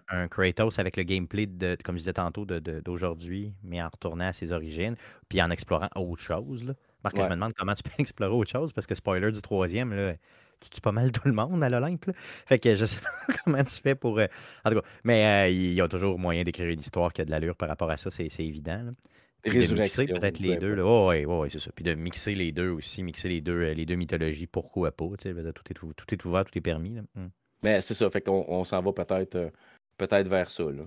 un, 0.08 0.28
Kratos 0.28 0.78
avec 0.78 0.96
le 0.96 1.02
gameplay, 1.02 1.46
de, 1.46 1.76
comme 1.82 1.96
je 1.96 2.00
disais 2.00 2.12
tantôt, 2.12 2.44
d'aujourd'hui, 2.46 3.54
mais 3.62 3.82
en 3.82 3.88
retournant 3.88 4.26
à 4.26 4.32
ses 4.32 4.52
origines, 4.52 4.96
puis 5.28 5.42
en 5.42 5.50
explorant 5.50 5.88
autre 5.96 6.22
chose. 6.22 6.64
Là. 6.64 6.74
Marc, 7.04 7.16
je 7.16 7.22
me 7.22 7.30
demande 7.30 7.52
comment 7.54 7.74
tu 7.74 7.82
peux 7.82 7.90
explorer 7.98 8.32
autre 8.32 8.50
chose, 8.50 8.72
parce 8.72 8.86
que 8.86 8.94
spoiler 8.94 9.32
du 9.32 9.42
troisième, 9.42 9.92
là, 9.92 10.14
tu 10.62 10.70
tues 10.70 10.80
pas 10.80 10.92
mal 10.92 11.12
tout 11.12 11.26
le 11.26 11.34
monde 11.34 11.62
à 11.62 11.68
l'Olympe. 11.68 12.10
Fait 12.46 12.58
que 12.58 12.76
je 12.76 12.84
sais 12.84 13.00
pas 13.00 13.34
comment 13.44 13.62
tu 13.62 13.80
fais 13.80 13.94
pour. 13.94 14.18
Euh, 14.18 14.26
en 14.64 14.70
tout 14.70 14.80
cas, 14.80 14.86
mais 15.04 15.48
euh, 15.48 15.50
il 15.50 15.74
y 15.74 15.80
a 15.80 15.88
toujours 15.88 16.18
moyen 16.18 16.44
d'écrire 16.44 16.68
une 16.68 16.80
histoire 16.80 17.12
qui 17.12 17.22
a 17.22 17.24
de 17.24 17.30
l'allure 17.30 17.56
par 17.56 17.68
rapport 17.68 17.90
à 17.90 17.96
ça, 17.96 18.10
c'est 18.10 18.28
évident. 18.38 18.82
Là. 18.82 19.52
de 19.52 19.74
mixer 19.74 20.06
peut-être 20.06 20.38
les 20.38 20.56
deux. 20.56 20.74
Là. 20.74 20.84
Oh, 20.84 21.10
oui, 21.10 21.24
ouais, 21.24 21.50
c'est 21.50 21.60
ça. 21.60 21.70
Puis 21.74 21.84
de 21.84 21.94
mixer 21.94 22.34
les 22.34 22.52
deux 22.52 22.70
aussi, 22.70 23.02
mixer 23.02 23.28
les 23.28 23.40
deux, 23.40 23.62
euh, 23.62 23.74
les 23.74 23.86
deux 23.86 23.96
mythologies, 23.96 24.46
pourquoi 24.46 24.92
pas. 24.92 25.06
Tout, 25.18 25.28
est, 25.28 25.52
tout 25.52 26.14
est 26.14 26.24
ouvert, 26.24 26.44
tout 26.44 26.56
est 26.56 26.62
permis. 26.62 26.94
Là. 26.94 27.02
Hmm. 27.14 27.28
Mais 27.62 27.80
c'est 27.80 27.94
ça, 27.94 28.10
fait 28.10 28.20
qu'on 28.20 28.44
on, 28.48 28.64
s'en 28.64 28.82
va 28.82 28.92
peut-être 28.92 29.52
peut-être 29.96 30.28
vers 30.28 30.50
ça. 30.50 30.64
Là. 30.64 30.84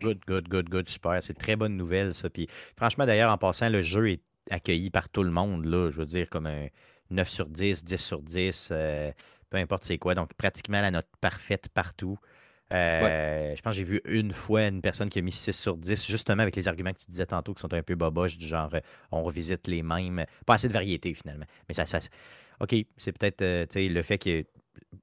Good, 0.00 0.20
good, 0.26 0.48
good, 0.48 0.68
good, 0.68 0.88
super. 0.88 1.22
C'est 1.22 1.34
très 1.34 1.56
bonne 1.56 1.76
nouvelle, 1.76 2.14
ça. 2.14 2.30
Puis 2.30 2.46
franchement, 2.76 3.06
d'ailleurs, 3.06 3.32
en 3.32 3.38
passant, 3.38 3.68
le 3.68 3.82
jeu 3.82 4.10
est 4.10 4.22
accueilli 4.50 4.90
par 4.90 5.08
tout 5.08 5.22
le 5.22 5.30
monde, 5.30 5.64
là. 5.64 5.90
Je 5.90 5.96
veux 5.96 6.06
dire, 6.06 6.30
comme 6.30 6.46
un 6.46 6.68
9 7.10 7.28
sur 7.28 7.46
10, 7.46 7.84
10 7.84 7.96
sur 7.96 8.22
10, 8.22 8.68
euh, 8.70 9.12
peu 9.50 9.58
importe 9.58 9.84
c'est 9.84 9.98
quoi. 9.98 10.14
Donc, 10.14 10.34
pratiquement 10.34 10.80
la 10.80 10.90
note 10.90 11.06
parfaite 11.20 11.68
partout. 11.72 12.18
Euh, 12.72 13.56
je 13.56 13.62
pense 13.62 13.72
que 13.72 13.78
j'ai 13.78 13.84
vu 13.84 14.02
une 14.04 14.30
fois 14.30 14.66
une 14.66 14.82
personne 14.82 15.08
qui 15.08 15.18
a 15.18 15.22
mis 15.22 15.32
6 15.32 15.52
sur 15.52 15.76
10, 15.76 16.06
justement 16.06 16.42
avec 16.42 16.54
les 16.54 16.68
arguments 16.68 16.92
que 16.92 16.98
tu 16.98 17.10
disais 17.10 17.24
tantôt 17.24 17.54
qui 17.54 17.60
sont 17.60 17.72
un 17.72 17.82
peu 17.82 17.94
boboches, 17.94 18.36
du 18.36 18.46
genre 18.46 18.68
euh, 18.74 18.80
on 19.10 19.22
revisite 19.22 19.66
les 19.68 19.82
mêmes. 19.82 20.26
Pas 20.44 20.54
assez 20.54 20.68
de 20.68 20.74
variété 20.74 21.14
finalement. 21.14 21.46
Mais 21.68 21.74
ça, 21.74 21.86
ça 21.86 21.98
OK, 22.60 22.74
c'est 22.96 23.12
peut-être 23.12 23.42
le 23.74 24.02
fait 24.02 24.18
que. 24.18 24.44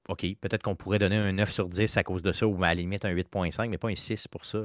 OK, 0.07 0.25
peut-être 0.39 0.63
qu'on 0.63 0.75
pourrait 0.75 0.99
donner 0.99 1.17
un 1.17 1.31
9 1.31 1.51
sur 1.51 1.67
10 1.67 1.97
à 1.97 2.03
cause 2.03 2.21
de 2.21 2.31
ça, 2.31 2.45
ou 2.47 2.55
à 2.63 2.67
la 2.67 2.75
limite 2.75 3.05
un 3.05 3.13
8.5, 3.13 3.69
mais 3.69 3.77
pas 3.77 3.89
un 3.89 3.95
6 3.95 4.27
pour 4.27 4.45
ça. 4.45 4.59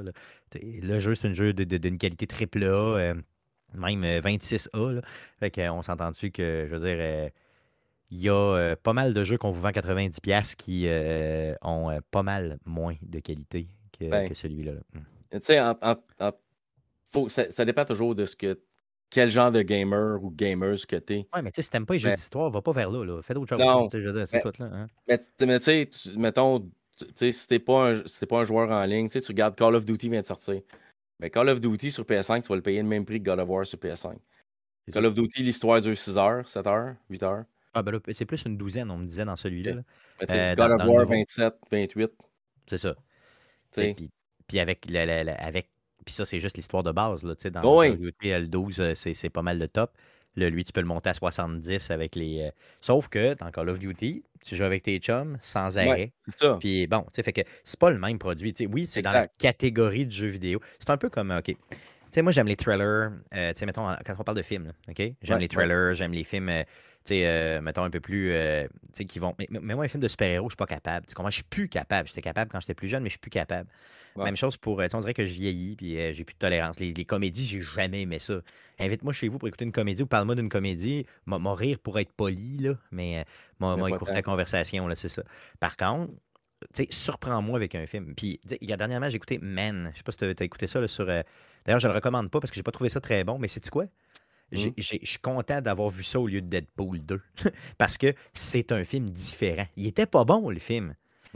Le 0.61 0.99
jeu, 0.99 1.15
c'est 1.15 1.27
un 1.27 1.33
jeu 1.33 1.53
d'une 1.53 1.97
qualité 1.97 2.27
triple 2.27 2.63
A 2.63 3.13
même 3.73 4.03
26A. 4.03 4.69
Euh, 4.75 4.93
là. 4.93 5.01
Fait 5.39 5.51
qu'on 5.51 5.81
s'entend 5.81 6.11
dessus 6.11 6.31
que, 6.31 6.67
je 6.69 6.75
veux 6.75 6.85
dire, 6.85 6.97
euh, 6.99 7.29
il 8.09 8.21
y 8.21 8.29
a 8.29 8.33
euh, 8.33 8.75
pas 8.81 8.93
mal 8.93 9.13
de 9.13 9.23
jeux 9.23 9.37
qu'on 9.37 9.51
vous 9.51 9.61
vend 9.61 9.69
90$ 9.69 10.55
qui 10.55 10.87
ont 11.61 11.99
pas 12.11 12.23
mal 12.23 12.57
moins 12.65 12.95
de 13.01 13.19
qualité 13.19 13.67
que, 13.97 14.09
ben. 14.09 14.33
celui-là. 14.33 14.73
Hmm. 14.93 14.99
Tu 15.31 15.39
sais, 15.41 15.59
ça, 17.51 17.65
dépend 17.65 17.85
toujours 17.85 18.15
de 18.15 18.25
ce 18.25 18.35
que 18.35 18.59
quel 19.09 19.29
genre 19.29 19.51
de 19.51 19.61
gamer 19.61 20.23
ou 20.23 20.31
gamers 20.31 20.87
que 20.87 20.95
t'es. 20.95 21.27
Ouais, 21.33 21.41
mais 21.41 21.51
tu 21.51 21.57
sais, 21.57 21.63
si 21.63 21.69
t'aimes 21.69 21.85
pas 21.85 21.95
les 21.95 21.99
jeux 21.99 22.13
d'histoire, 22.13 22.49
va 22.49 22.61
pas 22.61 22.71
vers 22.71 22.89
là. 22.89 23.03
là. 23.03 23.21
Fais 23.21 23.33
d'autres 23.33 23.49
choses. 23.49 23.65
Non. 23.65 23.89
Je 23.91 23.97
veux 23.97 24.13
dire, 24.13 24.27
c'est 24.27 24.41
tout 24.41 24.53
là. 24.57 24.69
Hein. 24.71 24.87
Mais, 25.07 25.17
tu 25.17 25.61
sais, 25.61 25.89
mettons, 26.15 26.69
si 27.15 27.47
t'es 27.47 27.59
pas, 27.59 27.93
un, 27.93 28.03
pas 28.29 28.39
un 28.39 28.43
joueur 28.45 28.71
en 28.71 28.83
ligne, 28.85 29.09
tu 29.09 29.19
regardes 29.27 29.55
Call 29.55 29.75
of 29.75 29.85
Duty 29.85 30.09
vient 30.09 30.21
de 30.21 30.25
sortir. 30.25 30.61
Mais 31.21 31.29
Call 31.29 31.49
of 31.49 31.61
Duty 31.61 31.91
sur 31.91 32.03
PS5, 32.03 32.41
tu 32.41 32.49
vas 32.49 32.55
le 32.55 32.61
payer 32.63 32.81
le 32.81 32.87
même 32.87 33.05
prix 33.05 33.19
que 33.19 33.25
God 33.25 33.39
of 33.39 33.47
War 33.47 33.65
sur 33.65 33.77
PS5. 33.77 34.17
Call 34.91 35.05
of 35.05 35.13
Duty, 35.13 35.43
l'histoire 35.43 35.79
dure 35.79 35.97
6 35.97 36.17
heures, 36.17 36.49
7 36.49 36.67
heures, 36.67 36.95
8 37.09 37.23
heures. 37.23 37.45
Ah, 37.73 37.83
ben 37.83 38.01
c'est 38.11 38.25
plus 38.25 38.43
une 38.43 38.57
douzaine, 38.57 38.91
on 38.91 38.97
me 38.97 39.05
disait 39.05 39.23
dans 39.23 39.37
celui-là. 39.37 39.83
Euh, 40.29 40.55
God 40.55 40.71
of 40.71 40.87
War, 40.87 41.05
27, 41.05 41.53
28. 41.71 42.11
C'est 42.67 42.77
ça. 42.79 42.95
Puis, 43.71 44.59
avec, 44.59 44.85
avec 44.93 45.69
puis 46.03 46.13
ça, 46.13 46.25
c'est 46.25 46.39
juste 46.39 46.57
l'histoire 46.57 46.83
de 46.83 46.91
base. 46.91 47.23
Là, 47.23 47.35
dans 47.51 47.63
oh 47.63 47.81
Call 47.81 47.91
of 47.91 47.99
Duty 47.99 48.27
L12, 48.29 48.81
euh, 48.81 48.95
c'est 48.95 49.29
pas 49.29 49.43
mal 49.43 49.59
le 49.59 49.67
top. 49.67 49.91
Le, 50.35 50.49
lui, 50.49 50.63
tu 50.63 50.71
peux 50.71 50.81
le 50.81 50.87
monter 50.87 51.09
à 51.09 51.13
70 51.13 51.91
avec 51.91 52.15
les. 52.15 52.41
Euh, 52.41 52.51
sauf 52.79 53.09
que 53.09 53.33
dans 53.33 53.51
Call 53.51 53.69
of 53.69 53.79
Duty, 53.79 54.23
tu 54.45 54.55
joues 54.55 54.63
avec 54.63 54.83
tes 54.83 54.97
chums 54.99 55.37
sans 55.41 55.77
arrêt. 55.77 56.13
c'est 56.27 56.39
ça. 56.45 56.57
Puis 56.59 56.87
bon, 56.87 57.01
tu 57.01 57.09
sais, 57.13 57.23
fait 57.23 57.33
que 57.33 57.41
c'est 57.63 57.79
pas 57.79 57.91
le 57.91 57.99
même 57.99 58.17
produit. 58.17 58.53
oui, 58.71 58.85
c'est 58.85 59.01
dans 59.01 59.11
la 59.11 59.27
catégorie 59.27 60.05
de 60.05 60.11
jeux 60.11 60.27
vidéo. 60.27 60.59
C'est 60.79 60.89
un 60.89 60.97
peu 60.97 61.09
comme, 61.09 61.31
OK. 61.31 61.45
Tu 61.45 61.55
sais, 62.15 62.21
moi, 62.21 62.31
j'aime 62.33 62.47
les 62.47 62.57
trailers. 62.57 63.11
Euh, 63.33 63.53
tu 63.53 63.59
sais, 63.59 63.65
mettons, 63.65 63.87
quand 64.05 64.15
on 64.19 64.23
parle 64.23 64.37
de 64.37 64.43
films, 64.43 64.73
OK? 64.89 65.01
J'aime 65.21 65.39
les 65.39 65.47
trailers, 65.47 65.95
j'aime 65.95 66.11
les 66.11 66.25
films. 66.25 66.49
Euh, 66.49 66.63
tu 67.05 67.15
sais, 67.15 67.61
mettons 67.61 67.83
un 67.83 67.89
peu 67.89 67.99
plus, 67.99 68.31
tu 68.31 68.89
sais, 68.93 69.05
qui 69.05 69.19
vont. 69.19 69.33
Mais, 69.39 69.47
mais, 69.49 69.75
moi, 69.75 69.85
un 69.85 69.87
film 69.87 70.01
de 70.01 70.07
super-héros, 70.07 70.49
je 70.49 70.53
suis 70.53 70.57
pas 70.57 70.67
capable. 70.67 71.05
Tu 71.07 71.15
comprends? 71.15 71.29
Je 71.29 71.35
suis 71.35 71.43
plus 71.43 71.67
capable. 71.67 72.07
J'étais 72.07 72.21
capable 72.21 72.51
quand 72.51 72.59
j'étais 72.59 72.73
plus 72.73 72.87
jeune, 72.87 73.03
mais 73.03 73.09
je 73.09 73.13
suis 73.13 73.19
plus 73.19 73.31
capable. 73.31 73.67
Même 74.17 74.35
chose 74.35 74.57
pour. 74.57 74.81
On 74.93 74.99
dirait 74.99 75.13
que 75.13 75.25
je 75.25 75.31
vieillis, 75.31 75.75
puis 75.75 75.95
j'ai 76.13 76.23
plus 76.23 76.33
de 76.33 76.39
tolérance. 76.39 76.79
Les, 76.79 76.93
les 76.93 77.05
comédies, 77.05 77.45
j'ai 77.45 77.61
jamais 77.61 78.01
aimé 78.01 78.19
ça. 78.19 78.41
Invite-moi 78.79 79.13
chez 79.13 79.29
vous 79.29 79.37
pour 79.37 79.47
écouter 79.47 79.65
une 79.65 79.71
comédie 79.71 80.03
ou 80.03 80.07
parle-moi 80.07 80.35
d'une 80.35 80.49
comédie. 80.49 81.05
Mon 81.25 81.53
rire 81.53 81.79
pour 81.79 81.99
être 81.99 82.11
poli, 82.11 82.57
là, 82.57 82.73
mais 82.91 83.25
moi, 83.59 83.89
écouter 83.89 84.13
la 84.13 84.21
conversation, 84.21 84.87
là, 84.87 84.95
c'est 84.95 85.09
ça. 85.09 85.23
Par 85.59 85.77
contre, 85.77 86.11
tu 86.73 86.83
sais, 86.83 86.87
surprends-moi 86.91 87.57
avec 87.57 87.73
un 87.75 87.85
film. 87.85 88.13
Puis, 88.15 88.39
il 88.61 88.69
y 88.69 88.73
a 88.73 88.77
dernièrement, 88.77 89.09
j'ai 89.09 89.15
écouté 89.15 89.39
Man. 89.41 89.89
Je 89.93 89.97
sais 89.97 90.03
pas 90.03 90.11
si 90.11 90.17
tu 90.19 90.25
as, 90.25 90.45
écouté 90.45 90.67
ça 90.67 90.87
sur. 90.87 91.05
D'ailleurs, 91.05 91.79
je 91.79 91.87
le 91.87 91.93
recommande 91.93 92.29
pas 92.29 92.39
parce 92.39 92.51
que 92.51 92.55
j'ai 92.55 92.63
pas 92.63 92.71
trouvé 92.71 92.89
ça 92.89 92.99
très 92.99 93.23
bon, 93.23 93.39
mais 93.39 93.47
c'est 93.47 93.67
quoi? 93.69 93.85
Mmh. 94.51 94.69
Je 94.77 94.83
suis 94.83 95.19
content 95.21 95.61
d'avoir 95.61 95.89
vu 95.89 96.03
ça 96.03 96.19
au 96.19 96.27
lieu 96.27 96.41
de 96.41 96.47
Deadpool 96.47 96.99
2. 96.99 97.21
parce 97.77 97.97
que 97.97 98.13
c'est 98.33 98.71
un 98.71 98.83
film 98.83 99.09
différent. 99.09 99.67
Il 99.77 99.87
était 99.87 100.05
pas 100.05 100.25
bon, 100.25 100.49
le 100.49 100.59
film. 100.59 100.95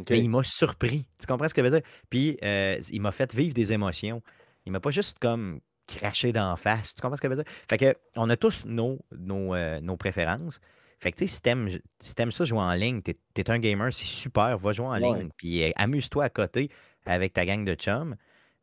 Mais 0.10 0.20
il 0.20 0.30
m'a 0.30 0.44
surpris. 0.44 1.06
Tu 1.20 1.26
comprends 1.26 1.48
ce 1.48 1.54
que 1.54 1.62
je 1.62 1.68
veux 1.68 1.80
dire? 1.80 1.88
Puis, 2.10 2.38
euh, 2.44 2.78
il 2.92 3.02
m'a 3.02 3.12
fait 3.12 3.34
vivre 3.34 3.54
des 3.54 3.72
émotions. 3.72 4.22
Il 4.66 4.74
m'a 4.74 4.82
pas 4.82 4.92
juste 4.92 5.20
comme 5.20 5.62
cracher 5.88 6.34
d'en 6.34 6.56
face. 6.58 6.96
Tu 6.96 7.02
comprends 7.02 7.16
ce 7.16 7.22
que 7.22 7.30
ça 7.30 7.36
veut 7.36 7.44
dire? 7.44 7.52
Fait 7.70 7.78
que, 7.78 7.96
on 8.16 8.30
a 8.30 8.36
tous 8.36 8.66
nos, 8.66 9.00
nos, 9.18 9.56
euh, 9.56 9.80
nos 9.80 9.96
préférences. 9.96 10.60
Fait 11.00 11.12
que, 11.12 11.18
tu 11.18 11.28
sais, 11.28 11.36
si 11.36 11.42
t'aimes, 11.42 11.70
si 12.00 12.14
ça 12.32 12.46
jouer 12.46 12.60
en 12.60 12.74
ligne, 12.74 13.02
t'es 13.02 13.18
es 13.36 13.50
un 13.50 13.60
gamer, 13.60 13.94
c'est 13.94 14.06
super, 14.06 14.58
va 14.58 14.74
jouer 14.74 14.88
en 14.88 14.96
ligne, 14.96 15.30
puis 15.38 15.64
euh, 15.64 15.72
amuse-toi 15.76 16.24
à 16.24 16.30
côté 16.30 16.70
avec 17.06 17.34
ta 17.34 17.46
gang 17.46 17.66
de 17.66 17.76
chums, 17.76 18.16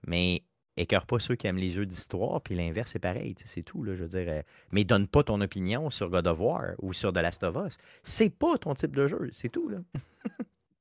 mais 0.07 0.43
écœure 0.77 1.07
pas 1.07 1.19
ceux 1.19 1.35
qui 1.35 1.47
aiment 1.47 1.59
les 1.59 1.71
jeux 1.71 1.87
d'histoire, 1.87 2.41
puis 2.41 2.55
l'inverse, 2.55 2.93
c'est 2.93 2.99
pareil, 2.99 3.35
c'est 3.45 3.63
tout, 3.63 3.83
là, 3.83 3.95
je 3.95 4.05
veux 4.05 4.09
dire. 4.09 4.27
Euh, 4.29 4.43
mais 4.71 4.85
donne 4.85 5.07
pas 5.07 5.23
ton 5.23 5.41
opinion 5.41 5.91
sur 5.91 6.11
God 6.11 6.27
of 6.27 6.41
War 6.41 6.75
ou 6.79 6.93
sur 6.93 7.13
The 7.13 7.19
Last 7.19 7.43
of 7.43 7.57
Us. 7.67 7.77
C'est 8.03 8.31
pas 8.31 8.59
ton 8.59 8.75
type 8.75 8.97
de 8.97 9.07
jeu, 9.07 9.31
c'est 9.33 9.51
tout, 9.51 9.69
là. 9.69 9.79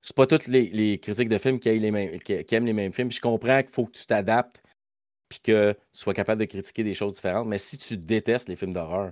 c'est 0.01 0.15
pas 0.15 0.27
tous 0.27 0.47
les, 0.47 0.99
critiques 0.99 1.29
de 1.29 1.37
films 1.37 1.59
qui, 1.59 1.77
les 1.77 1.91
mêmes, 1.91 2.19
qui, 2.19 2.55
aiment 2.55 2.65
les 2.65 2.73
mêmes 2.73 2.93
films. 2.93 3.11
Je 3.11 3.21
comprends 3.21 3.61
qu'il 3.61 3.71
faut 3.71 3.85
que 3.85 3.97
tu 3.97 4.05
t'adaptes, 4.05 4.63
puis 5.29 5.39
que 5.39 5.73
tu 5.73 5.79
sois 5.93 6.13
capable 6.13 6.41
de 6.41 6.45
critiquer 6.45 6.83
des 6.83 6.93
choses 6.93 7.13
différentes, 7.13 7.47
mais 7.47 7.57
si 7.57 7.77
tu 7.77 7.97
détestes 7.97 8.49
les 8.49 8.55
films 8.55 8.73
d'horreur, 8.73 9.11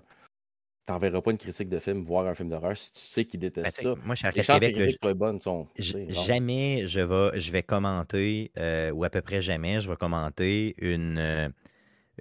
t'enverras 0.86 1.22
pas 1.22 1.32
une 1.32 1.38
critique 1.38 1.70
de 1.70 1.80
film 1.80 2.04
voir 2.04 2.26
un 2.26 2.34
film 2.34 2.50
d'horreur 2.50 2.76
si 2.76 2.92
tu 2.92 3.02
sais 3.02 3.26
qu'il 3.26 3.40
ben, 3.40 3.50
déteste 3.50 3.82
ça. 3.82 3.96
Moi, 4.04 4.16
je 4.16 4.26
suis 4.26 4.36
Les 4.36 4.44
chances 4.44 4.60
critiques 4.60 5.02
bonnes 5.02 5.40
sont. 5.40 5.68
Jamais 5.78 6.88
je 6.88 7.00
vais, 7.00 7.40
je 7.40 7.52
vais 7.52 7.64
commenter, 7.64 8.52
euh, 8.58 8.92
ou 8.92 9.04
à 9.04 9.10
peu 9.10 9.22
près 9.22 9.42
jamais, 9.42 9.82
je 9.82 9.90
vais 9.90 9.96
commenter 9.96 10.76
euh, 10.82 11.50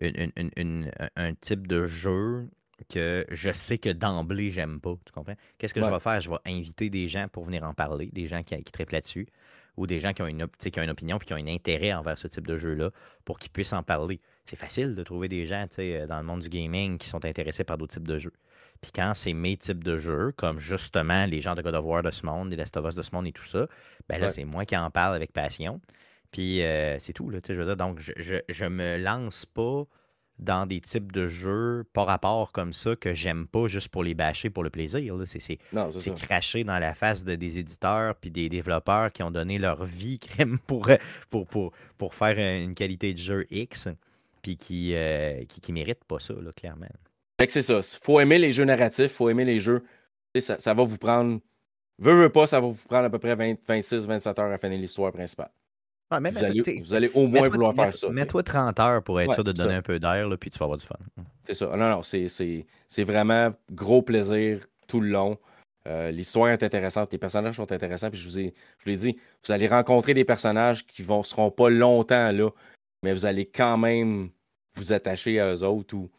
une, 0.01 0.33
une, 0.57 0.91
un 1.17 1.35
type 1.35 1.67
de 1.67 1.87
jeu 1.87 2.49
que 2.89 3.27
je 3.31 3.51
sais 3.53 3.79
que 3.79 3.91
d'emblée, 3.91 4.51
j'aime 4.51 4.81
pas. 4.81 4.95
Tu 5.05 5.13
comprends? 5.13 5.35
Qu'est-ce 5.59 5.75
que 5.75 5.81
je 5.81 5.87
vais 5.87 6.01
faire? 6.01 6.21
Je 6.21 6.31
vais 6.31 6.37
inviter 6.47 6.91
des 6.91 7.09
gens 7.09 7.27
pour 7.29 7.45
venir 7.45 7.65
en 7.65 7.75
parler, 7.75 8.11
des 8.13 8.27
gens 8.27 8.43
qui, 8.43 8.57
qui 8.63 8.73
trippent 8.73 8.93
là-dessus, 8.93 9.27
ou 9.77 9.87
des 9.87 9.99
gens 9.99 10.13
qui 10.13 10.23
ont, 10.23 10.27
une, 10.27 10.47
qui 10.47 10.79
ont 10.79 10.83
une 10.83 10.91
opinion 10.91 11.17
et 11.17 11.25
qui 11.25 11.33
ont 11.33 11.37
un 11.37 11.47
intérêt 11.47 11.93
envers 11.93 12.19
ce 12.19 12.29
type 12.29 12.47
de 12.47 12.57
jeu-là 12.57 12.91
pour 13.25 13.39
qu'ils 13.39 13.51
puissent 13.51 13.73
en 13.73 13.83
parler. 13.83 14.21
C'est 14.45 14.57
facile 14.57 14.95
de 14.95 15.03
trouver 15.03 15.29
des 15.29 15.47
gens 15.47 15.67
dans 15.77 16.19
le 16.19 16.25
monde 16.25 16.41
du 16.41 16.49
gaming 16.49 16.99
qui 16.99 17.09
sont 17.09 17.25
intéressés 17.25 17.65
par 17.65 17.79
d'autres 17.79 17.95
types 17.95 18.09
de 18.09 18.19
jeux. 18.19 18.33
Puis 18.81 18.93
quand 18.95 19.13
c'est 19.15 19.33
mes 19.33 19.57
types 19.57 19.83
de 19.83 19.99
jeux, 19.99 20.33
comme 20.37 20.59
justement 20.59 21.27
les 21.27 21.41
gens 21.41 21.55
de 21.55 21.63
God 21.63 21.75
of 21.75 21.85
War 21.85 22.03
de 22.03 22.11
ce 22.11 22.25
monde, 22.25 22.51
les 22.51 22.57
Last 22.57 22.77
of 22.77 22.87
Us 22.89 22.95
de 22.95 23.03
ce 23.03 23.11
monde 23.13 23.27
et 23.27 23.33
tout 23.33 23.45
ça, 23.45 23.67
ben 24.09 24.21
là, 24.21 24.29
c'est 24.29 24.45
moi 24.45 24.65
qui 24.65 24.77
en 24.77 24.91
parle 24.91 25.17
avec 25.17 25.33
passion. 25.33 25.81
Puis 26.31 26.63
euh, 26.63 26.99
c'est 26.99 27.13
tout, 27.13 27.31
là, 27.31 27.41
je 27.47 27.55
veux 27.55 27.65
dire. 27.65 27.77
Donc, 27.77 28.01
je, 28.01 28.13
je, 28.17 28.37
je, 28.49 28.65
me 28.67 28.99
lance 28.99 29.47
pas 29.47 29.85
dans 30.39 30.67
des 30.67 30.81
types 30.81 31.11
de 31.11 31.27
jeux 31.27 31.85
par 31.93 32.07
rapport 32.07 32.53
comme 32.53 32.73
ça 32.73 32.95
que 32.95 33.15
j'aime 33.15 33.47
pas 33.47 33.67
juste 33.67 33.89
pour 33.89 34.05
les 34.05 34.15
bâcher 34.15 34.51
pour 34.51 34.63
le 34.63 34.71
plaisir. 34.71 35.17
C'est 35.25 36.15
cracher 36.15 36.65
dans 36.65 36.79
la 36.79 36.95
face 36.95 37.25
de, 37.25 37.35
des 37.35 37.59
éditeurs 37.59 38.15
puis 38.15 38.31
des 38.31 38.49
développeurs 38.49 39.13
qui 39.13 39.23
ont 39.23 39.31
donné 39.31 39.59
leur 39.59 39.85
vie 39.85 40.21
pour, 40.67 40.89
pour, 41.31 41.47
pour, 41.47 41.73
pour 41.97 42.15
faire 42.15 42.39
une 42.63 42.75
qualité 42.75 43.15
de 43.15 43.19
jeu 43.19 43.47
X 43.51 43.89
puis 44.43 44.57
qui, 44.57 44.95
euh, 44.95 45.45
qui, 45.47 45.61
qui 45.61 45.73
méritent 45.73 46.05
pas 46.05 46.21
ça, 46.21 46.35
là, 46.35 46.53
clairement 46.53 46.87
c'est 47.47 47.63
ça. 47.63 47.81
Faut 48.03 48.21
aimer 48.21 48.39
les 48.39 48.53
jeux 48.53 48.65
narratifs, 48.65 49.13
faut 49.13 49.29
aimer 49.29 49.45
les 49.45 49.61
jeux. 49.61 49.85
Ça, 50.39 50.59
ça 50.59 50.75
va 50.75 50.85
vous 50.85 50.99
prendre. 50.99 51.41
Veux, 51.99 52.15
veux 52.15 52.31
pas, 52.31 52.47
ça 52.47 52.61
va 52.61 52.69
vous 52.69 52.89
prendre 52.89 53.07
à 53.07 53.11
peu 53.11 53.19
près 53.19 53.35
26, 53.35 54.07
27 54.07 54.39
heures 54.39 54.53
à 54.53 54.59
finir 54.59 54.79
l'histoire 54.79 55.13
principale. 55.13 55.51
vous, 56.11 56.95
allez, 56.95 57.11
au 57.15 57.27
moins 57.27 57.49
vouloir 57.49 57.75
faire 57.75 57.95
ça. 57.95 58.09
Mets-toi 58.09 58.43
30 58.43 58.81
heures 58.81 59.03
pour 59.03 59.21
être 59.21 59.35
sûr 59.35 59.45
de 59.45 59.53
donner 59.53 59.75
un 59.75 59.83
peu 59.83 59.99
d'air, 59.99 60.29
puis 60.39 60.51
tu 60.51 60.59
vas 60.59 60.65
avoir 60.65 60.79
du 60.79 60.87
fun. 60.87 60.97
C'est 61.45 61.55
ça. 61.55 61.67
Non, 61.77 61.91
non, 61.91 62.03
c'est 62.03 63.05
vraiment 63.05 63.53
gros 63.73 64.03
plaisir 64.03 64.67
tout 64.87 65.01
le 65.01 65.09
long. 65.11 65.39
Euh, 65.87 66.11
l'histoire 66.11 66.51
est 66.51 66.63
intéressante, 66.63 67.13
les 67.13 67.19
personnages 67.19 67.57
sont 67.57 67.73
intéressants, 67.73 68.11
puis 68.11 68.21
je 68.21 68.29
vous 68.29 68.39
ai, 68.39 68.55
je 68.85 68.91
l'ai 68.91 68.97
dit, 68.97 69.17
vous 69.45 69.53
allez 69.53 69.69
rencontrer 69.69 70.13
des 70.13 70.25
personnages 70.25 70.87
qui 70.87 71.03
ne 71.03 71.23
seront 71.23 71.51
pas 71.51 71.71
longtemps 71.71 72.31
là, 72.31 72.51
mais 73.03 73.15
vous 73.15 73.25
allez 73.25 73.47
quand 73.47 73.79
même 73.79 74.29
vous 74.75 74.93
attacher 74.93 75.41
à 75.41 75.55
eux 75.55 75.63
autres 75.63 75.95
ou 75.95 76.11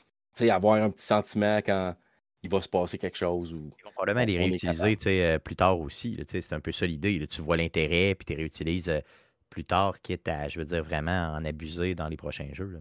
avoir 0.50 0.76
un 0.76 0.90
petit 0.90 1.06
sentiment 1.06 1.58
quand 1.58 1.96
il 2.44 2.50
va 2.50 2.62
se 2.62 2.70
passer 2.70 2.98
quelque 2.98 3.18
chose. 3.18 3.54
Ou, 3.54 3.72
Ils 3.80 3.84
vont 3.84 3.92
probablement 3.92 4.26
les 4.26 4.38
réutiliser 4.38 4.98
euh, 5.08 5.40
plus 5.40 5.56
tard 5.56 5.80
aussi. 5.80 6.18
C'est 6.28 6.54
un 6.54 6.60
peu 6.60 6.72
ça 6.72 6.86
l'idée. 6.86 7.26
Tu 7.28 7.42
vois 7.42 7.58
l'intérêt, 7.58 8.16
puis 8.16 8.26
tu 8.26 8.34
les 8.34 8.40
réutilises 8.40 8.90
euh, 8.90 9.02
plus 9.50 9.66
tard, 9.66 10.00
quitte 10.02 10.28
à, 10.28 10.48
je 10.48 10.60
veux 10.60 10.66
dire, 10.66 10.84
vraiment 10.84 11.34
en 11.34 11.44
abuser 11.44 11.96
dans 11.96 12.08
les 12.08 12.18
prochains 12.18 12.50
jeux. 12.54 12.80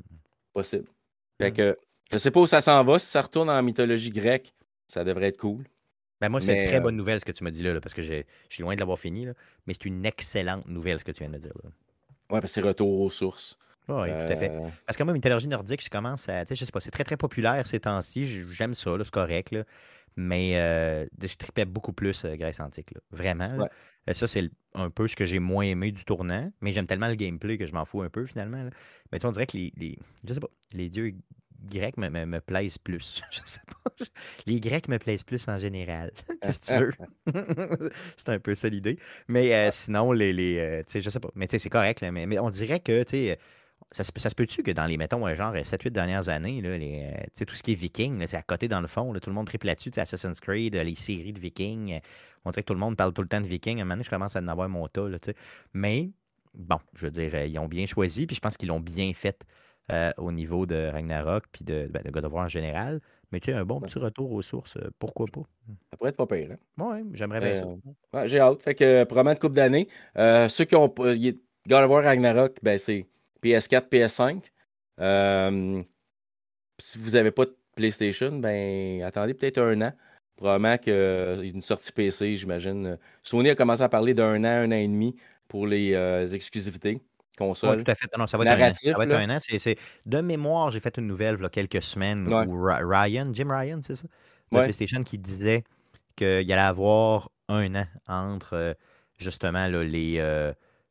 Possible. 0.52 0.86
Fait 1.40 1.52
que, 1.52 1.78
je 2.10 2.18
sais 2.18 2.30
pas 2.30 2.40
où 2.40 2.46
ça 2.46 2.60
s'en 2.60 2.82
va. 2.84 2.98
Si 2.98 3.06
ça 3.06 3.22
retourne 3.22 3.50
en 3.50 3.62
mythologie 3.62 4.10
grecque, 4.10 4.54
ça 4.86 5.04
devrait 5.04 5.28
être 5.28 5.38
cool. 5.38 5.64
Ben 6.20 6.28
moi, 6.28 6.40
c'est 6.40 6.58
une 6.58 6.66
très 6.66 6.78
euh 6.78 6.80
bonne 6.80 6.96
nouvelle 6.96 7.20
ce 7.20 7.24
que 7.24 7.32
tu 7.32 7.44
m'as 7.44 7.50
dit 7.50 7.62
là, 7.62 7.80
parce 7.80 7.94
que 7.94 8.02
je 8.02 8.24
suis 8.50 8.62
loin 8.62 8.74
de 8.74 8.80
l'avoir 8.80 8.98
fini. 8.98 9.24
Là, 9.24 9.34
mais 9.66 9.74
c'est 9.74 9.84
une 9.84 10.04
excellente 10.04 10.66
nouvelle 10.66 10.98
ce 10.98 11.04
que 11.04 11.12
tu 11.12 11.20
viens 11.20 11.28
de 11.28 11.34
me 11.34 11.40
dire. 11.40 11.52
Ouais, 11.64 12.40
parce 12.40 12.42
que 12.42 12.48
c'est 12.48 12.60
retour 12.60 13.00
aux 13.00 13.10
sources. 13.10 13.56
Oui, 13.88 14.08
tout 14.08 14.32
à 14.32 14.36
fait. 14.36 14.50
Euh. 14.50 14.68
Parce 14.86 14.96
que 14.96 15.02
moi, 15.02 15.12
mythologie 15.12 15.48
nordique, 15.48 15.82
je 15.82 15.88
commence 15.88 16.28
à. 16.28 16.44
Tu 16.44 16.50
sais, 16.50 16.56
je 16.56 16.64
sais 16.66 16.72
pas, 16.72 16.80
c'est 16.80 16.90
très, 16.90 17.04
très 17.04 17.16
populaire 17.16 17.66
ces 17.66 17.80
temps-ci. 17.80 18.44
J'aime 18.50 18.74
ça, 18.74 18.90
c'est 19.02 19.10
correct. 19.10 19.50
Là. 19.50 19.64
Mais 20.16 20.58
euh, 20.58 21.06
je 21.22 21.36
tripais 21.36 21.64
beaucoup 21.64 21.92
plus 21.92 22.24
euh, 22.24 22.36
Grèce 22.36 22.60
antique. 22.60 22.90
Là. 22.92 23.00
Vraiment. 23.12 23.68
Ça, 24.12 24.26
c'est 24.26 24.50
un 24.74 24.90
peu 24.90 25.06
ce 25.06 25.16
que 25.16 25.26
j'ai 25.26 25.38
moins 25.38 25.64
aimé 25.64 25.92
du 25.92 26.04
tournant. 26.04 26.50
Mais 26.60 26.72
j'aime 26.72 26.86
tellement 26.86 27.08
le 27.08 27.14
gameplay 27.14 27.56
que 27.56 27.66
je 27.66 27.72
m'en 27.72 27.84
fous 27.84 28.02
un 28.02 28.10
peu 28.10 28.26
finalement. 28.26 28.68
Mais 29.12 29.18
tu 29.18 29.22
sais, 29.22 29.26
on 29.26 29.32
dirait 29.32 29.46
que 29.46 29.56
les, 29.56 29.72
les, 29.76 29.98
Je 30.26 30.34
sais 30.34 30.40
pas. 30.40 30.50
Les 30.72 30.88
dieux 30.88 31.14
grecs 31.64 31.96
me, 31.96 32.08
me, 32.08 32.40
plaisent 32.40 32.78
plus. 32.78 33.22
Je 33.30 33.40
sais 33.44 33.60
pas. 33.66 34.04
Les 34.46 34.60
Grecs 34.60 34.88
me 34.88 34.98
plaisent 34.98 35.24
plus 35.24 35.46
en 35.48 35.58
général. 35.58 36.12
Qu'est-ce 36.42 36.60
que 36.60 36.66
tu 36.66 37.32
veux? 37.32 37.90
c'est 38.16 38.28
un 38.28 38.38
peu 38.38 38.54
ça 38.54 38.68
l'idée. 38.68 38.98
Mais 39.28 39.70
sinon, 39.72 40.12
les. 40.12 40.32
les 40.32 40.82
tu 40.86 40.92
sais, 40.92 41.00
je 41.00 41.10
sais 41.10 41.20
pas. 41.20 41.30
Mais 41.34 41.46
tu 41.46 41.52
sais, 41.52 41.58
c'est 41.58 41.70
correct. 41.70 42.02
mais, 42.02 42.26
mais, 42.26 42.38
on 42.38 42.50
dirait 42.50 42.80
que, 42.80 43.02
tu 43.02 43.10
sais 43.10 43.38
ça 43.90 44.04
se, 44.04 44.12
ça 44.16 44.28
se 44.30 44.34
peut-tu 44.34 44.62
que 44.62 44.70
dans 44.70 44.86
les, 44.86 44.96
mettons, 44.96 45.34
genre 45.34 45.54
7-8 45.54 45.90
dernières 45.90 46.28
années, 46.28 46.60
là, 46.60 46.76
les, 46.76 47.10
euh, 47.14 47.44
tout 47.46 47.54
ce 47.54 47.62
qui 47.62 47.72
est 47.72 47.74
viking, 47.74 48.26
c'est 48.26 48.36
à 48.36 48.42
côté 48.42 48.68
dans 48.68 48.80
le 48.80 48.86
fond, 48.86 49.12
tout 49.14 49.30
le 49.30 49.34
monde 49.34 49.46
triple 49.46 49.66
là-dessus, 49.66 49.90
Assassin's 49.96 50.40
Creed, 50.40 50.74
les 50.74 50.94
séries 50.94 51.32
de 51.32 51.40
vikings, 51.40 51.94
euh, 51.94 52.00
on 52.44 52.50
dirait 52.50 52.62
que 52.62 52.66
tout 52.66 52.74
le 52.74 52.80
monde 52.80 52.96
parle 52.96 53.12
tout 53.12 53.22
le 53.22 53.28
temps 53.28 53.40
de 53.40 53.46
vikings. 53.46 53.78
À 53.78 53.82
un 53.82 53.84
moment 53.84 53.94
donné, 53.94 54.04
je 54.04 54.10
commence 54.10 54.36
à 54.36 54.40
en 54.40 54.48
avoir 54.48 54.68
mon 54.68 54.86
tas. 54.88 55.08
Là, 55.08 55.18
Mais, 55.72 56.10
bon, 56.54 56.78
je 56.94 57.06
veux 57.06 57.10
dire, 57.10 57.30
euh, 57.34 57.46
ils 57.46 57.58
ont 57.58 57.68
bien 57.68 57.86
choisi, 57.86 58.26
puis 58.26 58.36
je 58.36 58.40
pense 58.40 58.56
qu'ils 58.56 58.68
l'ont 58.68 58.80
bien 58.80 59.12
fait 59.12 59.44
au 60.18 60.32
niveau 60.32 60.66
de 60.66 60.90
Ragnarok, 60.92 61.44
puis 61.50 61.64
de, 61.64 61.88
ben, 61.90 62.02
de, 62.02 62.10
God 62.10 62.26
of 62.26 62.32
War 62.34 62.44
en 62.44 62.48
général. 62.50 63.00
Mais 63.32 63.40
tu 63.40 63.50
sais, 63.50 63.56
un 63.56 63.64
bon 63.64 63.80
petit 63.80 63.98
retour 63.98 64.30
aux 64.32 64.42
sources, 64.42 64.76
pourquoi 64.98 65.24
pas? 65.32 65.40
Ça 65.90 65.96
pourrait 65.96 66.10
être 66.10 66.16
pas 66.16 66.26
pire. 66.26 66.50
Hein? 66.52 66.58
Oui, 66.76 67.10
j'aimerais 67.14 67.40
bien 67.40 67.54
ça. 67.54 68.26
J'ai 68.26 68.38
hâte. 68.38 68.62
Fait 68.62 68.74
que, 68.74 69.04
probablement 69.04 69.32
de 69.32 69.38
coupe 69.38 69.54
d'année. 69.54 69.88
ceux 70.14 70.66
qui 70.66 70.76
ont. 70.76 70.92
God 71.68 71.84
of 71.84 71.90
War 71.90 72.02
Ragnarok, 72.02 72.58
ben 72.62 72.76
c'est 72.76 73.06
PS4, 73.42 73.88
PS5. 73.88 74.42
Euh, 75.00 75.82
si 76.78 76.98
vous 76.98 77.10
n'avez 77.10 77.30
pas 77.30 77.44
de 77.44 77.56
PlayStation, 77.76 78.32
ben 78.32 79.02
attendez 79.02 79.34
peut-être 79.34 79.58
un 79.58 79.80
an. 79.82 79.92
Probablement 80.36 80.78
qu'une 80.78 81.62
sortie 81.62 81.92
PC, 81.92 82.36
j'imagine. 82.36 82.96
Sony 83.24 83.50
a 83.50 83.54
commencé 83.54 83.82
à 83.82 83.88
parler 83.88 84.14
d'un 84.14 84.44
an, 84.44 84.64
un 84.64 84.68
an 84.68 84.76
et 84.76 84.86
demi 84.86 85.16
pour 85.48 85.66
les 85.66 85.94
euh, 85.94 86.26
exclusivités 86.28 87.00
consoles. 87.36 87.82
tout 87.82 87.90
à 87.90 87.94
fait. 87.94 88.08
Non, 88.16 88.26
ça 88.26 88.38
va 88.38 88.44
être 88.44 88.50
un 88.50 88.70
an. 88.70 88.74
Ça 88.74 88.92
va 88.92 89.04
être 89.04 89.12
un 89.12 89.36
an. 89.36 89.74
De 90.06 90.20
mémoire, 90.20 90.70
j'ai 90.70 90.80
fait 90.80 90.96
une 90.96 91.06
nouvelle 91.06 91.36
il 91.38 91.42
y 91.42 91.46
a 91.46 91.48
quelques 91.48 91.82
semaines 91.82 92.28
où 92.28 92.62
Ryan, 92.62 93.30
Jim 93.32 93.48
Ryan, 93.50 93.80
c'est 93.82 93.96
ça? 93.96 94.06
De 94.52 94.58
PlayStation 94.60 95.02
qui 95.02 95.18
disait 95.18 95.64
qu'il 96.16 96.26
allait 96.26 96.54
avoir 96.54 97.30
un 97.48 97.74
an 97.74 97.86
entre 98.06 98.54
euh, 98.54 98.74
justement 99.18 99.66
les, 99.66 100.20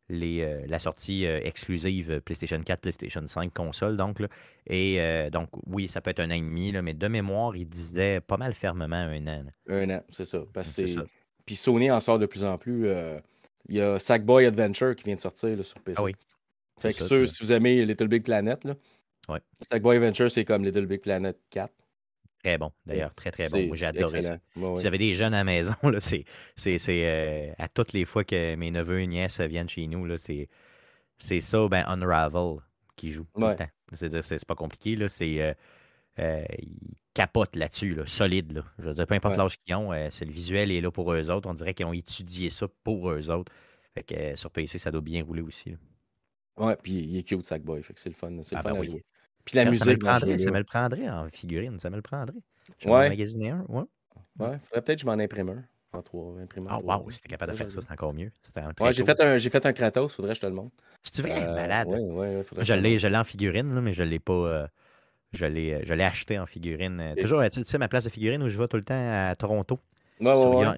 les, 0.10 0.41
euh, 0.41 0.66
la 0.68 0.80
sortie 0.80 1.26
euh, 1.26 1.39
exclusive 1.43 2.22
PlayStation 2.22 2.62
4, 2.62 2.80
PlayStation 2.80 3.26
5 3.26 3.53
console. 3.53 3.97
Donc, 3.97 4.22
et 4.68 5.01
euh, 5.01 5.30
donc, 5.30 5.49
oui, 5.66 5.88
ça 5.88 6.01
peut 6.01 6.12
être 6.12 6.20
un 6.20 6.30
an 6.32 6.36
et 6.36 6.41
demi, 6.41 6.72
là, 6.72 6.82
mais 6.82 6.93
de 6.93 7.08
mémoire, 7.08 7.55
il 7.55 7.68
disait 7.68 8.22
pas 8.22 8.38
mal 8.38 8.53
fermement 8.53 8.95
un 8.95 9.28
an. 9.28 9.43
Un 9.68 9.89
an, 9.89 10.03
c'est 10.12 10.26
ça. 10.26 10.43
Parce 10.53 10.80
Puis 11.45 11.55
Sony 11.55 11.91
en 11.91 11.99
sort 11.99 12.20
de 12.20 12.26
plus 12.26 12.43
en 12.43 12.58
plus. 12.58 12.89
Il 13.70 13.76
y 13.76 13.82
a 13.82 13.99
Sackboy 13.99 14.45
Adventure 14.45 14.95
qui 14.95 15.03
vient 15.03 15.16
de 15.16 15.22
sortir 15.22 15.64
sur 15.64 15.80
PC. 15.82 15.97
Ah 15.99 16.03
oui. 16.03 16.16
Fait 16.80 16.93
que 16.93 17.03
ceux, 17.03 17.26
si 17.26 17.43
vous 17.43 17.51
aimez 17.51 17.84
Little 17.86 18.08
Big 18.08 18.24
Planet, 18.24 18.64
là, 18.64 18.76
Sackboy 19.70 19.97
Adventure, 19.97 20.32
c'est 20.32 20.45
comme 20.45 20.64
Little 20.64 20.86
Big 20.86 21.01
Planet 21.01 21.38
4. 21.49 21.74
Très 22.47 22.57
bon, 22.57 22.71
d'ailleurs, 22.85 23.13
très 23.13 23.29
très 23.29 23.49
bon. 23.49 23.75
J'ai 23.75 23.87
adoré 23.87 24.23
ça. 24.23 24.37
si 24.37 24.59
vous 24.59 24.85
avez 24.85 24.97
des 24.97 25.15
jeunes 25.15 25.33
à 25.33 25.39
la 25.39 25.43
maison, 25.43 25.73
c'est 25.99 26.23
euh, 26.87 27.51
à 27.57 27.67
toutes 27.67 27.91
les 27.91 28.05
fois 28.05 28.23
que 28.23 28.55
mes 28.55 28.71
neveux 28.71 29.01
et 29.01 29.07
nièces 29.07 29.41
viennent 29.41 29.67
chez 29.67 29.85
nous, 29.87 30.07
c'est 30.17 31.41
ça, 31.41 31.67
ben 31.67 31.83
Unravel 31.87 32.59
qui 32.95 33.11
joue. 33.11 33.27
C'est 33.93 34.45
pas 34.45 34.55
compliqué, 34.55 34.95
là. 34.95 35.09
C'est 35.09 35.41
euh, 35.41 35.53
euh, 36.19 36.45
ils 36.59 36.95
capotent 37.13 37.57
là-dessus, 37.57 37.95
là, 37.95 38.05
solide. 38.05 38.53
Là. 38.53 38.63
Je 38.79 38.85
veux 38.85 38.93
dire, 38.93 39.07
peu 39.07 39.15
importe 39.15 39.35
l'âge 39.35 39.59
qu'ils 39.59 39.75
ont, 39.75 39.91
c'est 40.09 40.23
le 40.23 40.31
visuel 40.31 40.71
est 40.71 40.79
là 40.79 40.89
pour 40.89 41.11
eux 41.11 41.29
autres. 41.29 41.49
On 41.49 41.53
dirait 41.53 41.73
qu'ils 41.73 41.85
ont 41.85 41.91
étudié 41.91 42.49
ça 42.49 42.65
pour 42.85 43.11
eux 43.11 43.29
autres. 43.29 43.51
Fait 43.93 44.03
que 44.03 44.37
sur 44.37 44.51
PC, 44.51 44.79
ça 44.79 44.89
doit 44.89 45.01
bien 45.01 45.21
rouler 45.21 45.41
aussi. 45.41 45.75
Ouais, 46.55 46.77
puis 46.81 46.93
il 46.93 47.17
est 47.17 47.23
cute, 47.23 47.45
Sackboy. 47.45 47.83
Fait 47.83 47.93
que 47.93 47.99
c'est 47.99 48.09
le 48.09 48.15
fun. 48.15 48.31
C'est 48.41 48.55
le 48.55 48.59
ah, 48.59 48.63
fun 48.63 48.71
ben 48.71 48.79
à 48.79 48.83
jouer. 48.83 49.03
Puis 49.47 49.55
la 49.55 49.65
musique. 49.65 49.85
Ça 49.85 49.85
me, 49.85 49.93
le 49.93 49.99
prendrait, 49.99 50.37
ça 50.37 50.51
me 50.51 50.57
le 50.57 50.63
prendrait 50.65 51.09
en 51.09 51.29
figurine, 51.29 51.79
ça 51.79 51.89
me 51.89 51.95
le 51.95 52.01
prendrait. 52.01 52.35
Je 52.79 52.89
vais 52.89 53.09
magasiner 53.09 53.51
un, 53.51 53.65
ouais. 53.69 53.83
Ouais, 54.39 54.59
faudrait 54.65 54.81
peut-être 54.83 54.97
que 54.97 55.01
je 55.01 55.05
m'en 55.05 55.13
imprime 55.13 55.49
un. 55.49 55.63
En 55.93 56.01
trois 56.01 56.37
imprimeurs. 56.37 56.73
Ah, 56.73 56.79
oh, 56.83 57.03
wow, 57.05 57.11
si 57.11 57.21
t'es 57.21 57.29
capable 57.29 57.53
de 57.53 57.57
faire 57.57 57.71
ça, 57.71 57.81
c'est 57.81 57.91
encore 57.91 58.13
mieux. 58.13 58.29
Ouais, 58.81 58.91
j'ai 58.91 59.05
fait, 59.05 59.19
un, 59.21 59.39
fait 59.39 59.65
un 59.65 59.71
Kratos, 59.71 60.13
faudrait 60.13 60.33
que 60.33 60.35
je 60.35 60.41
te 60.41 60.45
le 60.45 60.51
montre. 60.51 60.75
C'est 61.01 61.21
vrai, 61.21 61.47
euh, 61.47 61.55
malade. 61.55 61.87
Ouais, 61.87 62.35
ouais, 62.35 62.43
je 62.59 63.07
l'ai 63.07 63.17
en 63.17 63.23
figurine, 63.23 63.73
là, 63.73 63.79
mais 63.79 63.93
je 63.93 64.03
l'ai 64.03 64.19
pas. 64.19 64.33
Euh, 64.33 64.67
Je 65.31 65.45
l'ai 65.45 66.03
acheté 66.03 66.37
en 66.37 66.45
figurine. 66.45 67.15
Toujours, 67.17 67.41
tu 67.49 67.63
sais, 67.63 67.77
ma 67.77 67.87
place 67.87 68.03
de 68.03 68.09
figurine 68.09 68.43
où 68.43 68.49
je 68.49 68.57
vais 68.57 68.67
tout 68.67 68.75
le 68.75 68.83
temps 68.83 69.29
à 69.29 69.33
Toronto. 69.35 69.79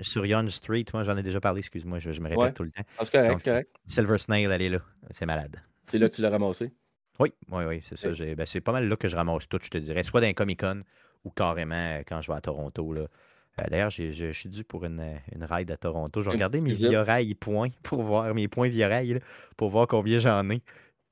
sur, 0.04 0.26
Yon, 0.28 0.50
Street, 0.50 0.86
moi 0.94 1.04
j'en 1.04 1.18
ai 1.18 1.24
déjà 1.24 1.42
parlé, 1.42 1.60
excuse-moi, 1.60 1.98
je, 1.98 2.22
me 2.22 2.30
répète 2.30 2.54
tout 2.54 2.64
le 2.64 2.72
temps. 2.72 2.84
Ah, 3.00 3.04
c'est 3.04 3.12
correct, 3.12 3.44
correct. 3.44 3.76
Silver 3.88 4.20
Snail, 4.20 4.46
elle 4.46 4.62
est 4.62 4.70
là. 4.70 4.80
C'est 5.10 5.26
malade. 5.26 5.58
C'est 5.86 5.98
là 5.98 6.08
que 6.08 6.14
tu 6.14 6.22
l'as 6.22 6.30
ramassé? 6.30 6.72
Oui, 7.20 7.34
oui, 7.52 7.64
oui, 7.66 7.80
c'est 7.82 7.98
ça. 7.98 8.10
Ben, 8.10 8.46
c'est 8.46 8.62
pas 8.62 8.72
mal 8.72 8.88
là 8.88 8.96
que 8.96 9.10
je 9.10 9.16
ramasse 9.16 9.48
tout, 9.48 9.60
je 9.62 9.70
te 9.70 9.78
dirais. 9.78 10.04
Soit 10.04 10.22
dans 10.22 10.34
Comic 10.34 10.62
Con 10.62 10.84
ou 11.26 11.30
carrément 11.30 11.76
euh, 11.76 12.02
quand 12.08 12.22
je 12.22 12.32
vais 12.32 12.38
à 12.38 12.42
Toronto. 12.42 12.94
Là. 12.94 13.02
Euh, 13.02 13.64
d'ailleurs, 13.70 13.90
je 13.90 14.32
suis 14.32 14.50
dû 14.50 14.64
pour 14.64 14.86
une, 14.86 15.04
une 15.36 15.44
ride 15.44 15.70
à 15.72 15.78
Toronto. 15.78 16.22
Je 16.22 16.30
regardais 16.30 16.62
mes 16.62 16.74
Viorail 16.74 17.36
points 17.36 17.70
pour 17.84 18.02
voir 18.04 18.34
mes 18.34 18.48
points 18.48 18.70
Viorail 18.70 19.20
pour 19.58 19.70
voir 19.70 19.88
combien 19.88 20.20
j'en 20.20 20.50
ai. 20.50 20.62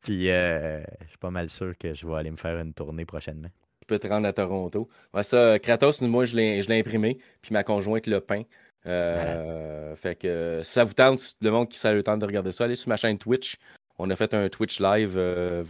Puis 0.01 0.29
euh, 0.29 0.81
je 1.01 1.07
suis 1.09 1.17
pas 1.17 1.31
mal 1.31 1.49
sûr 1.49 1.77
que 1.77 1.93
je 1.93 2.07
vais 2.07 2.15
aller 2.15 2.31
me 2.31 2.37
faire 2.37 2.57
une 2.59 2.73
tournée 2.73 3.05
prochainement. 3.05 3.49
Tu 3.81 3.87
peux 3.87 3.99
te 3.99 4.07
rendre 4.07 4.27
à 4.27 4.33
Toronto. 4.33 4.87
Ouais, 5.13 5.23
ça, 5.23 5.59
Kratos, 5.59 6.01
moi, 6.01 6.25
je 6.25 6.35
l'ai 6.35 6.79
imprimé, 6.79 7.17
puis 7.41 7.51
ma 7.51 7.63
conjointe 7.63 8.07
l'a 8.07 8.21
peint. 8.21 8.43
fait 8.85 10.15
que 10.17 10.61
ça 10.63 10.85
vous 10.85 10.93
tente, 10.93 11.35
le 11.41 11.51
monde 11.51 11.67
qui 11.67 11.77
ça 11.77 11.93
le 11.93 12.03
temps 12.03 12.17
de 12.17 12.25
regarder 12.25 12.53
ça, 12.53 12.63
allez 12.63 12.75
sur 12.75 12.87
ma 12.87 12.95
chaîne 12.95 13.17
Twitch. 13.17 13.57
On 13.99 14.09
a 14.09 14.15
fait 14.15 14.33
un 14.33 14.47
Twitch 14.49 14.79
live 14.79 15.19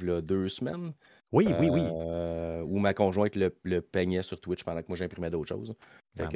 il 0.01 0.07
y 0.07 0.11
a 0.11 0.21
deux 0.21 0.49
semaines. 0.49 0.93
Oui, 1.31 1.47
oui, 1.59 1.69
oui. 1.69 1.81
Euh, 1.83 2.61
où 2.61 2.79
ma 2.79 2.93
conjointe 2.93 3.35
le, 3.35 3.81
peignait 3.81 4.21
sur 4.21 4.39
Twitch 4.39 4.63
pendant 4.63 4.81
que 4.81 4.87
moi 4.87 4.97
j'imprimais 4.97 5.29
d'autres 5.29 5.49
choses. 5.49 5.75
Ah, 6.19 6.29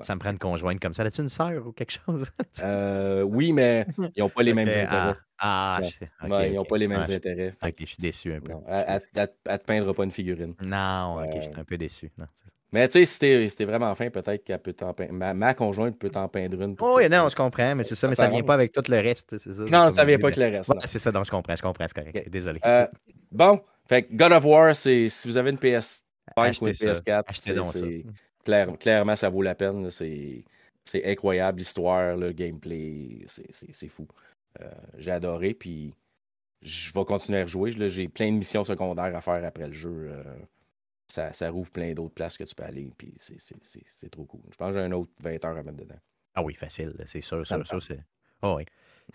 ça 0.00 0.14
me 0.14 0.20
prend 0.20 0.30
une 0.30 0.38
conjointe 0.38 0.78
comme 0.78 0.94
ça. 0.94 1.02
As-tu 1.02 1.22
une 1.22 1.28
sœur 1.28 1.66
ou 1.66 1.72
quelque 1.72 1.92
chose? 1.92 2.26
Euh, 2.62 3.22
oui, 3.22 3.52
mais 3.52 3.86
ils 4.16 4.20
n'ont 4.20 4.28
pas 4.28 4.42
les 4.42 4.52
mêmes 4.52 4.68
intérêts. 4.68 5.14
Ah, 5.38 5.80
ah 6.18 6.46
ils 6.46 6.54
n'ont 6.54 6.64
pas 6.64 6.76
les 6.76 6.88
mêmes 6.88 7.02
intérêts. 7.08 7.54
Ok, 7.62 7.74
je 7.80 7.84
suis 7.86 8.00
déçu 8.00 8.32
un 8.32 8.40
peu. 8.40 8.52
elle 8.66 9.00
ne 9.14 9.26
te 9.26 9.64
peindra 9.64 9.94
pas 9.94 10.04
une 10.04 10.10
figurine. 10.10 10.54
Non, 10.60 11.22
ok, 11.22 11.36
je 11.36 11.40
suis 11.42 11.56
un 11.56 11.64
peu 11.64 11.76
déçu. 11.76 12.10
Mais 12.70 12.86
tu 12.88 13.04
sais, 13.04 13.04
si 13.04 13.48
c'était 13.50 13.64
vraiment 13.64 13.94
fin, 13.94 14.10
peut-être 14.10 14.44
qu'elle 14.44 14.58
peut 14.58 14.74
t'en 14.74 14.92
peindre. 14.92 15.12
Ma, 15.12 15.54
conjointe 15.54 15.98
peut 15.98 16.10
t'en 16.10 16.28
peindre 16.28 16.60
une. 16.60 16.76
Oh, 16.80 16.96
oui, 16.98 17.08
non, 17.08 17.28
je 17.28 17.34
comprends, 17.34 17.74
mais 17.74 17.84
c'est 17.84 17.94
ça, 17.94 18.08
mais 18.08 18.14
ça 18.14 18.28
ne 18.28 18.32
vient 18.32 18.42
pas 18.42 18.54
avec 18.54 18.72
tout 18.72 18.82
le 18.88 19.00
reste. 19.00 19.38
Ça, 19.38 19.48
non, 19.64 19.90
ça 19.90 20.02
ne 20.02 20.08
vient 20.08 20.18
pas 20.18 20.26
avec 20.26 20.36
le 20.36 20.58
reste. 20.58 20.72
c'est 20.84 20.98
ça, 20.98 21.10
donc 21.10 21.24
je 21.24 21.30
comprends, 21.30 21.56
je 21.56 21.62
comprends, 21.62 21.86
c'est 21.88 21.96
correct. 21.98 22.28
Désolé. 22.28 22.60
Euh, 22.66 22.86
bon, 23.32 23.60
fait 23.88 24.06
God 24.12 24.32
of 24.32 24.44
War, 24.44 24.76
c'est 24.76 25.08
si 25.08 25.28
vous 25.28 25.36
avez 25.36 25.50
une 25.50 25.56
PS5 25.56 26.02
ou 26.60 26.66
une 26.66 26.74
PS4, 26.74 28.04
clair, 28.44 28.68
clairement, 28.78 29.16
ça 29.16 29.30
vaut 29.30 29.42
la 29.42 29.54
peine. 29.54 29.88
C'est 29.90 30.44
incroyable 31.04 31.58
l'histoire, 31.58 32.16
le 32.16 32.32
gameplay, 32.32 33.24
c'est 33.26 33.88
fou. 33.88 34.06
Euh, 34.60 34.70
j'ai 34.96 35.10
adoré, 35.10 35.54
puis 35.54 35.94
je 36.62 36.92
vais 36.92 37.04
continuer 37.04 37.40
à 37.40 37.42
rejouer. 37.42 37.72
J'ai 37.88 38.08
plein 38.08 38.26
de 38.26 38.36
missions 38.36 38.64
secondaires 38.64 39.14
à 39.14 39.20
faire 39.20 39.44
après 39.44 39.66
le 39.66 39.72
jeu. 39.72 40.10
Euh, 40.10 40.22
ça, 41.08 41.32
ça, 41.32 41.50
rouvre 41.50 41.70
plein 41.70 41.92
d'autres 41.94 42.14
places 42.14 42.38
que 42.38 42.44
tu 42.44 42.54
peux 42.54 42.64
aller, 42.64 42.90
puis 42.96 43.14
c'est 43.18 44.10
trop 44.10 44.24
cool. 44.24 44.42
Je 44.50 44.56
pense 44.56 44.72
que 44.72 44.78
j'ai 44.78 44.84
un 44.84 44.92
autre 44.92 45.10
20 45.20 45.44
heures 45.44 45.56
à 45.56 45.62
mettre 45.62 45.78
dedans. 45.78 45.98
Ah 46.34 46.42
oui, 46.42 46.54
facile, 46.54 46.94
c'est 47.06 47.20
sûr, 47.20 47.44
sûr, 47.46 47.66
sûr. 47.66 47.82
C'est 47.82 48.00
oh, 48.42 48.54
oui. 48.58 48.64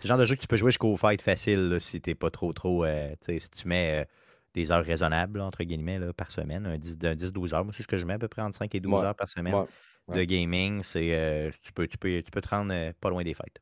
le 0.02 0.06
genre 0.06 0.18
de 0.18 0.26
jeu 0.26 0.34
que 0.34 0.40
tu 0.40 0.46
peux 0.46 0.56
jouer 0.56 0.72
jusqu'au 0.72 0.96
fight 0.96 1.22
facile 1.22 1.78
si 1.80 2.00
t'es 2.00 2.14
pas 2.14 2.30
trop, 2.30 2.52
trop. 2.52 2.84
Euh, 2.84 3.14
si 3.20 3.50
tu 3.50 3.68
mets 3.68 4.06
des 4.54 4.70
heures 4.70 4.84
raisonnables, 4.84 5.40
entre 5.40 5.64
guillemets, 5.64 5.98
là, 5.98 6.12
par 6.12 6.30
semaine, 6.30 6.66
un 6.66 6.76
10-12 6.76 7.54
heures. 7.54 7.64
Moi, 7.64 7.74
c'est 7.76 7.82
ce 7.82 7.88
que 7.88 7.98
je 7.98 8.04
mets 8.04 8.14
à 8.14 8.18
peu 8.18 8.28
près 8.28 8.42
entre 8.42 8.56
5 8.56 8.74
et 8.74 8.80
12 8.80 9.02
heures 9.02 9.14
par 9.14 9.28
semaine 9.28 9.66
de 10.08 10.24
gaming. 10.24 10.82
C'est, 10.82 11.12
euh, 11.12 11.50
tu, 11.62 11.72
peux, 11.72 11.86
tu, 11.86 11.98
peux, 11.98 12.22
tu 12.22 12.30
peux 12.30 12.40
te 12.40 12.48
rendre 12.48 12.72
euh, 12.72 12.92
pas 13.00 13.10
loin 13.10 13.24
des 13.24 13.34
fêtes. 13.34 13.58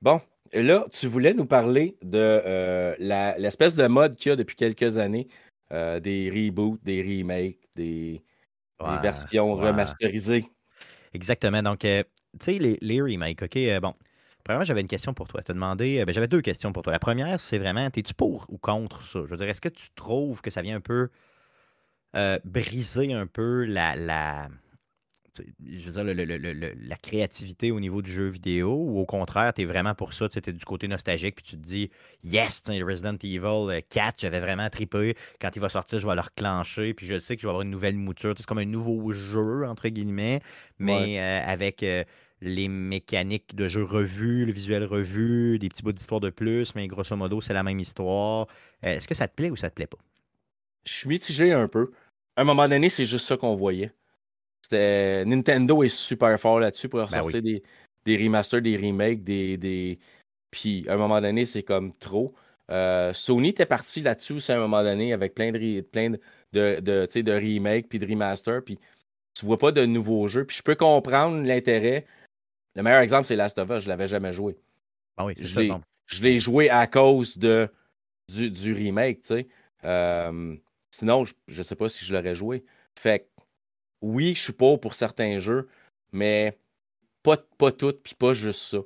Bon, 0.00 0.20
là, 0.52 0.84
tu 0.90 1.06
voulais 1.06 1.34
nous 1.34 1.46
parler 1.46 1.96
de 2.02 2.18
euh, 2.18 2.94
l'espèce 3.38 3.76
de 3.76 3.86
mode 3.86 4.16
qu'il 4.16 4.30
y 4.30 4.32
a 4.32 4.36
depuis 4.36 4.56
quelques 4.56 4.98
années, 4.98 5.28
des 5.72 6.30
reboots, 6.30 6.78
des 6.82 7.02
remakes, 7.02 7.64
des, 7.74 8.22
versions 9.00 9.54
remasterisées. 9.54 10.44
Exactement. 11.14 11.62
Donc, 11.62 11.80
tu 11.80 11.88
sais, 12.40 12.58
les, 12.58 12.78
les, 12.80 13.00
remakes, 13.00 13.42
OK, 13.42 13.58
bon, 13.80 13.94
Premièrement, 14.44 14.64
j'avais 14.64 14.80
une 14.80 14.88
question 14.88 15.14
pour 15.14 15.28
toi. 15.28 15.42
Te 15.42 15.52
demander, 15.52 16.00
euh, 16.00 16.04
ben, 16.04 16.12
j'avais 16.12 16.28
deux 16.28 16.40
questions 16.40 16.72
pour 16.72 16.82
toi. 16.82 16.92
La 16.92 16.98
première, 16.98 17.40
c'est 17.40 17.58
vraiment, 17.58 17.86
es-tu 17.86 18.14
pour 18.14 18.46
ou 18.48 18.58
contre 18.58 19.04
ça? 19.04 19.20
Je 19.24 19.30
veux 19.30 19.36
dire, 19.36 19.48
est-ce 19.48 19.60
que 19.60 19.68
tu 19.68 19.88
trouves 19.94 20.40
que 20.42 20.50
ça 20.50 20.62
vient 20.62 20.76
un 20.76 20.80
peu 20.80 21.10
euh, 22.16 22.38
briser 22.44 23.12
un 23.12 23.26
peu 23.26 23.64
la, 23.64 23.94
la 23.94 24.48
je 25.66 25.90
veux 25.90 26.04
dire, 26.04 26.72
la 26.86 26.96
créativité 26.96 27.70
au 27.70 27.80
niveau 27.80 28.02
du 28.02 28.10
jeu 28.10 28.28
vidéo 28.28 28.74
ou 28.74 28.98
au 28.98 29.06
contraire, 29.06 29.52
tu 29.54 29.62
es 29.62 29.64
vraiment 29.64 29.94
pour 29.94 30.12
ça, 30.12 30.28
tu 30.28 30.38
es 30.38 30.52
du 30.52 30.64
côté 30.64 30.88
nostalgique 30.88 31.36
puis 31.36 31.44
tu 31.44 31.56
te 31.56 31.66
dis 31.66 31.90
Yes, 32.24 32.62
Resident 32.68 33.16
Evil 33.22 33.82
4, 33.88 34.06
euh, 34.06 34.10
j'avais 34.18 34.40
vraiment 34.40 34.68
trippé. 34.68 35.16
Quand 35.40 35.50
il 35.54 35.60
va 35.60 35.68
sortir, 35.68 36.00
je 36.00 36.06
vais 36.06 36.14
le 36.14 36.20
reclencher 36.20 36.94
puis 36.94 37.06
je 37.06 37.18
sais 37.18 37.36
que 37.36 37.42
je 37.42 37.46
vais 37.46 37.50
avoir 37.50 37.62
une 37.62 37.70
nouvelle 37.70 37.96
mouture. 37.96 38.34
C'est 38.36 38.46
comme 38.46 38.58
un 38.58 38.64
nouveau 38.64 39.12
jeu, 39.12 39.66
entre 39.66 39.88
guillemets, 39.88 40.40
mais 40.78 41.18
avec 41.18 41.84
les 42.42 42.68
mécaniques 42.68 43.54
de 43.54 43.68
jeu 43.68 43.84
revues, 43.84 44.44
le 44.44 44.52
visuel 44.52 44.84
revu, 44.84 45.58
des 45.58 45.68
petits 45.68 45.82
bouts 45.82 45.92
d'histoire 45.92 46.20
de 46.20 46.30
plus, 46.30 46.74
mais 46.74 46.88
grosso 46.88 47.14
modo, 47.16 47.40
c'est 47.40 47.54
la 47.54 47.62
même 47.62 47.78
histoire. 47.78 48.48
Euh, 48.84 48.88
est-ce 48.88 49.06
que 49.06 49.14
ça 49.14 49.28
te 49.28 49.34
plaît 49.34 49.50
ou 49.50 49.56
ça 49.56 49.70
te 49.70 49.76
plaît 49.76 49.86
pas? 49.86 49.98
Je 50.84 50.92
suis 50.92 51.08
mitigé 51.08 51.52
un 51.52 51.68
peu. 51.68 51.92
À 52.36 52.42
un 52.42 52.44
moment 52.44 52.68
donné, 52.68 52.88
c'est 52.88 53.06
juste 53.06 53.26
ça 53.26 53.36
qu'on 53.36 53.54
voyait. 53.54 53.92
C'était... 54.72 55.24
Nintendo 55.24 55.82
est 55.82 55.88
super 55.88 56.38
fort 56.40 56.60
là-dessus 56.60 56.88
pour 56.88 57.00
ben 57.00 57.06
ressortir 57.06 57.42
des, 57.42 57.62
des, 58.04 58.16
remasters, 58.16 58.62
des 58.62 58.76
remakes, 58.76 59.22
des, 59.22 59.56
des... 59.56 59.98
Puis 60.50 60.84
à 60.88 60.94
un 60.94 60.96
moment 60.96 61.20
donné, 61.20 61.44
c'est 61.44 61.62
comme 61.62 61.94
trop. 61.94 62.34
Euh, 62.70 63.12
Sony 63.12 63.50
était 63.50 63.66
parti 63.66 64.00
là-dessus 64.00 64.38
à 64.48 64.56
un 64.56 64.60
moment 64.60 64.82
donné 64.82 65.12
avec 65.12 65.34
plein 65.34 65.52
de, 65.52 65.80
plein 65.80 66.10
de, 66.10 66.18
de, 66.52 67.20
de 67.20 67.32
remakes 67.32 67.88
puis 67.88 67.98
de 67.98 68.06
remasters. 68.06 68.62
Puis 68.64 68.78
tu 69.34 69.46
vois 69.46 69.58
pas 69.58 69.72
de 69.72 69.84
nouveaux 69.84 70.28
jeux. 70.28 70.44
Puis 70.44 70.58
je 70.58 70.62
peux 70.62 70.74
comprendre 70.74 71.42
l'intérêt 71.42 72.06
le 72.74 72.82
meilleur 72.82 73.00
exemple, 73.00 73.26
c'est 73.26 73.36
Last 73.36 73.58
of 73.58 73.70
Us. 73.70 73.84
Je 73.84 73.88
l'avais 73.88 74.08
jamais 74.08 74.32
joué. 74.32 74.56
Ah 75.16 75.26
oui, 75.26 75.34
je 75.36 76.22
l'ai 76.22 76.40
joué 76.40 76.70
à 76.70 76.86
cause 76.86 77.38
de, 77.38 77.68
du, 78.28 78.72
remake, 78.72 79.22
tu 79.22 79.28
sais. 79.28 79.48
Euh, 79.84 80.56
sinon, 80.90 81.24
je 81.24 81.34
ne 81.58 81.62
sais 81.62 81.76
pas 81.76 81.88
si 81.88 82.04
je 82.04 82.14
l'aurais 82.14 82.34
joué. 82.34 82.64
Fait 82.98 83.30
oui, 84.02 84.34
je 84.34 84.42
suis 84.42 84.52
pas 84.52 84.76
pour 84.76 84.94
certains 84.94 85.38
jeux, 85.38 85.68
mais 86.12 86.58
pas, 87.22 87.38
pas 87.56 87.72
toutes, 87.72 88.02
puis 88.02 88.14
pas 88.14 88.34
juste 88.34 88.62
ça. 88.62 88.78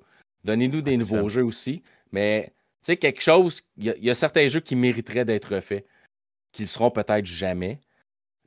Donnez-nous 0.44 0.82
des 0.82 0.96
nouveaux 0.96 1.28
jeux 1.28 1.44
aussi, 1.44 1.82
mais 2.12 2.52
tu 2.82 2.92
sais, 2.92 2.96
quelque 2.96 3.22
chose, 3.22 3.62
il 3.76 3.84
y, 3.98 4.10
a 4.10 4.14
certains 4.14 4.46
jeux 4.46 4.60
qui 4.60 4.76
mériteraient 4.76 5.24
d'être 5.24 5.58
faits, 5.60 5.86
qui 6.52 6.62
ne 6.62 6.66
seront 6.68 6.90
peut-être 6.90 7.26
jamais. 7.26 7.80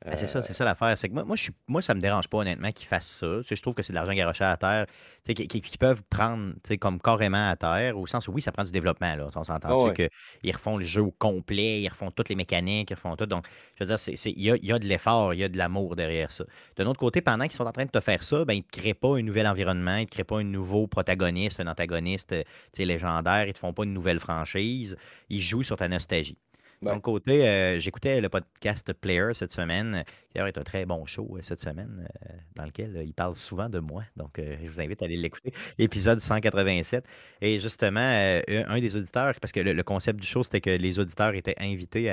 Ben, 0.04 0.16
c'est 0.16 0.26
ça, 0.26 0.40
c'est 0.40 0.54
ça 0.54 0.64
l'affaire. 0.64 0.96
C'est 0.96 1.10
que 1.10 1.14
moi, 1.14 1.24
moi, 1.24 1.36
je 1.36 1.42
suis, 1.42 1.52
moi, 1.68 1.82
ça 1.82 1.94
me 1.94 2.00
dérange 2.00 2.26
pas 2.28 2.38
honnêtement 2.38 2.72
qu'ils 2.72 2.86
fassent 2.86 3.18
ça. 3.20 3.40
je 3.42 3.60
trouve 3.60 3.74
que 3.74 3.82
c'est 3.82 3.92
de 3.92 3.96
l'argent 3.96 4.14
garoché 4.14 4.44
à 4.44 4.56
terre, 4.56 4.86
qu'ils 5.26 5.78
peuvent 5.78 6.02
prendre 6.08 6.54
comme 6.80 7.00
carrément 7.00 7.50
à 7.50 7.56
terre, 7.56 7.98
au 7.98 8.06
sens 8.06 8.26
où 8.26 8.32
oui, 8.32 8.40
ça 8.40 8.50
prend 8.50 8.64
du 8.64 8.70
développement. 8.70 9.14
Là. 9.14 9.26
On 9.34 9.44
s'entend 9.44 9.88
ah 9.88 9.92
qu'ils 9.92 10.52
refont 10.52 10.78
le 10.78 10.86
jeu 10.86 11.02
au 11.02 11.10
complet, 11.10 11.82
ils 11.82 11.88
refont 11.88 12.10
toutes 12.10 12.30
les 12.30 12.34
mécaniques, 12.34 12.90
ils 12.90 12.94
refont 12.94 13.14
tout. 13.14 13.26
Donc, 13.26 13.46
je 13.78 13.84
veux 13.84 13.94
dire, 13.94 13.98
il 14.24 14.42
y 14.42 14.50
a, 14.50 14.56
y 14.56 14.72
a, 14.72 14.78
de 14.78 14.86
l'effort, 14.86 15.34
il 15.34 15.40
y 15.40 15.44
a 15.44 15.48
de 15.50 15.58
l'amour 15.58 15.96
derrière 15.96 16.30
ça. 16.30 16.44
De 16.76 16.84
l'autre 16.84 17.00
côté, 17.00 17.20
pendant 17.20 17.44
qu'ils 17.44 17.52
sont 17.52 17.66
en 17.66 17.72
train 17.72 17.84
de 17.84 17.90
te 17.90 18.00
faire 18.00 18.22
ça, 18.22 18.46
ben, 18.46 18.54
ils 18.54 18.60
ne 18.60 18.62
te 18.62 18.78
créent 18.78 18.94
pas 18.94 19.18
un 19.18 19.22
nouvel 19.22 19.46
environnement, 19.46 19.96
ils 19.96 20.02
ne 20.02 20.06
te 20.06 20.12
créent 20.12 20.24
pas 20.24 20.38
un 20.38 20.44
nouveau 20.44 20.86
protagoniste, 20.86 21.60
un 21.60 21.66
antagoniste 21.66 22.34
légendaire, 22.78 23.44
ils 23.44 23.48
ne 23.48 23.52
te 23.52 23.58
font 23.58 23.74
pas 23.74 23.84
une 23.84 23.92
nouvelle 23.92 24.18
franchise. 24.18 24.96
Ils 25.28 25.42
jouent 25.42 25.62
sur 25.62 25.76
ta 25.76 25.88
nostalgie. 25.88 26.38
Mon 26.82 27.00
côté, 27.00 27.46
euh, 27.46 27.78
j'écoutais 27.78 28.22
le 28.22 28.30
podcast 28.30 28.92
Player 28.94 29.32
cette 29.34 29.52
semaine, 29.52 30.02
qui 30.30 30.38
est 30.38 30.58
un 30.58 30.62
très 30.62 30.86
bon 30.86 31.04
show 31.06 31.36
euh, 31.36 31.40
cette 31.42 31.60
semaine, 31.60 32.08
euh, 32.08 32.32
dans 32.54 32.64
lequel 32.64 33.02
il 33.04 33.12
parle 33.12 33.34
souvent 33.34 33.68
de 33.68 33.78
moi. 33.78 34.04
Donc, 34.16 34.38
je 34.38 34.68
vous 34.68 34.80
invite 34.80 35.02
à 35.02 35.06
aller 35.06 35.16
l'écouter. 35.16 35.52
Épisode 35.78 36.20
187. 36.20 37.04
Et 37.40 37.58
justement, 37.58 38.00
un 38.00 38.80
des 38.80 38.96
auditeurs, 38.96 39.34
parce 39.40 39.52
que 39.52 39.60
le, 39.60 39.82
concept 39.82 40.20
du 40.20 40.26
show, 40.26 40.42
c'était 40.42 40.60
que 40.60 40.70
les 40.70 40.98
auditeurs 40.98 41.34
étaient 41.34 41.56
invités 41.58 42.06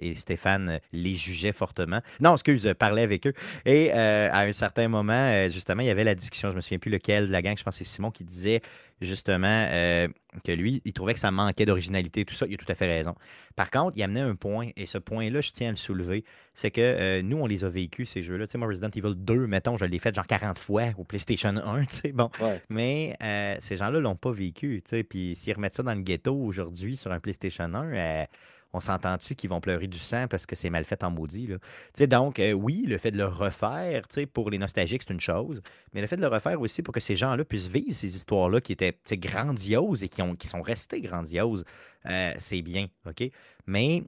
et 0.00 0.14
Stéphane 0.14 0.80
les 0.92 1.14
jugeait 1.14 1.52
fortement. 1.52 2.00
Non, 2.20 2.32
excuse, 2.32 2.72
parlait 2.78 3.02
avec 3.02 3.26
eux. 3.26 3.34
Et 3.66 3.92
à 3.92 4.40
un 4.40 4.52
certain 4.52 4.88
moment, 4.88 5.48
justement, 5.50 5.82
il 5.82 5.86
y 5.86 5.90
avait 5.90 6.04
la 6.04 6.14
discussion, 6.14 6.48
je 6.48 6.52
ne 6.52 6.56
me 6.56 6.60
souviens 6.60 6.78
plus 6.78 6.90
lequel 6.90 7.26
de 7.26 7.32
la 7.32 7.42
gang, 7.42 7.56
je 7.56 7.62
pense 7.62 7.78
que 7.78 7.84
c'est 7.84 7.90
Simon 7.90 8.10
qui 8.10 8.24
disait 8.24 8.62
justement, 9.00 9.66
euh, 9.70 10.08
que 10.44 10.52
lui, 10.52 10.82
il 10.84 10.92
trouvait 10.92 11.14
que 11.14 11.20
ça 11.20 11.30
manquait 11.30 11.64
d'originalité, 11.64 12.24
tout 12.24 12.34
ça. 12.34 12.46
Il 12.48 12.54
a 12.54 12.56
tout 12.56 12.70
à 12.70 12.74
fait 12.74 12.86
raison. 12.86 13.14
Par 13.56 13.70
contre, 13.70 13.96
il 13.96 14.02
amenait 14.02 14.20
un 14.20 14.34
point, 14.34 14.70
et 14.76 14.86
ce 14.86 14.98
point-là, 14.98 15.40
je 15.40 15.50
tiens 15.52 15.68
à 15.68 15.70
le 15.70 15.76
soulever, 15.76 16.24
c'est 16.54 16.70
que 16.70 16.80
euh, 16.80 17.22
nous, 17.22 17.38
on 17.38 17.46
les 17.46 17.59
a 17.64 17.68
vécus, 17.68 18.10
ces 18.10 18.22
jeux-là. 18.22 18.46
Tu 18.46 18.52
sais, 18.52 18.58
moi, 18.58 18.68
Resident 18.68 18.90
Evil 18.94 19.14
2, 19.16 19.46
mettons, 19.46 19.76
je 19.76 19.84
l'ai 19.84 19.98
fait 19.98 20.14
genre 20.14 20.26
40 20.26 20.58
fois 20.58 20.84
au 20.98 21.04
PlayStation 21.04 21.54
1, 21.56 21.84
tu 21.86 21.96
sais, 21.96 22.12
bon. 22.12 22.30
Mais 22.68 23.16
euh, 23.22 23.56
ces 23.60 23.76
gens-là 23.76 23.98
ne 23.98 24.04
l'ont 24.04 24.16
pas 24.16 24.32
vécu, 24.32 24.82
tu 24.84 24.90
sais. 24.90 25.04
Puis 25.04 25.34
s'ils 25.36 25.54
remettent 25.54 25.74
ça 25.74 25.82
dans 25.82 25.94
le 25.94 26.02
ghetto 26.02 26.34
aujourd'hui 26.34 26.96
sur 26.96 27.12
un 27.12 27.20
PlayStation 27.20 27.72
1, 27.72 28.26
on 28.72 28.80
s'entend-tu 28.80 29.34
qu'ils 29.34 29.50
vont 29.50 29.60
pleurer 29.60 29.88
du 29.88 29.98
sang 29.98 30.26
parce 30.28 30.46
que 30.46 30.54
c'est 30.54 30.70
mal 30.70 30.84
fait 30.84 31.02
en 31.02 31.10
maudit? 31.10 31.48
Là? 31.48 32.06
Donc, 32.06 32.38
euh, 32.38 32.52
oui, 32.52 32.84
le 32.86 32.98
fait 32.98 33.10
de 33.10 33.16
le 33.16 33.26
refaire, 33.26 34.02
pour 34.32 34.50
les 34.50 34.58
nostalgiques, 34.58 35.02
c'est 35.06 35.12
une 35.12 35.20
chose, 35.20 35.60
mais 35.92 36.00
le 36.00 36.06
fait 36.06 36.16
de 36.16 36.20
le 36.20 36.28
refaire 36.28 36.60
aussi 36.60 36.82
pour 36.82 36.94
que 36.94 37.00
ces 37.00 37.16
gens-là 37.16 37.44
puissent 37.44 37.68
vivre 37.68 37.92
ces 37.92 38.14
histoires-là 38.14 38.60
qui 38.60 38.72
étaient 38.72 38.96
grandioses 39.12 40.04
et 40.04 40.08
qui, 40.08 40.22
ont, 40.22 40.34
qui 40.36 40.46
sont 40.46 40.62
restées 40.62 41.00
grandioses, 41.00 41.64
euh, 42.06 42.32
c'est 42.38 42.62
bien, 42.62 42.86
OK? 43.06 43.28
Mais 43.66 44.04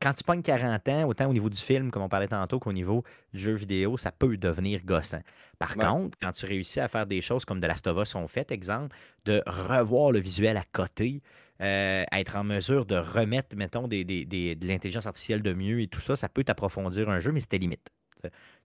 quand 0.00 0.12
tu 0.12 0.24
pognes 0.24 0.42
40 0.42 0.88
ans, 0.88 1.04
autant 1.04 1.28
au 1.28 1.32
niveau 1.32 1.50
du 1.50 1.58
film, 1.58 1.90
comme 1.90 2.02
on 2.02 2.08
parlait 2.08 2.28
tantôt, 2.28 2.58
qu'au 2.58 2.72
niveau 2.72 3.04
du 3.32 3.40
jeu 3.40 3.54
vidéo, 3.54 3.96
ça 3.96 4.12
peut 4.12 4.36
devenir 4.36 4.84
gossant. 4.84 5.22
Par 5.58 5.76
contre, 5.76 6.16
quand 6.20 6.32
tu 6.32 6.46
réussis 6.46 6.80
à 6.80 6.88
faire 6.88 7.06
des 7.06 7.20
choses 7.20 7.44
comme 7.44 7.60
de 7.60 7.66
l'Astova 7.66 8.04
sont 8.04 8.26
faites, 8.28 8.50
exemple, 8.50 8.96
de 9.24 9.42
revoir 9.46 10.12
le 10.12 10.18
visuel 10.18 10.56
à 10.56 10.64
côté, 10.72 11.22
euh, 11.62 12.04
être 12.12 12.36
en 12.36 12.44
mesure 12.44 12.84
de 12.84 12.96
remettre, 12.96 13.56
mettons, 13.56 13.88
des, 13.88 14.04
de 14.04 14.66
l'intelligence 14.66 15.06
artificielle 15.06 15.42
de 15.42 15.52
mieux 15.52 15.80
et 15.80 15.88
tout 15.88 16.00
ça, 16.00 16.16
ça 16.16 16.28
peut 16.28 16.44
t'approfondir 16.44 17.08
un 17.08 17.18
jeu, 17.18 17.32
mais 17.32 17.40
c'était 17.40 17.58
limite. 17.58 17.88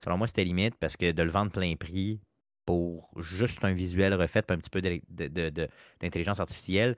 Selon 0.03 0.17
moi, 0.17 0.27
c'était 0.27 0.43
limite 0.43 0.75
parce 0.75 0.97
que 0.97 1.11
de 1.11 1.23
le 1.23 1.29
vendre 1.29 1.51
plein 1.51 1.75
prix 1.75 2.19
pour 2.65 3.09
juste 3.17 3.63
un 3.63 3.73
visuel 3.73 4.13
refait, 4.13 4.43
un 4.49 4.57
petit 4.57 4.69
peu 4.69 4.81
d'intelligence 4.81 6.39
artificielle, 6.39 6.95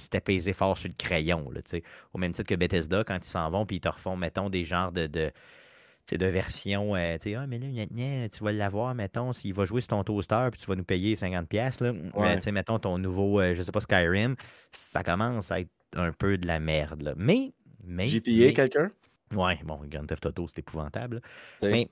c'était 0.00 0.20
pesé 0.20 0.52
fort 0.52 0.76
sur 0.78 0.88
le 0.88 0.94
crayon. 0.96 1.50
Là, 1.50 1.60
Au 2.12 2.18
même 2.18 2.32
titre 2.32 2.48
que 2.48 2.54
Bethesda, 2.54 3.04
quand 3.04 3.18
ils 3.18 3.28
s'en 3.28 3.50
vont, 3.50 3.66
puis 3.66 3.76
ils 3.76 3.80
te 3.80 3.88
refont, 3.88 4.16
mettons, 4.16 4.50
des 4.50 4.64
genres 4.64 4.92
de, 4.92 5.06
de, 5.06 5.30
de 6.10 6.26
versions. 6.26 6.96
Euh, 6.96 7.16
tu 7.16 7.30
sais, 7.30 7.34
ah, 7.36 7.46
mais 7.46 7.58
là, 7.58 8.28
tu 8.28 8.44
vas 8.44 8.52
l'avoir, 8.52 8.94
mettons, 8.94 9.32
s'il 9.32 9.54
va 9.54 9.64
jouer 9.64 9.80
sur 9.80 9.88
ton 9.88 10.04
toaster, 10.04 10.48
puis 10.50 10.60
tu 10.60 10.66
vas 10.66 10.76
nous 10.76 10.84
payer 10.84 11.14
50$. 11.14 11.82
Là, 11.82 11.92
ouais. 12.14 12.40
sais, 12.40 12.52
mettons, 12.52 12.78
ton 12.78 12.98
nouveau, 12.98 13.40
euh, 13.40 13.54
je 13.54 13.62
sais 13.62 13.72
pas, 13.72 13.80
Skyrim, 13.80 14.34
ça 14.72 15.02
commence 15.02 15.50
à 15.50 15.60
être 15.60 15.70
un 15.94 16.12
peu 16.12 16.38
de 16.38 16.46
la 16.46 16.60
merde. 16.60 17.02
Là. 17.02 17.14
Mais. 17.16 17.52
mais 17.84 18.08
GTA, 18.08 18.52
quelqu'un? 18.52 18.90
Ouais, 19.34 19.60
bon, 19.64 19.80
Grand 19.88 20.06
Theft 20.06 20.26
Auto, 20.26 20.48
c'est 20.48 20.58
épouvantable. 20.58 21.20
Mais 21.62 21.88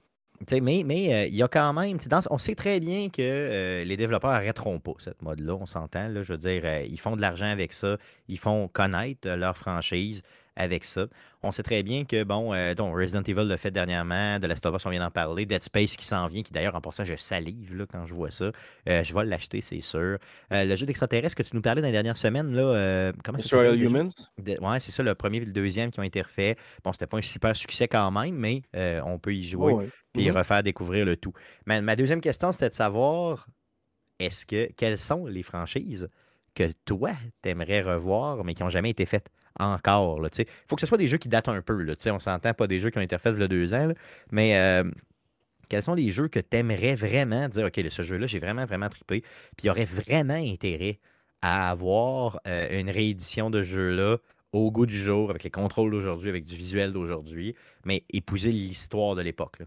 mais 0.53 0.83
mais 0.85 1.13
euh, 1.13 1.27
il 1.27 1.35
y 1.35 1.43
a 1.43 1.49
quand 1.49 1.73
même, 1.73 1.99
on 2.31 2.39
sait 2.39 2.55
très 2.55 2.81
bien 2.81 3.09
que 3.09 3.23
euh, 3.23 3.85
les 3.85 3.97
développeurs 3.97 4.31
n'arrêteront 4.31 4.79
pas 4.79 4.93
cette 4.99 5.23
mode-là, 5.23 5.55
on 5.55 5.67
s'entend. 5.67 6.11
Je 6.15 6.33
veux 6.33 6.39
dire, 6.39 6.63
euh, 6.65 6.87
ils 6.89 7.01
font 7.01 7.17
de 7.17 7.21
l'argent 7.21 7.47
avec 7.47 7.73
ça, 7.73 7.97
ils 8.29 8.39
font 8.39 8.69
connaître 8.69 9.29
leur 9.29 9.57
franchise 9.57 10.23
avec 10.59 10.85
ça. 10.85 11.07
On 11.43 11.53
sait 11.53 11.63
très 11.63 11.83
bien 11.83 12.05
que, 12.05 12.25
bon, 12.25 12.53
euh, 12.53 12.75
Resident 12.77 13.23
Evil 13.23 13.47
l'a 13.47 13.57
fait 13.57 13.71
dernièrement, 13.71 14.39
de 14.41 14.47
Last 14.47 14.67
of 14.67 14.75
Us, 14.75 14.85
on 14.85 14.91
vient 14.91 15.01
d'en 15.01 15.11
parler, 15.11 15.47
Dead 15.47 15.63
Space 15.63 15.97
qui 15.97 16.05
s'en 16.05 16.27
vient, 16.27 16.43
qui 16.43 16.53
d'ailleurs, 16.53 16.75
en 16.75 16.81
passant, 16.81 17.05
je 17.05 17.15
salive 17.17 17.75
là, 17.77 17.87
quand 17.91 18.07
je 18.07 18.13
vois 18.13 18.31
ça. 18.31 18.51
Euh, 18.89 19.05
je 19.05 19.15
vais 19.15 19.25
l'acheter, 19.25 19.61
c'est 19.61 19.81
sûr. 19.81 20.19
Euh, 20.53 20.65
le 20.65 20.77
jeu 20.77 20.85
d'extraterrestre 20.85 21.37
que 21.37 21.49
tu 21.49 21.55
nous 21.55 21.63
parlais 21.63 21.81
dans 21.81 21.87
les 21.87 21.93
dernières 21.93 22.17
semaines, 22.17 22.53
là, 22.55 23.13
comment 23.25 23.39
ça 23.39 23.49
s'appelle? 23.49 23.83
Humans? 23.83 24.11
ouais, 24.39 24.81
c'est 24.81 24.91
ça, 24.91 25.03
le 25.03 25.15
premier 25.15 25.39
et 25.39 25.45
le 25.45 25.53
deuxième 25.53 25.91
qui 25.91 26.01
ont 26.01 26.05
été 26.05 26.21
refaits. 26.21 26.59
Bon, 26.85 26.93
c'était 26.93 27.07
pas 27.07 27.19
un 27.19 27.23
super 27.23 27.57
succès 27.57 27.87
quand 27.87 28.11
même, 28.11 28.35
mais 28.35 28.63
on 29.05 29.19
peut 29.19 29.33
y 29.33 29.49
jouer 29.49 29.75
et 30.17 30.29
mm-hmm. 30.29 30.33
refaire 30.33 30.63
découvrir 30.65 31.05
le 31.07 31.17
tout. 31.17 31.33
Ma, 31.67 31.81
ma 31.81 31.95
deuxième 31.95 32.21
question, 32.21 32.51
c'était 32.51 32.71
de 32.71 32.75
savoir, 32.75 33.47
est-ce 34.19 34.45
que, 34.45 34.71
quelles 34.73 34.99
sont 34.99 35.27
les 35.27 35.45
franchises 35.45 36.09
que 36.55 36.73
toi, 36.85 37.13
t'aimerais 37.43 37.83
revoir, 37.83 38.43
mais 38.43 38.55
qui 38.55 38.65
n'ont 38.65 38.71
jamais 38.71 38.91
été 38.91 39.07
faites? 39.07 39.31
Encore. 39.59 40.27
Il 40.39 40.47
faut 40.67 40.77
que 40.77 40.81
ce 40.81 40.87
soit 40.87 40.99
des 40.99 41.09
jeux 41.09 41.19
qui 41.19 41.29
datent 41.29 41.49
un 41.49 41.63
peu. 41.63 41.83
Là, 41.83 41.95
on 42.13 42.19
s'entend 42.19 42.55
pas 42.55 42.67
des 42.67 42.81
jeux 42.81 42.91
qui 42.91 42.99
ont 42.99 43.03
été 43.03 43.19
faits 43.19 43.37
il 43.37 43.47
deux 43.49 43.75
ans, 43.75 43.93
mais 44.31 44.57
euh, 44.57 44.91
quels 45.69 45.83
sont 45.83 45.95
les 45.95 46.11
jeux 46.11 46.29
que 46.29 46.41
tu 46.41 46.57
aimerais 46.57 46.95
vraiment 46.95 47.49
dire 47.49 47.67
OK, 47.67 47.81
ce 47.91 48.03
jeu-là, 48.03 48.27
j'ai 48.27 48.39
vraiment, 48.39 48.65
vraiment 48.65 48.89
trippé, 48.89 49.21
puis 49.57 49.65
il 49.65 49.67
y 49.67 49.71
aurait 49.71 49.85
vraiment 49.85 50.35
intérêt 50.35 50.99
à 51.43 51.71
avoir 51.71 52.41
euh, 52.49 52.81
une 52.81 52.91
réédition 52.91 53.51
de 53.51 53.63
jeu-là 53.63 54.19
au 54.53 54.71
goût 54.71 54.87
du 54.87 54.99
jour, 54.99 55.31
avec 55.31 55.45
les 55.45 55.51
contrôles 55.51 55.91
d'aujourd'hui, 55.91 56.31
avec 56.31 56.45
du 56.45 56.57
visuel 56.57 56.93
d'aujourd'hui, 56.93 57.55
mais 57.85 58.05
épouser 58.11 58.51
l'histoire 58.51 59.15
de 59.15 59.23
l'époque. 59.23 59.59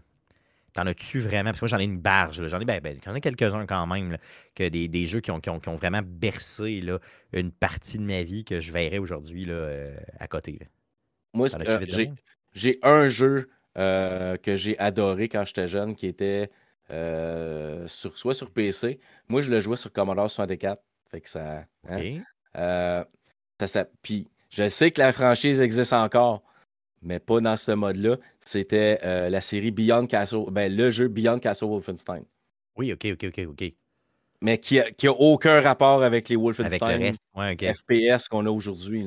T'en 0.72 0.86
as-tu 0.86 1.20
vraiment? 1.20 1.50
Parce 1.50 1.60
que 1.60 1.66
moi, 1.66 1.68
j'en 1.68 1.78
ai 1.78 1.84
une 1.84 2.00
barge. 2.00 2.46
J'en 2.48 2.60
ai, 2.60 2.64
ben, 2.64 2.80
ben, 2.80 2.98
ai 3.14 3.20
quelques-uns 3.20 3.66
quand 3.66 3.86
même, 3.86 4.16
que 4.54 4.68
des, 4.68 5.06
jeux 5.06 5.20
qui 5.20 5.30
ont, 5.30 5.40
vraiment 5.76 6.00
bercé 6.02 6.80
là, 6.80 6.98
une 7.32 7.52
partie 7.52 7.98
de 7.98 8.04
ma 8.04 8.22
vie 8.22 8.44
que 8.44 8.60
je 8.60 8.72
verrais 8.72 8.98
aujourd'hui 8.98 9.46
euh, 9.48 9.94
à 10.18 10.28
côté. 10.28 10.58
Moi, 11.34 11.48
euh, 11.54 12.06
j'ai 12.54 12.78
un 12.82 13.08
jeu 13.08 13.50
euh, 13.76 14.36
que 14.36 14.56
j'ai 14.56 14.78
adoré 14.78 15.28
quand 15.28 15.44
j'étais 15.44 15.68
jeune 15.68 15.94
qui 15.94 16.06
était 16.06 16.50
sur, 16.88 18.18
soit 18.18 18.34
sur 18.34 18.50
PC. 18.50 18.98
Moi, 19.28 19.42
je 19.42 19.50
le 19.50 19.60
jouais 19.60 19.76
sur 19.76 19.92
Commodore 19.92 20.30
64. 20.30 20.82
Fait 21.10 21.20
que 21.20 21.28
ça. 21.28 21.64
Hein, 21.88 22.22
ça, 22.54 23.66
ça 23.66 23.86
puis 24.02 24.28
je 24.48 24.68
sais 24.68 24.90
que 24.90 25.00
la 25.00 25.12
franchise 25.12 25.60
existe 25.60 25.92
encore 25.92 26.42
mais 27.02 27.18
pas 27.18 27.40
dans 27.40 27.56
ce 27.56 27.72
mode-là. 27.72 28.16
C'était 28.40 28.98
euh, 29.04 29.28
la 29.28 29.40
série 29.40 29.70
Beyond 29.70 30.06
Castle, 30.06 30.44
ben, 30.50 30.74
le 30.74 30.90
jeu 30.90 31.08
Beyond 31.08 31.38
Castle 31.38 31.66
Wolfenstein. 31.66 32.24
Oui, 32.76 32.92
ok, 32.92 33.06
ok, 33.12 33.24
ok, 33.28 33.46
ok. 33.48 33.72
Mais 34.40 34.58
qui 34.58 34.76
n'a 34.76 34.84
a 34.84 35.10
aucun 35.10 35.60
rapport 35.60 36.02
avec 36.02 36.28
les 36.28 36.36
Wolfenstein 36.36 37.12
FPS 37.14 38.28
qu'on 38.28 38.46
a 38.46 38.50
aujourd'hui. 38.50 39.06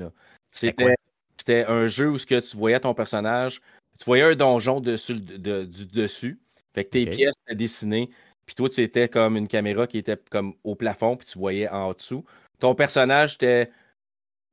C'était 0.51 1.65
un 1.67 1.87
jeu 1.87 2.09
où 2.11 2.17
ce 2.17 2.25
que 2.25 2.39
tu 2.39 2.55
voyais 2.55 2.79
ton 2.79 2.93
personnage, 2.93 3.59
tu 3.99 4.05
voyais 4.05 4.23
un 4.23 4.35
donjon 4.35 4.79
dessus, 4.79 5.15
du 5.15 5.85
dessus. 5.87 6.39
Fait 6.73 6.85
que 6.85 6.89
tes 6.89 7.05
pièces 7.05 7.33
étaient 7.47 7.55
dessinées. 7.55 8.09
Puis 8.45 8.55
toi, 8.55 8.69
tu 8.69 8.81
étais 8.81 9.09
comme 9.09 9.37
une 9.37 9.47
caméra 9.47 9.87
qui 9.87 9.97
était 9.97 10.17
comme 10.29 10.53
au 10.63 10.75
plafond, 10.75 11.17
puis 11.17 11.27
tu 11.27 11.39
voyais 11.39 11.67
en 11.67 11.93
dessous. 11.93 12.23
Ton 12.59 12.75
personnage 12.75 13.35
était 13.35 13.71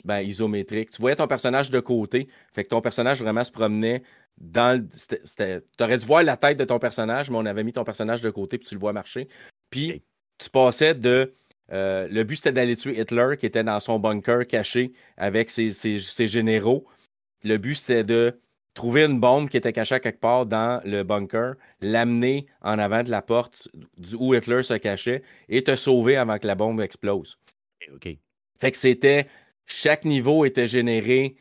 ben, 0.04 0.20
isométrique. 0.20 0.90
Tu 0.90 1.00
voyais 1.00 1.16
ton 1.16 1.26
personnage 1.26 1.70
de 1.70 1.80
côté. 1.80 2.28
Fait 2.52 2.64
que 2.64 2.68
ton 2.68 2.80
personnage 2.80 3.20
vraiment 3.22 3.44
se 3.44 3.52
promenait 3.52 4.02
dans 4.38 4.86
Tu 5.06 5.82
aurais 5.82 5.98
dû 5.98 6.06
voir 6.06 6.22
la 6.22 6.36
tête 6.36 6.58
de 6.58 6.64
ton 6.64 6.78
personnage, 6.78 7.30
mais 7.30 7.36
on 7.36 7.46
avait 7.46 7.64
mis 7.64 7.72
ton 7.72 7.84
personnage 7.84 8.22
de 8.22 8.30
côté 8.30 8.58
puis 8.58 8.68
tu 8.68 8.74
le 8.74 8.80
vois 8.80 8.92
marcher. 8.92 9.28
Puis 9.70 10.02
tu 10.38 10.50
passais 10.50 10.94
de. 10.94 11.34
Euh, 11.72 12.06
le 12.10 12.24
but 12.24 12.36
c'était 12.36 12.52
d'aller 12.52 12.76
tuer 12.76 13.00
Hitler 13.00 13.36
qui 13.38 13.46
était 13.46 13.64
dans 13.64 13.80
son 13.80 13.98
bunker 13.98 14.46
caché 14.46 14.92
avec 15.16 15.50
ses, 15.50 15.70
généraux. 16.28 16.86
Le 17.44 17.56
but 17.56 17.76
c'était 17.76 18.02
de 18.02 18.40
trouver 18.74 19.04
une 19.04 19.20
bombe 19.20 19.48
qui 19.48 19.56
était 19.56 19.72
cachée 19.72 20.00
quelque 20.00 20.20
part 20.20 20.46
dans 20.46 20.82
le 20.84 21.02
bunker, 21.02 21.54
l'amener 21.80 22.46
en 22.62 22.78
avant 22.78 23.02
de 23.02 23.10
la 23.10 23.22
porte 23.22 23.68
où 24.18 24.34
Hitler 24.34 24.62
se 24.62 24.74
cachait 24.74 25.22
et 25.48 25.62
te 25.62 25.76
sauver 25.76 26.16
avant 26.16 26.38
que 26.38 26.46
la 26.46 26.54
bombe 26.54 26.80
explose. 26.80 27.38
OK. 27.94 28.16
Fait 28.58 28.70
que 28.70 28.76
c'était 28.76 29.26
chaque 29.66 30.04
niveau 30.04 30.44
était 30.44 30.68
généré. 30.68 31.36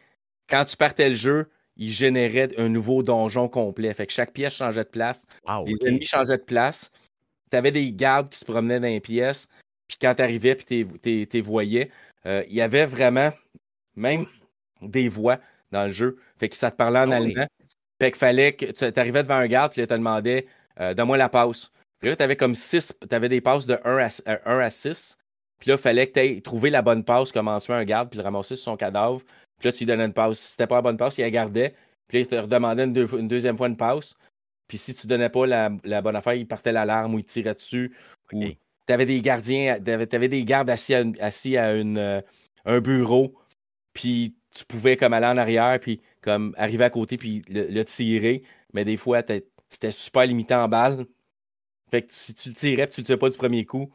Quand 0.49 0.65
tu 0.65 0.77
partais 0.77 1.09
le 1.09 1.15
jeu, 1.15 1.49
il 1.77 1.89
générait 1.89 2.49
un 2.57 2.69
nouveau 2.69 3.03
donjon 3.03 3.47
complet. 3.47 3.93
Fait 3.93 4.07
que 4.07 4.13
chaque 4.13 4.33
pièce 4.33 4.53
changeait 4.53 4.83
de 4.83 4.89
place. 4.89 5.25
les 5.65 5.75
ennemis 5.87 6.05
changeaient 6.05 6.37
de 6.37 6.43
place. 6.43 6.91
Tu 7.49 7.57
avais 7.57 7.71
des 7.71 7.91
gardes 7.91 8.29
qui 8.29 8.39
se 8.39 8.45
promenaient 8.45 8.79
dans 8.79 8.87
les 8.87 8.99
pièces. 8.99 9.47
Puis 9.87 9.97
quand 9.99 10.15
tu 10.15 10.21
arrivais 10.21 10.55
puis 10.55 10.99
tu 11.01 11.27
les 11.31 11.41
voyais, 11.41 11.89
euh, 12.25 12.43
il 12.47 12.55
y 12.55 12.61
avait 12.61 12.85
vraiment 12.85 13.31
même 13.95 14.25
des 14.81 15.09
voix 15.09 15.39
dans 15.71 15.85
le 15.85 15.91
jeu. 15.91 16.17
Fait 16.37 16.49
que 16.49 16.55
ça 16.55 16.71
te 16.71 16.77
parlait 16.77 16.99
en 16.99 17.11
ah 17.11 17.17
allemand. 17.17 17.47
Fait 17.99 18.11
qu'il 18.11 18.19
fallait 18.19 18.53
que 18.53 18.65
tu 18.65 18.99
arrivais 18.99 19.23
devant 19.23 19.35
un 19.35 19.47
garde 19.47 19.73
puis 19.73 19.81
il 19.81 19.87
te 19.87 19.93
demandait 19.93 20.47
euh, 20.79 20.93
Donne-moi 20.93 21.17
la 21.17 21.29
passe. 21.29 21.71
Puis 21.99 22.09
là, 22.09 22.15
tu 22.15 22.23
avais 22.23 22.35
comme 22.35 22.55
six, 22.55 22.93
tu 23.07 23.15
avais 23.15 23.29
des 23.29 23.41
passes 23.41 23.67
de 23.67 23.79
1 23.83 24.09
à, 24.25 24.39
1 24.45 24.59
à 24.59 24.69
6. 24.69 25.17
Puis 25.61 25.69
là, 25.69 25.75
il 25.75 25.81
fallait 25.81 26.07
que 26.07 26.13
tu 26.13 26.19
aies 26.19 26.41
trouvé 26.41 26.71
la 26.71 26.81
bonne 26.81 27.03
passe, 27.03 27.31
comme 27.31 27.47
en 27.47 27.59
tuer 27.59 27.73
un 27.73 27.85
garde, 27.85 28.09
puis 28.09 28.17
le 28.17 28.23
ramasser 28.23 28.55
sur 28.55 28.63
son 28.63 28.77
cadavre. 28.77 29.21
Puis 29.59 29.69
là, 29.69 29.71
tu 29.71 29.79
lui 29.79 29.85
donnais 29.85 30.05
une 30.05 30.13
passe. 30.13 30.39
Si 30.39 30.51
c'était 30.51 30.65
pas 30.65 30.77
la 30.77 30.81
bonne 30.81 30.97
passe, 30.97 31.19
il 31.19 31.21
la 31.21 31.29
gardait. 31.29 31.75
Puis 32.07 32.17
là, 32.17 32.21
il 32.23 32.27
te 32.27 32.35
redemandait 32.35 32.83
une, 32.85 33.27
deuxième 33.27 33.55
fois 33.55 33.67
une 33.67 33.77
passe. 33.77 34.15
Puis 34.67 34.79
si 34.79 34.95
tu 34.95 35.05
donnais 35.05 35.29
pas 35.29 35.45
la, 35.45 35.69
bonne 36.01 36.15
affaire, 36.15 36.33
il 36.33 36.47
partait 36.47 36.71
l'alarme 36.71 37.13
ou 37.13 37.19
il 37.19 37.25
tirait 37.25 37.53
dessus. 37.53 37.95
Ou 38.33 38.43
tu 38.87 38.93
avais 38.93 39.05
des 39.05 39.21
gardiens, 39.21 39.79
tu 39.79 39.91
avais, 39.91 40.27
des 40.27 40.43
gardes 40.43 40.69
assis 40.71 40.95
à, 40.95 41.03
assis 41.19 41.57
à 41.57 41.75
une, 41.75 41.99
euh, 41.99 42.21
un 42.65 42.81
bureau. 42.81 43.35
Puis 43.93 44.35
tu 44.49 44.65
pouvais 44.65 44.97
comme 44.97 45.13
aller 45.13 45.27
en 45.27 45.37
arrière, 45.37 45.79
puis 45.79 46.01
comme 46.21 46.55
arriver 46.57 46.85
à 46.85 46.89
côté, 46.89 47.17
puis 47.17 47.43
le, 47.49 47.83
tirer. 47.83 48.41
Mais 48.73 48.83
des 48.83 48.97
fois, 48.97 49.21
c'était 49.69 49.91
super 49.91 50.25
limité 50.25 50.55
en 50.55 50.67
balle. 50.67 51.05
Fait 51.91 52.01
que 52.01 52.11
si 52.11 52.33
tu 52.33 52.49
le 52.49 52.55
tirais, 52.55 52.87
puis 52.87 52.95
tu 52.95 53.01
le 53.01 53.05
tuais 53.05 53.17
pas 53.17 53.29
du 53.29 53.37
premier 53.37 53.63
coup, 53.65 53.91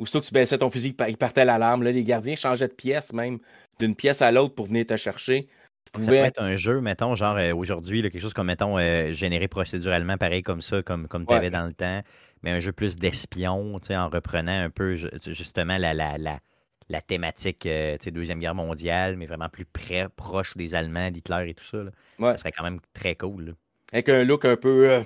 Aussitôt 0.00 0.20
que 0.20 0.26
tu 0.26 0.32
baissais 0.32 0.56
ton 0.56 0.70
fusil, 0.70 0.96
il 1.08 1.16
partait 1.18 1.44
l'alarme. 1.44 1.84
Les 1.84 2.04
gardiens 2.04 2.34
changeaient 2.34 2.68
de 2.68 2.72
pièce 2.72 3.12
même, 3.12 3.38
d'une 3.78 3.94
pièce 3.94 4.22
à 4.22 4.32
l'autre 4.32 4.54
pour 4.54 4.66
venir 4.66 4.86
te 4.86 4.96
chercher. 4.96 5.46
Ça 5.94 6.06
peut 6.06 6.14
être 6.14 6.40
un 6.40 6.56
jeu, 6.56 6.80
mettons, 6.80 7.16
genre 7.16 7.36
euh, 7.36 7.52
aujourd'hui, 7.52 8.00
quelque 8.00 8.20
chose 8.20 8.32
comme, 8.32 8.46
mettons, 8.46 8.78
euh, 8.78 9.12
généré 9.12 9.48
procéduralement, 9.48 10.16
pareil 10.16 10.42
comme 10.42 10.62
ça, 10.62 10.82
comme, 10.82 11.06
comme 11.08 11.26
tu 11.26 11.34
avais 11.34 11.50
dans 11.50 11.66
le 11.66 11.74
temps, 11.74 12.00
mais 12.42 12.52
un 12.52 12.60
jeu 12.60 12.72
plus 12.72 12.96
d'espion, 12.96 13.74
en 13.90 14.08
reprenant 14.08 14.58
un 14.64 14.70
peu 14.70 14.94
justement 15.26 15.78
la, 15.78 15.92
la, 15.92 16.16
la, 16.16 17.00
thématique 17.02 17.66
euh, 17.66 17.96
Deuxième 18.06 18.38
Guerre 18.38 18.54
mondiale, 18.54 19.16
mais 19.16 19.26
vraiment 19.26 19.48
plus 19.48 19.64
près, 19.64 20.08
proche 20.14 20.56
des 20.56 20.74
Allemands, 20.74 21.10
d'Hitler 21.10 21.50
et 21.50 21.54
tout 21.54 21.64
ça. 21.64 21.78
Ça 22.20 22.36
serait 22.38 22.52
quand 22.52 22.64
même 22.64 22.78
très 22.94 23.16
cool. 23.16 23.56
Avec 23.92 24.08
un 24.08 24.22
look 24.22 24.44
un 24.44 24.56
peu, 24.56 25.02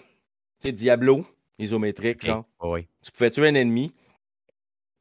Diablo, 0.63 1.27
isométrique, 1.59 2.25
genre. 2.25 2.45
Tu 3.03 3.11
pouvais 3.11 3.31
tuer 3.31 3.49
un 3.49 3.55
ennemi, 3.55 3.95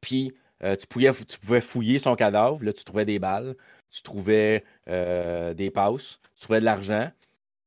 puis 0.04 0.34
euh, 0.62 0.76
tu, 0.76 0.86
pouvais, 0.86 1.10
tu 1.12 1.38
pouvais 1.38 1.62
fouiller 1.62 1.98
son 1.98 2.14
cadavre. 2.14 2.62
Là, 2.62 2.74
tu 2.74 2.84
trouvais 2.84 3.06
des 3.06 3.18
balles, 3.18 3.56
tu 3.90 4.02
trouvais 4.02 4.64
euh, 4.88 5.54
des 5.54 5.70
passes, 5.70 6.20
tu 6.36 6.42
trouvais 6.42 6.60
de 6.60 6.66
l'argent. 6.66 7.10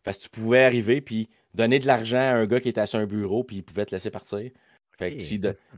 Parce 0.03 0.19
que 0.19 0.23
tu 0.23 0.29
pouvais 0.29 0.63
arriver 0.63 1.01
puis 1.01 1.29
donner 1.55 1.79
de 1.79 1.87
l'argent 1.87 2.19
à 2.19 2.35
un 2.35 2.45
gars 2.45 2.59
qui 2.59 2.69
était 2.69 2.79
assis 2.79 2.95
à 2.95 2.99
un 2.99 3.07
bureau, 3.07 3.43
puis 3.43 3.57
il 3.57 3.63
pouvait 3.63 3.85
te 3.85 3.91
laisser 3.91 4.11
partir. 4.11 4.51
Fait, 4.99 5.17
que 5.17 5.23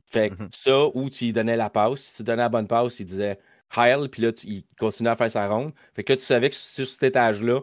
fait 0.06 0.30
mhm. 0.30 0.50
ça, 0.52 0.86
ou 0.94 1.10
tu 1.10 1.26
lui 1.26 1.34
donnais 1.34 1.56
la 1.56 1.70
passe. 1.70 2.02
Si 2.02 2.16
tu 2.18 2.24
donnais 2.24 2.44
la 2.44 2.50
bonne 2.50 2.68
passe, 2.68 3.00
il 3.00 3.06
disait 3.06 3.40
Heil, 3.76 4.10
puis 4.10 4.22
là, 4.22 4.32
il 4.44 4.64
continuait 4.78 5.12
à 5.12 5.16
faire 5.16 5.32
sa 5.32 5.48
ronde. 5.48 5.72
Fait 5.94 6.04
que 6.04 6.14
là, 6.14 6.18
tu 6.18 6.24
savais 6.24 6.50
que 6.50 6.56
sur 6.56 6.88
cet 6.88 7.04
étage-là, 7.04 7.62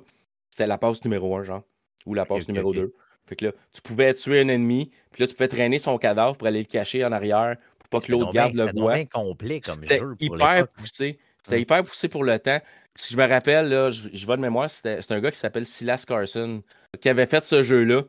c'était 0.49 0.67
la 0.67 0.79
passe 0.79 1.05
numéro 1.05 1.37
1, 1.37 1.45
genre, 1.45 1.63
ou 2.07 2.15
la 2.15 2.25
passe 2.25 2.49
numéro 2.49 2.73
2. 2.73 2.95
Fait 3.27 3.37
que 3.37 3.47
là, 3.47 3.53
tu 3.73 3.83
pouvais 3.83 4.15
tuer 4.15 4.41
un 4.41 4.49
ennemi, 4.49 4.91
puis 5.11 5.23
là, 5.23 5.27
tu 5.27 5.35
pouvais 5.35 5.49
traîner 5.49 5.79
son 5.79 5.99
cadavre 5.99 6.37
pour 6.37 6.47
aller 6.47 6.61
le 6.61 6.67
cacher 6.67 7.05
en 7.05 7.13
arrière 7.13 7.57
pour 7.89 8.01
pas 8.01 8.07
que 8.07 8.13
l'autre 8.13 8.33
garde 8.33 8.55
le 8.55 8.71
voit. 8.73 8.95
C'était 8.97 9.07
complet 9.07 9.61
comme 9.61 9.75
C'était 9.75 10.01
hyper 10.21 10.69
poussé. 10.69 11.19
C'était 11.43 11.61
hyper 11.61 11.85
poussé 11.85 12.09
pour 12.09 12.25
le 12.25 12.39
temps. 12.39 12.61
Si 12.97 13.13
je 13.13 13.19
me 13.19 13.29
rappelle, 13.29 13.69
là, 13.69 13.91
je, 13.91 14.09
je 14.13 14.27
vais 14.27 14.37
de 14.37 14.41
mémoire, 14.41 14.71
c'était 14.71 15.01
un 15.11 15.21
gars 15.21 15.31
qui 15.31 15.39
s'appelle 15.39 15.67
Silas 15.67 16.05
Carson 16.09 16.63
qui 17.01 17.09
avait 17.09 17.27
fait 17.27 17.45
ce 17.45 17.63
jeu-là, 17.63 18.03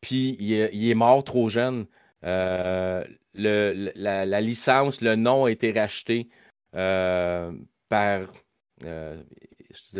puis 0.00 0.36
il, 0.38 0.90
est 0.90 0.94
mort 0.94 1.24
trop 1.24 1.48
jeune. 1.48 1.86
Euh, 2.24 3.04
le, 3.34 3.92
la, 3.94 4.40
licence, 4.40 5.00
le 5.00 5.16
nom 5.16 5.46
a 5.46 5.50
été 5.50 5.72
racheté 5.72 6.28
euh, 6.74 7.52
par. 7.88 8.20
Euh, 8.84 9.22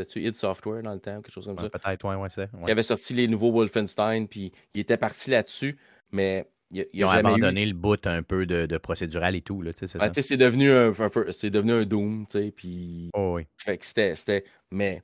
tu 0.08 0.22
id 0.22 0.34
Software 0.34 0.82
dans 0.82 0.94
le 0.94 1.00
temps, 1.00 1.20
quelque 1.20 1.32
chose 1.32 1.46
comme 1.46 1.58
ça? 1.58 1.68
Peut-être, 1.68 2.08
ouais, 2.08 2.14
ouais, 2.14 2.28
c'est. 2.30 2.48
Il 2.66 2.70
avait 2.70 2.82
sorti 2.82 3.14
les 3.14 3.28
nouveaux 3.28 3.52
Wolfenstein, 3.52 4.26
puis 4.26 4.52
il 4.74 4.80
était 4.80 4.96
parti 4.96 5.30
là-dessus, 5.30 5.78
mais 6.12 6.46
il, 6.70 6.86
Ils 6.92 7.04
ont 7.04 7.10
abandonné 7.10 7.66
le 7.66 7.74
bout 7.74 8.04
un 8.06 8.22
peu 8.22 8.46
de, 8.46 8.78
procédural 8.78 9.34
et 9.34 9.42
tout. 9.42 9.62
Là, 9.62 9.72
c'est, 9.74 9.88
c'est, 10.22 10.36
devenu 10.36 10.72
un, 10.72 10.92
c'est 11.30 11.50
devenu 11.50 11.72
un 11.72 11.84
Doom, 11.84 12.26
tu 12.26 12.38
sais, 12.38 12.50
puis... 12.50 13.10
Oh, 13.14 13.34
oui. 13.36 13.46
Fait 13.56 13.78
que 13.78 13.86
c'était, 13.86 14.16
c'était... 14.16 14.44
Mais 14.70 15.02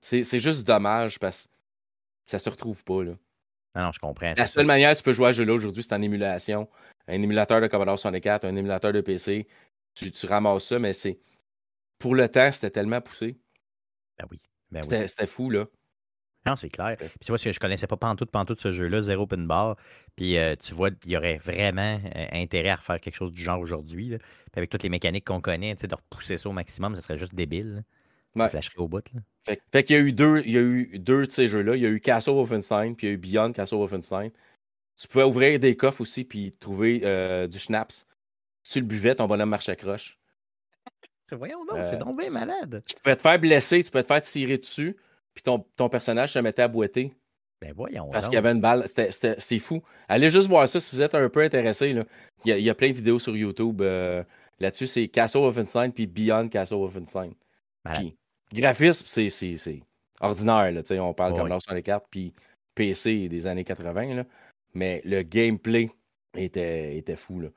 c'est, 0.00 0.40
juste 0.40 0.66
dommage 0.66 1.18
parce 1.18 1.46
que 1.46 1.50
ça 2.26 2.38
se 2.38 2.50
retrouve 2.50 2.82
pas, 2.84 3.04
là. 3.04 3.12
Ah 3.74 3.84
non, 3.84 3.92
je 3.92 4.00
comprends. 4.00 4.32
La 4.36 4.46
seule 4.46 4.66
manière 4.66 4.92
que 4.92 4.98
tu 4.98 5.04
peux 5.04 5.12
jouer 5.12 5.28
à 5.28 5.32
ce 5.32 5.38
jeu-là 5.38 5.54
aujourd'hui, 5.54 5.82
c'est 5.82 5.94
en 5.94 6.02
émulation. 6.02 6.68
Un 7.06 7.22
émulateur 7.22 7.60
de 7.60 7.68
Commodore 7.68 7.98
64, 7.98 8.44
un 8.44 8.56
émulateur 8.56 8.92
de 8.92 9.00
PC. 9.00 9.46
Tu, 9.94 10.10
tu 10.10 10.26
ramasses 10.26 10.64
ça, 10.64 10.78
mais 10.78 10.92
c'est... 10.92 11.18
Pour 11.98 12.14
le 12.14 12.28
temps, 12.28 12.50
c'était 12.52 12.70
tellement 12.70 13.00
poussé. 13.00 13.36
Ben 14.18 14.26
oui. 14.30 14.40
Ben 14.70 14.82
c'était, 14.82 15.26
fou, 15.26 15.50
là. 15.50 15.66
Non, 16.46 16.56
c'est 16.56 16.70
clair. 16.70 16.96
Puis 16.98 17.08
tu 17.24 17.32
vois, 17.32 17.36
je 17.36 17.58
connaissais 17.58 17.86
pas 17.86 17.96
pantoute, 17.96 18.30
pantoute 18.30 18.60
ce 18.60 18.72
jeu-là, 18.72 19.02
zéro 19.02 19.26
pin 19.26 19.38
bar. 19.38 19.76
Puis 20.16 20.38
euh, 20.38 20.54
tu 20.56 20.74
vois, 20.74 20.90
il 21.04 21.10
y 21.10 21.16
aurait 21.16 21.38
vraiment 21.38 22.00
euh, 22.16 22.26
intérêt 22.32 22.70
à 22.70 22.76
refaire 22.76 23.00
quelque 23.00 23.16
chose 23.16 23.32
du 23.32 23.42
genre 23.42 23.60
aujourd'hui. 23.60 24.16
Avec 24.54 24.70
toutes 24.70 24.82
les 24.82 24.88
mécaniques 24.88 25.26
qu'on 25.26 25.40
connaît, 25.40 25.74
de 25.74 25.94
repousser 25.94 26.36
ça 26.36 26.48
au 26.48 26.52
maximum, 26.52 26.94
ce 26.94 27.00
serait 27.00 27.18
juste 27.18 27.34
débile. 27.34 27.84
Ouais. 28.34 28.48
flasherait 28.48 28.78
au 28.78 28.88
bout. 28.88 29.04
Fait, 29.44 29.60
fait 29.72 29.84
qu'il 29.84 29.96
y 29.96 29.98
a 29.98 30.02
eu 30.02 30.12
deux, 30.12 30.42
il 30.44 30.52
y 30.52 30.58
a 30.58 30.60
eu 30.60 30.98
deux 30.98 31.26
de 31.26 31.30
ces 31.30 31.48
jeux-là. 31.48 31.76
Il 31.76 31.82
y 31.82 31.86
a 31.86 31.88
eu 31.88 32.00
Castle 32.00 32.32
Wolfenstein, 32.32 32.94
puis 32.94 33.06
il 33.06 33.10
y 33.10 33.12
a 33.12 33.14
eu 33.14 33.18
Beyond 33.18 33.52
Castle 33.52 33.76
Wolfenstein. 33.76 34.30
Tu 34.96 35.08
pouvais 35.08 35.24
ouvrir 35.24 35.58
des 35.58 35.76
coffres 35.76 36.00
aussi, 36.00 36.24
puis 36.24 36.50
trouver 36.52 37.00
euh, 37.04 37.46
du 37.46 37.58
schnapps. 37.58 38.06
Si 38.62 38.74
tu 38.74 38.80
le 38.80 38.86
buvais, 38.86 39.14
ton 39.14 39.26
bonhomme 39.26 39.48
marchait 39.48 39.76
croche. 39.76 40.18
Voyons 41.32 41.64
donc, 41.64 41.78
c'est 41.84 41.98
bien 41.98 42.30
malade. 42.30 42.82
Tu 42.86 42.94
pouvais 42.96 43.16
te 43.16 43.22
faire 43.22 43.38
blesser, 43.38 43.82
tu 43.82 43.90
pouvais 43.90 44.02
te 44.02 44.08
faire 44.08 44.22
tirer 44.22 44.58
dessus 44.58 44.96
puis 45.38 45.44
ton, 45.44 45.64
ton, 45.76 45.88
personnage 45.88 46.32
se 46.32 46.40
mettait 46.40 46.62
à 46.62 46.68
boiter. 46.68 47.14
Ben 47.60 47.72
voyons. 47.72 48.10
Parce 48.10 48.26
qu'il 48.26 48.34
y 48.34 48.38
avait 48.38 48.50
une 48.50 48.60
balle. 48.60 48.86
C'est 48.88 49.58
fou. 49.60 49.84
Allez 50.08 50.30
juste 50.30 50.48
voir 50.48 50.68
ça 50.68 50.80
si 50.80 50.96
vous 50.96 51.00
êtes 51.00 51.14
un 51.14 51.28
peu 51.28 51.42
intéressé. 51.42 51.90
Il, 51.90 51.96
y 52.44 52.50
a, 52.50 52.58
il, 52.58 52.64
y 52.64 52.70
a, 52.70 52.74
plein 52.74 52.88
de 52.88 52.94
vidéos 52.94 53.20
sur 53.20 53.36
YouTube 53.36 53.80
euh, 53.80 54.24
là-dessus. 54.58 54.88
C'est 54.88 55.06
Castle 55.06 55.38
Wolfenstein 55.38 55.92
puis 55.92 56.08
Beyond 56.08 56.48
Castle 56.48 56.74
Wolfenstein. 56.74 57.34
Puis, 57.94 58.16
graphisme, 58.52 59.06
c'est 59.06 59.80
ordinaire. 60.20 60.72
Là, 60.72 60.82
on 61.04 61.14
parle 61.14 61.36
comme 61.36 61.48
comme 61.48 61.60
sur 61.60 61.72
les 61.72 61.82
cartes, 61.84 62.06
puis 62.10 62.34
PC 62.74 63.28
des 63.28 63.46
années 63.46 63.62
80. 63.62 64.14
Là. 64.16 64.24
Mais 64.74 65.02
le 65.04 65.22
gameplay 65.22 65.88
était, 66.36 66.96
était 66.96 67.14
fou. 67.14 67.38
Là. 67.38 67.50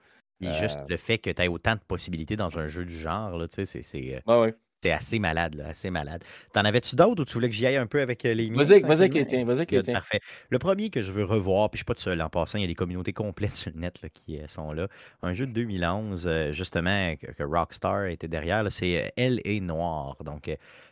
juste 0.59 0.77
euh 0.81 0.85
le 0.87 0.97
fait 0.97 1.17
que 1.17 1.31
tu 1.31 1.41
aies 1.41 1.47
autant 1.47 1.73
de 1.73 1.81
possibilités 1.87 2.35
dans 2.35 2.59
un 2.59 2.67
jeu 2.67 2.85
du 2.85 2.95
genre, 2.95 3.43
c'est. 3.51 4.21
Ouais, 4.27 4.39
ouais. 4.39 4.53
C'est 4.81 4.91
assez 4.91 5.19
malade, 5.19 5.53
là, 5.55 5.67
assez 5.67 5.91
malade. 5.91 6.23
T'en 6.53 6.61
avais-tu 6.61 6.95
d'autres 6.95 7.21
ou 7.21 7.25
tu 7.25 7.33
voulais 7.33 7.49
que 7.49 7.55
j'y 7.55 7.67
aille 7.67 7.77
un 7.77 7.85
peu 7.85 8.01
avec 8.01 8.25
euh, 8.25 8.33
les 8.33 8.49
miens? 8.49 8.63
Vas-y, 8.63 8.81
vas-y 8.81 9.01
avec 9.01 9.13
les 9.13 9.25
tiens, 9.25 9.45
vas-y 9.45 9.57
avec 9.57 9.71
les 9.71 9.83
tiens. 9.83 9.93
Parfait. 9.93 10.21
Le 10.49 10.57
premier 10.57 10.89
que 10.89 11.03
je 11.03 11.11
veux 11.11 11.23
revoir, 11.23 11.69
puis 11.69 11.77
je 11.77 11.79
suis 11.81 11.85
pas 11.85 11.93
tout 11.93 12.01
seul 12.01 12.19
en 12.19 12.29
passant, 12.29 12.57
il 12.57 12.61
y 12.61 12.63
a 12.63 12.67
des 12.67 12.73
communautés 12.73 13.13
complètes 13.13 13.55
sur 13.55 13.71
le 13.73 13.79
net 13.79 14.01
là, 14.01 14.09
qui 14.09 14.39
euh, 14.39 14.47
sont 14.47 14.71
là. 14.71 14.87
Un 15.21 15.33
jeu 15.33 15.45
de 15.45 15.51
2011, 15.51 16.25
euh, 16.25 16.51
justement, 16.51 17.15
que, 17.15 17.43
Rockstar 17.43 18.07
était 18.07 18.27
derrière, 18.27 18.65
c'est 18.71 19.13
Elle 19.17 19.39
est 19.45 19.59
noire. 19.59 20.17
Donc, 20.23 20.49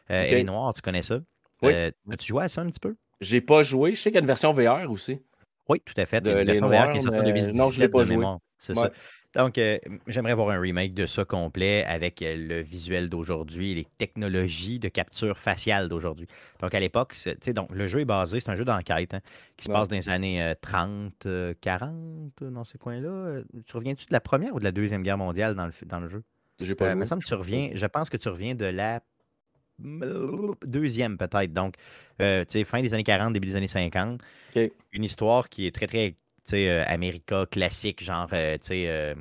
Elle 0.08 0.34
est 0.34 0.44
noire, 0.44 0.74
tu 0.76 0.82
connais 0.82 1.02
ça? 1.02 1.20
Oui. 1.64 1.74
As-tu 1.74 2.28
joué 2.28 2.44
à 2.44 2.48
ça 2.48 2.62
un 2.62 2.70
petit 2.70 2.80
peu? 2.80 2.96
J'ai 3.22 3.42
pas 3.42 3.64
joué. 3.64 3.96
Je 3.96 4.02
sais 4.02 4.12
qu'il 4.12 4.16
y 4.16 4.20
a 4.20 4.22
une 4.22 4.28
version 4.28 4.54
VR 4.54 4.90
aussi. 4.90 5.20
Oui, 5.68 5.82
tout 5.84 5.94
à 5.98 6.06
fait. 6.06 6.22
De 6.22 6.30
une 6.30 6.46
version 6.46 6.68
VR 6.68 6.92
qui 6.92 6.98
est 6.98 7.02
sortie 7.02 7.20
en 7.20 7.24
2017. 7.24 7.56
Non, 7.56 7.70
je 7.72 7.80
l'ai 7.80 7.90
pas 7.90 8.04
joué. 8.04 8.24
C'est 8.58 8.76
ça. 8.76 8.92
Donc, 9.36 9.60
euh, 9.60 9.78
j'aimerais 10.08 10.34
voir 10.34 10.50
un 10.50 10.60
remake 10.60 10.96
de 10.96 11.06
ça 11.06 11.24
complet 11.24 11.84
avec 11.86 12.22
euh, 12.22 12.36
le 12.36 12.62
visuel 12.62 13.10
d'aujourd'hui 13.10 13.76
les 13.76 13.86
technologies 13.98 14.80
de 14.80 14.90
capture 14.90 15.38
faciale 15.38 15.88
d'aujourd'hui. 15.88 16.28
Donc, 16.62 16.74
à 16.74 16.80
l'époque, 16.80 17.16
donc 17.54 17.70
le 17.72 17.88
jeu 17.88 18.00
est 18.00 18.06
basé, 18.06 18.40
c'est 18.40 18.50
un 18.50 18.56
jeu 18.56 18.66
d'enquête 18.66 19.14
hein, 19.14 19.22
qui 19.56 19.66
se 19.66 19.70
passe 19.70 19.88
dans 19.88 19.96
les 19.96 20.10
années 20.10 20.54
30, 20.62 21.28
euh, 21.28 21.54
40, 21.62 22.44
dans 22.44 22.64
ces 22.64 22.80
coins-là. 22.80 23.42
Tu 23.68 23.78
reviens-tu 23.78 24.08
de 24.08 24.14
la 24.14 24.20
première 24.20 24.56
ou 24.56 24.60
de 24.60 24.64
la 24.64 24.72
deuxième 24.72 25.04
guerre 25.04 25.20
mondiale 25.20 25.54
dans 25.54 25.68
le, 25.68 25.74
dans 25.86 26.00
le 26.00 26.10
jeu? 26.10 26.24
J'ai 26.60 26.74
pas 26.74 26.96
me 26.96 27.06
semble 27.06 27.22
que 27.22 27.28
tu 27.28 27.36
reviens, 27.36 27.70
je 27.76 27.86
pense 27.86 28.10
que 28.10 28.18
tu 28.18 28.30
reviens 28.30 28.56
de 28.56 28.66
la 28.66 29.02
deuxième 30.66 31.18
peut-être. 31.18 31.54
Donc, 31.54 31.76
fin 32.18 32.82
des 32.82 32.94
années 32.96 33.04
40, 33.04 33.34
début 33.34 33.48
des 33.48 33.56
années 33.56 33.68
50. 33.68 34.22
Une 34.92 35.04
histoire 35.04 35.50
qui 35.50 35.68
est 35.68 35.72
très, 35.72 35.86
très 35.86 36.16
sais, 36.50 36.70
euh, 36.70 36.84
America 36.88 37.46
classique, 37.50 38.04
genre, 38.04 38.28
euh, 38.34 38.58
tu 38.58 38.68
sais, 38.68 38.86
euh, 38.88 39.16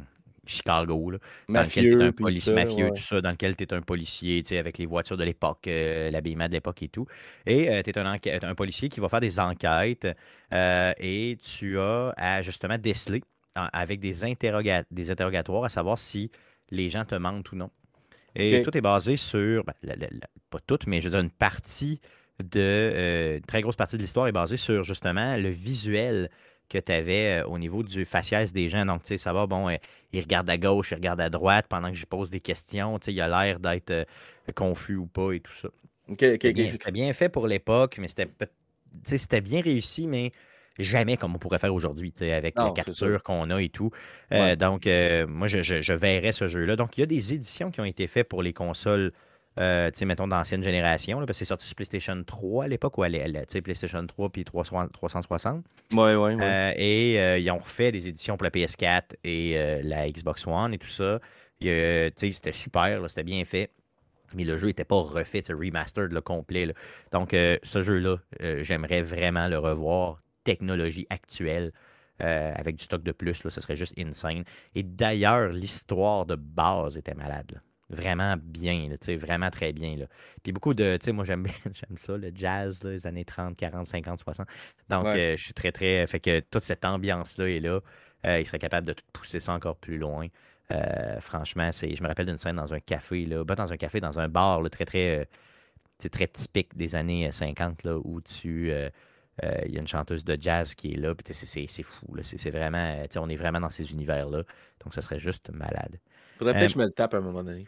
Chicago, 0.47 1.11
là, 1.11 1.19
dans 1.49 1.63
lequel 1.63 1.85
tu 1.85 2.01
es 2.01 2.05
un 2.05 2.13
policier 2.13 2.55
mafieux, 2.55 2.91
tout 2.95 3.03
ça, 3.03 3.21
dans 3.21 3.31
lequel 3.31 3.55
tu 3.55 3.65
es 3.65 3.75
un 3.75 3.83
policier, 3.83 4.43
tu 4.43 4.49
sais, 4.49 4.59
avec 4.59 4.79
les 4.79 4.87
voitures 4.87 5.17
de 5.17 5.25
l'époque, 5.25 5.67
l'habillement 5.67 6.47
de 6.47 6.53
l'époque 6.53 6.83
et 6.83 6.89
tout. 6.89 7.07
Et 7.47 7.69
tu 7.85 7.91
es 7.91 7.99
un, 7.99 8.17
un, 8.43 8.55
policier 8.55 8.89
qui 8.89 9.01
va 9.01 9.11
faire 9.11 9.21
des 9.21 9.39
enquêtes 9.39 10.09
et 10.51 11.39
tu 11.43 11.79
as 11.79 12.15
à 12.17 12.41
justement 12.41 12.79
déceler 12.79 13.23
avec 13.55 14.01
des, 14.01 14.15
des 14.91 15.11
interrogatoires 15.11 15.65
à 15.65 15.69
savoir 15.69 15.99
si 15.99 16.31
les 16.71 16.89
gens 16.89 17.05
te 17.05 17.15
mentent 17.15 17.53
ou 17.53 17.57
non. 17.57 17.71
Et 18.35 18.63
tout 18.63 18.75
est 18.75 18.81
basé 18.81 19.19
sur, 19.19 19.65
ben, 19.65 19.75
pas 20.49 20.61
tout, 20.67 20.79
mais 20.87 21.03
je 21.03 21.09
veux 21.09 21.11
dire, 21.11 21.21
une 21.21 21.31
partie 21.31 22.01
de, 22.43 23.37
une 23.37 23.45
très 23.45 23.61
grosse 23.61 23.77
partie 23.77 23.97
de 23.97 24.03
l'histoire 24.03 24.29
est 24.29 24.33
basée 24.33 24.57
sur 24.57 24.85
justement 24.85 25.37
le 25.37 25.49
visuel 25.49 26.31
que 26.69 26.79
tu 26.79 26.93
avais 26.93 27.41
euh, 27.41 27.47
au 27.47 27.59
niveau 27.59 27.83
du 27.83 28.05
faciès 28.05 28.53
des 28.53 28.69
gens. 28.69 28.85
Donc, 28.87 29.03
tu 29.03 29.09
sais, 29.09 29.19
ça 29.19 29.33
va, 29.33 29.47
bon, 29.47 29.69
euh, 29.69 29.77
il 30.13 30.21
regarde 30.21 30.49
à 30.51 30.59
gauche, 30.59 30.91
il 30.93 30.95
regarde 30.95 31.21
à 31.21 31.31
droite 31.31 31.67
pendant 31.69 31.91
que 31.91 31.97
je 31.97 32.07
pose 32.07 32.31
des 32.31 32.41
questions. 32.41 32.99
Tu 32.99 33.07
sais, 33.07 33.13
il 33.13 33.21
a 33.21 33.29
l'air 33.29 33.59
d'être 33.59 33.91
euh, 33.91 34.05
confus 34.55 34.97
ou 34.97 35.07
pas 35.07 35.33
et 35.33 35.41
tout 35.41 35.53
ça. 35.53 35.69
c'était, 36.19 36.93
bien, 36.93 37.13
fait 37.13 37.29
pour 37.29 37.47
l'époque, 37.47 37.99
mais 37.99 38.09
c'était, 38.09 39.41
bien 39.41 39.61
réussi, 39.61 40.07
mais 40.07 40.33
jamais 40.79 41.17
comme 41.17 41.35
on 41.35 41.39
pourrait 41.39 41.59
faire 41.59 41.75
aujourd'hui, 41.75 42.15
avec 42.21 42.57
la 42.57 42.71
capture 42.71 43.23
qu'on 43.23 43.51
a 43.51 43.61
et 43.61 43.69
tout. 43.69 43.91
donc, 44.31 44.87
moi, 45.29 45.49
je, 45.49 45.63
je, 45.63 45.93
verrais 45.93 46.33
ce 46.33 46.49
jeu-là. 46.49 46.77
Donc, 46.77 46.97
il 46.97 47.01
y 47.01 47.03
a 47.03 47.07
des 47.07 47.35
éditions 47.35 47.71
qui 47.71 47.81
ont 47.81 47.85
été 47.85 48.07
faites 48.07 48.29
pour 48.29 48.43
les 48.43 48.53
consoles 48.53 49.13
euh, 49.59 49.91
tu 49.91 49.99
sais, 49.99 50.05
mettons, 50.05 50.29
d'ancienne 50.29 50.63
génération, 50.63 51.19
parce 51.19 51.31
que 51.31 51.33
c'est 51.35 51.45
sorti 51.45 51.67
sur 51.67 51.75
PlayStation 51.75 52.23
3 52.23 52.65
à 52.65 52.69
l'époque, 52.69 52.97
où 52.97 53.05
elle, 53.05 53.17
elle 53.17 53.33
tu 53.33 53.55
sais, 53.55 53.61
PlayStation 53.61 54.07
3 54.07 54.31
puis 54.31 54.45
360. 54.45 55.65
Oui, 55.93 56.15
oui, 56.15 56.15
oui. 56.15 56.45
et 56.77 57.19
euh, 57.19 57.39
ils 57.39 57.51
ont 57.51 57.59
refait 57.59 57.91
des 57.91 58.07
éditions 58.07 58.37
pour 58.37 58.45
la 58.45 58.51
PS4 58.51 59.15
et 59.25 59.59
euh, 59.59 59.81
la 59.83 60.09
Xbox 60.11 60.47
One 60.47 60.75
et 60.75 60.79
tout 60.79 60.89
ça. 60.89 61.19
tu 61.61 61.67
sais, 61.67 62.13
c'était 62.33 62.53
super, 62.53 63.03
c'était 63.09 63.25
bien 63.25 63.45
fait. 63.45 63.71
Mais 64.35 64.45
le 64.45 64.59
jeu 64.59 64.67
n'était 64.67 64.85
pas 64.85 65.01
refait, 65.01 65.41
c'est 65.43 65.55
remastered 65.55 66.13
le 66.13 66.21
complet. 66.21 66.73
Donc, 67.13 67.31
ce 67.33 67.83
jeu-là, 67.83 68.19
j'aimerais 68.61 69.01
vraiment 69.01 69.49
le 69.49 69.59
revoir. 69.59 70.21
Technologie 70.45 71.07
actuelle. 71.09 71.73
avec 72.21 72.77
du 72.77 72.85
stock 72.85 73.03
de 73.03 73.13
plus, 73.13 73.43
là, 73.43 73.51
ce 73.51 73.61
serait 73.63 73.77
juste 73.77 73.95
insane. 73.99 74.45
Et 74.75 74.83
d'ailleurs, 74.83 75.49
l'histoire 75.49 76.27
de 76.27 76.35
base 76.35 76.99
était 76.99 77.15
malade 77.15 77.63
vraiment 77.91 78.35
bien, 78.41 78.89
vraiment 79.19 79.51
très 79.51 79.73
bien. 79.73 79.97
Là. 79.97 80.07
Puis 80.43 80.53
beaucoup 80.53 80.75
de, 80.75 80.97
tu 80.97 81.07
sais, 81.07 81.13
moi 81.13 81.25
j'aime 81.25 81.47
j'aime 81.73 81.97
ça, 81.97 82.17
le 82.17 82.31
jazz, 82.35 82.83
les 82.85 83.07
années 83.07 83.25
30, 83.25 83.57
40, 83.57 83.87
50, 83.87 84.21
60. 84.21 84.47
Donc 84.89 85.07
euh, 85.07 85.37
je 85.37 85.43
suis 85.43 85.55
très, 85.55 85.73
très. 85.73 86.07
Fait 86.07 86.21
que 86.21 86.41
toute 86.41 86.65
cette 86.65 86.85
ambiance-là 86.85 87.49
est 87.49 87.61
là. 87.61 87.81
Euh, 88.27 88.41
il 88.41 88.47
serait 88.47 88.59
capable 88.59 88.87
de 88.87 88.95
pousser 89.13 89.41
ça 89.41 89.53
encore 89.53 89.77
plus 89.77 89.99
loin. 89.99 90.27
Euh, 90.71 91.21
franchement, 91.21 91.71
c'est, 91.73 91.95
je 91.95 92.03
me 92.03 92.09
rappelle 92.09 92.27
d'une 92.27 92.37
scène 92.37 92.57
dans 92.57 92.75
un 92.75 92.81
café, 92.81 93.25
là, 93.25 93.45
pas 93.45 93.55
dans 93.55 93.73
un 93.73 93.77
café, 93.77 94.01
dans 94.01 94.19
un 94.19 94.29
bar, 94.29 94.61
là, 94.61 94.69
très, 94.69 94.85
très, 94.85 95.27
c'est 95.99 96.11
très 96.11 96.27
typique 96.27 96.77
des 96.77 96.95
années 96.95 97.31
50, 97.31 97.85
là, 97.85 97.97
où 97.97 98.21
tu. 98.21 98.71
il 98.71 99.73
y 99.73 99.77
a 99.77 99.81
une 99.81 99.89
chanteuse 99.89 100.25
de 100.25 100.37
jazz 100.39 100.75
qui 100.75 100.93
est 100.93 100.97
là, 100.97 101.15
puis 101.15 101.33
c'est, 101.33 101.67
c'est, 101.69 101.83
fou. 101.83 102.15
Là. 102.15 102.23
C'est, 102.23 102.51
vraiment, 102.51 103.03
on 103.17 103.29
est 103.31 103.37
vraiment 103.37 103.61
dans 103.61 103.71
ces 103.71 103.93
univers-là. 103.93 104.43
Donc, 104.85 104.93
ça 104.93 105.01
serait 105.01 105.19
juste 105.19 105.49
malade. 105.51 105.99
Faudrait 106.37 106.55
peut-être 106.55 106.67
que 106.69 106.75
je 106.75 106.79
me 106.79 106.85
le 106.85 106.93
tape 106.93 107.15
à 107.15 107.19
un 107.19 107.23
moment 107.23 107.43
donné. 107.43 107.67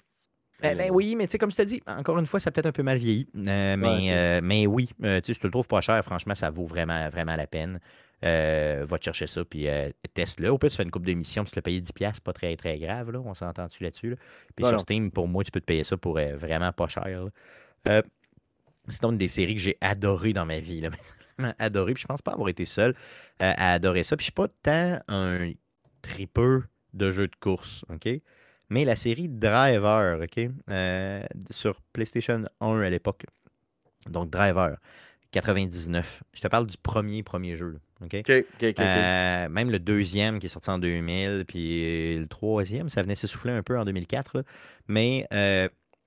Ben, 0.63 0.77
ben, 0.77 0.91
oui, 0.91 1.15
mais 1.17 1.27
tu 1.27 1.33
sais, 1.33 1.39
comme 1.39 1.51
je 1.51 1.57
te 1.57 1.63
dis, 1.63 1.83
encore 1.87 2.19
une 2.19 2.27
fois, 2.27 2.41
ça 2.41 2.49
a 2.49 2.51
peut-être 2.51 2.67
un 2.67 2.73
peu 2.73 2.83
mal 2.83 2.99
vieilli. 2.99 3.27
Euh, 3.37 3.77
mais, 3.77 4.13
euh, 4.13 4.41
mais 4.43 4.67
oui, 4.67 4.91
euh, 5.05 5.21
tu 5.21 5.33
le 5.43 5.51
trouve 5.51 5.67
pas 5.67 5.81
cher, 5.81 6.03
franchement, 6.05 6.35
ça 6.35 6.51
vaut 6.51 6.67
vraiment, 6.67 7.09
vraiment 7.09 7.37
la 7.37 7.47
peine. 7.47 7.81
va 8.23 8.99
te 8.99 9.05
chercher 9.05 9.27
ça, 9.27 9.45
puis 9.45 9.67
teste-le. 10.15 10.51
Au 10.51 10.59
pire, 10.59 10.71
tu 10.71 10.77
fais 10.77 10.83
une 10.83 10.91
coupe 10.91 11.07
d'émission, 11.07 11.45
tu 11.45 11.51
te 11.51 11.57
le 11.57 11.63
payes 11.63 11.81
10$, 11.81 12.21
pas 12.21 12.33
très, 12.33 12.57
très 12.57 12.79
grave, 12.79 13.11
là. 13.11 13.21
On 13.25 13.35
s'entend-tu 13.35 13.83
là-dessus? 13.83 14.17
Puis 14.55 14.65
sur 14.67 14.81
Steam, 14.81 15.11
pour 15.11 15.29
moi, 15.29 15.45
tu 15.45 15.51
peux 15.51 15.61
te 15.61 15.67
payer 15.67 15.85
ça 15.85 15.97
pour 15.97 16.19
vraiment 16.37 16.73
pas 16.73 16.89
cher. 16.89 17.27
C'est 18.89 19.05
une 19.05 19.19
des 19.19 19.29
séries 19.29 19.55
que 19.55 19.61
j'ai 19.61 19.77
adoré 19.81 20.33
dans 20.33 20.47
ma 20.47 20.59
vie. 20.59 20.81
Là. 20.81 20.91
adoré. 21.59 21.95
Puis 21.95 22.03
je 22.03 22.07
pense 22.07 22.23
pas 22.23 22.33
avoir 22.33 22.49
été 22.49 22.65
seul 22.65 22.91
euh, 23.43 23.53
à 23.57 23.73
adorer 23.75 24.03
ça. 24.03 24.17
Puis 24.17 24.25
je 24.25 24.27
suis 24.27 24.33
pas 24.33 24.49
tant 24.63 25.01
un 25.09 25.53
tripeux 26.03 26.65
de 26.95 27.13
jeux 27.13 27.29
de 27.29 27.37
course, 27.37 27.85
OK? 27.89 28.09
Mais 28.71 28.85
la 28.85 28.97
série 28.97 29.29
Driver, 29.29 30.21
OK? 30.23 30.49
Euh, 30.71 31.23
sur 31.51 31.81
PlayStation 31.93 32.45
1 32.61 32.81
à 32.81 32.91
l'époque. 32.91 33.25
Donc 34.09 34.31
Driver, 34.31 34.79
99. 35.33 36.23
Je 36.33 36.41
te 36.41 36.49
parle 36.49 36.67
du 36.67 36.77
premier, 36.79 37.23
premier 37.23 37.57
jeu. 37.57 37.79
OK? 38.03 38.15
Euh, 38.31 39.49
même 39.49 39.71
le 39.71 39.79
deuxième 39.79 40.39
qui 40.39 40.47
est 40.47 40.51
sorti 40.51 40.71
en 40.71 40.79
2000, 40.79 41.45
puis 41.47 42.19
le 42.19 42.27
troisième, 42.27 42.89
ça 42.89 43.03
venait 43.03 43.15
s'essouffler 43.15 43.53
un 43.53 43.63
peu 43.63 43.79
en 43.79 43.85
2004. 43.85 44.45
Mais 44.89 45.27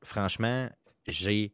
franchement, 0.04 0.70
j'ai 1.08 1.54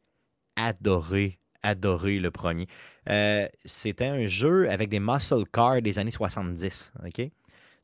adoré, 0.56 1.40
adoré 1.64 2.20
le 2.20 2.32
premier. 2.32 2.68
Euh, 3.10 3.48
c'était 3.66 4.08
un 4.08 4.28
jeu 4.28 4.70
avec 4.70 4.90
des 4.90 5.00
muscle 5.00 5.44
cars 5.52 5.82
des 5.82 5.98
années 6.00 6.12
70. 6.12 6.94
OK? 7.06 7.30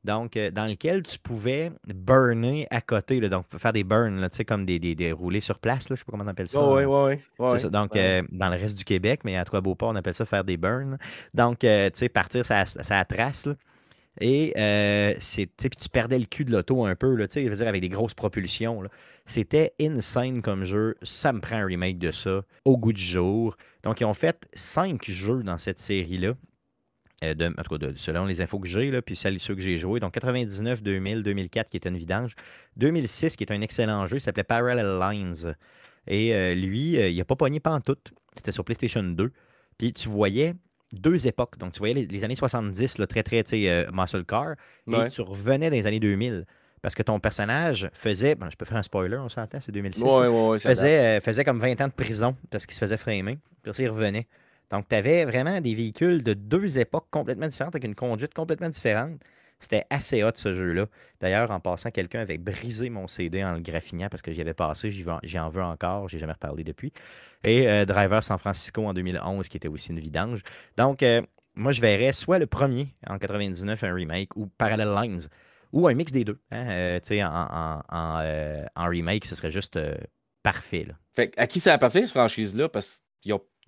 Donc, 0.06 0.38
euh, 0.38 0.52
dans 0.52 0.68
lequel 0.68 1.02
tu 1.02 1.18
pouvais 1.18 1.72
burner 1.88 2.68
à 2.70 2.80
côté, 2.80 3.20
donc 3.28 3.46
faire 3.58 3.74
des 3.74 3.84
burns, 3.84 4.28
sais, 4.32 4.46
comme 4.46 4.66
des, 4.66 4.80
des, 4.80 5.12
roulés 5.12 5.42
sur 5.42 5.58
place, 5.58 5.84
là, 5.84 5.88
je 5.90 5.94
ne 5.94 5.98
sais 5.98 6.04
pas 6.06 6.12
comment 6.12 6.24
on 6.24 6.28
appelle 6.28 6.48
ça. 6.48 6.64
oui, 6.64 6.84
oui, 6.86 7.18
oui. 7.40 7.70
Donc, 7.72 7.96
euh, 7.96 8.22
dans 8.32 8.50
le 8.50 8.56
reste 8.56 8.78
du 8.78 8.84
Québec, 8.84 9.22
mais 9.26 9.36
à 9.36 9.44
Trois-Beauport, 9.44 9.90
on 9.90 9.96
appelle 9.96 10.14
ça 10.14 10.26
faire 10.26 10.44
des 10.44 10.58
burns. 10.58 10.98
Donc, 11.34 11.60
tu 11.60 11.68
sais, 11.68 12.10
partir 12.10 12.46
ça, 12.46 12.66
ça 12.66 13.04
trace. 13.04 13.48
Là. 13.48 13.56
Et 14.22 14.54
euh, 14.58 15.14
tu 15.36 15.90
perdais 15.92 16.20
le 16.20 16.26
cul 16.26 16.46
de 16.46 16.52
l'auto 16.52 16.86
un 16.86 16.96
peu, 16.96 17.16
là, 17.16 17.28
dire, 17.28 17.68
avec 17.68 17.82
des 17.82 17.90
grosses 17.90 18.14
propulsions. 18.14 18.84
C'était 19.26 19.74
insane 19.82 20.42
comme 20.42 20.64
jeu. 20.64 20.96
Ça 21.02 21.34
me 21.34 21.40
prend 21.40 21.58
un 21.58 21.66
remake 21.66 21.98
de 21.98 22.12
ça 22.12 22.42
au 22.64 22.78
goût 22.78 22.94
du 22.94 23.04
jour. 23.04 23.58
Donc, 23.84 24.02
ils 24.02 24.06
ont 24.06 24.14
fait 24.14 24.48
cinq 24.54 25.10
jeux 25.10 25.44
dans 25.44 25.58
cette 25.58 25.80
série-là. 25.80 26.34
Euh, 27.24 27.34
de, 27.34 27.46
en 27.46 27.64
tout 27.64 27.78
cas, 27.78 27.88
selon 27.96 28.26
les 28.26 28.42
infos 28.42 28.60
que 28.60 28.68
j'ai, 28.68 29.02
puis 29.02 29.16
celles 29.16 29.40
ceux 29.40 29.56
que 29.56 29.62
j'ai 29.62 29.78
joués. 29.78 30.00
Donc, 30.00 30.14
99, 30.14 30.84
2000, 30.84 31.24
2004, 31.24 31.70
qui 31.70 31.78
est 31.78 31.86
une 31.86 31.98
vidange. 31.98 32.36
2006, 32.76 33.36
qui 33.38 33.44
est 33.44 33.52
un 33.52 33.62
excellent 33.62 34.06
jeu, 34.08 34.18
il 34.18 34.22
s'appelait 34.22 34.44
Parallel 34.44 35.00
Lines. 35.00 35.56
Et 36.08 36.36
euh, 36.36 36.54
lui, 36.54 36.98
euh, 36.98 37.10
il 37.10 37.18
n'a 37.18 37.26
pas 37.26 37.36
pogné 37.36 37.60
pantoute. 37.60 38.12
C'était 38.36 38.52
sur 38.52 38.66
PlayStation 38.66 39.02
2. 39.02 39.32
Puis 39.78 39.94
tu 39.94 40.10
voyais 40.10 40.56
deux 40.92 41.28
époques. 41.28 41.58
Donc, 41.58 41.74
tu 41.74 41.80
voyais 41.80 41.94
les, 41.94 42.24
années 42.24 42.36
70, 42.36 42.98
le 42.98 43.08
très, 43.08 43.24
très, 43.24 43.44
tu 43.44 43.52
sais, 43.52 43.70
euh, 43.70 43.86
muscle 43.92 44.26
car, 44.26 44.56
et 44.88 45.10
tu 45.10 45.22
revenais 45.22 45.70
dans 45.70 45.76
les 45.76 45.88
années 45.88 46.00
2000. 46.00 46.46
Parce 46.82 46.94
que 46.94 47.02
ton 47.02 47.20
personnage 47.20 47.90
faisait, 47.94 48.36
je 48.52 48.56
peux 48.56 48.66
faire 48.66 48.78
un 48.78 48.84
spoiler, 48.84 49.18
on 49.18 49.30
s'entend, 49.30 49.60
c'est 49.60 49.72
2006. 49.72 50.04
Ouais, 50.04 50.28
ouais, 50.28 50.60
faisait, 50.60 51.18
euh, 51.18 51.20
faisait 51.20 51.44
comme 51.44 51.60
20 51.60 51.82
ans 51.82 51.88
de 51.88 51.94
prison 51.94 52.36
parce 52.52 52.68
qu'il 52.68 52.76
se 52.76 52.80
faisait 52.80 52.98
framer. 52.98 53.40
Puis 53.64 53.72
il 53.80 53.90
revenait. 53.90 54.28
Donc, 54.72 54.88
tu 54.88 54.96
avais 54.96 55.26
vraiment 55.26 55.62
des 55.62 55.76
véhicules 55.76 56.24
de 56.24 56.34
deux 56.34 56.78
époques 56.80 57.08
complètement 57.12 57.48
différentes, 57.48 57.76
avec 57.76 57.86
une 57.86 57.96
conduite 57.96 58.34
complètement 58.34 58.70
différente. 58.70 59.20
C'était 59.60 59.86
assez 59.90 60.24
hot 60.24 60.32
ce 60.36 60.54
jeu-là. 60.54 60.88
D'ailleurs, 61.22 61.52
en 61.52 61.60
passant, 61.60 61.90
quelqu'un 61.90 62.20
avait 62.20 62.38
brisé 62.38 62.90
mon 62.90 63.08
CD 63.08 63.44
en 63.44 63.54
le 63.54 63.62
graffinant 63.62 64.10
parce 64.10 64.22
que 64.22 64.32
j'y 64.32 64.42
avais 64.42 64.54
passé, 64.54 64.92
j'y 64.92 65.40
en 65.40 65.50
veux 65.50 65.64
encore, 65.64 66.10
j'ai 66.10 66.20
jamais 66.20 66.34
reparlé 66.34 66.64
depuis. 66.64 66.92
Et 67.44 67.70
euh, 67.70 67.86
Driver 67.86 68.24
San 68.24 68.38
Francisco 68.38 68.86
en 68.86 68.94
2011, 68.94 69.48
qui 69.48 69.58
était 69.58 69.68
aussi 69.68 69.92
une 69.92 70.00
vidange. 70.00 70.42
Donc, 70.78 71.04
euh, 71.04 71.22
moi, 71.56 71.72
je 71.72 71.80
verrais 71.80 72.12
soit 72.12 72.38
le 72.38 72.48
premier 72.48 72.94
en 73.08 73.18
99, 73.18 73.82
un 73.84 73.94
remake, 73.94 74.36
ou 74.36 74.48
Parallel 74.48 74.94
Lines, 74.94 75.30
ou 75.72 75.88
un 75.88 75.94
mix 75.94 76.12
des 76.12 76.26
deux. 76.26 76.40
Hein, 76.52 76.68
euh, 76.70 77.00
tu 77.00 77.16
sais, 77.16 77.24
en, 77.24 77.82
remake, 78.76 79.26
ce 79.26 79.36
serait 79.36 79.52
juste 79.52 79.80
parfait. 80.44 80.86
Fait 81.14 81.34
à 81.38 81.48
qui 81.48 81.62
ça 81.62 81.74
appartient, 81.74 82.02
cette 82.02 82.10
franchise-là? 82.10 82.68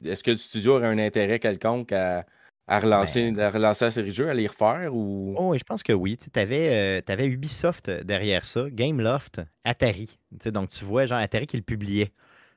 Est-ce 0.04 0.24
que 0.24 0.32
le 0.32 0.38
studio 0.38 0.76
aurait 0.76 0.88
un 0.88 1.00
intérêt 1.00 1.40
quelconque 1.40 1.92
à 1.92 2.26
à 2.70 2.82
relancer, 2.82 3.32
ben 3.32 3.50
relancer 3.50 3.86
la 3.86 3.92
série 3.92 4.10
de 4.10 4.14
jeux, 4.14 4.30
à 4.30 4.34
les 4.34 4.48
refaire 4.48 4.94
ou? 4.94 5.34
Oh, 5.38 5.56
je 5.58 5.64
pense 5.64 5.84
que 5.84 5.94
oui. 5.94 6.18
Tu 6.18 6.38
avais, 6.38 7.02
euh, 7.10 7.26
Ubisoft 7.26 7.90
derrière 7.90 8.46
ça, 8.46 8.70
Gameloft, 8.70 9.42
Atari. 9.64 10.20
Donc 10.46 10.70
tu 10.70 10.84
vois, 10.84 11.06
genre 11.06 11.18
Atari 11.18 11.48
qui 11.48 11.56
le 11.56 11.64
publiait. 11.64 12.12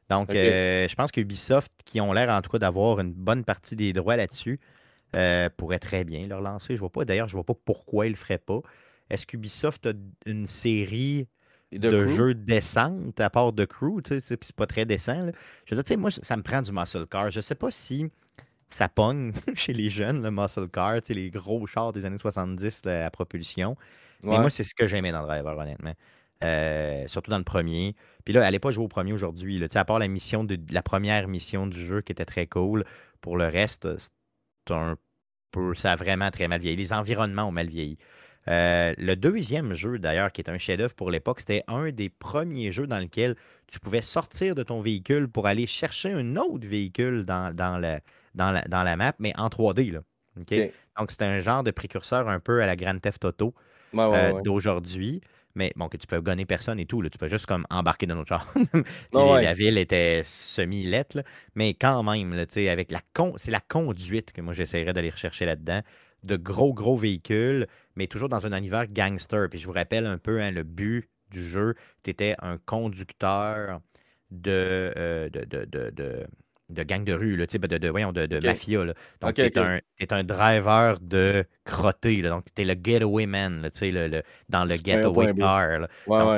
Donc 0.08 0.30
euh, 0.30 0.88
je 0.88 0.94
pense 0.96 1.12
que 1.12 1.20
Ubisoft, 1.20 1.70
qui 1.84 2.00
ont 2.00 2.12
l'air 2.12 2.28
en 2.30 2.42
tout 2.42 2.50
cas 2.50 2.58
d'avoir 2.58 2.98
une 2.98 3.12
bonne 3.12 3.44
partie 3.44 3.76
des 3.76 3.92
droits 3.92 4.16
là-dessus, 4.16 4.58
euh, 5.14 5.48
pourrait 5.56 5.78
très 5.78 6.02
bien 6.02 6.26
le 6.26 6.34
relancer. 6.34 6.74
Je 6.74 6.80
vois 6.80 6.90
pas, 6.90 7.04
d'ailleurs, 7.04 7.28
je 7.28 7.34
vois 7.34 7.44
pas 7.44 7.54
pourquoi 7.64 8.06
il 8.06 8.10
le 8.10 8.16
ferait 8.16 8.38
pas. 8.38 8.60
Est-ce 9.10 9.26
qu'Ubisoft 9.26 9.86
a 9.86 9.92
une 10.26 10.46
série 10.46 11.28
de, 11.72 12.06
jeux 12.08 12.34
décentes 12.34 13.20
à 13.20 13.30
part 13.30 13.52
de 13.52 13.64
Crew? 13.64 14.00
C'est 14.04 14.52
pas 14.52 14.66
très 14.66 14.84
décent. 14.84 15.30
Je 15.66 15.74
veux 15.74 15.82
dire, 15.82 15.98
moi, 15.98 16.10
ça 16.10 16.36
me 16.36 16.42
prend 16.42 16.62
du 16.62 16.72
muscle 16.72 17.06
car. 17.06 17.30
Je 17.30 17.40
sais 17.40 17.54
pas 17.54 17.70
si 17.70 18.10
ça 18.68 18.88
pogne 18.88 19.32
chez 19.54 19.72
les 19.72 19.90
jeunes, 19.90 20.22
le 20.22 20.30
muscle 20.30 20.68
car, 20.68 21.00
les 21.08 21.30
gros 21.30 21.66
chars 21.66 21.92
des 21.92 22.04
années 22.04 22.18
70 22.18 22.86
à 22.86 23.10
propulsion. 23.10 23.76
Mais 24.22 24.38
moi, 24.38 24.50
c'est 24.50 24.64
ce 24.64 24.74
que 24.74 24.86
j'aimais 24.86 25.12
dans 25.12 25.22
Driver, 25.22 25.56
honnêtement. 25.56 25.94
Euh, 26.42 27.06
surtout 27.06 27.30
dans 27.30 27.38
le 27.38 27.44
premier. 27.44 27.94
Puis 28.24 28.32
là, 28.32 28.44
allez 28.44 28.58
pas 28.58 28.72
jouer 28.72 28.84
au 28.84 28.88
premier 28.88 29.12
aujourd'hui. 29.12 29.62
À 29.74 29.84
part 29.84 29.98
la 29.98 30.08
mission 30.08 30.42
de, 30.42 30.58
la 30.70 30.82
première 30.82 31.28
mission 31.28 31.66
du 31.66 31.78
jeu 31.78 32.00
qui 32.00 32.12
était 32.12 32.24
très 32.24 32.46
cool, 32.46 32.84
pour 33.20 33.36
le 33.36 33.46
reste, 33.46 33.86
c'est 33.98 34.74
un 34.74 34.96
peu, 35.50 35.74
ça 35.74 35.92
a 35.92 35.96
vraiment 35.96 36.30
très 36.30 36.48
mal 36.48 36.60
vieilli. 36.60 36.76
Les 36.76 36.92
environnements 36.94 37.44
ont 37.44 37.52
mal 37.52 37.68
vieilli. 37.68 37.98
Euh, 38.48 38.94
le 38.96 39.14
deuxième 39.16 39.74
jeu, 39.74 39.98
d'ailleurs, 39.98 40.32
qui 40.32 40.40
est 40.40 40.50
un 40.50 40.58
chef-d'œuvre 40.58 40.94
pour 40.94 41.10
l'époque, 41.10 41.40
c'était 41.40 41.64
un 41.68 41.90
des 41.90 42.08
premiers 42.08 42.72
jeux 42.72 42.86
dans 42.86 42.98
lequel 42.98 43.36
tu 43.66 43.78
pouvais 43.80 44.00
sortir 44.00 44.54
de 44.54 44.62
ton 44.62 44.80
véhicule 44.80 45.28
pour 45.28 45.46
aller 45.46 45.66
chercher 45.66 46.12
un 46.12 46.36
autre 46.36 46.66
véhicule 46.66 47.24
dans, 47.24 47.54
dans, 47.54 47.78
le, 47.78 47.98
dans, 48.34 48.50
la, 48.50 48.62
dans 48.62 48.82
la 48.82 48.96
map, 48.96 49.14
mais 49.18 49.32
en 49.36 49.48
3D. 49.48 49.92
Là. 49.92 50.00
Donc, 50.36 51.10
c'était 51.10 51.24
un 51.24 51.40
genre 51.40 51.62
de 51.62 51.70
précurseur 51.70 52.28
un 52.28 52.40
peu 52.40 52.62
à 52.62 52.66
la 52.66 52.76
Grand 52.76 52.98
Theft 52.98 53.24
Auto 53.24 53.54
euh, 53.94 54.40
d'aujourd'hui. 54.42 55.20
Mais 55.56 55.72
bon, 55.74 55.88
que 55.88 55.96
tu 55.96 56.06
peux 56.06 56.20
gagner 56.20 56.46
personne 56.46 56.78
et 56.78 56.86
tout. 56.86 57.02
Là. 57.02 57.10
Tu 57.10 57.18
peux 57.18 57.26
juste 57.26 57.46
comme 57.46 57.66
embarquer 57.70 58.06
dans 58.06 58.14
notre 58.14 58.28
char. 58.28 58.46
La 59.12 59.52
ville 59.52 59.78
était 59.78 60.22
semi-lette. 60.24 61.18
Mais 61.56 61.74
quand 61.74 62.02
même, 62.04 62.34
là, 62.34 62.44
avec 62.70 62.92
la 62.92 63.00
con... 63.14 63.34
c'est 63.36 63.50
la 63.50 63.60
conduite 63.60 64.32
que 64.32 64.40
moi 64.40 64.54
j'essaierais 64.54 64.92
d'aller 64.92 65.10
rechercher 65.10 65.46
là-dedans 65.46 65.82
de 66.22 66.36
gros, 66.36 66.74
gros 66.74 66.96
véhicules, 66.96 67.66
mais 67.96 68.06
toujours 68.06 68.28
dans 68.28 68.46
un 68.46 68.56
univers 68.56 68.86
gangster. 68.86 69.48
Puis 69.48 69.58
je 69.58 69.66
vous 69.66 69.72
rappelle 69.72 70.06
un 70.06 70.18
peu 70.18 70.40
hein, 70.40 70.50
le 70.50 70.62
but 70.62 71.08
du 71.30 71.46
jeu. 71.46 71.74
Tu 72.02 72.10
étais 72.10 72.34
un 72.40 72.58
conducteur 72.58 73.80
de, 74.30 74.92
euh, 74.96 75.28
de, 75.30 75.44
de, 75.44 76.26
de, 76.68 76.82
gang 76.84 77.04
de 77.04 77.12
rue, 77.12 77.36
là, 77.36 77.46
de, 77.46 77.78
de, 77.78 77.88
voyons, 77.88 78.12
de, 78.12 78.26
de 78.26 78.46
mafia. 78.46 78.84
Là. 78.84 78.94
Donc, 79.20 79.34
tu 79.34 79.42
es, 79.42 80.12
un 80.12 80.24
driver 80.24 80.98
de 81.00 81.44
crotté. 81.64 82.22
Là. 82.22 82.30
Donc, 82.30 82.44
tu 82.54 82.62
es 82.62 82.64
le 82.64 82.74
getaway 82.80 83.26
man 83.26 83.62
là, 83.62 83.70
le, 83.80 84.08
le, 84.08 84.22
dans 84.48 84.64
le 84.64 84.76
getaway 84.76 85.34
car. 85.34 85.80
Donc, 85.80 85.88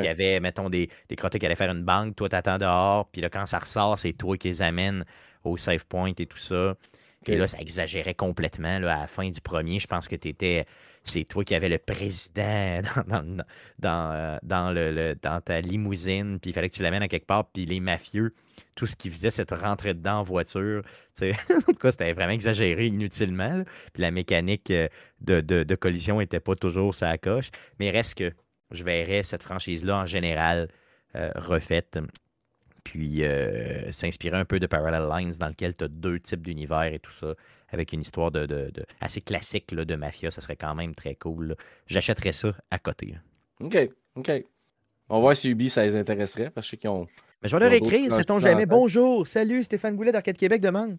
il 0.00 0.04
y 0.04 0.08
avait, 0.08 0.40
mettons, 0.40 0.70
des, 0.70 0.88
des 1.08 1.16
crottés 1.16 1.38
qui 1.38 1.46
allaient 1.46 1.54
faire 1.54 1.72
une 1.72 1.84
banque. 1.84 2.16
Toi, 2.16 2.28
tu 2.28 2.36
attends 2.36 2.58
dehors. 2.58 3.10
Puis 3.10 3.20
là, 3.20 3.28
quand 3.28 3.46
ça 3.46 3.58
ressort, 3.58 3.98
c'est 3.98 4.14
toi 4.14 4.36
qui 4.36 4.48
les 4.48 4.62
amènes 4.62 5.04
au 5.44 5.56
safe 5.56 5.84
point 5.84 6.12
et 6.16 6.26
tout 6.26 6.38
ça. 6.38 6.76
Et 7.26 7.36
là, 7.36 7.46
ça 7.46 7.58
exagérait 7.58 8.14
complètement 8.14 8.78
là, 8.78 8.96
à 8.96 9.00
la 9.02 9.06
fin 9.06 9.28
du 9.28 9.40
premier. 9.40 9.80
Je 9.80 9.86
pense 9.86 10.08
que 10.08 10.16
tu 10.16 10.28
étais. 10.28 10.66
C'est 11.04 11.24
toi 11.24 11.42
qui 11.42 11.54
avais 11.54 11.68
le 11.68 11.78
président 11.78 12.80
dans, 13.08 13.44
dans, 13.80 14.12
euh, 14.12 14.38
dans, 14.44 14.72
le, 14.72 15.16
dans 15.20 15.40
ta 15.40 15.60
limousine, 15.60 16.38
puis 16.38 16.50
il 16.50 16.52
fallait 16.52 16.68
que 16.68 16.76
tu 16.76 16.82
l'amènes 16.82 17.02
à 17.02 17.08
quelque 17.08 17.26
part, 17.26 17.50
puis 17.50 17.66
les 17.66 17.80
mafieux, 17.80 18.34
tout 18.76 18.86
ce 18.86 18.94
qu'ils 18.94 19.10
faisaient, 19.10 19.32
c'est 19.32 19.48
de 19.48 19.54
rentrer 19.56 19.94
dedans 19.94 20.20
en 20.20 20.22
voiture. 20.22 20.82
en 21.20 21.60
tout 21.66 21.74
cas, 21.74 21.90
c'était 21.90 22.12
vraiment 22.12 22.32
exagéré 22.32 22.86
inutilement. 22.86 23.64
Puis 23.92 24.00
la 24.00 24.12
mécanique 24.12 24.70
euh, 24.70 24.88
de, 25.20 25.40
de, 25.40 25.74
collision 25.74 26.18
n'était 26.18 26.40
pas 26.40 26.54
toujours 26.54 26.94
sa 26.94 27.18
coche. 27.18 27.50
Mais 27.80 27.90
reste 27.90 28.16
que 28.18 28.32
je 28.70 28.84
verrais 28.84 29.24
cette 29.24 29.42
franchise-là 29.42 30.02
en 30.02 30.06
général 30.06 30.68
euh, 31.14 31.30
refaite 31.34 31.98
puis 32.84 33.24
euh, 33.24 33.90
s'inspirer 33.92 34.36
un 34.36 34.44
peu 34.44 34.58
de 34.58 34.66
Parallel 34.66 35.08
Lines 35.08 35.34
dans 35.38 35.48
lequel 35.48 35.74
tu 35.74 35.84
as 35.84 35.88
deux 35.88 36.20
types 36.20 36.42
d'univers 36.42 36.84
et 36.84 36.98
tout 36.98 37.12
ça, 37.12 37.34
avec 37.68 37.92
une 37.92 38.00
histoire 38.00 38.30
de, 38.30 38.72
assez 39.00 39.20
classique 39.20 39.74
de 39.74 39.94
mafia, 39.94 40.30
ça 40.30 40.40
serait 40.40 40.56
quand 40.56 40.74
même 40.74 40.94
très 40.94 41.14
cool. 41.14 41.56
J'achèterais 41.86 42.32
ça 42.32 42.54
à 42.70 42.78
côté. 42.78 43.14
OK, 43.60 43.76
OK. 44.16 44.30
On 45.08 45.16
va 45.16 45.20
voir 45.20 45.36
si 45.36 45.50
Ubi, 45.50 45.68
ça 45.68 45.84
les 45.84 45.96
intéresserait, 45.96 46.50
parce 46.50 46.66
que 46.66 46.68
je 46.68 46.70
sais 46.70 46.76
qu'ils 46.78 46.90
ont... 46.90 47.06
Mais 47.42 47.48
je 47.48 47.56
vais 47.56 47.60
leur 47.60 47.72
écrire, 47.72 48.12
sait-on 48.12 48.38
jamais. 48.38 48.66
Bonjour, 48.66 49.26
salut, 49.26 49.64
Stéphane 49.64 49.96
Goulet 49.96 50.12
d'Arcade 50.12 50.36
Québec 50.36 50.60
demande. 50.60 50.96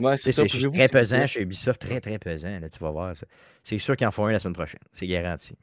Ouais, 0.00 0.18
c'est 0.18 0.32
ça. 0.32 0.44
C'est 0.46 0.70
très 0.70 0.88
pesant 0.88 1.26
chez 1.26 1.40
Ubisoft, 1.40 1.80
très, 1.80 1.98
très 1.98 2.18
pesant, 2.18 2.60
là, 2.60 2.68
tu 2.68 2.78
vas 2.78 2.90
voir. 2.90 3.14
C'est 3.62 3.78
sûr 3.78 3.96
qu'ils 3.96 4.06
en 4.06 4.10
font 4.10 4.26
un 4.26 4.32
la 4.32 4.38
semaine 4.38 4.54
prochaine, 4.54 4.80
c'est 4.92 5.06
garanti. 5.06 5.56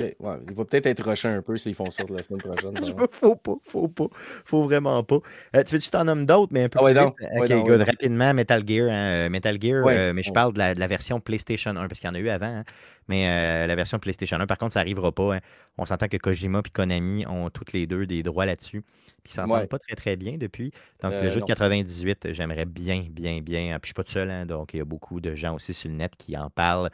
Il 0.00 0.14
va 0.54 0.64
peut-être 0.64 0.86
être 0.86 1.08
rushé 1.08 1.28
un 1.28 1.42
peu 1.42 1.56
s'ils 1.56 1.74
font 1.74 1.90
ça 1.90 2.02
la 2.08 2.22
semaine 2.22 2.40
prochaine. 2.40 2.74
Je 2.84 2.92
veux, 2.92 3.06
faut 3.10 3.36
pas, 3.36 3.54
faut 3.62 3.88
pas, 3.88 4.08
faut 4.12 4.64
vraiment 4.64 5.02
pas. 5.04 5.18
Euh, 5.56 5.62
tu 5.62 5.74
veux 5.74 5.78
que 5.78 5.84
je 5.84 5.90
t'en 5.90 6.04
nomme 6.04 6.26
d'autres, 6.26 6.52
mais 6.52 6.64
un 6.64 6.68
peu 6.68 6.80
ah, 6.80 6.84
plus 6.84 7.48
vite? 7.48 7.60
Ok, 7.60 7.66
good. 7.66 7.82
Rapidement, 7.82 8.34
Metal 8.34 8.62
Gear. 8.66 8.88
Hein, 8.88 8.92
euh, 8.92 9.28
Metal 9.28 9.56
Gear, 9.60 9.86
euh, 9.86 10.12
mais 10.12 10.22
je 10.22 10.32
parle 10.32 10.52
de 10.52 10.58
la, 10.58 10.86
version 10.86 11.20
PlayStation 11.20 11.70
1, 11.70 11.88
parce 11.88 12.00
qu'il 12.00 12.08
y 12.08 12.10
en 12.10 12.14
a 12.14 12.18
eu 12.18 12.28
avant. 12.28 12.46
Hein, 12.46 12.64
mais 13.08 13.66
la 13.66 13.74
version 13.74 13.98
PlayStation 13.98 14.38
1, 14.38 14.46
par 14.46 14.58
contre, 14.58 14.74
ça 14.74 14.80
n'arrivera 14.80 15.12
pas. 15.12 15.36
Hein. 15.36 15.40
On 15.78 15.84
s'entend 15.84 16.08
que 16.08 16.16
Kojima 16.16 16.60
et 16.64 16.70
Konami 16.70 17.26
ont 17.26 17.50
toutes 17.50 17.72
les 17.72 17.86
deux 17.86 18.06
des 18.06 18.22
droits 18.22 18.46
là-dessus. 18.46 18.82
Puis 19.22 19.32
ils 19.32 19.36
s'entendent 19.36 19.68
pas 19.68 19.78
très 19.78 19.96
très 19.96 20.16
bien 20.16 20.36
depuis. 20.36 20.70
Donc 21.02 21.12
le 21.12 21.30
jeu 21.30 21.40
de 21.40 21.44
98, 21.44 22.32
j'aimerais 22.32 22.66
bien, 22.66 23.06
bien, 23.10 23.40
bien. 23.40 23.78
Puis 23.80 23.80
je 23.82 23.86
suis 23.88 23.94
pas 23.94 24.04
tout 24.04 24.12
seul, 24.12 24.46
donc 24.46 24.74
il 24.74 24.78
y 24.78 24.80
a 24.80 24.84
beaucoup 24.84 25.20
de 25.20 25.34
gens 25.34 25.54
aussi 25.54 25.74
sur 25.74 25.88
le 25.88 25.96
net 25.96 26.14
qui 26.16 26.36
en 26.36 26.50
parlent. 26.50 26.90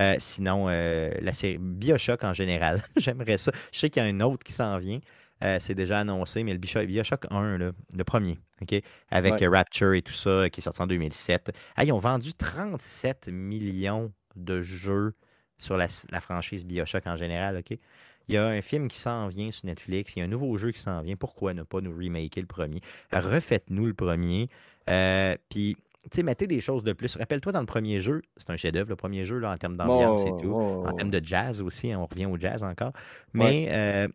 Euh, 0.00 0.16
sinon, 0.18 0.66
euh, 0.68 1.12
la 1.20 1.32
série 1.32 1.58
Bioshock 1.58 2.24
en 2.24 2.34
général, 2.34 2.82
j'aimerais 2.96 3.38
ça. 3.38 3.52
Je 3.72 3.78
sais 3.78 3.90
qu'il 3.90 4.02
y 4.02 4.06
a 4.06 4.08
un 4.08 4.20
autre 4.20 4.44
qui 4.44 4.52
s'en 4.52 4.78
vient. 4.78 5.00
Euh, 5.42 5.58
c'est 5.60 5.74
déjà 5.74 6.00
annoncé, 6.00 6.42
mais 6.42 6.52
le 6.52 6.58
Bioshock, 6.58 7.26
1, 7.30 7.58
le 7.58 8.04
premier, 8.04 8.38
OK, 8.62 8.80
avec 9.10 9.34
Rapture 9.42 9.94
et 9.94 10.02
tout 10.02 10.14
ça, 10.14 10.48
qui 10.48 10.60
est 10.60 10.62
sorti 10.62 10.80
en 10.80 10.86
2007. 10.86 11.52
ils 11.82 11.92
ont 11.92 11.98
vendu 11.98 12.32
37 12.32 13.28
millions 13.28 14.12
de 14.36 14.62
jeux 14.62 15.14
sur 15.58 15.76
la, 15.76 15.88
franchise 16.20 16.64
Bioshock 16.64 17.06
en 17.06 17.16
général, 17.16 17.58
OK? 17.58 17.78
Il 18.28 18.34
y 18.34 18.38
a 18.38 18.46
un 18.46 18.62
film 18.62 18.88
qui 18.88 18.98
s'en 18.98 19.28
vient 19.28 19.50
sur 19.50 19.66
Netflix, 19.66 20.16
il 20.16 20.20
y 20.20 20.22
a 20.22 20.24
un 20.24 20.28
nouveau 20.28 20.56
jeu 20.56 20.70
qui 20.70 20.80
s'en 20.80 21.02
vient. 21.02 21.14
Pourquoi 21.14 21.52
ne 21.52 21.62
pas 21.62 21.82
nous 21.82 21.92
remaker 21.92 22.40
le 22.40 22.46
premier? 22.46 22.80
Refaites-nous 23.12 23.84
le 23.86 23.92
premier. 23.92 24.48
Puis 25.50 25.76
tu 26.10 26.16
sais, 26.16 26.22
mettez 26.22 26.46
des 26.46 26.60
choses 26.60 26.84
de 26.84 26.92
plus. 26.92 27.16
Rappelle-toi, 27.16 27.52
dans 27.52 27.60
le 27.60 27.66
premier 27.66 28.00
jeu, 28.00 28.20
c'est 28.36 28.50
un 28.50 28.56
chef-d'œuvre, 28.56 28.90
le 28.90 28.96
premier 28.96 29.24
jeu, 29.24 29.38
là, 29.38 29.52
en 29.52 29.56
termes 29.56 29.76
d'ambiance 29.76 30.22
et 30.26 30.42
tout. 30.42 30.52
en 30.52 30.92
termes 30.92 31.10
de 31.10 31.20
jazz 31.24 31.62
aussi, 31.62 31.92
hein, 31.92 31.98
on 31.98 32.06
revient 32.06 32.26
au 32.26 32.38
jazz 32.38 32.62
encore. 32.62 32.92
Mais 33.32 33.68
euh, 33.72 34.08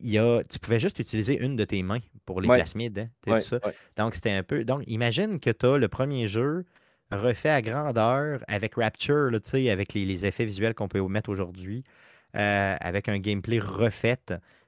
il 0.00 0.10
y 0.10 0.18
a, 0.18 0.42
tu 0.42 0.58
pouvais 0.58 0.80
juste 0.80 0.98
utiliser 0.98 1.38
une 1.38 1.54
de 1.54 1.64
tes 1.64 1.82
mains 1.82 2.00
pour 2.24 2.40
les 2.40 2.48
plasmides. 2.48 3.08
Hein, 3.28 3.40
ça. 3.40 3.60
Donc, 3.96 4.16
c'était 4.16 4.32
un 4.32 4.42
peu. 4.42 4.64
Donc, 4.64 4.82
imagine 4.88 5.38
que 5.38 5.50
tu 5.50 5.66
as 5.66 5.78
le 5.78 5.88
premier 5.88 6.26
jeu 6.26 6.64
refait 7.10 7.50
à 7.50 7.62
grandeur 7.62 8.40
avec 8.48 8.74
Rapture, 8.74 9.30
là, 9.30 9.38
avec 9.70 9.94
les, 9.94 10.04
les, 10.04 10.26
effets 10.26 10.44
visuels 10.44 10.74
qu'on 10.74 10.88
peut 10.88 11.00
mettre 11.08 11.30
aujourd'hui, 11.30 11.84
euh, 12.36 12.76
avec 12.80 13.08
un 13.08 13.18
gameplay 13.18 13.58
refait 13.58 14.18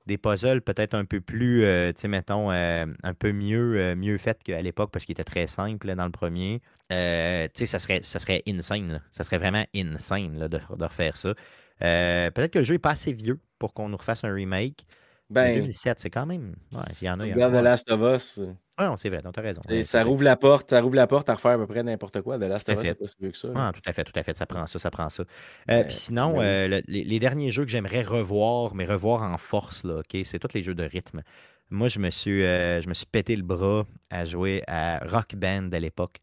des 0.07 0.17
puzzles 0.17 0.63
peut-être 0.63 0.95
un 0.95 1.05
peu 1.05 1.21
plus, 1.21 1.65
euh, 1.65 1.93
tu 1.93 2.01
sais, 2.01 2.09
mettons, 2.09 2.51
euh, 2.51 2.87
un 3.03 3.15
peu 3.15 3.33
mieux, 3.33 3.95
mieux 3.95 4.17
fait 4.17 4.43
qu'à 4.43 4.63
l'époque 4.63 4.91
parce 4.91 5.05
qu'il 5.05 5.13
était 5.13 5.25
très 5.25 5.47
simple 5.47 5.95
dans 5.95 6.07
le 6.07 6.11
premier. 6.11 6.61
tu 6.89 6.97
sais, 6.97 7.67
ça 7.67 7.79
serait, 7.79 8.01
ça 8.03 8.19
serait 8.19 8.43
insane. 8.49 9.03
Ça 9.11 9.25
serait 9.25 9.39
vraiment 9.39 9.65
insane 9.75 10.39
de, 10.39 10.49
de, 10.49 10.61
refaire 10.81 11.17
ça. 11.17 11.35
peut-être 11.81 12.53
que 12.53 12.61
le 12.61 12.65
jeu 12.65 12.75
n'est 12.75 12.79
pas 12.79 12.93
assez 12.93 13.13
vieux 13.13 13.39
pour 13.59 13.75
qu'on 13.75 13.91
nous 13.91 13.99
refasse 13.99 14.25
un 14.25 14.33
remake. 14.33 14.87
Ben, 15.29 15.55
2007, 15.57 16.01
c'est 16.01 16.11
quand 16.11 16.25
même. 16.25 16.55
Ouais, 16.73 16.81
il 17.03 17.05
y 17.05 17.11
en 17.11 17.21
a. 17.21 17.25
Regarde 17.25 17.53
The 17.53 17.63
Last 17.63 17.91
of 17.91 18.01
Us. 18.01 18.41
Oui, 18.79 18.87
c'est 18.97 19.09
vrai, 19.09 19.23
donc 19.23 19.35
tu 19.35 19.41
as 19.41 19.43
raison. 19.43 19.61
ça, 19.83 20.05
rouvre 20.05 20.23
la 20.23 20.37
porte, 20.37 20.71
ça 20.71 20.81
rouvre 20.81 20.95
la 20.95 21.07
porte 21.07 21.29
à 21.29 21.35
refaire 21.35 21.53
à 21.53 21.59
peu 21.59 21.67
près 21.67 21.83
n'importe 21.83 22.23
quoi. 22.23 22.37
Of 22.37 22.43
Us, 22.43 22.63
c'est 22.65 22.95
pas 22.95 23.07
si 23.07 23.17
vieux 23.21 23.31
que 23.31 23.39
ça. 23.39 23.49
Ah, 23.55 23.73
tout 23.75 23.83
à 23.85 23.93
fait, 23.93 24.05
tout 24.05 24.13
à 24.15 24.23
fait. 24.23 24.37
Ça 24.37 24.47
prend 24.47 24.67
ça, 24.67 24.79
ça 24.79 24.91
prend 24.91 25.11
ça. 25.11 25.25
Euh, 25.71 25.83
puis 25.85 25.95
sinon, 25.95 26.37
euh, 26.39 26.81
les, 26.87 27.19
derniers 27.19 27.51
jeux 27.51 27.65
que 27.65 27.71
j'aimerais 27.71 28.03
revoir, 28.03 28.75
mais 28.75 28.85
revoir 28.85 29.23
en 29.23 29.37
force, 29.37 29.85
là, 29.85 29.99
OK, 29.99 30.21
c'est 30.25 30.39
tous 30.39 30.55
les 30.55 30.63
jeux 30.63 30.75
de 30.75 30.85
rythme. 30.85 31.23
Moi, 31.71 31.89
je 31.89 31.99
me 31.99 32.11
suis, 32.11 32.45
euh, 32.45 32.81
je 32.81 32.89
me 32.89 32.95
suis 32.95 33.07
pété 33.07 33.37
le 33.37 33.43
bras 33.43 33.85
à 34.11 34.25
jouer 34.25 34.63
à 34.69 35.01
Rock 35.07 35.35
Band 35.35 35.71
à 35.73 35.81
l'époque. 35.81 36.19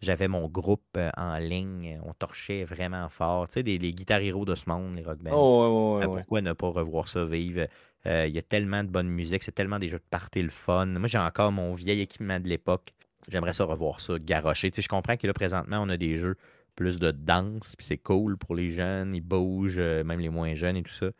J'avais 0.00 0.28
mon 0.28 0.46
groupe 0.46 0.98
en 1.16 1.38
ligne, 1.38 1.98
on 2.04 2.12
torchait 2.12 2.64
vraiment 2.64 3.08
fort. 3.08 3.48
Tu 3.48 3.54
sais, 3.54 3.62
les, 3.62 3.78
guitares 3.78 4.20
héros 4.20 4.44
de 4.44 4.54
ce 4.54 4.68
monde, 4.68 4.94
les 4.94 5.02
rock 5.02 5.18
bands. 5.18 5.32
Oh, 5.34 6.00
pourquoi 6.04 6.42
ne 6.42 6.52
pas 6.52 6.68
revoir 6.68 7.08
ça 7.08 7.24
vivre? 7.24 7.66
Euh, 8.06 8.26
il 8.28 8.34
y 8.34 8.38
a 8.38 8.42
tellement 8.42 8.84
de 8.84 8.88
bonne 8.88 9.08
musique, 9.08 9.42
c'est 9.42 9.52
tellement 9.52 9.78
des 9.78 9.88
jeux 9.88 9.98
de 9.98 10.04
party 10.10 10.42
le 10.42 10.50
fun. 10.50 10.86
Moi, 10.86 11.08
j'ai 11.08 11.18
encore 11.18 11.50
mon 11.50 11.72
vieil 11.74 12.00
équipement 12.00 12.38
de 12.38 12.48
l'époque. 12.48 12.92
J'aimerais 13.28 13.52
ça 13.52 13.64
revoir 13.64 14.00
ça, 14.00 14.18
garocher. 14.18 14.70
Tu 14.70 14.76
sais, 14.76 14.82
je 14.82 14.88
comprends 14.88 15.16
que 15.16 15.26
là, 15.26 15.32
présentement, 15.32 15.80
on 15.82 15.88
a 15.88 15.96
des 15.96 16.18
jeux 16.18 16.36
plus 16.76 16.98
de 16.98 17.10
danse, 17.10 17.74
puis 17.74 17.86
c'est 17.86 17.98
cool 17.98 18.36
pour 18.36 18.54
les 18.54 18.70
jeunes, 18.70 19.14
ils 19.14 19.22
bougent, 19.22 19.78
euh, 19.78 20.04
même 20.04 20.20
les 20.20 20.28
moins 20.28 20.54
jeunes 20.54 20.76
et 20.76 20.82
tout 20.82 20.92
ça. 20.92 21.10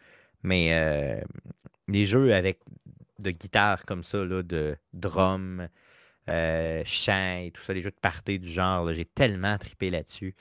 Mais 0.43 0.69
euh, 0.75 1.21
les 1.89 2.07
jeux 2.07 2.33
avec 2.35 2.61
de 3.19 3.31
guitare 3.31 3.85
comme 3.85 4.03
ça, 4.03 4.25
là, 4.25 4.43
de 4.43 4.77
drum, 4.93 5.69
chant 6.29 7.39
et 7.39 7.51
tout 7.53 7.63
ça, 7.63 7.73
les 7.73 7.81
jeux 7.81 7.91
de 7.91 7.97
party 8.01 8.39
du 8.39 8.49
genre, 8.49 8.93
j'ai 8.93 9.07
tellement 9.07 9.59
tripé 9.59 9.91
là-dessus 9.91 10.35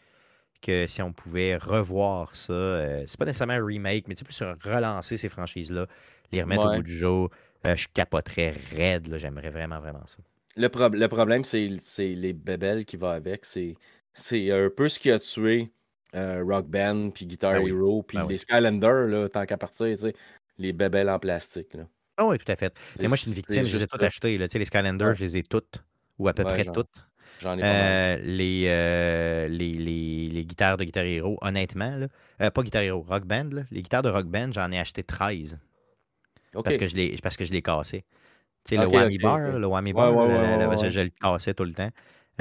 que 0.61 0.87
si 0.87 1.01
on 1.01 1.13
pouvait 1.13 1.57
revoir 1.57 2.35
ça, 2.35 3.05
c'est 3.07 3.17
pas 3.17 3.25
nécessairement 3.25 3.53
un 3.53 3.65
remake, 3.65 4.07
mais 4.07 4.15
plus 4.15 4.41
relancer 4.63 5.17
ces 5.17 5.29
franchises-là, 5.29 5.87
les 6.31 6.41
remettre 6.41 6.65
au 6.65 6.75
bout 6.75 6.83
du 6.83 6.97
jour. 6.97 7.29
Euh, 7.65 7.75
je 7.75 7.87
capoterais 7.93 8.53
raide. 8.75 9.15
J'aimerais 9.17 9.49
vraiment, 9.49 9.79
vraiment 9.79 10.05
ça. 10.05 10.17
Le, 10.55 10.69
le 10.97 11.07
problème, 11.07 11.43
c'est 11.43 11.67
les 11.97 12.33
bébelles 12.33 12.85
qui 12.85 12.97
vont 12.97 13.09
avec. 13.09 13.45
C'est 13.45 14.51
un 14.51 14.69
peu 14.69 14.87
ce 14.87 14.99
qui 14.99 15.11
a 15.11 15.19
tué 15.19 15.71
euh, 16.15 16.43
Rock 16.47 16.67
Band, 16.67 17.09
puis 17.09 17.25
Guitar 17.25 17.53
ben 17.53 17.67
Hero, 17.67 18.03
puis 18.03 18.17
ben 18.17 18.27
les 18.27 18.37
Skylanders, 18.37 19.29
tant 19.29 19.45
qu'à 19.45 19.57
partir, 19.57 19.87
les 20.57 20.73
bébelles 20.73 21.09
en 21.09 21.19
plastique. 21.19 21.73
Là. 21.73 21.83
Ah 22.17 22.25
oui, 22.25 22.37
tout 22.37 22.49
à 22.49 22.55
fait. 22.55 22.73
Mais 22.99 23.07
moi, 23.07 23.17
je 23.17 23.23
suis 23.23 23.31
une 23.31 23.35
victime, 23.35 23.65
je 23.65 23.77
les 23.77 23.83
ai 23.83 23.87
toutes 23.87 24.03
achetées. 24.03 24.37
Les 24.37 24.65
Skylanders, 24.65 25.15
je 25.15 25.25
les 25.25 25.37
ai 25.37 25.43
toutes, 25.43 25.83
ou 26.17 26.29
à 26.29 26.33
peu 26.33 26.43
près 26.43 26.65
toutes. 26.65 27.05
J'en 27.41 27.57
ai 27.57 27.61
euh, 27.65 28.17
les, 28.23 29.49
les, 29.49 29.73
les, 29.73 30.29
les, 30.29 30.45
guitares 30.45 30.77
de 30.77 30.85
Guitar 30.85 31.03
Hero, 31.03 31.37
honnêtement, 31.41 31.97
là, 31.97 32.51
pas 32.51 32.63
Guitar 32.63 32.83
Hero, 32.83 33.01
Rock 33.01 33.25
Band, 33.25 33.49
les 33.71 33.81
guitares 33.81 34.03
de 34.03 34.09
Rock 34.09 34.27
Band, 34.27 34.51
j'en 34.53 34.71
ai 34.71 34.79
acheté 34.79 35.03
13. 35.03 35.59
Parce 36.63 36.77
que 36.77 36.87
je 36.87 36.95
l'ai 36.95 37.17
parce 37.21 37.37
que 37.37 37.45
je 37.45 37.51
l'ai 37.51 37.61
cassé. 37.61 38.03
Tu 38.65 38.75
sais, 38.75 38.81
le 38.81 38.87
whammy 38.87 39.17
bar, 39.17 39.39
le 39.39 39.67
whammy 39.67 39.93
bar, 39.93 40.11
je, 40.11 41.01
le 41.01 41.09
cassais 41.09 41.53
tout 41.53 41.65
le 41.65 41.73
temps. 41.73 41.91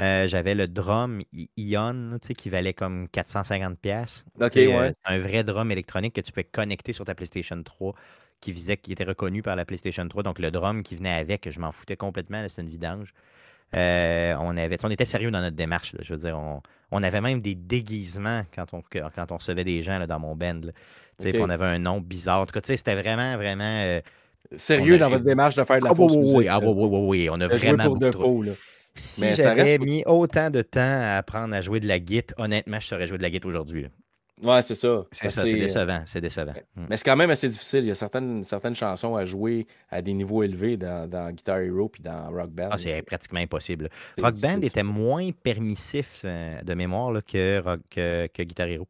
Euh, 0.01 0.27
j'avais 0.27 0.55
le 0.57 0.67
drum 0.67 1.23
Ion 1.57 2.19
qui 2.37 2.51
valait 2.51 2.75
comme 2.75 3.07
450$. 3.07 3.77
pièces 3.77 4.25
euh, 4.41 4.49
c'est 4.51 4.93
un 5.05 5.19
vrai 5.19 5.45
drum 5.45 5.71
électronique 5.71 6.15
que 6.15 6.21
tu 6.21 6.33
peux 6.33 6.43
connecter 6.43 6.93
sur 6.93 7.05
ta 7.05 7.15
PlayStation 7.15 7.63
3 7.63 7.95
qui, 8.41 8.51
visait, 8.51 8.77
qui 8.77 8.91
était 8.91 9.05
reconnu 9.05 9.43
par 9.43 9.55
la 9.55 9.65
PlayStation 9.65 10.07
3. 10.07 10.25
Donc 10.25 10.41
le 10.41 10.51
drum 10.51 10.83
qui 10.83 10.97
venait 10.97 11.13
avec, 11.15 11.49
je 11.49 11.61
m'en 11.61 11.71
foutais 11.71 11.97
complètement. 11.97 12.45
C'était 12.49 12.63
une 12.63 12.71
vidange. 12.71 13.15
Euh, 13.77 14.35
on, 14.41 14.57
avait, 14.57 14.79
on 14.85 14.91
était 14.91 15.05
sérieux 15.05 15.31
dans 15.31 15.41
notre 15.41 15.57
démarche. 15.57 15.95
je 16.01 16.15
veux 16.15 16.21
dire, 16.21 16.39
on, 16.91 17.03
avait 17.03 17.21
même 17.21 17.41
des 17.41 17.55
déguisements 17.55 18.43
quand 18.55 18.75
on, 18.75 18.83
quand 18.83 19.33
on 19.33 19.37
recevait 19.37 19.65
des 19.65 19.83
gens 19.83 20.05
dans 20.07 20.19
mon 20.19 20.35
band. 20.35 20.61
On 21.23 21.49
avait 21.49 21.65
un 21.65 21.79
nom 21.79 22.01
bizarre. 22.01 22.41
En 22.41 22.47
tout 22.47 22.59
cas, 22.59 22.61
c'était 22.65 22.95
vraiment, 22.95 23.37
vraiment. 23.37 23.83
Euh, 23.85 24.01
sérieux 24.57 24.99
dans 24.99 25.11
votre 25.11 25.25
démarche 25.25 25.55
de 25.57 25.65
faire 25.65 25.79
de 25.79 25.85
la 25.85 25.91
ah, 25.91 25.95
fausse 25.95 26.15
oui, 26.17 26.33
Oui, 26.35 26.49
ah, 26.49 26.61
oui, 26.61 26.73
oui, 26.77 26.99
oui, 27.09 27.29
on 27.31 27.41
a 27.41 27.47
vraiment. 27.47 27.85
Pour 27.85 27.99
de 27.99 28.11
faux, 28.11 28.45
Si 28.95 29.35
j'avais 29.35 29.79
mis 29.79 30.03
autant 30.07 30.51
de 30.51 30.63
temps 30.63 30.81
à 30.81 31.17
apprendre 31.17 31.55
à 31.55 31.63
jouer 31.63 31.81
de 31.81 31.89
la 31.89 31.99
guitare, 31.99 32.39
honnêtement, 32.39 32.79
je 32.81 32.87
saurais 32.87 33.07
jouer 33.07 33.19
de 33.19 33.23
la 33.23 33.31
guitare 33.31 33.49
aujourd'hui. 33.49 33.87
Ouais, 34.43 34.63
c'est 34.63 34.75
ça. 34.75 35.05
C'est 35.13 35.31
ça, 35.31 35.43
c'est 35.43 35.55
décevant. 35.55 36.03
C'est 36.07 36.21
décevant. 36.21 36.53
Hmm. 36.75 36.87
Mais 36.91 36.97
c'est 36.97 37.05
quand 37.05 37.17
même 37.17 37.31
assez 37.31 37.49
difficile. 37.49 37.81
Il 37.81 37.89
y 37.89 37.91
a 37.91 37.95
certaines, 37.95 38.43
certaines 38.43 38.75
chansons 38.75 39.15
à 39.15 39.25
jouer 39.25 39.67
à 39.91 40.03
des 40.03 40.13
niveaux 40.13 40.43
élevés 40.43 40.77
dans, 40.77 41.09
dans 41.09 41.31
Guitar 41.31 41.61
Hero 41.61 41.89
puis 41.89 42.03
dans 42.03 42.31
Rock 42.31 42.51
Band. 42.51 42.69
Ah, 42.73 42.79
c'est 42.79 43.03
pratiquement 43.03 43.41
impossible. 43.41 43.89
Rock 44.19 44.35
Band 44.41 44.61
était 44.63 44.83
moins 44.83 45.31
permissif 45.31 46.23
euh, 46.25 46.61
de 46.63 46.75
mémoire 46.75 47.25
que, 47.25 47.61
rock, 47.61 47.81
que, 47.91 48.43
Guitar 48.43 48.67
Hero. 48.67 48.89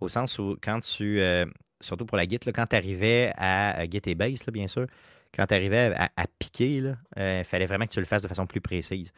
Au 0.00 0.08
sens 0.08 0.38
où, 0.38 0.56
quand 0.62 0.80
tu. 0.80 1.20
Euh, 1.20 1.46
surtout 1.82 2.06
pour 2.06 2.16
la 2.16 2.26
guitare, 2.26 2.52
quand 2.54 2.66
tu 2.66 2.76
arrivais 2.76 3.32
à, 3.36 3.80
à 3.80 3.84
et 3.84 4.14
bass, 4.14 4.46
bien 4.52 4.68
sûr, 4.68 4.86
quand 5.34 5.46
tu 5.46 5.54
arrivais 5.54 5.94
à, 5.96 6.26
piquer, 6.38 6.76
il 6.76 6.98
euh, 7.18 7.44
fallait 7.44 7.66
vraiment 7.66 7.86
que 7.86 7.92
tu 7.92 8.00
le 8.00 8.06
fasses 8.06 8.22
de 8.22 8.28
façon 8.28 8.46
plus 8.46 8.60
précise. 8.60 9.12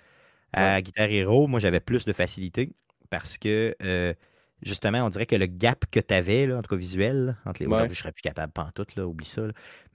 À 0.52 0.80
Guitar 0.80 1.08
Hero, 1.10 1.48
moi, 1.48 1.58
j'avais 1.58 1.80
plus 1.80 2.04
de 2.04 2.12
facilité 2.12 2.72
parce 3.10 3.38
que 3.38 3.74
justement, 4.64 5.04
on 5.04 5.10
dirait 5.10 5.26
que 5.26 5.36
le 5.36 5.46
gap 5.46 5.84
que 5.90 6.00
tu 6.00 6.14
avais, 6.14 6.46
là, 6.46 6.58
en 6.58 6.62
tout 6.62 6.68
cas 6.68 6.76
visuel, 6.76 7.36
entre 7.44 7.62
les 7.62 7.68
ouais. 7.68 7.88
je 7.88 7.94
serais 7.94 8.12
plus 8.12 8.22
capable, 8.22 8.52
pas 8.52 8.64
en 8.64 8.70
tout, 8.70 8.86
là, 8.96 9.06
oublie 9.06 9.26
ça. 9.26 9.42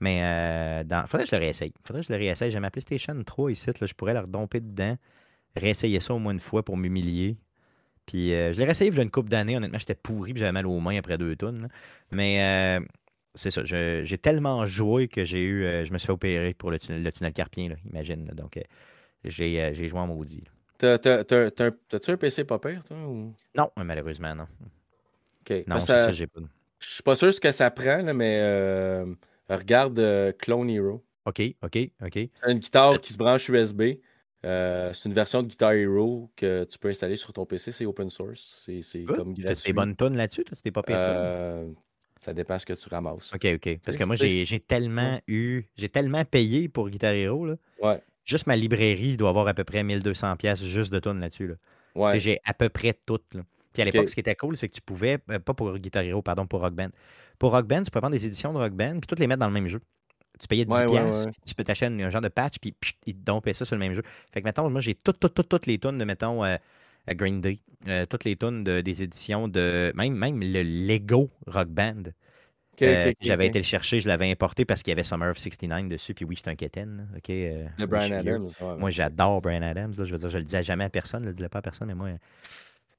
Mais 0.00 0.20
euh, 0.22 0.84
dans... 0.84 1.06
faudrait 1.06 1.24
que 1.24 1.30
je 1.30 1.36
le 1.36 1.40
réessaye. 1.40 1.72
Faudrait 1.84 2.02
que 2.02 2.08
je 2.08 2.12
le 2.12 2.18
réessaye. 2.18 2.50
J'ai 2.50 2.60
ma 2.60 2.70
PlayStation 2.70 3.20
3 3.22 3.52
ici, 3.52 3.66
là, 3.66 3.86
je 3.86 3.94
pourrais 3.94 4.14
leur 4.14 4.26
domper 4.26 4.60
dedans, 4.60 4.96
réessayer 5.56 6.00
ça 6.00 6.14
au 6.14 6.18
moins 6.18 6.32
une 6.32 6.40
fois 6.40 6.64
pour 6.64 6.76
m'humilier. 6.76 7.36
Puis 8.10 8.34
euh, 8.34 8.52
je 8.52 8.58
l'ai 8.58 8.64
réessayé 8.64 8.90
il 8.90 8.96
y 8.96 8.98
a 8.98 9.02
une 9.04 9.10
couple 9.10 9.28
d'années, 9.28 9.56
honnêtement, 9.56 9.78
j'étais 9.78 9.94
pourri, 9.94 10.32
puis 10.32 10.40
j'avais 10.40 10.50
mal 10.50 10.66
aux 10.66 10.80
mains 10.80 10.98
après 10.98 11.16
deux 11.16 11.36
tonnes. 11.36 11.68
Mais 12.10 12.42
euh, 12.42 12.84
c'est 13.36 13.52
ça, 13.52 13.62
j'ai 13.64 14.18
tellement 14.18 14.66
joué 14.66 15.06
que 15.06 15.24
j'ai 15.24 15.44
eu, 15.44 15.64
euh, 15.64 15.84
je 15.84 15.92
me 15.92 15.98
suis 15.98 16.06
fait 16.06 16.12
opérer 16.12 16.52
pour 16.52 16.72
le 16.72 16.80
tunnel, 16.80 17.04
le 17.04 17.12
tunnel 17.12 17.32
carpien, 17.32 17.68
là, 17.68 17.76
imagine. 17.88 18.24
Donc 18.34 18.58
j'ai 19.22 19.72
joué 19.72 20.00
en 20.00 20.08
maudit. 20.08 20.42
T'as-tu 20.78 22.10
un 22.10 22.16
PC 22.16 22.42
pas 22.42 22.58
pire, 22.58 22.82
toi? 22.82 22.96
Ou... 22.96 23.32
Non, 23.56 23.70
malheureusement, 23.76 24.34
non. 24.34 24.48
OK. 25.42 25.64
Non, 25.68 25.78
ça, 25.78 26.06
ça 26.06 26.12
j'ai 26.12 26.26
pas. 26.26 26.40
Je 26.80 26.88
suis 26.88 27.02
pas 27.04 27.14
sûr 27.14 27.32
ce 27.32 27.40
que 27.40 27.52
ça 27.52 27.70
prend, 27.70 28.02
là, 28.02 28.12
mais 28.12 29.04
regarde 29.48 30.34
Clone 30.40 30.68
Hero. 30.68 31.04
OK, 31.26 31.42
OK, 31.62 31.78
OK. 32.04 32.12
C'est 32.12 32.50
une 32.50 32.58
guitare 32.58 33.00
qui 33.00 33.12
se 33.12 33.18
branche 33.18 33.48
USB. 33.48 33.82
Euh, 34.44 34.92
c'est 34.94 35.08
une 35.08 35.14
version 35.14 35.42
de 35.42 35.48
Guitar 35.48 35.72
Hero 35.72 36.30
que 36.34 36.64
tu 36.64 36.78
peux 36.78 36.88
installer 36.88 37.16
sur 37.16 37.32
ton 37.32 37.44
PC. 37.44 37.72
C'est 37.72 37.86
open 37.86 38.08
source. 38.08 38.68
C'est 38.82 39.04
comme 39.04 39.34
gratuit. 39.34 39.64
Des 39.66 39.72
bonnes 39.72 39.96
tonnes 39.96 40.16
là-dessus? 40.16 40.44
Des 40.64 40.70
pas 40.70 40.82
pires 40.82 41.66
Ça 42.16 42.32
dépend 42.32 42.58
ce 42.58 42.66
que 42.66 42.72
tu 42.72 42.88
ramasses. 42.88 43.32
OK, 43.34 43.46
OK. 43.54 43.78
Parce 43.84 43.96
que 43.96 44.04
moi, 44.04 44.16
j'ai 44.16 44.60
tellement 44.60 45.20
eu, 45.26 45.64
j'ai 45.76 45.88
tellement 45.88 46.24
payé 46.24 46.68
pour 46.68 46.88
Guitar 46.88 47.12
Hero. 47.12 47.46
Là. 47.46 47.56
Ouais. 47.82 48.02
Juste 48.24 48.46
ma 48.46 48.56
librairie 48.56 49.16
doit 49.16 49.30
avoir 49.30 49.48
à 49.48 49.54
peu 49.54 49.64
près 49.64 49.82
1200 49.82 50.36
pièces 50.36 50.62
juste 50.62 50.92
de 50.92 51.00
tonnes 51.00 51.20
là-dessus. 51.20 51.48
Là. 51.48 51.54
Ouais. 51.94 52.20
J'ai 52.20 52.38
à 52.44 52.54
peu 52.54 52.68
près 52.68 52.94
toutes. 53.04 53.34
Là. 53.34 53.42
Puis 53.72 53.82
à 53.82 53.84
l'époque, 53.84 54.08
ce 54.08 54.14
qui 54.14 54.20
était 54.20 54.34
cool, 54.34 54.56
c'est 54.56 54.68
que 54.68 54.74
tu 54.74 54.80
pouvais, 54.80 55.18
euh, 55.30 55.38
pas 55.38 55.54
pour 55.54 55.76
Guitar 55.78 56.02
Hero, 56.02 56.22
pardon, 56.22 56.46
pour 56.46 56.60
Rock 56.60 56.74
Band. 56.74 56.90
Pour 57.38 57.52
Rock 57.52 57.66
Band, 57.66 57.82
tu 57.82 57.90
peux 57.90 58.00
prendre 58.00 58.14
des 58.14 58.26
éditions 58.26 58.52
de 58.52 58.58
Rock 58.58 58.72
Band 58.72 58.98
puis 59.00 59.06
toutes 59.06 59.20
les 59.20 59.26
mettre 59.26 59.40
dans 59.40 59.46
le 59.46 59.52
même 59.52 59.68
jeu. 59.68 59.80
Tu 60.40 60.48
payais 60.48 60.64
10 60.64 60.84
pièces, 60.88 61.26
tu 61.46 61.54
peux 61.54 61.64
t'acheter 61.64 61.86
un 61.86 62.10
genre 62.10 62.22
de 62.22 62.28
patch, 62.28 62.58
puis 62.60 62.74
ils 63.06 63.14
te 63.14 63.24
dompaient 63.24 63.52
ça 63.52 63.64
sur 63.64 63.76
le 63.76 63.80
même 63.80 63.92
jeu. 63.94 64.02
Fait 64.32 64.40
que, 64.40 64.46
mettons, 64.46 64.68
moi, 64.70 64.80
j'ai 64.80 64.94
toutes, 64.94 65.66
les 65.66 65.78
tonnes 65.78 65.98
de, 65.98 66.04
mettons, 66.04 66.42
euh, 66.44 66.56
Green 67.08 67.40
Day, 67.40 67.60
euh, 67.88 68.06
toutes 68.06 68.24
les 68.24 68.36
tonnes 68.36 68.64
de, 68.64 68.80
des 68.80 69.02
éditions 69.02 69.48
de. 69.48 69.92
Même, 69.94 70.14
même 70.14 70.40
le 70.40 70.62
Lego 70.62 71.30
Rock 71.46 71.68
Band. 71.68 72.02
Euh, 72.82 73.12
j'avais 73.20 73.46
été 73.46 73.58
le 73.58 73.64
chercher, 73.64 74.00
je 74.00 74.08
l'avais 74.08 74.30
importé 74.30 74.64
parce 74.64 74.82
qu'il 74.82 74.90
y 74.90 74.92
avait 74.92 75.04
Summer 75.04 75.30
of 75.30 75.38
69 75.38 75.88
dessus. 75.88 76.14
Puis 76.14 76.24
oui, 76.24 76.38
c'est 76.42 76.50
un. 76.50 76.54
OK, 76.54 77.30
euh, 77.30 77.66
de 77.78 77.86
Brian 77.86 78.16
Adams. 78.16 78.48
moi, 78.78 78.90
j'adore 78.90 79.40
Brian 79.40 79.62
Adams. 79.62 79.92
je 79.92 80.02
veux 80.04 80.18
dire, 80.18 80.30
je 80.30 80.38
le 80.38 80.44
disais 80.44 80.62
jamais 80.62 80.84
à 80.84 80.90
personne, 80.90 81.22
je 81.24 81.28
le 81.28 81.34
disais 81.34 81.48
pas 81.48 81.58
à 81.58 81.62
personne, 81.62 81.88
mais 81.88 81.94
moi, 81.94 82.08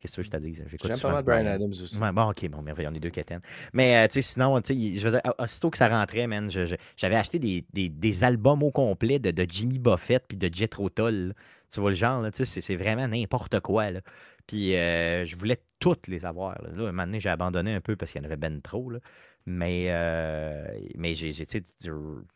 Qu'est-ce 0.02 0.18
que 0.18 0.24
je 0.24 0.30
te 0.30 0.38
dis? 0.38 0.56
J'aime 0.56 1.00
pas 1.00 1.12
mal 1.12 1.24
Brian 1.24 1.46
Adams 1.46 1.70
aussi. 1.70 1.98
bon, 1.98 2.30
ok, 2.30 2.50
bon, 2.50 2.62
merveilleux, 2.62 2.90
on 2.92 2.96
est 2.96 3.00
deux 3.00 3.12
Keten. 3.12 3.40
Mais, 3.74 4.08
tu 4.08 4.16
sais, 4.16 4.22
sinon, 4.24 4.60
tu 4.62 4.74
sais, 4.74 5.00
je 5.00 5.08
veux 5.08 5.12
dire, 5.12 5.22
aussitôt 5.38 5.70
que 5.70 5.78
ça 5.78 5.88
rentrait, 5.88 6.26
man, 6.26 6.50
j'avais 6.98 7.16
acheté 7.16 7.38
des, 7.38 7.64
des, 7.72 7.90
des, 7.90 8.24
albums 8.24 8.64
au 8.64 8.72
complet 8.72 9.20
de, 9.20 9.32
de 9.32 9.46
Jimmy 9.48 9.78
Buffett 9.78 10.24
puis 10.28 10.38
de 10.38 10.50
Jet 10.54 10.76
Tull. 10.96 11.34
Tu 11.72 11.80
vois 11.80 11.92
le 11.92 11.96
genre, 11.96 12.26
tu 12.32 12.46
sais, 12.46 12.62
c'est 12.62 12.76
vraiment 12.76 13.08
n'importe 13.08 13.60
quoi, 13.62 13.92
là. 13.92 14.02
Puis 14.48 14.76
euh, 14.76 15.26
je 15.26 15.36
voulais 15.38 15.62
toutes 15.80 16.08
les 16.08 16.26
avoir. 16.26 16.62
Là, 16.62 16.70
là 16.76 16.84
un 16.84 16.92
moment 16.92 17.06
donné, 17.06 17.20
j'ai 17.20 17.30
abandonné 17.30 17.74
un 17.74 17.80
peu 17.80 17.96
parce 17.96 18.12
qu'il 18.12 18.22
y 18.22 18.24
en 18.24 18.26
avait 18.26 18.38
ben 18.38 18.62
trop. 18.62 18.90
Là. 18.90 19.00
Mais, 19.46 19.86
euh, 19.90 20.68
mais 20.96 21.16
j'ai 21.16 21.34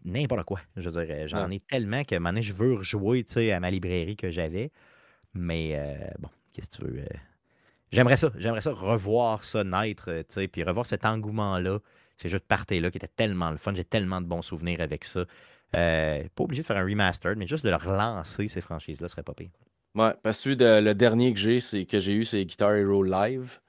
n'importe 0.05 0.43
quoi. 0.43 0.61
Je 0.75 0.89
veux 0.89 1.05
dire, 1.05 1.27
j'en 1.27 1.49
ai 1.51 1.59
tellement 1.59 2.03
que 2.03 2.15
un 2.15 2.19
moment 2.19 2.29
donné, 2.29 2.43
je 2.43 2.53
veux 2.53 2.75
rejouer 2.75 3.25
à 3.51 3.59
ma 3.59 3.69
librairie 3.69 4.15
que 4.15 4.31
j'avais. 4.31 4.71
Mais 5.33 5.73
euh, 5.75 6.07
bon, 6.19 6.29
qu'est-ce 6.53 6.77
que 6.77 6.85
tu 6.85 6.91
veux? 6.91 7.05
J'aimerais 7.91 8.17
ça. 8.17 8.31
J'aimerais 8.37 8.61
ça 8.61 8.71
revoir 8.71 9.43
ça 9.43 9.63
naître, 9.63 10.11
puis 10.51 10.63
revoir 10.63 10.85
cet 10.85 11.05
engouement-là, 11.05 11.79
ces 12.17 12.29
jeux 12.29 12.39
de 12.39 12.43
party-là 12.43 12.91
qui 12.91 12.97
étaient 12.97 13.07
tellement 13.07 13.51
le 13.51 13.57
fun. 13.57 13.73
J'ai 13.75 13.85
tellement 13.85 14.21
de 14.21 14.27
bons 14.27 14.41
souvenirs 14.41 14.81
avec 14.81 15.05
ça. 15.05 15.25
pas 15.71 16.43
obligé 16.43 16.61
de 16.61 16.67
faire 16.67 16.77
un 16.77 16.85
remaster, 16.85 17.35
mais 17.35 17.47
juste 17.47 17.63
de 17.63 17.69
leur 17.69 17.83
relancer 17.83 18.47
ces 18.47 18.61
franchises-là 18.61 19.07
serait 19.07 19.23
pas 19.23 19.33
pire. 19.33 19.51
Ouais, 19.95 20.13
parce 20.23 20.43
que 20.43 20.49
le 20.49 20.93
dernier 20.93 21.33
que 21.33 21.39
j'ai, 21.39 21.61
c'est 21.61 21.85
que 21.85 22.01
j'ai 22.01 22.13
eu, 22.13 22.25
c'est 22.25 22.43
Guitar 22.43 22.75
Hero 22.75 23.01
Live. 23.01 23.59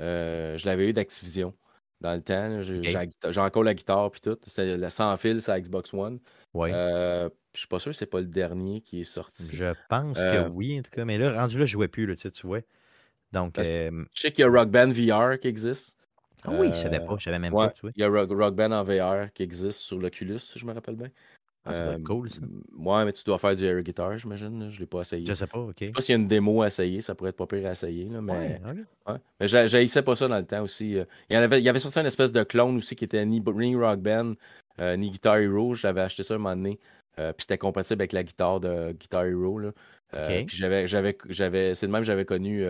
Euh, 0.00 0.56
je 0.56 0.66
l'avais 0.66 0.88
eu 0.88 0.92
d'Activision 0.92 1.54
dans 2.00 2.14
le 2.14 2.22
temps. 2.22 2.62
J'ai 2.62 3.40
encore 3.40 3.64
la 3.64 3.74
guitare 3.74 4.10
puis 4.10 4.20
tout. 4.20 4.38
C'est 4.46 4.76
la 4.76 4.90
sans 4.90 5.16
fil, 5.16 5.42
c'est 5.42 5.60
Xbox 5.60 5.92
One. 5.92 6.20
Ouais. 6.54 6.70
Euh, 6.72 7.28
je 7.52 7.60
suis 7.60 7.68
pas 7.68 7.78
sûr 7.78 7.92
que 7.92 7.96
c'est 7.96 8.06
pas 8.06 8.20
le 8.20 8.26
dernier 8.26 8.80
qui 8.80 9.00
est 9.00 9.04
sorti. 9.04 9.48
Je 9.52 9.74
pense 9.88 10.20
que 10.20 10.26
euh, 10.26 10.48
oui, 10.48 10.78
en 10.78 10.82
tout 10.82 10.90
cas. 10.90 11.04
Mais 11.04 11.18
là, 11.18 11.32
rendu 11.40 11.58
là, 11.58 11.66
je 11.66 11.72
jouais 11.72 11.88
plus, 11.88 12.06
là, 12.06 12.16
tu, 12.16 12.46
vois. 12.46 12.60
Donc, 13.32 13.54
je 13.58 13.90
sais 14.14 14.30
qu'il 14.32 14.42
y 14.42 14.44
a 14.44 14.50
Rock 14.50 14.70
Band 14.70 14.88
VR 14.88 15.38
qui 15.38 15.48
existe. 15.48 15.96
Ah 16.44 16.50
oui, 16.58 16.70
je 16.74 16.80
savais 16.80 17.00
pas, 17.00 17.14
je 17.18 17.24
savais 17.24 17.38
même 17.38 17.52
pas. 17.52 17.70
Tu 17.70 17.86
Il 17.94 18.00
y 18.00 18.04
a 18.04 18.08
Rock, 18.08 18.30
Rock, 18.32 18.54
Band 18.54 18.72
en 18.72 18.82
VR 18.82 19.32
qui 19.32 19.42
existe 19.42 19.78
sur 19.78 19.98
l'Oculus, 19.98 20.40
si 20.40 20.58
je 20.58 20.66
me 20.66 20.72
rappelle 20.72 20.96
bien. 20.96 21.08
Ah, 21.64 21.74
ça 21.74 21.96
cool, 22.04 22.28
ça. 22.28 22.40
Ouais, 22.76 23.04
mais 23.04 23.12
tu 23.12 23.22
dois 23.22 23.38
faire 23.38 23.54
du 23.54 23.64
air 23.64 23.80
guitar, 23.82 24.18
j'imagine. 24.18 24.68
Je 24.68 24.74
ne 24.74 24.80
l'ai 24.80 24.86
pas 24.86 25.02
essayé. 25.02 25.24
Je 25.24 25.34
sais 25.34 25.46
pas, 25.46 25.60
ok. 25.60 25.76
Je 25.80 25.86
sais 25.86 25.92
pas 25.92 26.00
s'il 26.00 26.12
y 26.14 26.18
a 26.18 26.20
une 26.20 26.26
démo 26.26 26.62
à 26.62 26.66
essayer, 26.66 27.00
ça 27.00 27.14
pourrait 27.14 27.30
être 27.30 27.36
pas 27.36 27.46
pire 27.46 27.68
à 27.68 27.72
essayer. 27.72 28.08
Là, 28.08 28.20
mais 28.20 28.60
ouais, 29.06 29.14
mais 29.38 29.46
j'haïssais 29.46 30.02
pas 30.02 30.16
ça 30.16 30.26
dans 30.26 30.38
le 30.38 30.44
temps 30.44 30.62
aussi. 30.62 30.98
Euh. 30.98 31.04
Il 31.30 31.34
y, 31.34 31.36
avait, 31.36 31.60
il 31.60 31.64
y 31.64 31.68
avait 31.68 31.78
sorti 31.78 32.00
une 32.00 32.06
espèce 32.06 32.32
de 32.32 32.42
clone 32.42 32.76
aussi 32.76 32.96
qui 32.96 33.04
était 33.04 33.24
ni, 33.24 33.40
Ring 33.46 33.78
Rock 33.78 34.00
Band, 34.00 34.32
euh, 34.80 34.96
ni 34.96 35.10
Guitar 35.10 35.36
Hero. 35.36 35.74
J'avais 35.74 36.00
acheté 36.00 36.24
ça 36.24 36.34
un 36.34 36.38
moment 36.38 36.56
donné. 36.56 36.80
Euh, 37.20 37.32
puis 37.32 37.42
c'était 37.42 37.58
compatible 37.58 38.02
avec 38.02 38.12
la 38.12 38.24
guitare 38.24 38.58
de 38.58 38.90
Guitar 38.92 39.26
Hero. 39.26 39.58
Là. 39.58 39.70
Puis 40.12 40.56
j'avais, 40.56 40.86
j'avais, 40.86 41.16
j'avais, 41.28 41.74
c'est 41.74 41.86
de 41.86 41.92
même 41.92 42.02
que 42.02 42.06
j'avais 42.06 42.24
connu 42.24 42.64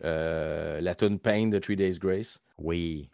la 0.00 0.94
tune 0.94 1.18
Pain 1.18 1.48
de 1.48 1.58
Three 1.58 1.76
Days 1.76 1.98
Grace. 1.98 2.42
Oui. 2.58 3.08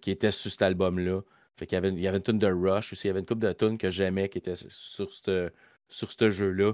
Qui 0.00 0.10
était 0.10 0.30
sur 0.30 0.50
cet 0.50 0.62
album-là. 0.62 1.20
Fait 1.56 1.66
qu'il 1.66 1.76
y 1.76 1.78
avait, 1.78 1.90
il 1.90 2.00
y 2.00 2.08
avait 2.08 2.16
une 2.16 2.22
tune 2.22 2.38
de 2.38 2.46
Rush 2.46 2.94
aussi. 2.94 3.06
Il 3.06 3.08
y 3.08 3.10
avait 3.10 3.20
une 3.20 3.26
couple 3.26 3.46
de 3.46 3.52
tunes 3.52 3.76
que 3.76 3.90
j'aimais 3.90 4.30
qui 4.30 4.38
était 4.38 4.54
sur 4.56 5.12
ce 5.12 5.50
sur 5.90 6.10
ce 6.10 6.30
jeu-là. 6.30 6.72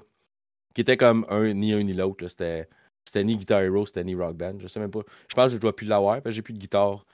Qui 0.75 0.83
était 0.83 0.97
comme 0.97 1.27
un, 1.29 1.53
ni 1.55 1.73
un 1.73 1.83
ni 1.83 1.95
l'autre. 1.95 2.29
C'était, 2.29 2.69
c'était 3.05 3.25
ni 3.25 3.37
Guitar 3.37 3.63
Hero, 3.63 3.87
c'était 3.87 4.05
ni 4.05 4.15
Rock 4.15 4.37
Band. 4.37 4.59
Je 4.61 4.69
sais 4.69 4.79
même 4.79 4.91
pas. 4.91 5.01
Je 5.29 5.35
pense 5.35 5.47
que 5.47 5.57
je 5.57 5.61
dois 5.61 5.75
plus 5.75 5.87
l'avoir 5.87 6.17
parce 6.17 6.25
que 6.25 6.31
j'ai 6.33 6.43
plus 6.43 6.53
de 6.53 6.59
guitare 6.59 7.05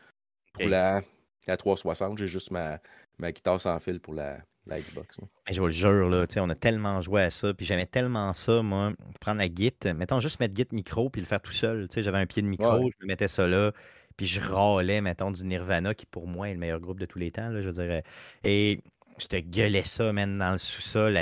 pour 0.52 0.66
la, 0.66 1.02
la 1.46 1.56
360. 1.56 2.18
J'ai 2.18 2.26
juste 2.26 2.50
ma, 2.50 2.80
ma 3.18 3.32
guitare 3.32 3.60
sans 3.60 3.78
fil 3.78 4.00
pour 4.00 4.14
la, 4.14 4.38
la 4.66 4.80
Xbox. 4.80 5.20
Je 5.50 5.60
vous 5.60 5.66
le 5.66 5.72
jure, 5.72 6.08
là, 6.08 6.26
on 6.36 6.50
a 6.50 6.54
tellement 6.54 7.00
joué 7.00 7.22
à 7.22 7.30
ça, 7.30 7.52
puis 7.52 7.66
j'aimais 7.66 7.86
tellement 7.86 8.32
ça, 8.34 8.62
moi, 8.62 8.92
prendre 9.20 9.38
la 9.38 9.46
Git, 9.46 9.74
mettons 9.94 10.20
juste 10.20 10.40
mettre 10.40 10.56
Git 10.56 10.68
micro, 10.72 11.10
puis 11.10 11.20
le 11.20 11.26
faire 11.26 11.40
tout 11.40 11.52
seul. 11.52 11.88
J'avais 11.94 12.18
un 12.18 12.26
pied 12.26 12.42
de 12.42 12.46
micro, 12.46 12.88
je 12.88 12.96
me 13.02 13.06
mettais 13.06 13.28
ça 13.28 13.46
là, 13.46 13.72
puis 14.16 14.26
je 14.26 14.40
râlais, 14.40 15.00
mettons, 15.00 15.30
du 15.30 15.44
Nirvana, 15.44 15.94
qui 15.94 16.06
pour 16.06 16.26
moi 16.26 16.48
est 16.48 16.54
le 16.54 16.58
meilleur 16.58 16.80
groupe 16.80 17.00
de 17.00 17.06
tous 17.06 17.18
les 17.18 17.30
temps, 17.30 17.48
là, 17.48 17.62
je 17.62 17.70
dirais. 17.70 18.04
Et 18.44 18.80
je 19.18 19.26
te 19.26 19.36
gueulais 19.36 19.84
ça, 19.84 20.12
même 20.12 20.38
dans 20.38 20.52
le 20.52 20.58
sous-sol, 20.58 21.18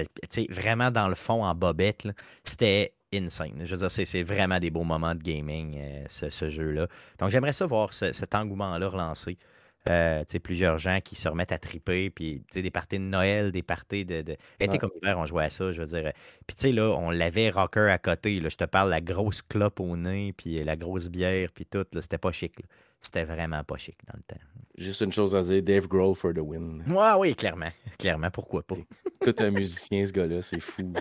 vraiment 0.51 0.91
dans 0.91 1.09
le 1.09 1.15
fond, 1.15 1.45
en 1.45 1.55
bobette. 1.55 2.09
C'était 2.45 2.93
insane. 3.13 3.63
Je 3.65 3.75
veux 3.75 3.89
dire, 3.89 3.91
c'est 3.91 4.23
vraiment 4.23 4.59
des 4.59 4.71
beaux 4.71 4.85
moments 4.85 5.15
de 5.15 5.23
gaming, 5.23 5.77
euh, 5.79 6.05
ce, 6.09 6.51
jeu-là. 6.51 6.87
Donc, 7.19 7.31
j'aimerais 7.31 7.53
ça 7.53 7.67
voir 7.67 7.93
cet 7.93 8.35
engouement-là 8.35 8.89
relancé. 8.89 9.37
Euh, 9.89 10.25
plusieurs 10.43 10.79
gens 10.79 10.99
qui 11.03 11.17
se 11.17 11.27
remettent 11.29 11.53
à 11.53 11.59
triper, 11.59 12.11
puis 12.11 12.43
des 12.53 12.71
parties 12.71 12.99
de 12.99 13.05
Noël, 13.05 13.51
des 13.51 13.63
parties 13.63 14.05
de. 14.05 14.21
de... 14.21 14.37
Été 14.59 14.77
comme 14.77 14.91
hiver, 15.03 15.19
on 15.19 15.25
jouait 15.25 15.45
à 15.45 15.51
ça, 15.51 15.73
je 15.73 15.81
veux 15.81 15.87
dire. 15.87 16.13
Puis 16.47 16.55
tu 16.55 16.63
sais, 16.63 16.73
là, 16.73 16.91
on 16.99 17.11
l'avait 17.11 17.49
rocker 17.49 17.89
à 17.91 17.97
côté. 17.97 18.41
Là, 18.41 18.51
je 18.51 18.57
te 18.57 18.65
parle, 18.65 18.91
la 18.91 19.01
grosse 19.01 19.41
clope 19.41 19.81
au 19.81 19.97
nez, 19.97 20.35
puis 20.37 20.63
la 20.63 20.77
grosse 20.77 21.09
bière, 21.09 21.49
puis 21.55 21.65
tout. 21.65 21.87
C'était 21.99 22.19
pas 22.19 22.33
chic. 22.33 22.57
C'était 23.01 23.25
vraiment 23.25 23.65
pas 23.65 23.79
chic 23.79 23.97
dans 24.07 24.17
le 24.17 24.23
temps. 24.23 24.43
Juste 24.77 25.01
une 25.01 25.13
chose 25.13 25.35
à 25.35 25.43
dire, 25.43 25.63
Dave 25.63 25.89
Grohl 25.89 26.15
for 26.15 26.35
the 26.35 26.41
win. 26.41 26.83
Ouais, 26.87 27.13
oui, 27.19 27.35
clairement. 27.35 27.71
Clairement, 27.99 28.31
pourquoi 28.31 28.63
pas? 28.63 28.77
Tout 29.21 29.35
un 29.41 29.51
musicien, 29.51 30.05
ce 30.05 30.13
gars-là, 30.13 30.43
c'est 30.43 30.61
fou. 30.61 30.93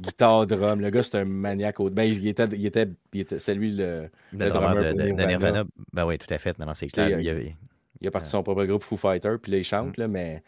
Guitare, 0.00 0.46
drum. 0.46 0.80
Le 0.80 0.90
gars, 0.90 1.02
c'est 1.02 1.18
un 1.18 1.24
maniaque. 1.24 1.76
Ben, 1.92 2.04
il 2.04 2.26
était, 2.26 2.44
il 2.52 2.66
était, 2.66 2.88
il 3.12 3.20
était 3.20 3.38
c'est 3.38 3.54
lui 3.54 3.72
le, 3.72 4.08
le, 4.32 4.48
drummer, 4.48 4.94
de, 4.94 5.26
Nirvana. 5.26 5.64
Ben 5.92 6.06
oui, 6.06 6.18
tout 6.18 6.32
à 6.32 6.38
fait. 6.38 6.58
Non, 6.58 6.72
c'est 6.74 6.86
clair. 6.86 7.18
Il, 7.20 7.28
avait, 7.28 7.54
il 8.00 8.08
a 8.08 8.10
parti 8.10 8.30
son 8.30 8.42
propre 8.42 8.64
groupe 8.64 8.82
Foo 8.82 8.96
Fighter, 8.96 9.36
puis 9.42 9.52
là, 9.52 9.58
il 9.58 9.64
chante, 9.64 9.96
mm. 9.96 10.00
là, 10.00 10.08
mais. 10.08 10.42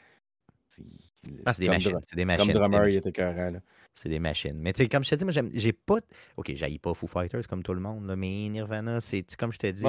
Ah, 1.45 1.53
c'est 1.53 1.63
des, 1.63 1.69
machines. 1.69 1.99
C'est 2.09 2.17
des 2.17 2.25
machines. 2.25 2.53
Comme 2.53 2.61
drummer, 2.61 2.89
il 2.89 2.97
était 2.97 3.13
cohérent. 3.13 3.61
C'est 3.93 4.09
des 4.09 4.21
machines. 4.21 4.57
Mais 4.57 4.73
tu 4.73 4.83
sais, 4.83 4.89
comme 4.89 5.05
je 5.05 5.11
te 5.11 5.15
dis, 5.17 5.25
moi, 5.25 5.35
j'ai 5.53 5.73
pas. 5.73 5.99
Ok, 6.37 6.53
j'aille 6.55 6.79
pas 6.79 6.95
Foo 6.95 7.07
Fighters 7.07 7.47
comme 7.49 7.63
tout 7.63 7.75
le 7.75 7.81
monde, 7.81 8.07
là, 8.07 8.17
mais 8.17 8.49
Nirvana, 8.49 9.01
c'est 9.01 9.25
comme 9.37 9.53
je 9.53 9.59
te 9.59 9.67
dis. 9.67 9.85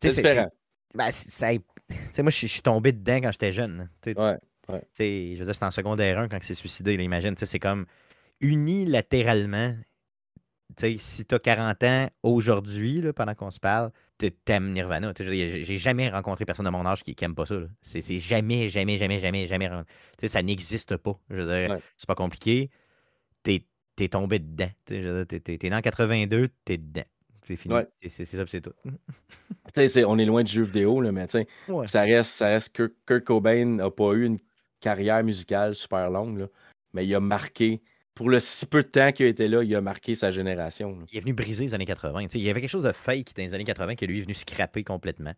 C'est 0.00 0.14
différent. 0.14 0.50
Ben, 0.94 1.10
ça, 1.10 1.48
moi, 2.22 2.30
je 2.30 2.46
suis 2.46 2.62
tombé 2.62 2.92
dedans 2.92 3.20
quand 3.20 3.32
j'étais 3.32 3.52
jeune. 3.52 3.88
Ouais, 4.06 4.38
ouais. 4.68 4.82
Je 4.98 5.38
veux 5.38 5.44
dire, 5.44 5.54
c'était 5.54 5.66
en 5.66 5.70
secondaire 5.70 6.18
1 6.18 6.28
quand 6.28 6.36
il 6.36 6.44
s'est 6.44 6.54
suicidé. 6.54 6.96
Là, 6.96 7.02
imagine, 7.02 7.34
c'est 7.36 7.58
comme 7.58 7.86
unilatéralement. 8.40 9.74
sais, 10.78 10.96
si 10.98 11.24
tu 11.24 11.34
as 11.34 11.38
40 11.38 11.82
ans 11.82 12.08
aujourd'hui, 12.22 13.02
pendant 13.14 13.34
qu'on 13.34 13.50
se 13.50 13.60
parle, 13.60 13.90
t'aimes 14.18 14.72
Nirvana. 14.72 15.12
J'ai 15.18 15.78
jamais 15.78 16.08
rencontré 16.08 16.44
personne 16.44 16.66
de 16.66 16.70
mon 16.70 16.86
âge 16.86 17.02
qui, 17.02 17.14
n'aime 17.20 17.34
pas 17.34 17.46
ça. 17.46 17.56
C'est 17.82 18.18
jamais, 18.18 18.68
jamais, 18.68 18.98
jamais, 18.98 19.18
jamais, 19.18 19.46
jamais. 19.46 19.70
Ça 20.26 20.42
n'existe 20.42 20.96
pas. 20.96 21.18
Je 21.30 21.76
c'est 21.96 22.06
pas 22.06 22.14
compliqué. 22.14 22.70
T'es 23.42 23.66
es 23.98 24.08
tombé 24.08 24.40
dedans. 24.40 24.70
T'es 24.84 24.98
es, 25.46 25.70
dans 25.70 25.80
82, 25.80 26.48
t'es 26.64 26.78
dedans. 26.78 27.04
C'est 27.46 27.56
fini. 27.56 27.74
C'est 28.08 28.24
ça, 28.24 28.44
c'est 28.46 28.60
tout. 28.60 28.72
on 30.06 30.18
est 30.18 30.24
loin 30.24 30.42
du 30.42 30.52
jeu 30.52 30.62
vidéo, 30.62 31.00
là, 31.00 31.12
mais 31.12 31.26
ça 31.28 32.02
reste, 32.02 32.32
ça 32.32 32.46
reste 32.46 32.74
que 32.74 32.94
Kurt 33.06 33.24
Cobain 33.24 33.64
n'a 33.66 33.90
pas 33.90 34.12
eu 34.14 34.24
une 34.24 34.38
carrière 34.80 35.22
musicale 35.22 35.74
super 35.74 36.10
longue, 36.10 36.48
mais 36.92 37.06
il 37.06 37.14
a 37.14 37.20
marqué 37.20 37.82
pour 38.14 38.30
le 38.30 38.40
si 38.40 38.66
peu 38.66 38.82
de 38.82 38.88
temps 38.88 39.12
qu'il 39.12 39.26
a 39.26 39.28
été 39.28 39.48
là, 39.48 39.62
il 39.62 39.74
a 39.74 39.80
marqué 39.80 40.14
sa 40.14 40.30
génération. 40.30 40.98
Il 41.12 41.18
est 41.18 41.20
venu 41.20 41.32
briser 41.32 41.64
les 41.64 41.74
années 41.74 41.86
80. 41.86 42.28
il 42.34 42.40
y 42.40 42.50
avait 42.50 42.60
quelque 42.60 42.70
chose 42.70 42.84
de 42.84 42.92
fake 42.92 43.34
dans 43.36 43.42
les 43.42 43.54
années 43.54 43.64
80 43.64 43.96
que 43.96 44.06
lui 44.06 44.20
est 44.20 44.22
venu 44.22 44.34
scraper 44.34 44.84
complètement. 44.84 45.34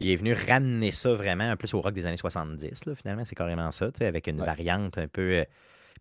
Il 0.00 0.10
est 0.10 0.16
venu 0.16 0.34
ramener 0.34 0.90
ça 0.92 1.14
vraiment 1.14 1.44
un 1.44 1.56
peu 1.56 1.66
au 1.72 1.80
rock 1.80 1.94
des 1.94 2.04
années 2.04 2.18
70, 2.18 2.84
là, 2.84 2.94
finalement. 2.94 3.24
C'est 3.24 3.36
carrément 3.36 3.70
ça, 3.70 3.90
avec 4.00 4.26
une 4.26 4.38
variante 4.38 4.98
un 4.98 5.08
peu. 5.08 5.32
Euh, 5.32 5.44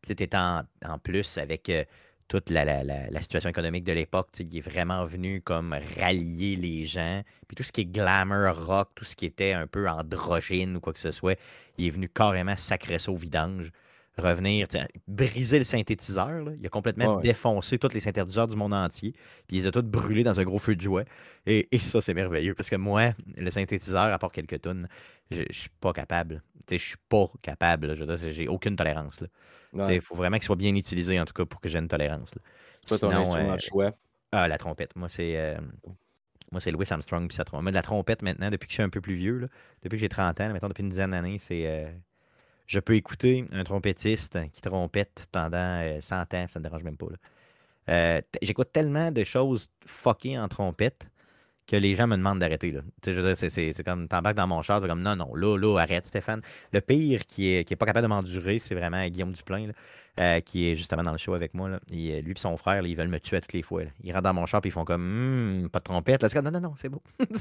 peut-être 0.02 0.36
en, 0.36 0.64
en, 0.86 1.00
plus 1.00 1.38
avec 1.38 1.70
euh, 1.70 1.84
toute 2.28 2.50
la, 2.50 2.84
la, 2.84 3.22
situation 3.22 3.50
économique 3.50 3.84
de 3.84 3.94
l'époque. 3.94 4.30
Il 4.40 4.58
est 4.58 4.62
vraiment 4.62 5.06
venu 5.06 5.42
comme 5.42 5.76
rallier 5.98 6.56
les 6.56 6.86
gens. 6.86 7.24
Puis 7.48 7.56
tout 7.56 7.64
ce 7.64 7.72
qui 7.72 7.82
est 7.82 7.86
glamour 7.86 8.66
rock, 8.66 8.90
tout 8.96 9.06
ce 9.06 9.16
qui 9.16 9.26
était 9.26 9.54
un 9.54 9.68
peu 9.68 9.88
androgyne 9.88 10.76
ou 10.76 10.80
quoi 10.80 10.94
que 10.94 11.00
ce 11.00 11.12
soit, 11.12 11.40
il 11.78 11.88
est 11.88 11.92
venu 11.92 12.10
carrément 12.10 12.58
sacrer 12.58 13.00
ça 13.00 13.12
au 13.12 13.16
vidange. 13.16 13.72
Revenir, 14.18 14.68
briser 15.08 15.60
le 15.60 15.64
synthétiseur. 15.64 16.44
Il 16.60 16.66
a 16.66 16.70
complètement 16.70 17.18
défoncé 17.18 17.78
tous 17.78 17.94
les 17.94 18.00
synthétiseurs 18.00 18.48
du 18.48 18.56
monde 18.56 18.74
entier. 18.74 19.14
Puis 19.48 19.58
il 19.58 19.62
les 19.62 19.68
a 19.68 19.72
tous 19.72 19.84
brûlés 19.84 20.24
dans 20.24 20.40
un 20.40 20.44
gros 20.44 20.60
feu 20.60 20.76
de 20.76 20.82
joie. 20.82 21.04
Et, 21.46 21.68
ça, 21.80 22.02
c'est 22.02 22.14
merveilleux. 22.14 22.54
Parce 22.54 22.70
que 22.70 22.76
moi, 22.76 23.12
le 23.38 23.52
synthétiseur, 23.52 24.14
à 24.14 24.20
part 24.20 24.32
quelques 24.32 24.62
tonnes, 24.62 24.88
je 25.32 25.44
suis 25.52 25.70
pas 25.82 25.94
capable. 25.94 26.42
Je 26.70 26.78
suis 26.78 26.98
pas 27.10 27.32
capable. 27.42 27.96
Je 27.96 28.32
j'ai 28.32 28.48
aucune 28.48 28.76
tolérance. 28.76 29.24
Il 29.74 30.02
faut 30.02 30.16
vraiment 30.16 30.38
qu'il 30.38 30.46
soit 30.46 30.56
bien 30.56 30.76
utilisé, 30.76 31.20
en 31.20 31.26
tout 31.26 31.34
cas, 31.34 31.46
pour 31.46 31.62
que 31.62 31.70
j'ai 31.70 31.80
une 31.80 31.88
tolérance. 31.88 32.34
Sinon, 32.86 33.36
euh, 33.36 33.58
choix? 33.60 33.92
Ah, 34.32 34.48
la 34.48 34.58
trompette. 34.58 34.96
Moi, 34.96 35.10
c'est. 35.10 35.38
Euh, 35.38 35.58
moi, 36.52 36.62
c'est 36.62 36.72
Louis 36.72 36.86
Armstrong 36.90 37.28
puis 37.28 37.36
sa 37.36 37.44
trompette. 37.44 37.70
de 37.70 37.76
la 37.76 37.82
trompette 37.82 38.22
maintenant, 38.22 38.50
depuis 38.50 38.68
que 38.68 38.72
je 38.72 38.76
suis 38.76 38.84
un 38.84 38.90
peu 38.90 39.02
plus 39.02 39.16
vieux, 39.16 39.40
là, 39.40 39.48
depuis 39.84 39.98
que 39.98 40.02
j'ai 40.02 40.10
30 40.10 40.40
ans, 40.40 40.50
maintenant 40.54 40.70
depuis 40.70 40.84
une 40.84 40.90
dizaine 40.90 41.12
d'années, 41.12 41.38
c'est. 41.38 41.68
Euh, 41.68 41.92
je 42.68 42.80
peux 42.80 42.96
écouter 42.96 43.46
un 43.52 43.64
trompettiste 43.64 44.38
qui 44.52 44.62
trompette 44.62 45.28
pendant 45.32 45.82
100 46.00 46.16
ans, 46.34 46.46
ça 46.48 46.60
ne 46.60 46.60
me 46.60 46.64
dérange 46.64 46.84
même 46.84 46.98
pas. 46.98 47.08
J'écoute 48.42 48.72
tellement 48.72 49.12
de 49.12 49.24
choses 49.24 49.70
fuckées 49.86 50.38
en 50.38 50.48
trompette 50.48 51.10
que 51.66 51.76
les 51.76 51.96
gens 51.96 52.08
me 52.08 52.16
demandent 52.16 52.40
d'arrêter. 52.40 52.74
C'est 53.04 53.84
comme, 53.84 54.08
t'embarques 54.08 54.38
dans 54.38 54.48
mon 54.48 54.62
char, 54.62 54.82
c'est 54.82 54.88
comme, 54.88 55.02
non, 55.02 55.16
non, 55.16 55.36
là, 55.36 55.58
là, 55.58 55.80
arrête, 55.80 56.06
Stéphane. 56.06 56.42
Le 56.72 56.80
pire 56.80 57.26
qui 57.26 57.54
est, 57.54 57.66
qui 57.66 57.74
est 57.74 57.78
pas 57.78 57.86
capable 57.86 58.04
de 58.04 58.10
m'endurer, 58.10 58.58
c'est 58.60 58.74
vraiment 58.74 59.06
Guillaume 59.08 59.34
Duplain, 59.34 59.72
euh, 60.20 60.40
qui 60.40 60.70
est 60.70 60.76
justement 60.76 61.04
dans 61.04 61.12
le 61.12 61.18
show 61.18 61.34
avec 61.34 61.54
moi. 61.54 61.70
Là. 61.70 61.80
lui 61.90 62.00
et 62.00 62.34
son 62.36 62.58
frère, 62.58 62.86
ils 62.86 62.96
veulent 62.96 63.08
me 63.08 63.20
tuer 63.20 63.40
toutes 63.42 63.54
les 63.54 63.62
fois. 63.62 63.84
Ils 64.04 64.12
rentrent 64.12 64.24
dans 64.24 64.34
mon 64.34 64.46
char 64.46 64.62
et 64.64 64.68
ils 64.68 64.72
font 64.72 64.86
comme, 64.86 65.62
hum, 65.64 65.70
pas 65.70 65.80
de 65.80 65.84
trompette. 65.84 66.22
Là, 66.22 66.42
non, 66.42 66.52
non, 66.52 66.62
non, 66.62 66.74
c'est 66.76 66.90
beau. 66.90 67.02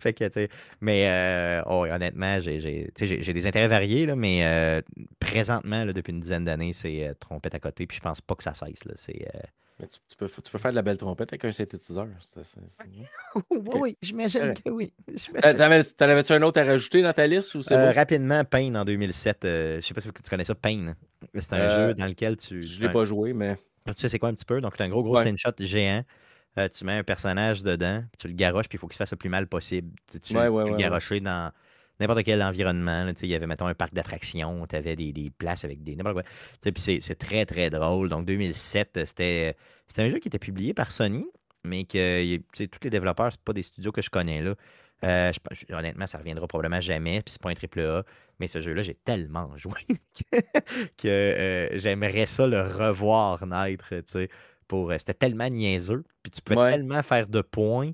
fait 0.00 0.12
que, 0.12 0.48
mais 0.80 1.08
euh, 1.08 1.62
oh, 1.66 1.86
honnêtement, 1.86 2.40
j'ai 2.40 2.92
des 2.96 3.46
intérêts 3.46 3.68
variés, 3.68 4.06
là, 4.06 4.16
mais 4.16 4.44
euh, 4.44 4.82
présentement, 5.20 5.84
là, 5.84 5.92
depuis 5.92 6.12
une 6.12 6.20
dizaine 6.20 6.44
d'années, 6.44 6.72
c'est 6.72 7.14
trompette 7.20 7.54
à 7.54 7.60
côté, 7.60 7.86
puis 7.86 7.96
je 7.96 8.02
pense 8.02 8.20
pas 8.20 8.34
que 8.34 8.42
ça 8.42 8.54
cesse. 8.54 8.84
C'est 8.96 9.26
tu, 9.78 10.16
peux, 10.16 10.28
tu, 10.28 10.50
peux, 10.52 10.58
faire 10.58 10.70
de 10.70 10.76
la 10.76 10.82
belle 10.82 10.98
trompette 10.98 11.30
avec 11.30 11.44
un 11.44 11.52
synthétiseur. 11.52 12.06
oui, 13.50 13.58
oui, 13.74 13.98
j'imagine 14.00 14.54
que 14.54 14.70
oui. 14.70 14.92
T'en 15.42 16.08
avais-tu 16.08 16.32
un 16.32 16.42
autre 16.42 16.60
à 16.60 16.64
rajouter 16.64 17.02
dans 17.02 17.12
ta 17.12 17.26
liste 17.26 17.54
ou 17.56 17.60
euh, 17.70 17.92
Rapidement, 17.92 18.44
Pain 18.44 18.74
en 18.76 18.84
2007. 18.84 19.44
Euh, 19.44 19.76
je 19.76 19.80
sais 19.80 19.94
pas 19.94 20.00
si 20.00 20.08
tu 20.08 20.30
connais 20.30 20.44
ça, 20.44 20.54
Pain. 20.54 20.94
C'est 21.34 21.52
un 21.54 21.58
euh, 21.58 21.88
jeu 21.88 21.94
dans 21.94 22.06
lequel 22.06 22.36
tu. 22.36 22.62
Je 22.62 22.80
l'ai 22.80 22.88
pas 22.88 23.04
joué, 23.04 23.32
mais. 23.32 23.58
Tu 23.86 23.92
sais, 23.96 24.08
c'est 24.08 24.18
quoi 24.18 24.28
un 24.28 24.34
petit 24.34 24.44
peu? 24.44 24.60
Donc, 24.60 24.76
tu 24.76 24.82
as 24.82 24.86
un 24.86 24.88
gros, 24.88 25.02
gros 25.02 25.20
slingshot 25.20 25.50
géant. 25.58 26.04
tu 26.56 26.84
mets 26.84 26.98
un 26.98 27.02
personnage 27.02 27.62
dedans, 27.62 28.02
puis 28.12 28.18
tu 28.18 28.28
le 28.28 28.34
garoches, 28.34 28.68
puis 28.68 28.76
il 28.76 28.78
faut 28.78 28.86
qu'il 28.86 28.94
se 28.94 28.98
fasse 28.98 29.10
le 29.10 29.16
plus 29.16 29.28
mal 29.28 29.46
possible. 29.48 29.90
Tu, 30.10 30.20
tu 30.20 30.36
ouais, 30.36 30.48
le 30.48 30.76
garocher 30.76 31.20
dans 31.20 31.52
n'importe 32.00 32.22
quel 32.24 32.42
environnement. 32.42 33.12
il 33.22 33.28
y 33.28 33.34
avait, 33.34 33.46
mettons, 33.46 33.66
un 33.66 33.74
parc 33.74 33.94
d'attractions, 33.94 34.66
tu 34.66 34.76
avais 34.76 34.96
des, 34.96 35.12
des, 35.12 35.30
places 35.30 35.64
avec 35.64 35.82
des. 35.82 35.96
N'importe 35.96 36.14
quoi. 36.14 36.72
Puis 36.72 37.00
c'est 37.00 37.18
très, 37.18 37.46
très 37.46 37.70
drôle. 37.70 38.08
Donc, 38.08 38.26
2007, 38.26 39.00
c'était 39.04 39.56
un 39.98 40.08
jeu 40.08 40.18
qui 40.18 40.28
était 40.28 40.38
publié 40.38 40.74
par 40.74 40.92
Sony, 40.92 41.26
mais 41.64 41.84
que 41.84 42.36
tous 42.66 42.80
les 42.82 42.90
développeurs, 42.90 43.32
c'est 43.32 43.40
pas 43.40 43.52
des 43.52 43.62
studios 43.62 43.92
que 43.92 44.02
je 44.02 44.10
connais 44.10 44.40
là. 44.40 44.54
Euh, 45.04 45.32
honnêtement, 45.70 46.06
ça 46.06 46.18
reviendra 46.18 46.46
probablement 46.46 46.80
jamais, 46.80 47.20
puis 47.22 47.32
c'est 47.32 47.42
pas 47.42 47.50
un 47.50 47.54
triple 47.54 47.80
A. 47.80 48.04
Mais 48.40 48.48
ce 48.48 48.60
jeu-là, 48.60 48.82
j'ai 48.82 48.94
tellement 48.94 49.50
joué 49.56 49.80
que, 50.96 51.06
euh, 51.06 51.78
j'aimerais 51.78 52.26
ça 52.26 52.46
le 52.46 52.60
revoir 52.60 53.46
naître. 53.46 53.94
Pour, 54.66 54.90
euh, 54.90 54.96
c'était 54.98 55.14
tellement 55.14 55.48
niaiseux, 55.50 56.04
puis 56.22 56.30
tu 56.30 56.40
pouvais 56.40 56.70
tellement 56.70 57.02
faire 57.02 57.28
de 57.28 57.42
points 57.42 57.92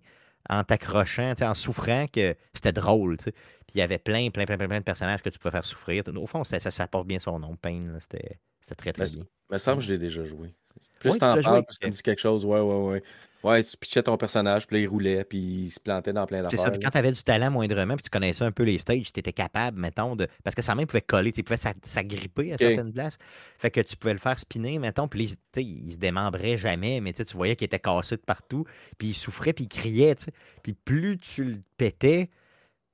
en 0.50 0.64
t'accrochant, 0.64 1.32
en 1.40 1.54
souffrant, 1.54 2.06
que 2.12 2.34
c'était 2.52 2.72
drôle. 2.72 3.16
Puis 3.16 3.32
il 3.76 3.78
y 3.78 3.82
avait 3.82 3.98
plein, 3.98 4.30
plein, 4.30 4.44
plein, 4.44 4.58
plein, 4.58 4.78
de 4.78 4.84
personnages 4.84 5.22
que 5.22 5.30
tu 5.30 5.38
pouvais 5.38 5.52
faire 5.52 5.64
souffrir. 5.64 6.02
Au 6.16 6.26
fond, 6.26 6.42
ça, 6.44 6.58
ça, 6.58 6.86
porte 6.88 7.06
bien 7.06 7.20
son 7.20 7.38
nom, 7.38 7.56
Pain. 7.56 7.96
C'était 8.00 8.38
très, 8.76 8.92
très 8.92 9.04
bien. 9.04 9.24
Il 9.50 9.54
me 9.54 9.58
semble 9.58 9.78
que 9.78 9.84
je 9.84 9.92
l'ai 9.92 9.98
déjà 9.98 10.24
joué. 10.24 10.52
Plus 10.98 11.18
t'en 11.18 11.40
parles, 11.40 11.64
plus 11.64 11.76
ça 11.80 11.86
me 11.86 11.92
dit 11.92 12.02
quelque 12.02 12.20
chose. 12.20 12.44
Ouais, 12.44 12.60
ouais, 12.60 12.76
ouais. 12.76 13.02
Ouais, 13.42 13.62
tu 13.62 13.76
pitchais 13.76 14.02
ton 14.02 14.16
personnage, 14.16 14.66
puis 14.66 14.76
là, 14.76 14.82
il 14.82 14.88
roulait, 14.88 15.24
puis 15.24 15.38
il 15.38 15.70
se 15.70 15.80
plantait 15.80 16.12
dans 16.12 16.26
plein 16.26 16.42
d'affaires. 16.42 16.58
C'est 16.58 16.64
ça. 16.64 16.70
Puis 16.70 16.80
quand 16.80 16.90
tu 16.90 16.98
avais 16.98 17.12
du 17.12 17.22
talent 17.22 17.50
moindrement, 17.50 17.94
puis 17.94 18.04
tu 18.04 18.10
connaissais 18.10 18.44
un 18.44 18.52
peu 18.52 18.64
les 18.64 18.78
stages, 18.78 19.12
tu 19.12 19.20
étais 19.20 19.32
capable, 19.32 19.78
mettons, 19.78 20.14
de. 20.16 20.26
Parce 20.44 20.54
que 20.54 20.62
sa 20.62 20.74
main 20.74 20.84
pouvait 20.84 21.00
coller, 21.00 21.32
tu 21.32 21.42
pouvait 21.42 21.56
s'agripper 21.56 22.52
à 22.52 22.58
certaines 22.58 22.92
places. 22.92 23.18
Fait 23.58 23.70
que 23.70 23.80
tu 23.80 23.96
pouvais 23.96 24.12
le 24.12 24.18
faire 24.18 24.38
spinner, 24.38 24.78
mettons, 24.78 25.08
puis 25.08 25.36
il 25.56 25.92
se 25.92 25.98
démembrait 25.98 26.58
jamais, 26.58 27.00
mais 27.00 27.12
tu 27.12 27.24
voyais 27.34 27.56
qu'il 27.56 27.66
était 27.66 27.78
cassé 27.78 28.16
de 28.16 28.22
partout, 28.22 28.64
puis 28.98 29.08
il 29.08 29.14
souffrait, 29.14 29.52
puis 29.52 29.64
il 29.64 29.68
criait, 29.68 30.14
tu 30.14 30.24
sais. 30.24 30.32
Puis 30.62 30.74
plus 30.74 31.16
tu 31.18 31.44
le 31.44 31.56
pétais, 31.78 32.28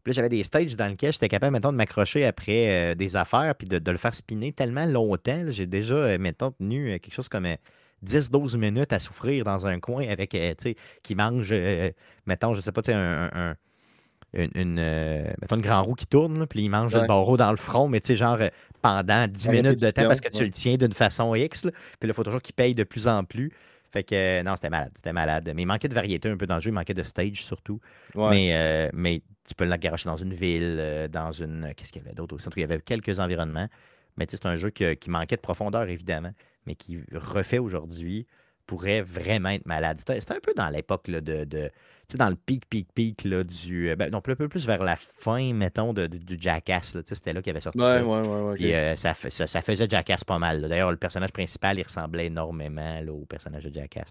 puis 0.07 0.13
j'avais 0.13 0.29
des 0.29 0.45
stages 0.45 0.77
dans 0.77 0.87
lesquels 0.87 1.13
j'étais 1.13 1.29
capable, 1.29 1.55
mettons, 1.55 1.73
de 1.73 1.77
m'accrocher 1.77 2.25
après 2.25 2.93
euh, 2.93 2.95
des 2.95 3.17
affaires, 3.17 3.57
puis 3.57 3.67
de, 3.67 3.91
le 3.91 3.97
faire 3.97 4.15
spinner 4.15 4.53
tellement 4.53 4.87
longtemps. 4.87 5.47
J'ai 5.49 5.67
déjà, 5.67 5.97
euh, 5.97 6.17
mettons, 6.17 6.53
tenu 6.53 6.93
euh, 6.93 6.99
quelque 7.01 7.13
chose 7.13 7.29
comme 7.29 7.49
10-12 8.05 8.57
minutes 8.57 8.93
à 8.93 8.99
souffrir 8.99 9.45
dans 9.45 9.67
un 9.67 9.81
coin 9.81 10.07
avec, 10.09 10.31
tu 10.31 10.39
sais, 10.59 10.77
qui 11.03 11.15
mange, 11.15 11.55
mettons, 12.27 12.55
je 12.55 12.61
sais 12.61 12.73
pas, 12.73 12.83
tu 12.83 12.93
sais, 12.93 12.97
un, 12.97 13.57
une, 14.35 14.75
mettons, 15.41 15.57
une 15.57 15.63
grand 15.63 15.83
roue 15.83 15.95
qui 15.95 16.07
tourne, 16.07 16.47
puis 16.47 16.65
il 16.65 16.69
mange 16.69 16.95
le 16.95 17.07
barreau 17.07 17.37
dans 17.37 17.51
le 17.51 17.57
front, 17.57 17.89
mais 17.89 18.01
tu 18.01 18.09
sais, 18.09 18.17
genre 18.17 18.39
pendant 18.83 19.27
10 19.27 19.49
minutes 19.49 19.81
de 19.81 19.91
temps 19.91 20.07
parce 20.07 20.21
que 20.21 20.29
tu 20.29 20.45
le 20.45 20.51
tiens 20.51 20.77
d'une 20.77 20.93
façon 20.93 21.35
X. 21.35 21.63
puis 21.63 21.71
là, 21.71 22.09
il 22.09 22.13
faut 22.15 22.25
toujours 22.25 22.43
qu'il 22.43 22.55
paye 22.55 22.75
de 22.75 22.85
plus 22.85 23.09
en 23.09 23.25
plus. 23.25 23.53
Fait 23.89 24.03
que 24.03 24.43
non, 24.43 24.57
c'était 24.57 24.69
malade, 24.69 24.93
c'était 24.95 25.13
malade. 25.13 25.51
Mais 25.55 25.63
il 25.63 25.67
manquait 25.67 25.89
de 25.89 25.95
variété 25.95 26.29
un 26.29 26.37
peu 26.37 26.47
dans 26.47 26.57
le 26.57 26.61
jeu, 26.61 26.71
il 26.71 26.75
manquait 26.75 26.93
de 26.93 27.03
stage 27.03 27.45
surtout. 27.45 27.81
Mais, 28.15 28.91
mais 28.93 29.23
tu 29.49 29.55
peux 29.55 29.65
la 29.65 29.79
garocher 29.79 30.09
dans 30.09 30.17
une 30.17 30.35
ville, 30.35 31.09
dans 31.11 31.33
une. 31.33 31.73
Qu'est-ce 31.77 31.93
qu'il 31.93 32.03
y 32.03 32.05
avait 32.05 32.15
d'autre 32.15 32.35
au 32.35 32.39
centre? 32.39 32.59
Il 32.59 32.63
y 32.63 32.65
avait 32.65 32.81
quelques 32.81 33.19
environnements. 33.21 33.69
Mais 34.19 34.27
c'est 34.29 34.47
un 34.47 34.57
jeu 34.57 34.71
qui 34.71 35.11
manquait 35.11 35.37
de 35.37 35.41
profondeur, 35.41 35.89
évidemment, 35.89 36.33
mais 36.67 36.75
qui 36.75 36.99
refait 37.13 37.59
aujourd'hui 37.59 38.27
pourrait 38.67 39.03
vraiment 39.03 39.51
être 39.51 39.67
malade. 39.67 39.99
C'était 39.99 40.33
un 40.33 40.41
peu 40.41 40.53
dans 40.55 40.69
l'époque 40.69 41.09
de, 41.09 41.45
de 41.45 41.71
tu 42.09 42.13
sais, 42.13 42.19
dans 42.19 42.29
le 42.29 42.37
pic, 42.37 42.69
pic, 42.69 42.93
pic 42.95 43.25
là, 43.25 43.43
du. 43.43 43.91
Euh, 43.91 43.97
ben, 43.97 44.11
non, 44.13 44.19
un 44.19 44.21
peu 44.21 44.49
plus 44.49 44.65
vers 44.65 44.85
la 44.85 44.95
fin, 44.95 45.53
mettons, 45.53 45.93
de, 45.93 46.07
du 46.07 46.37
Jackass. 46.41 46.97
C'était 47.05 47.33
là 47.33 47.43
qu'il 47.43 47.51
avait 47.51 47.61
sorti 47.61 47.81
ça. 47.81 48.05
Ouais, 48.05 48.21
ouais, 48.21 48.29
ouais, 48.29 48.55
Puis 48.55 48.73
euh, 48.75 48.95
ça, 48.95 49.13
ça, 49.15 49.61
faisait 49.61 49.89
Jackass 49.89 50.23
pas 50.23 50.39
mal. 50.39 50.63
D'ailleurs, 50.69 50.93
le 50.93 50.99
personnage 50.99 51.33
principal, 51.33 51.81
il 51.81 51.83
ressemblait 51.83 52.27
énormément 52.27 53.01
au 53.09 53.25
personnage 53.25 53.65
de 53.65 53.75
Jackass. 53.75 54.11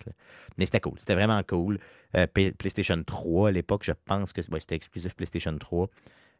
Mais 0.58 0.66
c'était 0.66 0.82
cool. 0.82 1.00
C'était 1.00 1.16
vraiment 1.16 1.42
cool. 1.44 1.80
Euh, 2.18 2.28
PlayStation 2.28 3.02
3 3.02 3.48
à 3.48 3.52
l'époque, 3.52 3.84
je 3.86 3.94
pense 4.04 4.34
que 4.34 4.42
c'était 4.42 4.76
exclusif 4.76 5.16
PlayStation 5.16 5.58
3. 5.58 5.88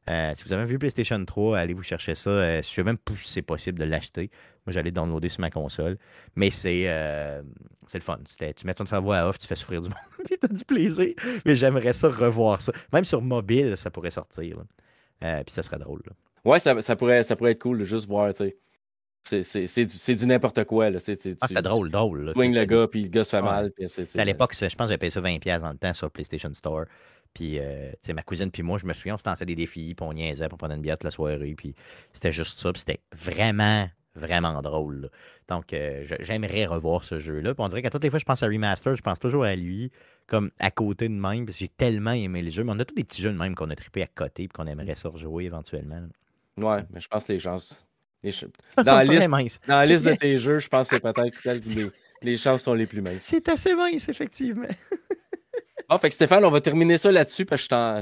Euh, 0.10 0.34
si 0.36 0.44
vous 0.44 0.54
avez 0.54 0.66
vu 0.66 0.78
PlayStation 0.78 1.24
3, 1.24 1.58
allez 1.58 1.74
vous 1.74 1.84
chercher 1.84 2.14
ça. 2.16 2.30
Euh, 2.30 2.54
je 2.54 2.58
ne 2.58 2.62
sais 2.62 2.84
même 2.84 2.98
pas 2.98 3.14
si 3.24 3.32
c'est 3.32 3.42
possible 3.42 3.80
de 3.80 3.86
l'acheter. 3.86 4.30
Moi, 4.66 4.74
j'allais 4.74 4.92
downloader 4.92 5.30
sur 5.30 5.42
ma 5.42 5.50
console. 5.50 5.98
Mais 6.36 6.52
c'est 6.52 6.84
euh, 6.88 7.42
le 7.94 8.00
fun. 8.00 8.20
Tu 8.38 8.68
mets 8.68 8.74
ton 8.74 8.86
cerveau 8.86 9.12
à 9.14 9.28
off, 9.28 9.40
tu 9.40 9.48
fais 9.48 9.56
souffrir 9.56 9.82
du 9.82 9.90
monde, 9.90 9.98
puis 10.26 10.38
tu 10.38 10.46
as 10.46 10.54
du 10.54 10.64
plaisir. 10.64 11.14
Mais 11.46 11.56
j'aimerais 11.56 11.94
ça 11.94 12.10
revoir 12.10 12.62
ça. 12.62 12.72
Même 12.94 13.06
sur 13.06 13.22
mobile, 13.22 13.76
ça 13.78 13.90
pourrait 13.90 14.12
sortir. 14.12 14.58
puis 15.20 15.54
ça 15.54 15.64
serait 15.64 15.80
drôle. 15.80 16.04
Ouais, 16.44 16.60
ça, 16.60 16.80
ça, 16.82 16.96
pourrait, 16.96 17.24
ça 17.24 17.36
pourrait 17.36 17.52
être 17.52 17.62
cool 17.62 17.80
de 17.80 17.86
juste 17.86 18.08
voir, 18.08 18.32
tu 18.34 18.46
sais. 18.46 18.58
C'est 19.26 19.86
du, 19.86 20.16
du 20.16 20.26
n'importe 20.28 20.64
quoi. 20.66 20.92
Là. 20.92 21.00
ah, 21.02 21.48
c'était 21.48 21.62
drôle, 21.64 21.90
drôle. 21.90 22.32
Tu 22.36 22.48
le 22.48 22.66
gars, 22.66 22.88
puis 22.88 23.02
le 23.02 23.10
gars 23.10 23.24
se 23.24 23.32
fait 23.32 23.42
mal. 23.42 23.72
à 24.18 24.26
l'époque, 24.26 24.54
je 24.54 24.66
pense 24.66 24.74
que 24.74 24.84
j'avais 24.84 24.98
payé 25.00 25.10
ça 25.10 25.22
20$ 25.22 25.62
dans 25.62 25.72
le 25.72 25.78
temps 25.78 25.94
sur 25.96 26.12
PlayStation 26.12 26.54
Store. 26.54 26.86
Puis, 27.36 27.60
euh, 27.60 27.92
tu 27.92 27.98
sais, 28.00 28.14
ma 28.14 28.24
cousine 28.24 28.50
puis 28.50 28.64
moi, 28.64 28.80
je 28.80 28.88
me 28.88 28.94
souviens, 28.94 29.16
on 29.16 29.18
se 29.18 29.30
lançait 29.30 29.46
des 29.46 29.56
défis, 29.56 29.94
puis 29.94 30.08
on 30.08 30.14
niaisait, 30.14 30.48
pour 30.48 30.58
prendre 30.58 30.74
une 30.74 30.82
bière 30.82 30.98
toute 30.98 31.04
la 31.04 31.12
soirée, 31.12 31.54
puis 31.56 31.76
c'était 32.14 32.32
juste 32.32 32.58
ça, 32.58 32.72
puis 32.72 32.80
c'était 32.80 33.02
vraiment, 33.14 33.88
vraiment 34.16 34.62
drôle. 34.62 35.12
Donc, 35.50 35.74
euh, 35.74 36.02
j'aimerais 36.22 36.66
revoir 36.66 37.04
ce 37.04 37.20
jeu-là. 37.20 37.54
Puis 37.54 37.64
on 37.64 37.68
dirait 37.68 37.82
qu'à 37.82 37.90
toutes 37.90 38.04
les 38.04 38.10
fois 38.10 38.20
je 38.20 38.24
pense 38.24 38.42
à 38.42 38.48
Remaster, 38.48 38.96
je 38.96 39.02
pense 39.02 39.20
toujours 39.20 39.44
à 39.44 39.54
lui, 39.54 39.92
comme 40.28 40.50
à 40.60 40.72
côté 40.72 41.10
de 41.10 41.14
même, 41.14 41.46
parce 41.46 41.58
que 41.58 41.66
j'ai 41.66 41.68
tellement 41.68 42.14
aimé 42.14 42.42
le 42.42 42.50
jeu. 42.50 42.64
Mais 42.64 42.72
on 42.72 42.80
a 42.80 42.86
tous 42.86 42.96
des 42.96 43.04
petits 43.04 43.22
jeux 43.22 43.32
de 43.32 43.38
même 43.38 43.54
qu'on 43.54 43.70
a 43.70 43.76
trippé 43.76 44.02
à 44.02 44.08
côté, 44.08 44.48
puis 44.48 44.56
qu'on 44.56 44.66
aimerait 44.66 44.96
ça 44.96 45.10
rejouer 45.10 45.44
éventuellement. 45.44 46.08
Ouais, 46.56 46.86
mais 46.90 47.02
je 47.02 47.08
pense 47.10 47.28
que 47.28 47.34
les 47.34 47.40
chances. 47.40 47.86
Dans, 48.24 48.96
la 48.96 49.04
liste, 49.04 49.62
dans, 49.68 49.78
la 49.78 49.86
liste, 49.86 50.04
de 50.04 50.16
tes 50.16 50.40
jeux, 50.40 50.58
je 50.58 50.68
pense 50.68 50.90
que 50.90 50.96
c'est 50.96 51.00
peut-être 51.00 51.38
celle 51.38 51.60
où 51.68 51.70
les, 51.76 51.92
les 52.24 52.38
chances 52.38 52.64
sont 52.64 52.74
les 52.74 52.88
plus 52.88 53.02
minces. 53.02 53.22
C'est 53.22 53.48
assez 53.50 53.76
mince, 53.76 54.10
effectivement. 54.10 54.66
Ah, 55.88 56.00
fait 56.00 56.10
que 56.10 56.16
Stéphane, 56.16 56.44
on 56.44 56.50
va 56.50 56.62
terminer 56.62 56.98
ça 56.98 57.12
là-dessus 57.12 57.46
parce 57.46 57.68
que 57.68 58.02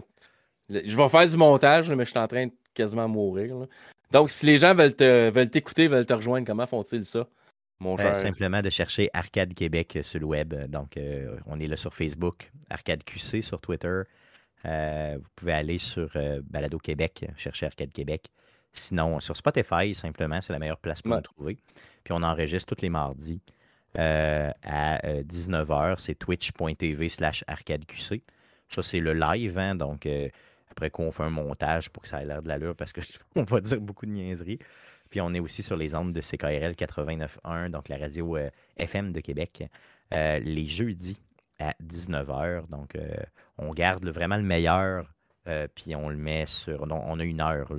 je, 0.70 0.80
je 0.86 0.96
vais 0.96 1.10
faire 1.10 1.28
du 1.28 1.36
montage, 1.36 1.92
mais 1.92 2.06
je 2.06 2.12
suis 2.12 2.20
en 2.20 2.28
train 2.30 2.46
de 2.46 2.54
quasiment 2.74 3.10
mourir. 3.10 3.68
Donc, 4.10 4.30
si 4.30 4.46
les 4.46 4.58
gens 4.58 4.74
veulent 4.74 4.96
te 4.96 5.30
veulent 5.30 5.50
t'écouter, 5.50 5.90
veulent 5.90 6.06
te 6.06 6.14
rejoindre, 6.14 6.48
comment 6.48 6.66
font-ils 6.66 7.06
ça? 7.06 7.28
Mon 7.80 8.00
euh, 8.00 8.14
simplement 8.14 8.62
de 8.62 8.70
chercher 8.70 9.10
Arcade 9.14 9.54
Québec 9.54 10.00
sur 10.04 10.20
le 10.20 10.26
web. 10.26 10.54
Donc, 10.70 10.96
euh, 10.96 11.36
on 11.48 11.60
est 11.60 11.68
là 11.68 11.76
sur 11.76 11.94
Facebook, 11.94 12.50
Arcade 12.70 13.04
QC 13.04 13.42
sur 13.42 13.60
Twitter. 13.60 14.04
Euh, 14.66 15.18
vous 15.18 15.30
pouvez 15.36 15.52
aller 15.52 15.78
sur 15.78 16.10
Balado 16.44 16.78
Québec, 16.78 17.26
chercher 17.36 17.66
Arcade 17.66 17.92
Québec. 17.92 18.28
Sinon, 18.72 19.20
sur 19.20 19.36
Spotify, 19.36 19.94
simplement, 19.94 20.40
c'est 20.42 20.54
la 20.54 20.60
meilleure 20.60 20.78
place 20.78 21.02
pour 21.02 21.16
nous 21.16 21.22
trouver. 21.22 21.58
Puis 22.04 22.14
on 22.14 22.24
enregistre 22.24 22.74
tous 22.74 22.82
les 22.82 22.90
mardis. 22.90 23.42
Euh, 23.98 24.52
à 24.64 24.98
19h. 25.22 25.91
Euh, 25.91 25.95
c'est 25.99 26.15
twitch.tv 26.15 27.10
slash 27.10 27.44
arcadeqc. 27.48 28.24
Ça, 28.70 28.82
c'est 28.82 28.99
le 28.99 29.14
live, 29.14 29.57
hein, 29.60 29.76
donc 29.76 30.07
euh, 30.07 30.30
après 30.72 30.90
qu'on 30.90 31.11
fait 31.11 31.22
un 31.22 31.30
montage 31.30 31.91
pour 31.91 32.02
que 32.02 32.10
ça 32.10 32.24
ait 32.24 32.26
l'air 32.26 32.41
de 32.41 32.48
l'allure, 32.48 32.76
parce 32.76 32.91
qu'on 32.91 33.44
va 33.44 33.60
dire 33.60 33.80
beaucoup 33.80 34.07
de 34.07 34.11
niaiseries. 34.11 34.57
Puis 35.11 35.22
on 35.22 35.32
est 35.36 35.40
aussi 35.40 35.61
sur 35.61 35.78
les 35.78 35.94
ondes 35.94 36.11
de 36.11 36.22
CKRL 36.22 36.72
89.1, 36.72 37.70
donc 37.70 37.88
la 37.88 37.98
radio 37.98 38.36
FM 38.78 39.11
de 39.11 39.20
Québec, 39.20 39.64
les 40.11 40.68
jeudis 40.68 41.20
à 41.60 41.76
19h. 41.84 42.68
Donc 42.70 42.98
on 43.60 43.70
garde 43.76 44.07
vraiment 44.07 44.38
le 44.38 44.44
meilleur, 44.44 45.14
puis 45.76 45.95
on 45.95 46.10
le 46.10 46.18
met 46.18 46.48
sur. 46.48 46.88
on 46.90 47.20
a 47.20 47.24
une 47.24 47.41
heure. 47.41 47.72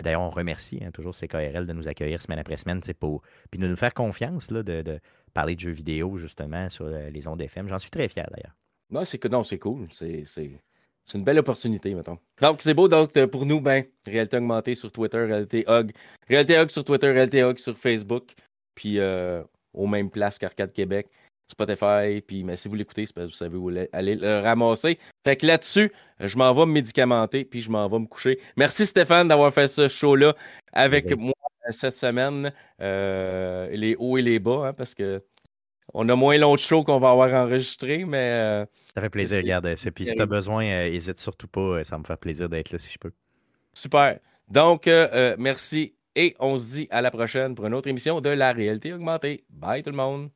D'ailleurs, 0.00 0.22
on 0.22 0.30
remercie 0.30 0.80
hein, 0.82 0.90
toujours 0.90 1.14
CKRL 1.14 1.66
de 1.66 1.72
nous 1.72 1.86
accueillir 1.86 2.22
semaine 2.22 2.38
après 2.38 2.56
semaine, 2.56 2.80
pour, 2.98 3.22
puis 3.50 3.60
de 3.60 3.66
nous 3.66 3.76
faire 3.76 3.92
confiance 3.92 4.50
là, 4.50 4.62
de, 4.62 5.00
parler 5.32 5.54
de 5.54 5.60
jeux 5.60 5.70
vidéo 5.70 6.18
justement 6.18 6.68
sur 6.68 6.86
les 6.86 7.26
ondes 7.26 7.40
FM. 7.40 7.68
J'en 7.68 7.78
suis 7.78 7.90
très 7.90 8.08
fier 8.08 8.26
d'ailleurs. 8.30 8.54
Non, 8.92 9.04
c'est 9.06 9.24
non, 9.24 9.42
c'est 9.42 9.58
cool. 9.58 9.88
C'est 9.90 11.18
une 11.18 11.24
belle 11.24 11.38
opportunité, 11.38 11.94
mettons. 11.94 12.18
Donc, 12.40 12.60
c'est 12.62 12.74
beau. 12.74 12.88
Donc, 12.88 13.16
euh, 13.16 13.26
pour 13.26 13.46
nous, 13.46 13.60
ben, 13.60 13.84
réalité 14.06 14.36
augmentée 14.36 14.74
sur 14.74 14.92
Twitter, 14.92 15.18
réalité 15.18 15.64
hog. 15.66 15.92
Réalité 16.28 16.58
hog 16.58 16.70
sur 16.70 16.84
Twitter, 16.84 17.10
réalité 17.10 17.42
hog 17.42 17.58
sur 17.58 17.76
Facebook. 17.76 18.34
Puis, 18.74 18.98
euh, 18.98 19.42
aux 19.74 19.86
mêmes 19.86 20.10
places 20.10 20.38
qu'Arcade 20.38 20.72
Québec, 20.72 21.08
Spotify. 21.50 22.20
Puis, 22.20 22.44
mais 22.44 22.56
si 22.56 22.68
vous 22.68 22.74
l'écoutez, 22.74 23.06
c'est 23.06 23.14
parce 23.14 23.28
que 23.28 23.32
vous 23.32 23.36
savez 23.36 23.56
où 23.56 23.70
aller 23.92 24.14
le 24.14 24.40
ramasser. 24.40 24.98
Fait 25.24 25.36
que 25.36 25.46
là-dessus, 25.46 25.90
je 26.20 26.36
m'en 26.36 26.52
vais 26.52 26.66
me 26.66 26.72
médicamenter, 26.72 27.44
puis 27.44 27.60
je 27.60 27.70
m'en 27.70 27.88
vais 27.88 27.98
me 27.98 28.06
coucher. 28.06 28.38
Merci 28.56 28.86
Stéphane 28.86 29.28
d'avoir 29.28 29.52
fait 29.52 29.68
ce 29.68 29.88
show-là 29.88 30.34
avec 30.72 31.10
moi 31.16 31.34
cette 31.70 31.94
semaine. 31.94 32.52
Euh, 32.80 33.68
les 33.70 33.96
hauts 33.98 34.18
et 34.18 34.22
les 34.22 34.38
bas, 34.38 34.68
hein, 34.68 34.72
parce 34.72 34.94
que 34.94 35.22
on 35.94 36.08
a 36.08 36.16
moins 36.16 36.38
long 36.38 36.54
de 36.54 36.60
show 36.60 36.84
qu'on 36.84 36.98
va 36.98 37.10
avoir 37.10 37.32
enregistré, 37.34 38.04
mais. 38.04 38.30
Euh, 38.32 38.66
ça 38.94 39.02
fait 39.02 39.10
plaisir, 39.10 39.38
regarde. 39.38 39.74
Puis 39.94 40.06
si 40.06 40.14
tu 40.14 40.22
as 40.22 40.26
besoin, 40.26 40.64
n'hésite 40.64 41.18
euh, 41.18 41.22
surtout 41.22 41.48
pas. 41.48 41.84
Ça 41.84 41.98
me 41.98 42.04
fait 42.04 42.16
plaisir 42.16 42.48
d'être 42.48 42.70
là 42.70 42.78
si 42.78 42.90
je 42.90 42.98
peux. 42.98 43.12
Super. 43.74 44.18
Donc, 44.48 44.88
merci 45.38 45.94
et 46.14 46.34
on 46.40 46.58
se 46.58 46.70
dit 46.72 46.88
à 46.90 47.00
la 47.00 47.10
prochaine 47.10 47.54
pour 47.54 47.66
une 47.66 47.74
autre 47.74 47.88
émission 47.88 48.20
de 48.20 48.28
La 48.28 48.52
réalité 48.52 48.92
augmentée. 48.92 49.44
Bye 49.50 49.82
tout 49.82 49.90
le 49.90 49.96
monde. 49.96 50.30